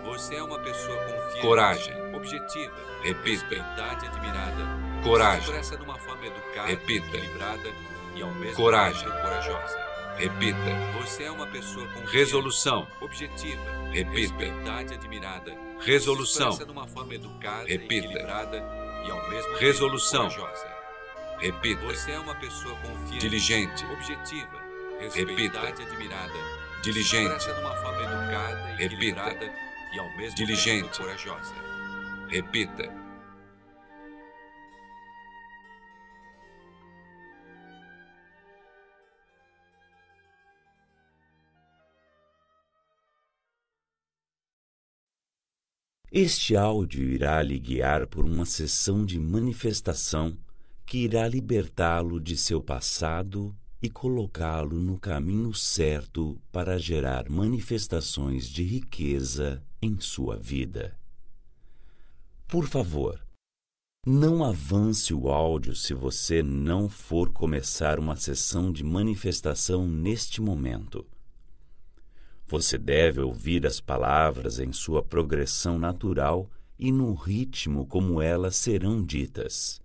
Você 0.05 0.35
é 0.37 0.43
uma 0.43 0.59
pessoa 0.59 0.97
confiante. 0.97 1.41
Coragem. 1.41 2.15
Objetiva. 2.15 2.75
Repita. 3.03 3.55
Admirada. 3.91 4.67
Coragem. 5.05 5.41
Expressa 5.43 5.77
de 5.77 5.83
uma 5.85 5.99
forma 5.99 6.27
educada, 6.27 6.69
Repita. 6.69 7.07
equilibrada 7.17 7.69
e 8.15 8.23
ao 8.23 8.31
mesmo 8.31 8.57
Coragem. 8.57 9.05
tempo 9.05 9.23
corajosa. 9.23 9.92
Repita. 10.17 10.59
Você 11.01 11.25
é 11.25 11.31
uma 11.31 11.47
pessoa 11.47 11.87
confiante. 11.89 12.13
Resolução. 12.13 12.87
Objetiva. 13.01 13.63
Repita. 13.91 14.19
Respeitada 14.19 14.95
admirada. 14.95 15.57
Resolução. 15.81 16.53
Se 16.53 16.63
expressa 16.63 16.65
de 16.67 16.79
uma 16.79 16.87
forma 16.87 17.15
educada, 17.15 17.67
Repita. 17.69 18.09
e 19.07 19.11
ao 19.11 19.29
mesmo 19.31 19.57
Resolução. 19.57 20.29
corajosa. 20.29 20.73
Repita. 21.39 21.85
Você 21.87 22.13
é 22.13 22.19
uma 22.19 22.35
pessoa 22.37 22.75
confiante. 22.77 23.19
Diligente. 23.19 23.85
Objetiva. 23.87 24.63
Repita. 25.15 25.59
Admirada. 25.61 26.33
Diligente. 26.83 27.25
expressa 27.27 27.53
de 27.55 27.61
uma 27.61 27.75
forma 27.77 28.03
educada, 28.03 28.77
Repita. 28.77 29.53
e 29.93 29.99
ao 29.99 30.17
mesmo 30.17 30.37
Diligente. 30.37 30.83
tempo 30.89 30.97
corajosa. 30.99 31.55
Repita. 32.29 33.02
Este 46.15 46.55
áudio 46.55 47.05
irá 47.05 47.43
lhe 47.43 47.59
guiar 47.59 48.07
por 48.07 48.27
uma 48.27 48.45
sessão 48.45 49.03
de 49.03 49.19
manifestação 49.19 50.37
que 50.85 50.99
irá 50.99 51.27
libertá-lo 51.27 52.21
de 52.21 52.37
seu 52.37 52.61
passado 52.61 53.57
e 53.81 53.89
colocá-lo 53.89 54.79
no 54.79 55.01
caminho 55.01 55.55
certo 55.55 56.39
para 56.53 56.79
gerar 56.79 57.31
manifestações 57.31 58.47
de 58.47 58.63
riqueza 58.63 59.65
em 59.81 59.99
sua 60.01 60.37
vida. 60.37 60.95
Por 62.47 62.67
favor, 62.67 63.19
não 64.07 64.45
avance 64.45 65.15
o 65.15 65.31
áudio 65.31 65.75
se 65.75 65.95
você 65.95 66.43
não 66.43 66.91
for 66.91 67.33
começar 67.33 67.99
uma 67.99 68.17
sessão 68.17 68.71
de 68.71 68.85
manifestação 68.85 69.89
neste 69.89 70.43
momento. 70.43 71.07
Você 72.53 72.77
deve 72.77 73.19
ouvir 73.19 73.67
as 73.67 73.81
palavras 73.81 74.59
em 74.59 74.75
sua 74.75 75.03
progressão 75.03 75.79
natural 75.79 76.51
e 76.79 76.93
no 76.93 77.15
ritmo 77.15 77.87
como 77.87 78.21
elas 78.21 78.57
serão 78.57 79.03
ditas, 79.03 79.81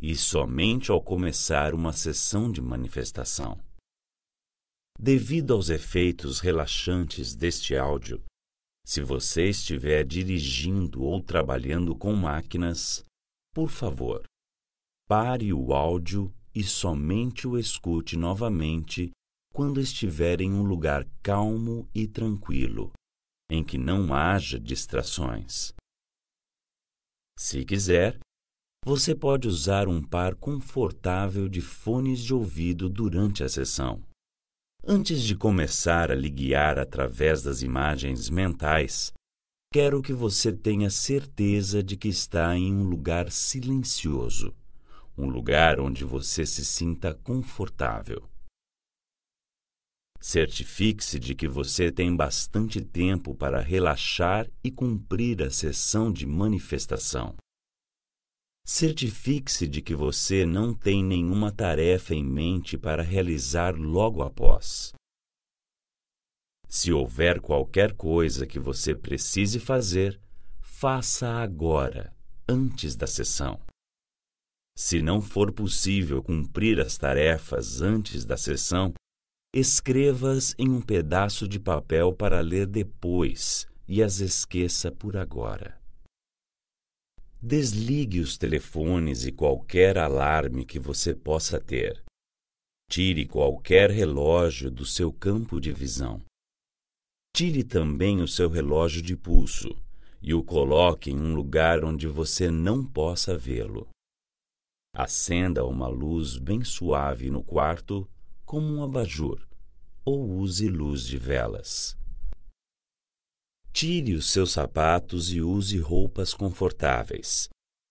e 0.00 0.14
somente 0.14 0.92
ao 0.92 1.02
começar 1.02 1.74
uma 1.74 1.92
sessão 1.92 2.52
de 2.52 2.62
manifestação. 2.62 3.58
Devido 4.96 5.54
aos 5.54 5.70
efeitos 5.70 6.38
relaxantes 6.38 7.34
deste 7.34 7.76
áudio, 7.76 8.22
se 8.86 9.02
você 9.02 9.48
estiver 9.48 10.04
dirigindo 10.04 11.02
ou 11.02 11.20
trabalhando 11.20 11.96
com 11.96 12.14
máquinas, 12.14 13.04
por 13.52 13.68
favor, 13.68 14.22
pare 15.08 15.52
o 15.52 15.74
áudio 15.74 16.32
e 16.54 16.62
somente 16.62 17.48
o 17.48 17.58
escute 17.58 18.16
novamente 18.16 19.10
quando 19.54 19.80
estiver 19.80 20.40
em 20.40 20.52
um 20.52 20.64
lugar 20.64 21.06
calmo 21.22 21.88
e 21.94 22.08
tranquilo, 22.08 22.90
em 23.48 23.62
que 23.62 23.78
não 23.78 24.12
haja 24.12 24.58
distrações. 24.58 25.72
Se 27.38 27.64
quiser, 27.64 28.18
você 28.84 29.14
pode 29.14 29.46
usar 29.46 29.86
um 29.86 30.02
par 30.02 30.34
confortável 30.34 31.48
de 31.48 31.60
fones 31.60 32.18
de 32.18 32.34
ouvido 32.34 32.88
durante 32.88 33.44
a 33.44 33.48
sessão. 33.48 34.02
Antes 34.84 35.22
de 35.22 35.36
começar 35.36 36.10
a 36.10 36.16
lhe 36.16 36.28
guiar 36.28 36.76
através 36.76 37.44
das 37.44 37.62
imagens 37.62 38.28
mentais, 38.28 39.12
quero 39.72 40.02
que 40.02 40.12
você 40.12 40.52
tenha 40.52 40.90
certeza 40.90 41.80
de 41.80 41.96
que 41.96 42.08
está 42.08 42.56
em 42.56 42.74
um 42.74 42.82
lugar 42.82 43.30
silencioso, 43.30 44.52
um 45.16 45.28
lugar 45.28 45.78
onde 45.78 46.04
você 46.04 46.44
se 46.44 46.64
sinta 46.64 47.14
confortável. 47.14 48.33
Certifique-se 50.26 51.18
de 51.18 51.34
que 51.34 51.46
você 51.46 51.92
tem 51.92 52.16
bastante 52.16 52.80
tempo 52.80 53.34
para 53.34 53.60
relaxar 53.60 54.50
e 54.64 54.70
cumprir 54.70 55.42
a 55.42 55.50
sessão 55.50 56.10
de 56.10 56.24
manifestação. 56.24 57.36
Certifique-se 58.66 59.68
de 59.68 59.82
que 59.82 59.94
você 59.94 60.46
não 60.46 60.72
tem 60.72 61.04
nenhuma 61.04 61.52
tarefa 61.52 62.14
em 62.14 62.24
mente 62.24 62.78
para 62.78 63.02
realizar 63.02 63.76
logo 63.76 64.22
após. 64.22 64.94
Se 66.70 66.90
houver 66.90 67.38
qualquer 67.38 67.92
coisa 67.92 68.46
que 68.46 68.58
você 68.58 68.94
precise 68.94 69.60
fazer, 69.60 70.18
faça 70.62 71.28
agora, 71.28 72.16
antes 72.48 72.96
da 72.96 73.06
sessão. 73.06 73.60
Se 74.74 75.02
não 75.02 75.20
for 75.20 75.52
possível 75.52 76.22
cumprir 76.22 76.80
as 76.80 76.96
tarefas 76.96 77.82
antes 77.82 78.24
da 78.24 78.38
sessão, 78.38 78.94
escreva-as 79.56 80.52
em 80.58 80.68
um 80.68 80.80
pedaço 80.80 81.46
de 81.46 81.60
papel 81.60 82.12
para 82.12 82.40
ler 82.40 82.66
depois 82.66 83.68
e 83.86 84.02
as 84.02 84.18
esqueça 84.18 84.90
por 84.90 85.16
agora. 85.16 85.80
Desligue 87.40 88.18
os 88.18 88.36
telefones 88.36 89.24
e 89.24 89.30
qualquer 89.30 89.96
alarme 89.96 90.64
que 90.64 90.80
você 90.80 91.14
possa 91.14 91.60
ter. 91.60 92.02
Tire 92.90 93.26
qualquer 93.26 93.90
relógio 93.90 94.72
do 94.72 94.84
seu 94.84 95.12
campo 95.12 95.60
de 95.60 95.72
visão. 95.72 96.20
Tire 97.32 97.62
também 97.62 98.20
o 98.20 98.26
seu 98.26 98.48
relógio 98.48 99.02
de 99.02 99.16
pulso 99.16 99.68
e 100.20 100.34
o 100.34 100.42
coloque 100.42 101.10
em 101.12 101.16
um 101.16 101.32
lugar 101.32 101.84
onde 101.84 102.08
você 102.08 102.50
não 102.50 102.84
possa 102.84 103.38
vê-lo. 103.38 103.86
Acenda 104.92 105.64
uma 105.64 105.86
luz 105.86 106.38
bem 106.38 106.64
suave 106.64 107.30
no 107.30 107.42
quarto, 107.42 108.08
como 108.44 108.66
um 108.66 108.82
abajur, 108.82 109.46
ou 110.04 110.28
use 110.38 110.68
luz 110.68 111.06
de 111.06 111.18
velas. 111.18 111.96
Tire 113.72 114.14
os 114.14 114.30
seus 114.30 114.52
sapatos 114.52 115.32
e 115.32 115.40
use 115.40 115.78
roupas 115.78 116.32
confortáveis. 116.32 117.48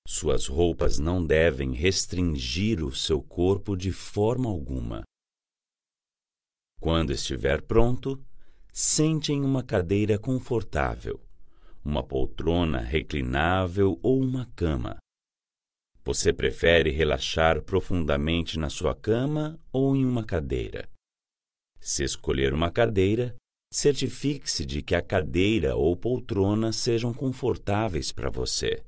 Suas 0.08 0.48
roupas 0.48 1.00
não 1.00 1.26
devem 1.26 1.74
restringir 1.74 2.84
o 2.84 2.94
seu 2.94 3.22
corpo 3.22 3.76
de 3.76 3.92
forma 3.92 4.50
alguma. 4.50 5.04
Quando 6.80 7.12
estiver 7.12 7.62
pronto, 7.62 8.22
Sente 8.76 9.32
em 9.32 9.40
uma 9.44 9.62
cadeira 9.62 10.18
confortável, 10.18 11.22
uma 11.86 12.02
poltrona 12.02 12.80
reclinável 12.80 14.00
ou 14.02 14.20
uma 14.20 14.48
cama. 14.56 14.98
Você 16.06 16.34
prefere 16.34 16.92
relaxar 16.92 17.62
profundamente 17.62 18.60
na 18.60 18.70
sua 18.70 18.94
cama 18.94 19.60
ou 19.72 19.96
em 19.96 20.06
uma 20.06 20.24
cadeira? 20.24 20.90
Se 21.80 22.04
escolher 22.04 22.54
uma 22.54 22.72
cadeira, 22.72 23.36
certifique-se 23.72 24.66
de 24.66 24.82
que 24.82 24.96
a 24.96 25.02
cadeira 25.02 25.76
ou 25.76 25.96
poltrona 25.96 26.72
sejam 26.72 27.14
confortáveis 27.14 28.12
para 28.12 28.30
você. 28.30 28.84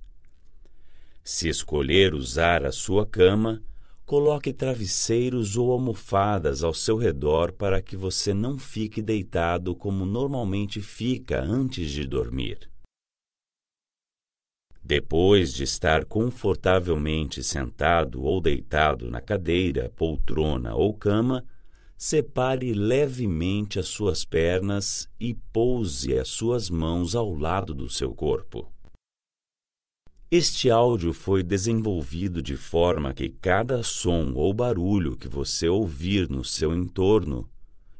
Se 1.23 1.47
escolher 1.47 2.13
usar 2.13 2.65
a 2.65 2.71
sua 2.71 3.05
cama, 3.05 3.63
Coloque 4.05 4.53
travesseiros 4.53 5.57
ou 5.57 5.71
almofadas 5.71 6.63
ao 6.63 6.75
seu 6.75 6.95
redor 6.95 7.51
para 7.51 7.81
que 7.81 7.97
você 7.97 8.35
não 8.35 8.55
fique 8.55 9.01
deitado 9.01 9.75
como 9.75 10.05
normalmente 10.05 10.79
fica 10.79 11.41
antes 11.41 11.89
de 11.89 12.05
dormir. 12.05 12.69
Depois 14.87 15.51
de 15.51 15.63
estar 15.63 16.05
confortavelmente 16.05 17.41
sentado 17.41 18.21
ou 18.21 18.39
deitado 18.39 19.09
na 19.09 19.19
cadeira, 19.19 19.91
poltrona 19.95 20.75
ou 20.75 20.93
cama, 20.93 21.43
separe 21.97 22.71
levemente 22.71 23.79
as 23.79 23.87
suas 23.87 24.23
pernas 24.23 25.09
e 25.19 25.33
pouse 25.51 26.15
as 26.15 26.27
suas 26.27 26.69
mãos 26.69 27.15
ao 27.15 27.33
lado 27.33 27.73
do 27.73 27.89
seu 27.89 28.13
corpo. 28.13 28.71
Este 30.29 30.69
áudio 30.69 31.13
foi 31.13 31.41
desenvolvido 31.41 32.39
de 32.39 32.55
forma 32.55 33.11
que 33.11 33.29
cada 33.29 33.81
som 33.81 34.33
ou 34.35 34.53
barulho 34.53 35.17
que 35.17 35.27
você 35.27 35.67
ouvir 35.67 36.29
no 36.29 36.43
seu 36.43 36.75
entorno 36.75 37.49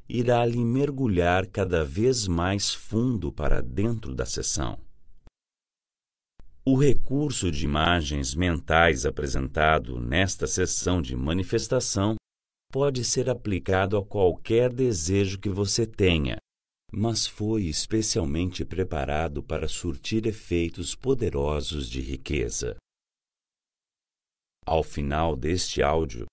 irá 0.08 0.46
lhe 0.46 0.64
mergulhar 0.64 1.48
cada 1.48 1.84
vez 1.84 2.28
mais 2.28 2.76
fundo 2.76 3.32
para 3.32 3.60
dentro 3.60 4.14
da 4.14 4.24
sessão. 4.28 4.85
O 6.68 6.76
recurso 6.76 7.52
de 7.52 7.64
imagens 7.64 8.34
mentais 8.34 9.06
apresentado 9.06 10.00
nesta 10.00 10.48
sessão 10.48 11.00
de 11.00 11.16
manifestação 11.16 12.16
pode 12.72 13.06
ser 13.06 13.30
aplicado 13.30 13.96
a 13.96 14.04
qualquer 14.04 14.74
desejo 14.74 15.40
que 15.40 15.48
você 15.48 15.86
tenha, 15.86 16.38
mas 16.92 17.28
foi 17.28 17.66
especialmente 17.66 18.66
preparado 18.66 19.44
para 19.44 19.68
surtir 19.68 20.26
efeitos 20.26 20.96
poderosos 20.96 21.88
de 21.88 22.02
riqueza. 22.02 22.76
Ao 24.66 24.82
final 24.82 25.36
deste 25.36 25.84
áudio, 25.84 26.26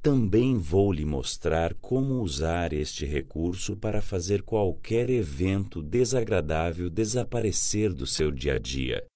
também 0.00 0.56
vou 0.56 0.90
lhe 0.90 1.04
mostrar 1.04 1.74
como 1.74 2.22
usar 2.22 2.72
este 2.72 3.04
recurso 3.04 3.76
para 3.76 4.00
fazer 4.00 4.42
qualquer 4.44 5.10
evento 5.10 5.82
desagradável 5.82 6.88
desaparecer 6.88 7.92
do 7.92 8.06
seu 8.06 8.30
dia 8.30 8.54
a 8.54 8.58
dia, 8.58 9.06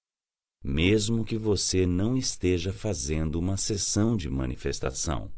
mesmo 0.63 1.23
que 1.23 1.37
você 1.37 1.85
não 1.85 2.17
esteja 2.17 2.73
fazendo 2.73 3.39
uma 3.39 3.57
sessão 3.57 4.17
de 4.17 4.29
manifestação. 4.29 5.31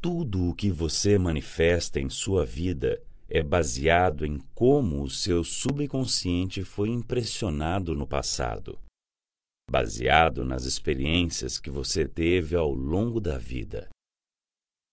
Tudo 0.00 0.48
o 0.48 0.54
que 0.54 0.70
você 0.70 1.16
manifesta 1.16 2.00
em 2.00 2.10
sua 2.10 2.44
vida 2.44 3.00
é 3.28 3.42
baseado 3.42 4.26
em 4.26 4.38
como 4.54 5.02
o 5.02 5.08
seu 5.08 5.42
subconsciente 5.42 6.64
foi 6.64 6.90
impressionado 6.90 7.94
no 7.94 8.06
passado, 8.06 8.78
baseado 9.70 10.44
nas 10.44 10.64
experiências 10.64 11.58
que 11.58 11.70
você 11.70 12.06
teve 12.06 12.54
ao 12.56 12.72
longo 12.72 13.20
da 13.20 13.38
vida. 13.38 13.88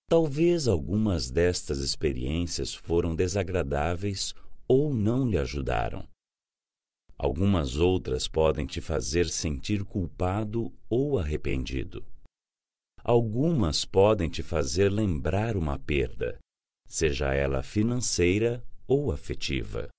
Talvez 0.09 0.67
algumas 0.67 1.29
destas 1.29 1.79
experiências 1.79 2.73
foram 2.73 3.15
desagradáveis 3.15 4.33
ou 4.67 4.93
não 4.93 5.29
lhe 5.29 5.37
ajudaram. 5.37 6.07
Algumas 7.21 7.75
outras 7.75 8.29
podem 8.29 8.65
te 8.65 8.79
fazer 8.79 9.27
sentir 9.27 9.83
culpado 9.83 10.73
ou 10.89 11.19
arrependido. 11.19 12.05
Algumas 13.03 13.83
podem 13.83 14.29
te 14.29 14.41
fazer 14.41 14.89
lembrar 14.89 15.57
uma 15.57 15.77
perda, 15.77 16.39
seja 16.87 17.33
ela 17.33 17.61
financeira 17.61 18.63
ou 18.87 19.11
afetiva. 19.11 19.89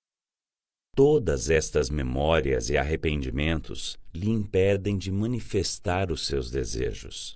Todas 0.97 1.51
estas 1.51 1.91
memórias 1.91 2.71
e 2.71 2.79
arrependimentos 2.79 3.99
lhe 4.15 4.31
impedem 4.31 4.97
de 4.97 5.13
manifestar 5.13 6.11
os 6.11 6.27
seus 6.27 6.51
desejos. 6.51 7.35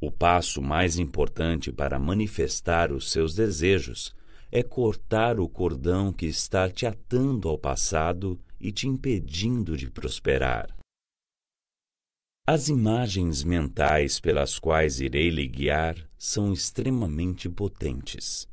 O 0.00 0.12
passo 0.12 0.62
mais 0.62 0.96
importante 0.96 1.72
para 1.72 1.98
manifestar 1.98 2.92
os 2.92 3.10
seus 3.10 3.34
desejos 3.34 4.14
é 4.52 4.62
cortar 4.62 5.40
o 5.40 5.48
cordão 5.48 6.12
que 6.12 6.26
está 6.26 6.70
te 6.70 6.86
atando 6.86 7.48
ao 7.48 7.58
passado 7.58 8.40
e 8.60 8.72
te 8.72 8.88
impedindo 8.88 9.76
de 9.76 9.90
prosperar. 9.90 10.76
As 12.48 12.68
imagens 12.68 13.42
mentais 13.42 14.20
pelas 14.20 14.58
quais 14.58 15.00
irei 15.00 15.30
lhe 15.30 15.48
guiar 15.48 15.96
são 16.16 16.52
extremamente 16.52 17.48
potentes. 17.48 18.48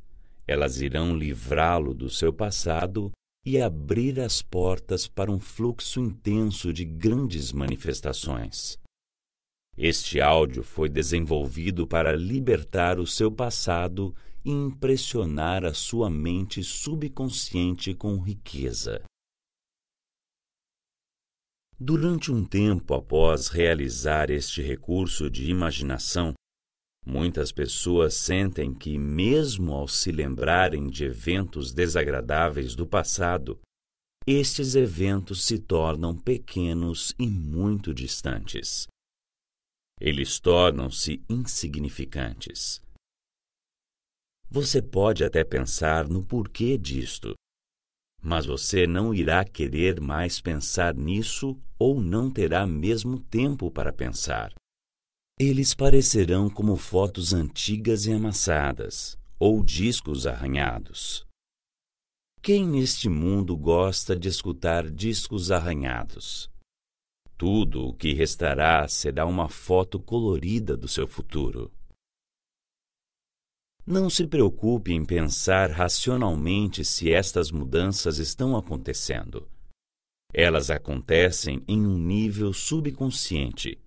Elas 0.46 0.80
irão 0.80 1.16
livrá-lo 1.16 1.94
do 1.94 2.10
seu 2.10 2.32
passado 2.32 3.12
e 3.46 3.60
abrir 3.60 4.18
as 4.18 4.42
portas 4.42 5.06
para 5.06 5.30
um 5.30 5.38
fluxo 5.38 6.00
intenso 6.00 6.72
de 6.72 6.84
grandes 6.84 7.52
manifestações. 7.52 8.78
Este 9.76 10.20
áudio 10.20 10.62
foi 10.62 10.88
desenvolvido 10.88 11.86
para 11.86 12.16
libertar 12.16 12.98
o 12.98 13.06
seu 13.06 13.30
passado 13.30 14.14
e 14.44 14.50
impressionar 14.50 15.64
a 15.64 15.72
sua 15.72 16.10
mente 16.10 16.62
subconsciente 16.62 17.94
com 17.94 18.18
riqueza. 18.18 19.02
Durante 21.78 22.30
um 22.30 22.44
tempo 22.44 22.94
após 22.94 23.48
realizar 23.48 24.30
este 24.30 24.62
recurso 24.62 25.28
de 25.28 25.50
imaginação, 25.50 26.32
muitas 27.04 27.52
pessoas 27.52 28.14
sentem 28.14 28.72
que, 28.72 28.96
mesmo 28.96 29.72
ao 29.72 29.88
se 29.88 30.12
lembrarem 30.12 30.88
de 30.88 31.04
eventos 31.04 31.72
desagradáveis 31.72 32.74
do 32.74 32.86
passado, 32.86 33.60
estes 34.26 34.74
eventos 34.74 35.44
se 35.44 35.58
tornam 35.58 36.16
pequenos 36.16 37.14
e 37.18 37.26
muito 37.26 37.92
distantes 37.92 38.86
eles 40.00 40.40
tornam-se 40.40 41.24
insignificantes. 41.28 42.82
Você 44.50 44.82
pode 44.82 45.24
até 45.24 45.42
pensar 45.42 46.06
no 46.08 46.24
porquê 46.24 46.76
disto, 46.76 47.34
mas 48.24 48.46
você 48.46 48.86
não 48.86 49.12
irá 49.12 49.44
querer 49.44 50.00
mais 50.00 50.40
pensar 50.40 50.94
nisso 50.94 51.58
ou 51.78 52.00
não 52.00 52.30
terá 52.30 52.66
mesmo 52.66 53.18
tempo 53.18 53.70
para 53.70 53.92
pensar. 53.92 54.54
Eles 55.38 55.74
parecerão 55.74 56.48
como 56.48 56.74
fotos 56.76 57.34
antigas 57.34 58.06
e 58.06 58.12
amassadas, 58.12 59.18
ou 59.38 59.62
discos 59.62 60.26
arranhados. 60.26 61.26
Quem 62.40 62.66
neste 62.66 63.08
mundo 63.08 63.56
gosta 63.56 64.16
de 64.16 64.28
escutar 64.28 64.90
discos 64.90 65.50
arranhados? 65.50 66.50
Tudo 67.36 67.88
o 67.88 67.92
que 67.92 68.14
restará 68.14 68.88
será 68.88 69.26
uma 69.26 69.48
foto 69.48 69.98
colorida 70.00 70.76
do 70.76 70.88
seu 70.88 71.06
futuro. 71.06 71.70
Não 73.86 74.08
se 74.08 74.26
preocupe 74.26 74.92
em 74.92 75.04
pensar 75.04 75.70
racionalmente 75.70 76.82
se 76.82 77.12
estas 77.12 77.50
mudanças 77.50 78.16
estão 78.16 78.56
acontecendo. 78.56 79.46
Elas 80.32 80.70
acontecem 80.70 81.62
em 81.68 81.86
um 81.86 81.98
nível 81.98 82.54
subconsciente, 82.54 83.78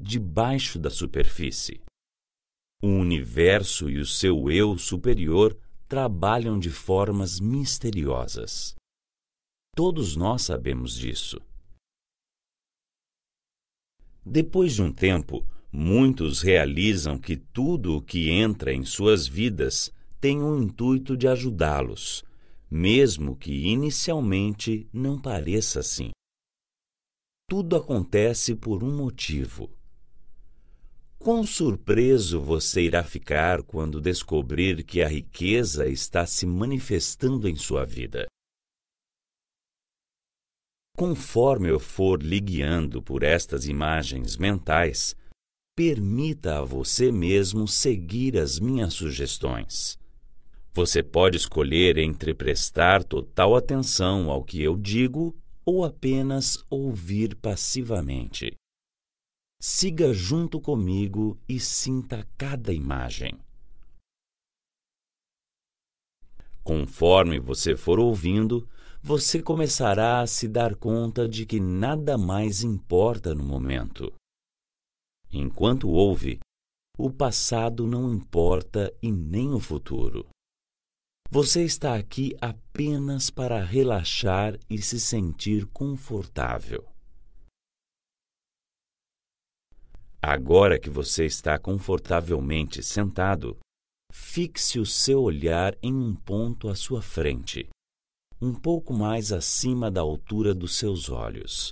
debaixo 0.00 0.78
da 0.78 0.88
superfície. 0.88 1.82
O 2.82 2.88
universo 2.88 3.90
e 3.90 3.98
o 3.98 4.06
seu 4.06 4.50
eu 4.50 4.78
superior 4.78 5.56
trabalham 5.86 6.58
de 6.58 6.70
formas 6.70 7.38
misteriosas. 7.38 8.74
Todos 9.76 10.16
nós 10.16 10.42
sabemos 10.42 10.94
disso. 10.94 11.38
Depois 14.24 14.74
de 14.74 14.82
um 14.82 14.90
tempo, 14.90 15.46
muitos 15.72 16.42
realizam 16.42 17.18
que 17.18 17.36
tudo 17.36 17.96
o 17.96 18.02
que 18.02 18.30
entra 18.30 18.72
em 18.72 18.84
suas 18.84 19.26
vidas 19.26 19.90
tem 20.20 20.42
o 20.42 20.62
intuito 20.62 21.16
de 21.16 21.26
ajudá-los, 21.26 22.22
mesmo 22.70 23.34
que 23.34 23.66
inicialmente 23.66 24.86
não 24.92 25.18
pareça 25.20 25.80
assim. 25.80 26.10
Tudo 27.48 27.76
acontece 27.76 28.54
por 28.54 28.84
um 28.84 28.94
motivo. 28.94 29.74
Quão 31.18 31.44
surpreso 31.44 32.40
você 32.40 32.82
irá 32.82 33.04
ficar 33.04 33.62
quando 33.62 34.00
descobrir 34.00 34.82
que 34.82 35.02
a 35.02 35.08
riqueza 35.08 35.86
está 35.86 36.26
se 36.26 36.44
manifestando 36.44 37.48
em 37.48 37.56
sua 37.56 37.84
vida? 37.84 38.26
Conforme 40.96 41.70
eu 41.70 41.78
for 41.78 42.22
lhe 42.22 42.40
guiando 42.40 43.02
por 43.02 43.22
estas 43.22 43.66
imagens 43.66 44.36
mentais, 44.36 45.16
permita 45.74 46.58
a 46.58 46.64
você 46.64 47.10
mesmo 47.10 47.66
seguir 47.66 48.36
as 48.36 48.58
minhas 48.58 48.92
sugestões. 48.92 49.98
Você 50.74 51.02
pode 51.02 51.36
escolher 51.36 51.96
entre 51.98 52.34
prestar 52.34 53.02
total 53.02 53.56
atenção 53.56 54.30
ao 54.30 54.44
que 54.44 54.62
eu 54.62 54.76
digo 54.76 55.34
ou 55.64 55.84
apenas 55.84 56.62
ouvir 56.68 57.36
passivamente. 57.36 58.54
Siga 59.60 60.12
junto 60.12 60.60
comigo 60.60 61.38
e 61.48 61.58
sinta 61.58 62.26
cada 62.36 62.72
imagem. 62.72 63.38
Conforme 66.62 67.38
você 67.38 67.76
for 67.76 67.98
ouvindo, 67.98 68.68
você 69.02 69.42
começará 69.42 70.20
a 70.20 70.26
se 70.26 70.46
dar 70.48 70.74
conta 70.74 71.28
de 71.28 71.46
que 71.46 71.58
nada 71.58 72.18
mais 72.18 72.62
importa 72.62 73.34
no 73.34 73.42
momento. 73.42 74.12
Enquanto 75.32 75.88
ouve, 75.88 76.38
o 76.98 77.10
passado 77.10 77.86
não 77.86 78.12
importa 78.12 78.92
e 79.02 79.10
nem 79.10 79.54
o 79.54 79.58
futuro. 79.58 80.28
Você 81.30 81.64
está 81.64 81.96
aqui 81.96 82.36
apenas 82.40 83.30
para 83.30 83.64
relaxar 83.64 84.58
e 84.68 84.80
se 84.82 85.00
sentir 85.00 85.66
confortável. 85.68 86.86
Agora 90.20 90.78
que 90.78 90.90
você 90.90 91.24
está 91.24 91.58
confortavelmente 91.58 92.82
sentado, 92.82 93.58
fixe 94.12 94.78
o 94.78 94.84
seu 94.84 95.22
olhar 95.22 95.76
em 95.82 95.94
um 95.94 96.14
ponto 96.14 96.68
à 96.68 96.74
sua 96.74 97.00
frente 97.00 97.68
um 98.42 98.52
pouco 98.52 98.92
mais 98.92 99.30
acima 99.30 99.88
da 99.88 100.00
altura 100.00 100.52
dos 100.52 100.74
seus 100.74 101.08
olhos. 101.08 101.70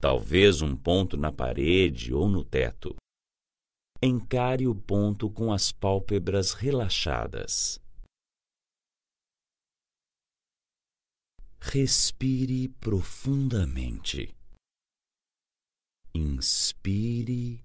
Talvez 0.00 0.62
um 0.62 0.74
ponto 0.74 1.14
na 1.18 1.30
parede 1.30 2.14
ou 2.14 2.26
no 2.26 2.42
teto. 2.42 2.96
Encare 4.02 4.66
o 4.66 4.74
ponto 4.74 5.30
com 5.30 5.52
as 5.52 5.70
pálpebras 5.70 6.54
relaxadas. 6.54 7.78
Respire 11.60 12.68
profundamente. 12.80 14.34
Inspire. 16.14 17.62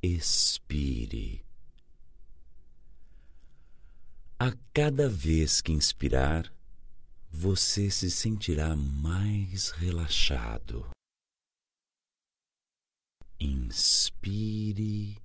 Expire. 0.00 1.51
A 4.44 4.50
cada 4.74 5.08
vez 5.08 5.60
que 5.60 5.70
inspirar, 5.70 6.52
você 7.30 7.88
se 7.88 8.10
sentirá 8.10 8.74
mais 8.74 9.70
relaxado. 9.70 10.90
Inspire. 13.38 15.16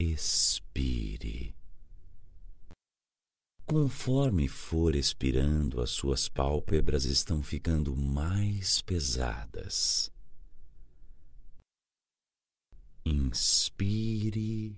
Expire. 0.00 1.54
Conforme 3.66 4.48
for 4.48 4.94
expirando, 4.94 5.82
as 5.82 5.90
suas 5.90 6.26
pálpebras 6.26 7.04
estão 7.04 7.42
ficando 7.42 7.94
mais 7.94 8.80
pesadas. 8.80 10.11
Inspire. 13.04 14.76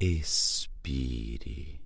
Expire. 0.00 1.80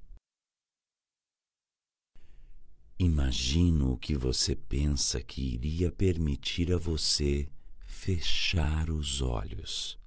Imagino 2.99 3.93
o 3.93 3.99
que 3.99 4.17
você 4.17 4.57
pensa 4.57 5.23
que 5.23 5.55
iria 5.55 5.93
permitir 5.93 6.73
a 6.73 6.79
você 6.79 7.49
fechar 7.87 8.91
os 8.91 9.21
olhos. 9.21 9.99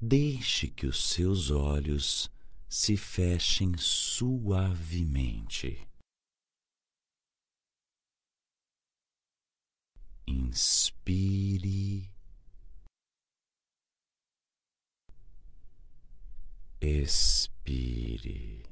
Deixe 0.00 0.68
que 0.68 0.86
os 0.86 1.10
seus 1.10 1.50
olhos 1.50 2.30
se 2.68 2.96
fechem 2.96 3.76
suavemente. 3.76 5.87
Inspire. 10.28 12.10
Expire. 16.82 18.62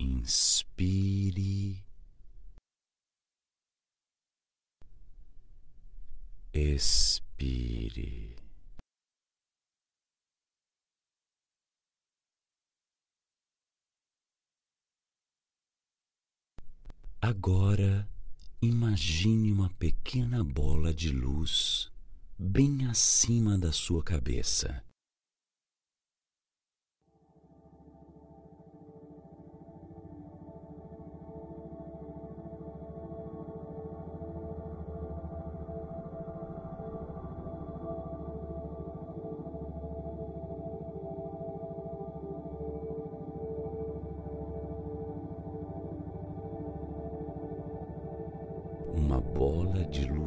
Inspire. 0.00 1.84
Expire. 6.52 8.34
Agora 17.20 18.08
imagine 18.62 19.50
uma 19.50 19.68
pequena 19.70 20.44
bola 20.44 20.94
de 20.94 21.10
luz 21.10 21.90
bem 22.38 22.86
acima 22.86 23.58
da 23.58 23.72
sua 23.72 24.04
cabeça. 24.04 24.80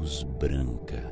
Luz 0.06 0.22
branca. 0.22 1.12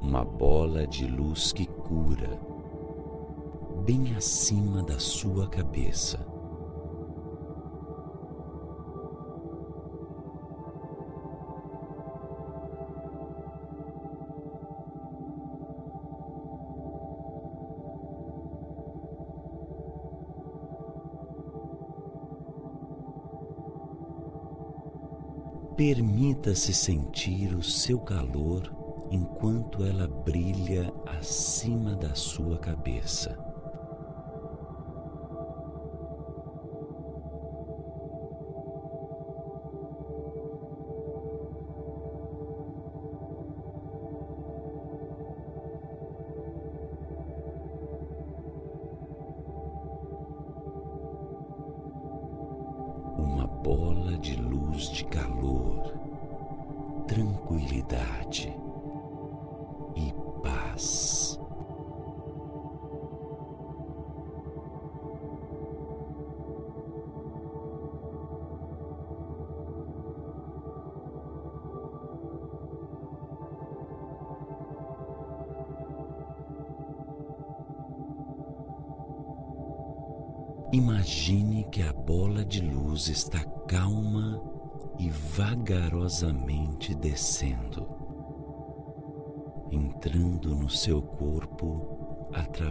Uma 0.00 0.24
bola 0.24 0.86
de 0.86 1.06
luz 1.06 1.52
que 1.52 1.66
cura, 1.66 2.40
bem 3.84 4.16
acima 4.16 4.82
da 4.82 4.98
sua 4.98 5.46
cabeça. 5.50 6.33
Permita-se 25.94 26.74
sentir 26.74 27.54
o 27.54 27.62
seu 27.62 28.00
calor 28.00 28.68
enquanto 29.12 29.84
ela 29.84 30.08
brilha 30.08 30.92
acima 31.06 31.94
da 31.94 32.16
sua 32.16 32.58
cabeça. 32.58 33.43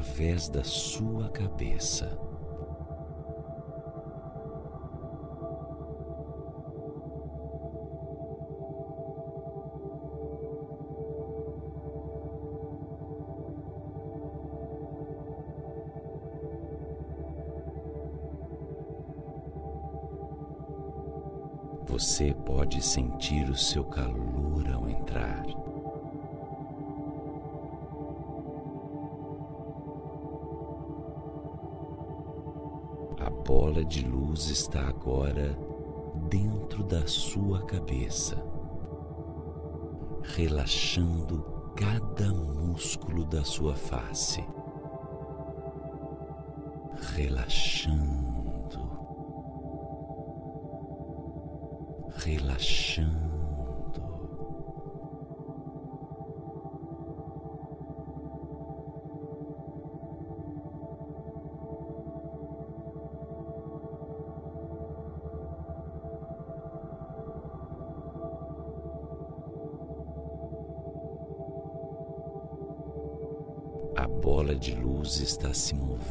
Através 0.03 0.49
da 0.49 0.63
sua 0.65 1.30
cabeça. 1.30 2.19
Você 21.88 22.34
pode 22.45 22.81
sentir 22.81 23.49
o 23.49 23.55
seu 23.55 23.85
calor 23.85 24.69
ao 24.73 24.89
entrar. 24.89 25.62
Bola 33.53 33.85
de 33.85 34.01
luz 34.01 34.49
está 34.49 34.88
agora 34.88 35.55
dentro 36.27 36.84
da 36.84 37.05
sua 37.05 37.61
cabeça, 37.67 38.35
relaxando 40.23 41.43
cada 41.75 42.34
músculo 42.34 43.23
da 43.23 43.43
sua 43.43 43.75
face, 43.75 44.43
relaxando 47.15 48.34
relaxando. 52.25 53.32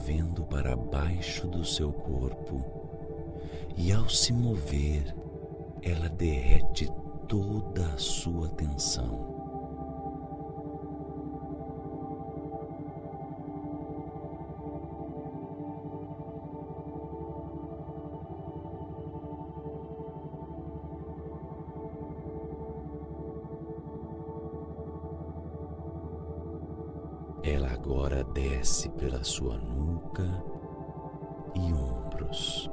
Movendo 0.02 0.42
para 0.42 0.74
baixo 0.74 1.46
do 1.46 1.64
seu 1.64 1.92
corpo 1.92 2.60
e, 3.76 3.92
ao 3.92 4.08
se 4.08 4.32
mover, 4.32 5.14
ela 5.80 6.08
derrete 6.08 6.90
toda 7.28 7.86
a 7.86 7.98
sua 7.98 8.48
tensão. 8.48 9.41
Desce 28.72 28.88
pela 28.88 29.22
sua 29.22 29.58
nuca 29.58 30.24
e 31.54 31.74
ombros. 31.74 32.70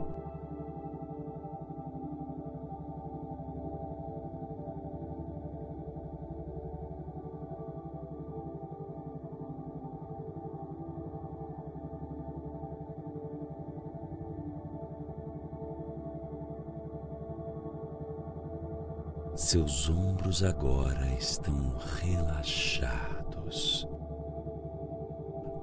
Seus 19.35 19.89
ombros 19.89 20.43
agora 20.43 21.07
estão 21.19 21.75
relaxados, 21.99 23.85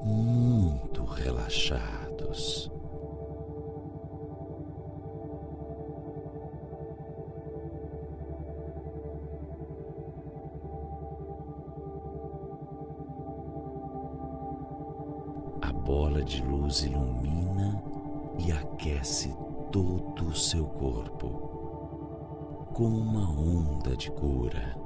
muito 0.06 1.04
relaxados. 1.04 2.70
A 15.60 15.72
bola 15.72 16.22
de 16.22 16.40
luz 16.42 16.84
ilumina 16.84 17.82
e 18.38 18.52
aquece 18.52 19.34
todo 19.72 20.28
o 20.28 20.34
seu 20.36 20.66
corpo, 20.66 21.28
com 22.72 22.86
uma 22.86 23.28
onda 23.30 23.96
de 23.96 24.10
cura. 24.12 24.85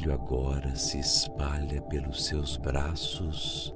Brilho 0.00 0.14
agora 0.14 0.74
se 0.74 0.98
espalha 0.98 1.82
pelos 1.82 2.24
seus 2.24 2.56
braços 2.56 3.74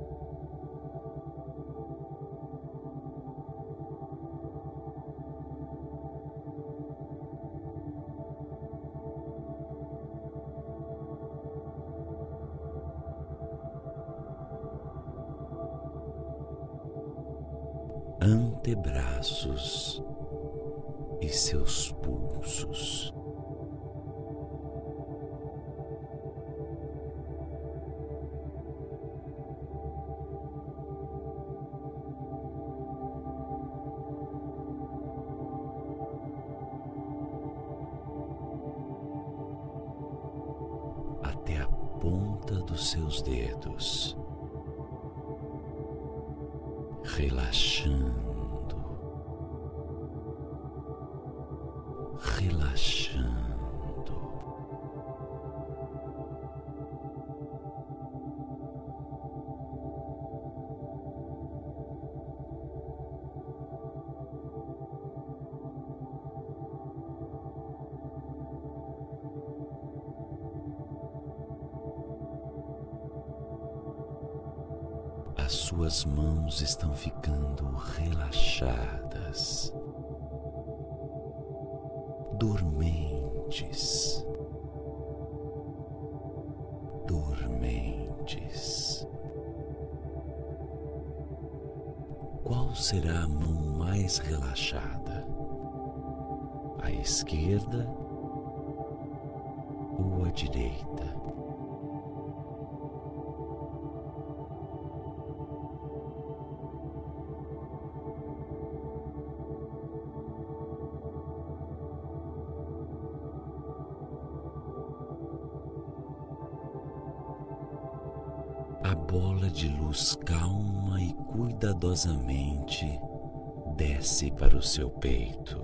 seu 124.64 124.88
peito, 124.88 125.62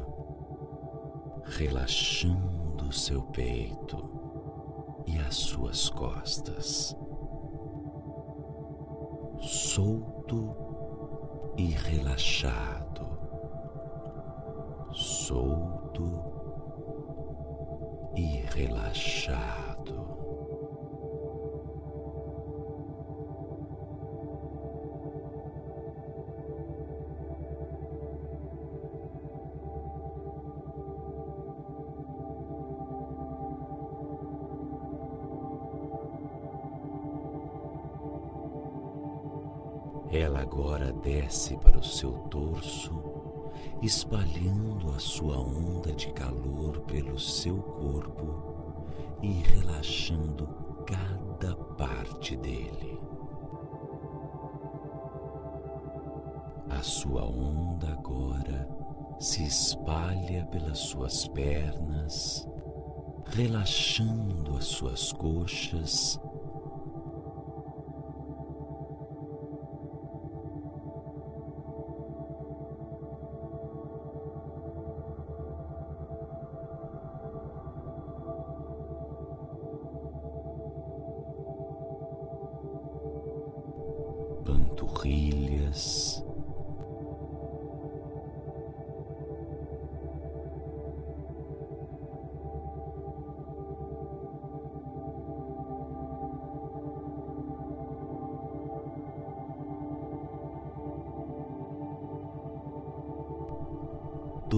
relaxando 1.44 2.92
seu 2.92 3.22
peito 3.22 3.98
e 5.06 5.18
as 5.18 5.36
suas 5.36 5.88
costas. 5.88 6.94
Solto 9.40 10.54
e 11.56 11.70
relaxado, 11.70 13.18
solto 14.92 16.22
e 18.14 18.44
relaxado. 18.54 19.69
Ela 40.12 40.40
agora 40.40 40.92
desce 40.92 41.56
para 41.58 41.78
o 41.78 41.84
seu 41.84 42.12
torso, 42.30 43.00
espalhando 43.80 44.90
a 44.90 44.98
sua 44.98 45.38
onda 45.38 45.92
de 45.92 46.12
calor 46.12 46.80
pelo 46.80 47.16
seu 47.16 47.56
corpo 47.62 48.84
e 49.22 49.30
relaxando 49.30 50.48
cada 50.84 51.54
parte 51.76 52.36
dele. 52.36 52.98
A 56.68 56.82
sua 56.82 57.24
onda 57.24 57.92
agora 57.92 58.68
se 59.20 59.44
espalha 59.44 60.44
pelas 60.46 60.78
suas 60.78 61.28
pernas, 61.28 62.48
relaxando 63.26 64.56
as 64.56 64.64
suas 64.64 65.12
coxas 65.12 66.20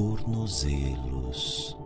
tornozelos. 0.02 1.76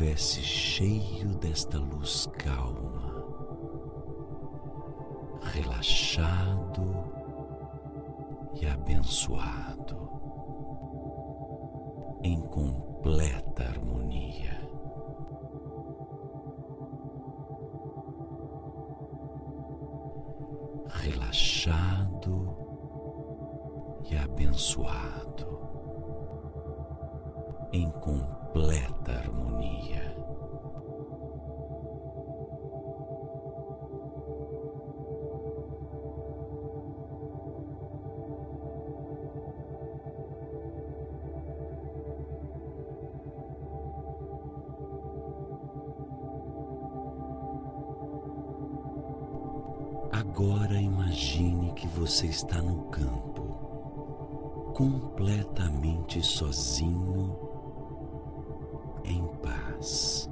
Estivesse 0.00 0.40
cheio 0.40 1.28
desta 1.34 1.76
luz 1.78 2.26
calma, 2.38 3.19
você 52.20 52.26
está 52.26 52.60
no 52.60 52.82
campo, 52.90 53.42
completamente 54.74 56.22
sozinho 56.22 57.34
em 59.06 59.26
paz. 59.38 60.28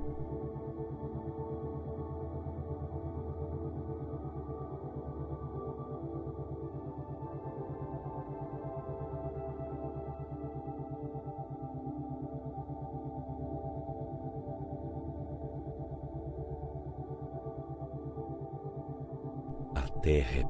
Terra 20.01 20.41
é 20.41 20.48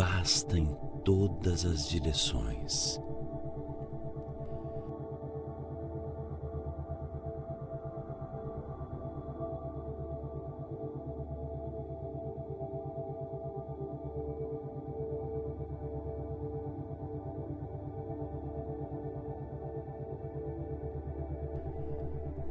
vasta 0.00 0.58
em 0.58 0.74
todas 1.04 1.66
as 1.66 1.86
direções. 1.86 2.98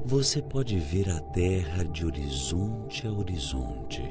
você 0.05 0.41
pode 0.41 0.79
ver 0.79 1.07
a 1.09 1.19
terra 1.19 1.83
de 1.83 2.03
horizonte 2.03 3.05
a 3.05 3.11
horizonte. 3.11 4.01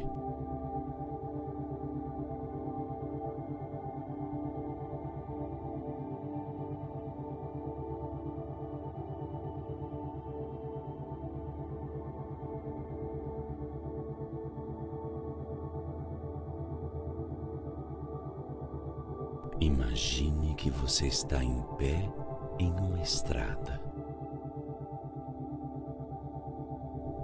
Você 20.88 21.06
está 21.06 21.44
em 21.44 21.62
pé 21.76 22.10
em 22.58 22.72
uma 22.72 22.98
estrada. 23.02 23.78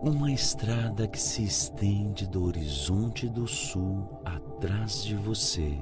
uma 0.02 0.30
estrada 0.30 1.08
que 1.08 1.18
se 1.18 1.42
estende 1.44 2.26
do 2.26 2.44
horizonte 2.44 3.26
do 3.26 3.46
sul 3.46 4.20
atrás 4.22 5.02
de 5.02 5.16
você 5.16 5.78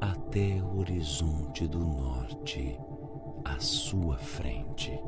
até 0.00 0.62
o 0.62 0.78
horizonte 0.78 1.68
do 1.68 1.80
norte 1.80 2.80
à 3.44 3.60
sua 3.60 4.16
frente. 4.16 4.98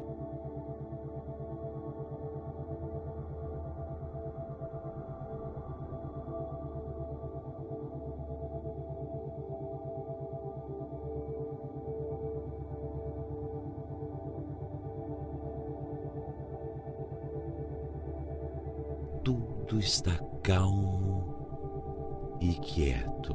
Quieto. 23.15 23.35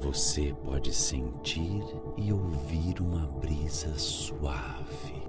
Você 0.00 0.54
pode 0.64 0.92
sentir 0.92 1.82
e 2.16 2.32
ouvir 2.32 3.00
uma 3.00 3.26
brisa 3.26 3.96
suave. 3.98 5.22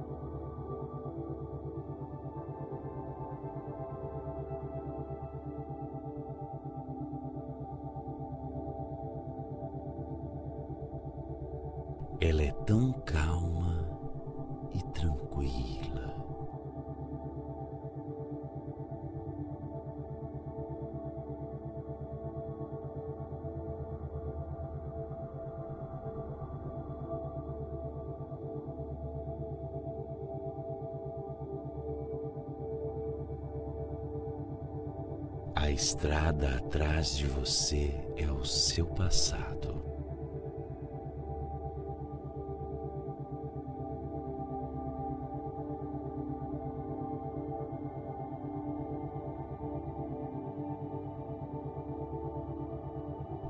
Estrada 36.34 36.57
atrás 36.57 37.15
de 37.15 37.27
você 37.27 37.93
é 38.18 38.30
o 38.31 38.43
seu 38.43 38.85
passado. 38.88 39.84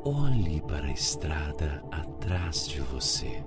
Olhe 0.06 0.62
para 0.62 0.88
a 0.88 0.92
estrada 0.92 1.84
atrás 1.92 2.68
de 2.68 2.82
você. 2.82 3.44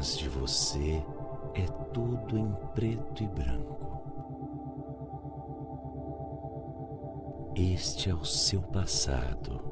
De 0.00 0.28
você 0.30 1.04
é 1.54 1.66
todo 1.92 2.38
em 2.38 2.50
preto 2.74 3.22
e 3.22 3.26
branco. 3.26 4.00
Este 7.54 8.08
é 8.08 8.14
o 8.14 8.24
seu 8.24 8.62
passado 8.62 9.69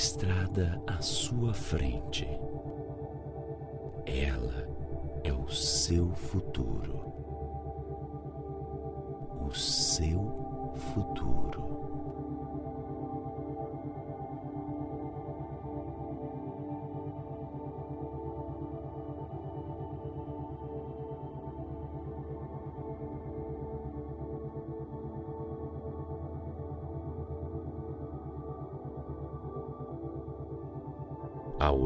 estrada 0.00 0.80
à 0.86 1.02
sua 1.02 1.52
frente. 1.52 2.26
Ela 4.06 4.66
é 5.22 5.30
o 5.30 5.46
seu 5.50 6.10
futuro. 6.14 7.12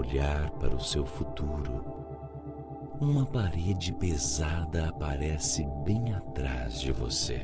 Olhar 0.05 0.51
para 0.53 0.75
o 0.75 0.81
seu 0.81 1.07
futuro, 1.07 1.83
uma 3.01 3.25
parede 3.25 3.93
pesada 3.95 4.89
aparece 4.89 5.67
bem 5.83 6.13
atrás 6.13 6.79
de 6.81 6.93
você. 6.93 7.41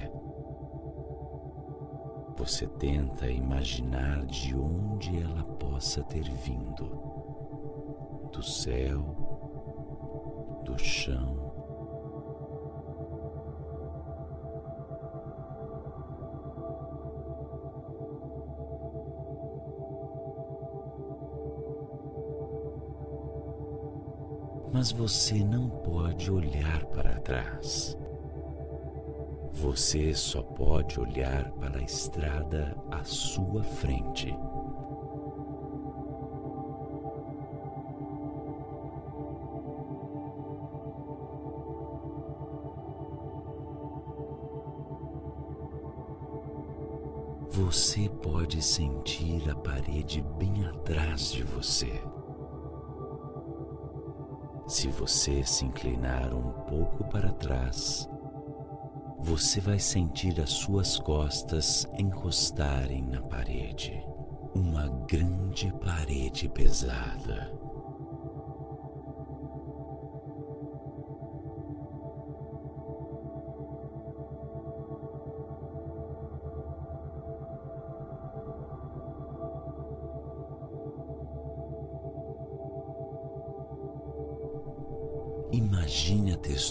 Você 2.36 2.66
tenta 2.66 3.30
imaginar 3.30 4.24
de 4.26 4.54
onde 4.54 5.22
ela 5.22 5.42
possa 5.44 6.02
ter 6.04 6.24
vindo: 6.24 6.86
do 8.30 8.42
céu, 8.42 9.00
do 10.64 10.78
chão, 10.78 11.49
mas 24.80 24.92
você 24.92 25.44
não 25.44 25.68
pode 25.68 26.32
olhar 26.32 26.86
para 26.86 27.20
trás. 27.20 27.94
Você 29.52 30.14
só 30.14 30.42
pode 30.42 30.98
olhar 30.98 31.50
para 31.50 31.80
a 31.80 31.82
estrada 31.82 32.74
à 32.90 33.04
sua 33.04 33.62
frente. 33.62 34.34
Você 47.50 48.08
pode 48.22 48.62
sentir 48.62 49.46
a 49.50 49.54
parede 49.56 50.22
bem 50.38 50.64
atrás 50.64 51.30
de 51.30 51.42
você. 51.42 52.02
Se 54.70 54.86
você 54.86 55.42
se 55.42 55.64
inclinar 55.64 56.32
um 56.32 56.52
pouco 56.68 57.02
para 57.02 57.32
trás, 57.32 58.08
você 59.18 59.60
vai 59.60 59.80
sentir 59.80 60.40
as 60.40 60.50
suas 60.50 60.96
costas 60.96 61.84
encostarem 61.98 63.02
na 63.02 63.20
parede. 63.20 64.00
Uma 64.54 64.86
grande 65.08 65.72
parede 65.84 66.48
pesada. 66.48 67.59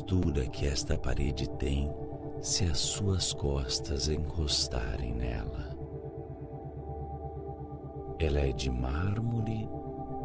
Imagine 0.09 0.31
a 0.31 0.41
textura 0.41 0.47
que 0.47 0.65
esta 0.65 0.97
parede 0.97 1.47
tem 1.57 1.87
se 2.41 2.65
as 2.65 2.79
suas 2.79 3.31
costas 3.31 4.09
encostarem 4.09 5.13
nela. 5.13 5.77
Ela 8.17 8.39
é 8.39 8.51
de 8.51 8.71
mármore 8.71 9.69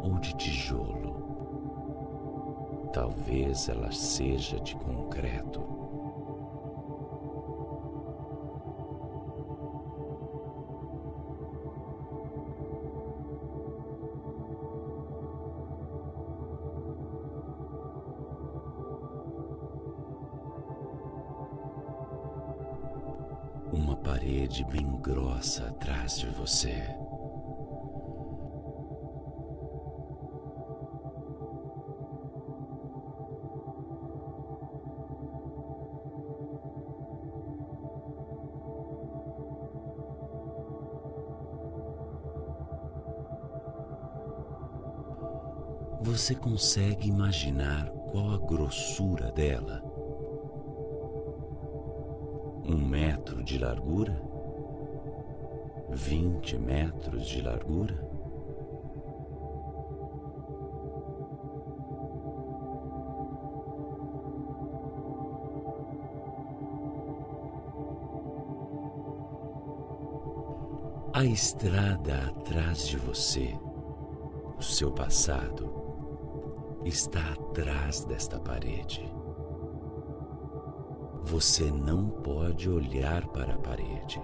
ou 0.01 0.17
de 0.19 0.35
tijolo? 0.37 1.23
Talvez 2.93 3.69
ela 3.69 3.91
seja 3.91 4.59
de 4.59 4.75
concreto. 4.77 5.61
Grossa 25.35 25.65
atrás 25.65 26.17
de 26.17 26.27
você. 26.27 26.73
Você 46.01 46.35
consegue 46.35 47.09
imaginar 47.09 47.89
qual 48.09 48.31
a 48.31 48.37
grossura 48.37 49.31
dela? 49.31 49.83
um 52.67 52.77
metro 52.77 53.43
de 53.43 53.59
largura, 53.59 54.19
vinte 55.95 56.57
metros 56.57 57.25
de 57.25 57.41
largura. 57.41 57.95
A 71.13 71.23
estrada 71.23 72.27
atrás 72.27 72.85
de 72.87 72.97
você, 72.97 73.57
o 74.57 74.61
seu 74.61 74.91
passado, 74.91 75.71
está 76.83 77.31
atrás 77.31 78.03
desta 78.03 78.37
parede. 78.37 79.09
Você 81.23 81.71
não 81.71 82.09
pode 82.09 82.69
olhar 82.69 83.25
para 83.29 83.55
a 83.55 83.57
parede. 83.57 84.21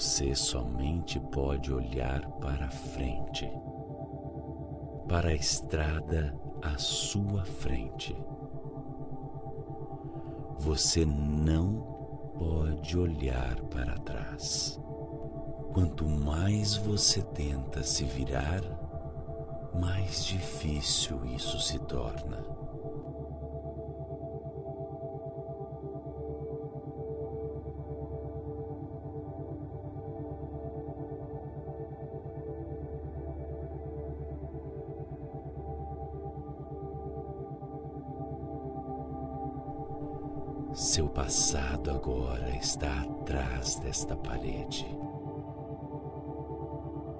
Você 0.00 0.34
somente 0.34 1.20
pode 1.20 1.70
olhar 1.70 2.26
para 2.40 2.70
frente, 2.70 3.46
para 5.06 5.28
a 5.28 5.34
estrada 5.34 6.34
à 6.62 6.78
sua 6.78 7.44
frente. 7.44 8.16
Você 10.58 11.04
não 11.04 11.82
pode 12.38 12.96
olhar 12.96 13.60
para 13.64 13.98
trás. 13.98 14.80
Quanto 15.74 16.08
mais 16.08 16.76
você 16.76 17.20
tenta 17.20 17.82
se 17.82 18.04
virar, 18.04 18.62
mais 19.78 20.24
difícil 20.24 21.26
isso 21.26 21.60
se 21.60 21.78
torna. 21.78 22.42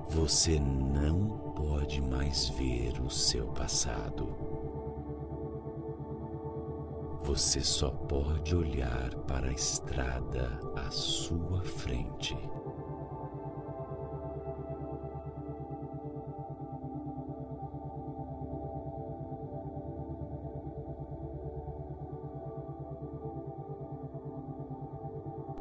Você 0.09 0.59
não 0.59 1.53
pode 1.55 2.01
mais 2.03 2.49
ver 2.51 3.01
o 3.01 3.11
seu 3.11 3.47
passado. 3.49 4.35
Você 7.23 7.61
só 7.61 7.91
pode 7.91 8.57
olhar 8.57 9.15
para 9.27 9.49
a 9.49 9.53
estrada 9.53 10.59
à 10.75 10.91
sua 10.91 11.63
frente. 11.63 12.37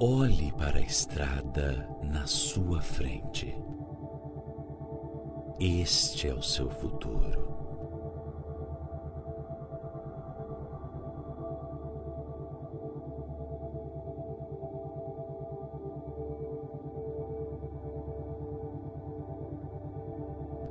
Olhe 0.01 0.49
para 0.53 0.77
a 0.77 0.81
estrada 0.81 1.85
na 2.01 2.25
sua 2.25 2.81
frente. 2.81 3.53
Este 5.61 6.29
é 6.29 6.33
o 6.33 6.41
seu 6.41 6.69
futuro. 6.69 7.59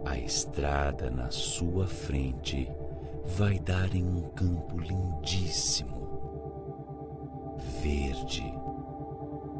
A 0.06 0.16
estrada 0.16 1.10
na 1.10 1.30
sua 1.30 1.86
frente 1.86 2.66
vai 3.26 3.58
dar 3.58 3.94
em 3.94 4.02
um 4.02 4.22
campo 4.30 4.78
lindíssimo, 4.78 5.98
verde 7.82 8.50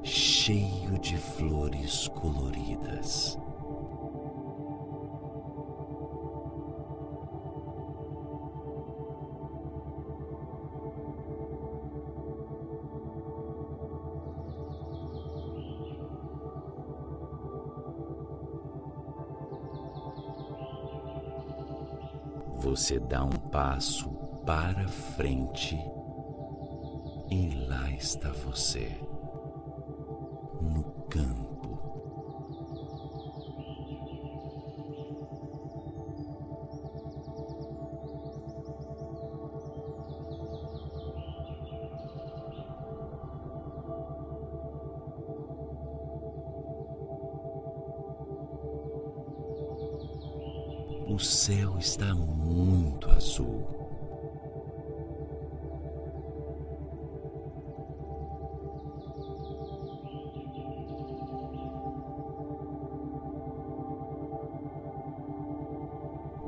cheio 0.03 0.99
de 1.01 1.19
flores 1.19 2.09
coloridas. 2.09 3.39
Você 22.79 23.01
dá 23.01 23.25
um 23.25 23.51
passo 23.51 24.09
para 24.47 24.87
frente 24.87 25.77
e 27.29 27.67
lá 27.67 27.91
está 27.91 28.31
você, 28.31 28.89
no 30.63 30.85
campo. 31.11 31.48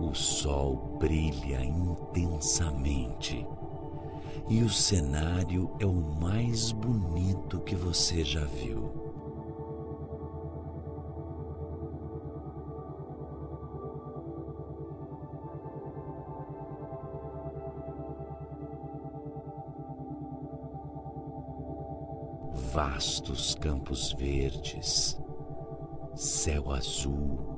O 0.01 0.15
sol 0.15 0.97
brilha 0.99 1.63
intensamente 1.63 3.47
e 4.49 4.63
o 4.63 4.69
cenário 4.71 5.71
é 5.79 5.85
o 5.85 5.93
mais 5.93 6.73
bonito 6.73 7.61
que 7.61 7.77
você 7.77 8.25
já 8.25 8.45
viu. 8.47 8.91
Vastos 22.73 23.55
campos 23.55 24.13
verdes, 24.15 25.21
céu 26.15 26.73
azul, 26.73 27.50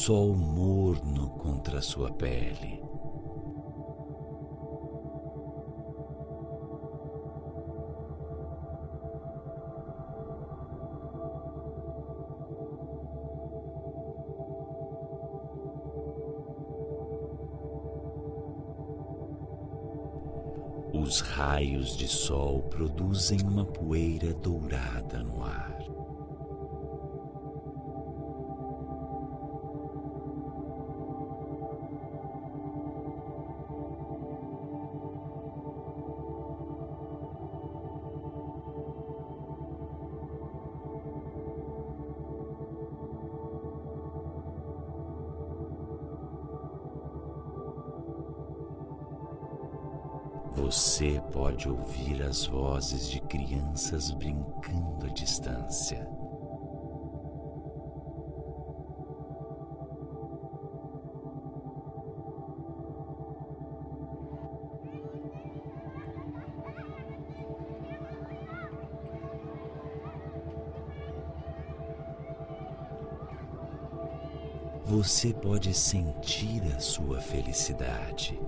sol 0.00 0.34
morno 0.34 1.28
contra 1.36 1.82
sua 1.82 2.10
pele. 2.10 2.82
Os 20.94 21.20
raios 21.20 21.94
de 21.94 22.08
sol 22.08 22.62
produzem 22.70 23.38
uma 23.42 23.66
poeira 23.66 24.32
dourada 24.32 25.22
no 25.22 25.44
ar. 25.44 25.78
As 52.40 52.46
vozes 52.46 53.10
de 53.10 53.20
crianças 53.20 54.10
brincando 54.12 55.04
à 55.04 55.08
distância. 55.10 56.08
Você 74.86 75.34
pode 75.34 75.74
sentir 75.74 76.62
a 76.74 76.80
sua 76.80 77.20
felicidade. 77.20 78.40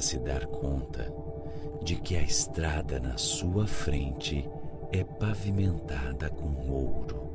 Se 0.00 0.18
dar 0.18 0.46
conta 0.46 1.12
de 1.82 1.96
que 1.96 2.16
a 2.16 2.22
estrada 2.22 2.98
na 2.98 3.16
sua 3.16 3.66
frente 3.66 4.48
é 4.92 5.04
pavimentada 5.04 6.30
com 6.30 6.70
ouro. 6.70 7.26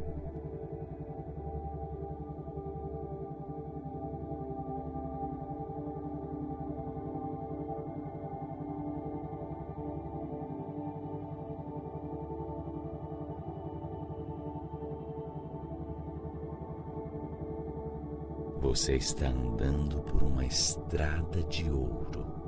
Você 18.61 18.95
está 18.95 19.27
andando 19.27 20.01
por 20.01 20.23
uma 20.23 20.45
estrada 20.45 21.43
de 21.43 21.69
ouro. 21.69 22.40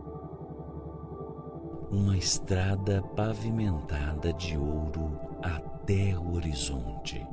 Uma 1.93 2.17
estrada 2.17 3.03
pavimentada 3.15 4.33
de 4.33 4.57
ouro 4.57 5.15
até 5.43 6.17
o 6.17 6.33
horizonte, 6.33 7.23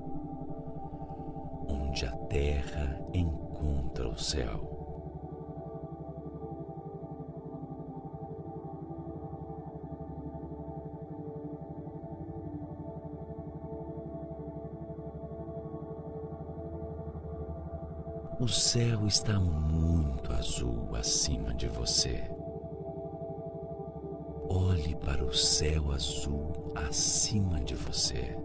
onde 1.67 2.05
a 2.05 2.13
terra 2.29 3.03
encontra 3.15 4.07
o 4.07 4.19
céu. 4.19 4.69
O 18.39 18.47
céu 18.47 19.07
está 19.07 19.41
muito 19.41 20.31
azul 20.35 20.95
acima 20.95 21.55
de 21.55 21.67
você. 21.67 22.40
Para 25.05 25.25
o 25.25 25.33
céu 25.33 25.93
azul 25.93 26.73
acima 26.75 27.61
de 27.61 27.75
você. 27.75 28.37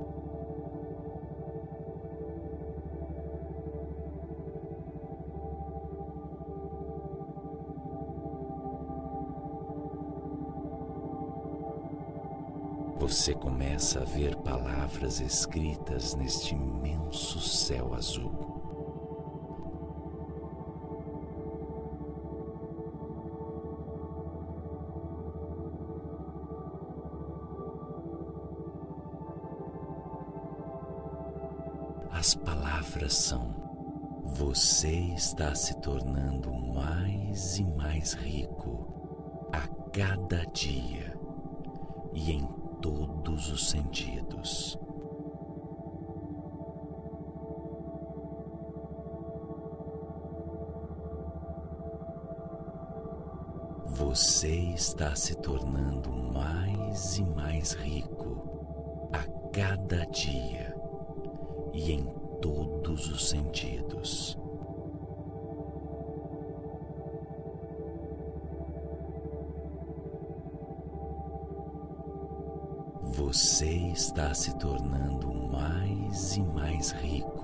Você 12.97 13.35
começa 13.35 14.01
a 14.01 14.03
ver 14.03 14.35
palavras 14.37 15.19
escritas 15.19 16.15
neste 16.15 16.55
imenso 16.55 17.39
céu 17.39 17.93
azul. 17.93 18.54
São: 33.13 33.53
você 34.23 34.91
está 35.15 35.53
se 35.55 35.79
tornando 35.79 36.51
mais 36.51 37.57
e 37.57 37.63
mais 37.63 38.13
rico 38.13 39.47
a 39.53 39.67
cada 39.91 40.45
dia 40.47 41.17
e 42.13 42.31
em 42.31 42.45
todos 42.81 43.51
os 43.51 43.69
sentidos. 43.69 44.77
Você 53.87 54.49
está 54.49 55.15
se 55.15 55.35
tornando 55.35 56.11
mais 56.11 57.17
e 57.17 57.23
mais 57.23 57.73
rico 57.73 59.09
a 59.13 59.23
cada 59.51 60.05
dia 60.07 60.75
e 61.73 61.93
em 61.93 62.24
todos 62.45 63.09
os 63.09 63.29
sentidos. 63.29 64.37
Você 73.01 73.69
está 73.93 74.33
se 74.35 74.55
tornando 74.59 75.33
mais 75.33 76.37
e 76.37 76.43
mais 76.43 76.91
rico 76.91 77.34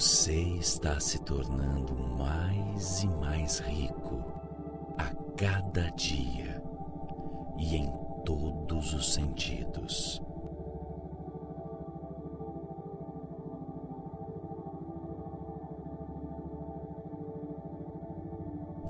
Você 0.00 0.32
está 0.32 0.98
se 0.98 1.18
tornando 1.18 1.94
mais 1.94 3.02
e 3.02 3.06
mais 3.06 3.58
rico 3.58 4.24
a 4.96 5.14
cada 5.36 5.90
dia 5.90 6.64
e 7.58 7.76
em 7.76 7.92
todos 8.24 8.94
os 8.94 9.12
sentidos. 9.12 10.22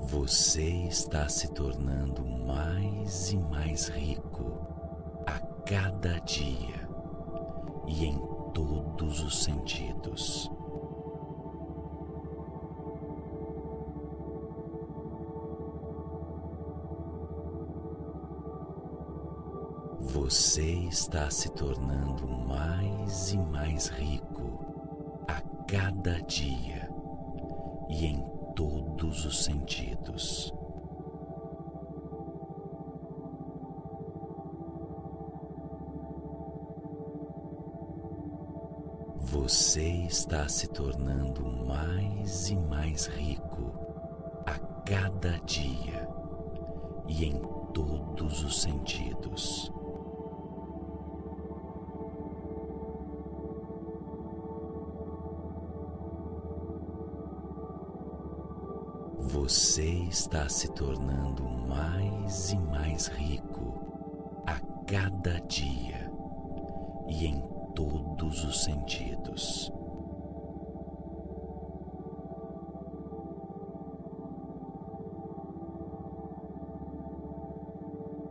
Você 0.05 0.69
está 0.87 1.27
se 1.27 1.49
tornando 1.49 2.25
mais 2.25 3.33
e 3.33 3.37
mais 3.37 3.89
rico 3.89 4.65
a 5.27 5.41
cada 5.65 6.19
dia 6.19 6.87
e 7.85 8.05
em 8.05 8.17
todos 8.53 9.21
os 9.21 9.43
sentidos. 9.43 10.49
Você 20.13 20.73
está 20.89 21.29
se 21.29 21.49
tornando 21.51 22.27
mais 22.27 23.31
e 23.31 23.37
mais 23.37 23.87
rico 23.87 24.59
a 25.25 25.39
cada 25.65 26.21
dia 26.23 26.89
e 27.87 28.07
em 28.07 28.21
todos 28.53 29.23
os 29.23 29.45
sentidos. 29.45 30.53
Você 39.17 39.87
está 40.09 40.45
se 40.49 40.67
tornando 40.67 41.45
mais 41.65 42.49
e 42.49 42.57
mais 42.57 43.05
rico 43.05 43.71
a 44.45 44.59
cada 44.83 45.39
dia 45.45 46.09
e 47.07 47.23
em 47.23 47.39
todos 47.73 48.43
os 48.43 48.61
sentidos. 48.61 49.71
Você 59.51 59.83
está 59.83 60.47
se 60.47 60.71
tornando 60.71 61.43
mais 61.43 62.53
e 62.53 62.57
mais 62.57 63.07
rico 63.07 64.41
a 64.47 64.57
cada 64.85 65.41
dia 65.41 66.09
e 67.09 67.25
em 67.25 67.41
todos 67.75 68.45
os 68.45 68.63
sentidos. 68.63 69.69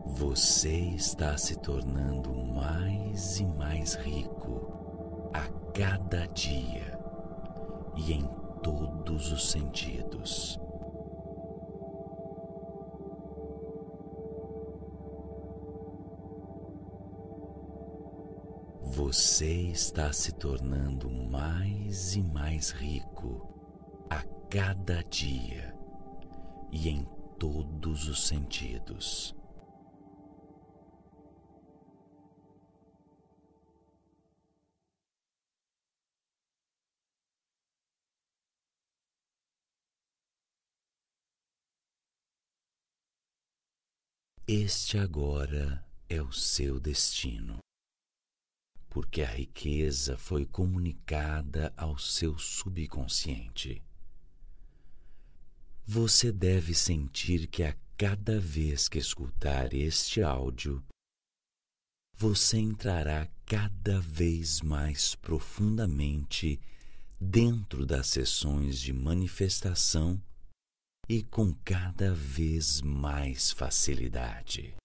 Você 0.07 0.73
está 0.73 1.37
se 1.37 1.55
tornando 1.57 2.35
mais 2.35 3.39
e 3.41 3.45
mais 3.45 3.93
rico 3.93 5.31
a 5.35 5.47
cada 5.75 6.27
dia 6.29 6.99
e 7.95 8.15
em 8.15 8.27
todos 8.63 9.31
os 9.33 9.51
sentidos. 9.51 10.59
Você 19.03 19.51
está 19.71 20.13
se 20.13 20.31
tornando 20.31 21.11
mais 21.11 22.15
e 22.15 22.23
mais 22.23 22.71
rico 22.71 23.49
a 24.11 24.23
cada 24.51 25.03
dia 25.05 25.75
e 26.71 26.91
em 26.91 27.07
todos 27.39 28.07
os 28.09 28.29
sentidos. 28.29 29.35
Este 44.47 44.99
agora 44.99 45.83
é 46.07 46.21
o 46.21 46.31
seu 46.31 46.79
destino 46.79 47.61
porque 48.91 49.23
a 49.23 49.31
riqueza 49.31 50.19
foi 50.19 50.45
comunicada 50.45 51.73
ao 51.77 51.97
seu 51.97 52.37
subconsciente. 52.37 53.81
Você 55.87 56.31
deve 56.33 56.75
sentir 56.75 57.47
que 57.47 57.63
a 57.63 57.75
cada 57.97 58.41
vez 58.41 58.89
que 58.89 58.99
escutar 58.99 59.73
este 59.73 60.23
áudio, 60.23 60.83
você 62.17 62.59
entrará 62.59 63.29
cada 63.47 64.01
vez 64.01 64.61
mais 64.61 65.15
profundamente 65.15 66.61
dentro 67.21 67.87
das 67.87 68.09
sessões 68.09 68.79
de 68.79 68.93
manifestação 68.93 70.21
e 71.09 71.23
com 71.23 71.55
cada 71.65 72.15
vez 72.15 72.81
mais 72.81 73.51
facilidade. 73.53 74.80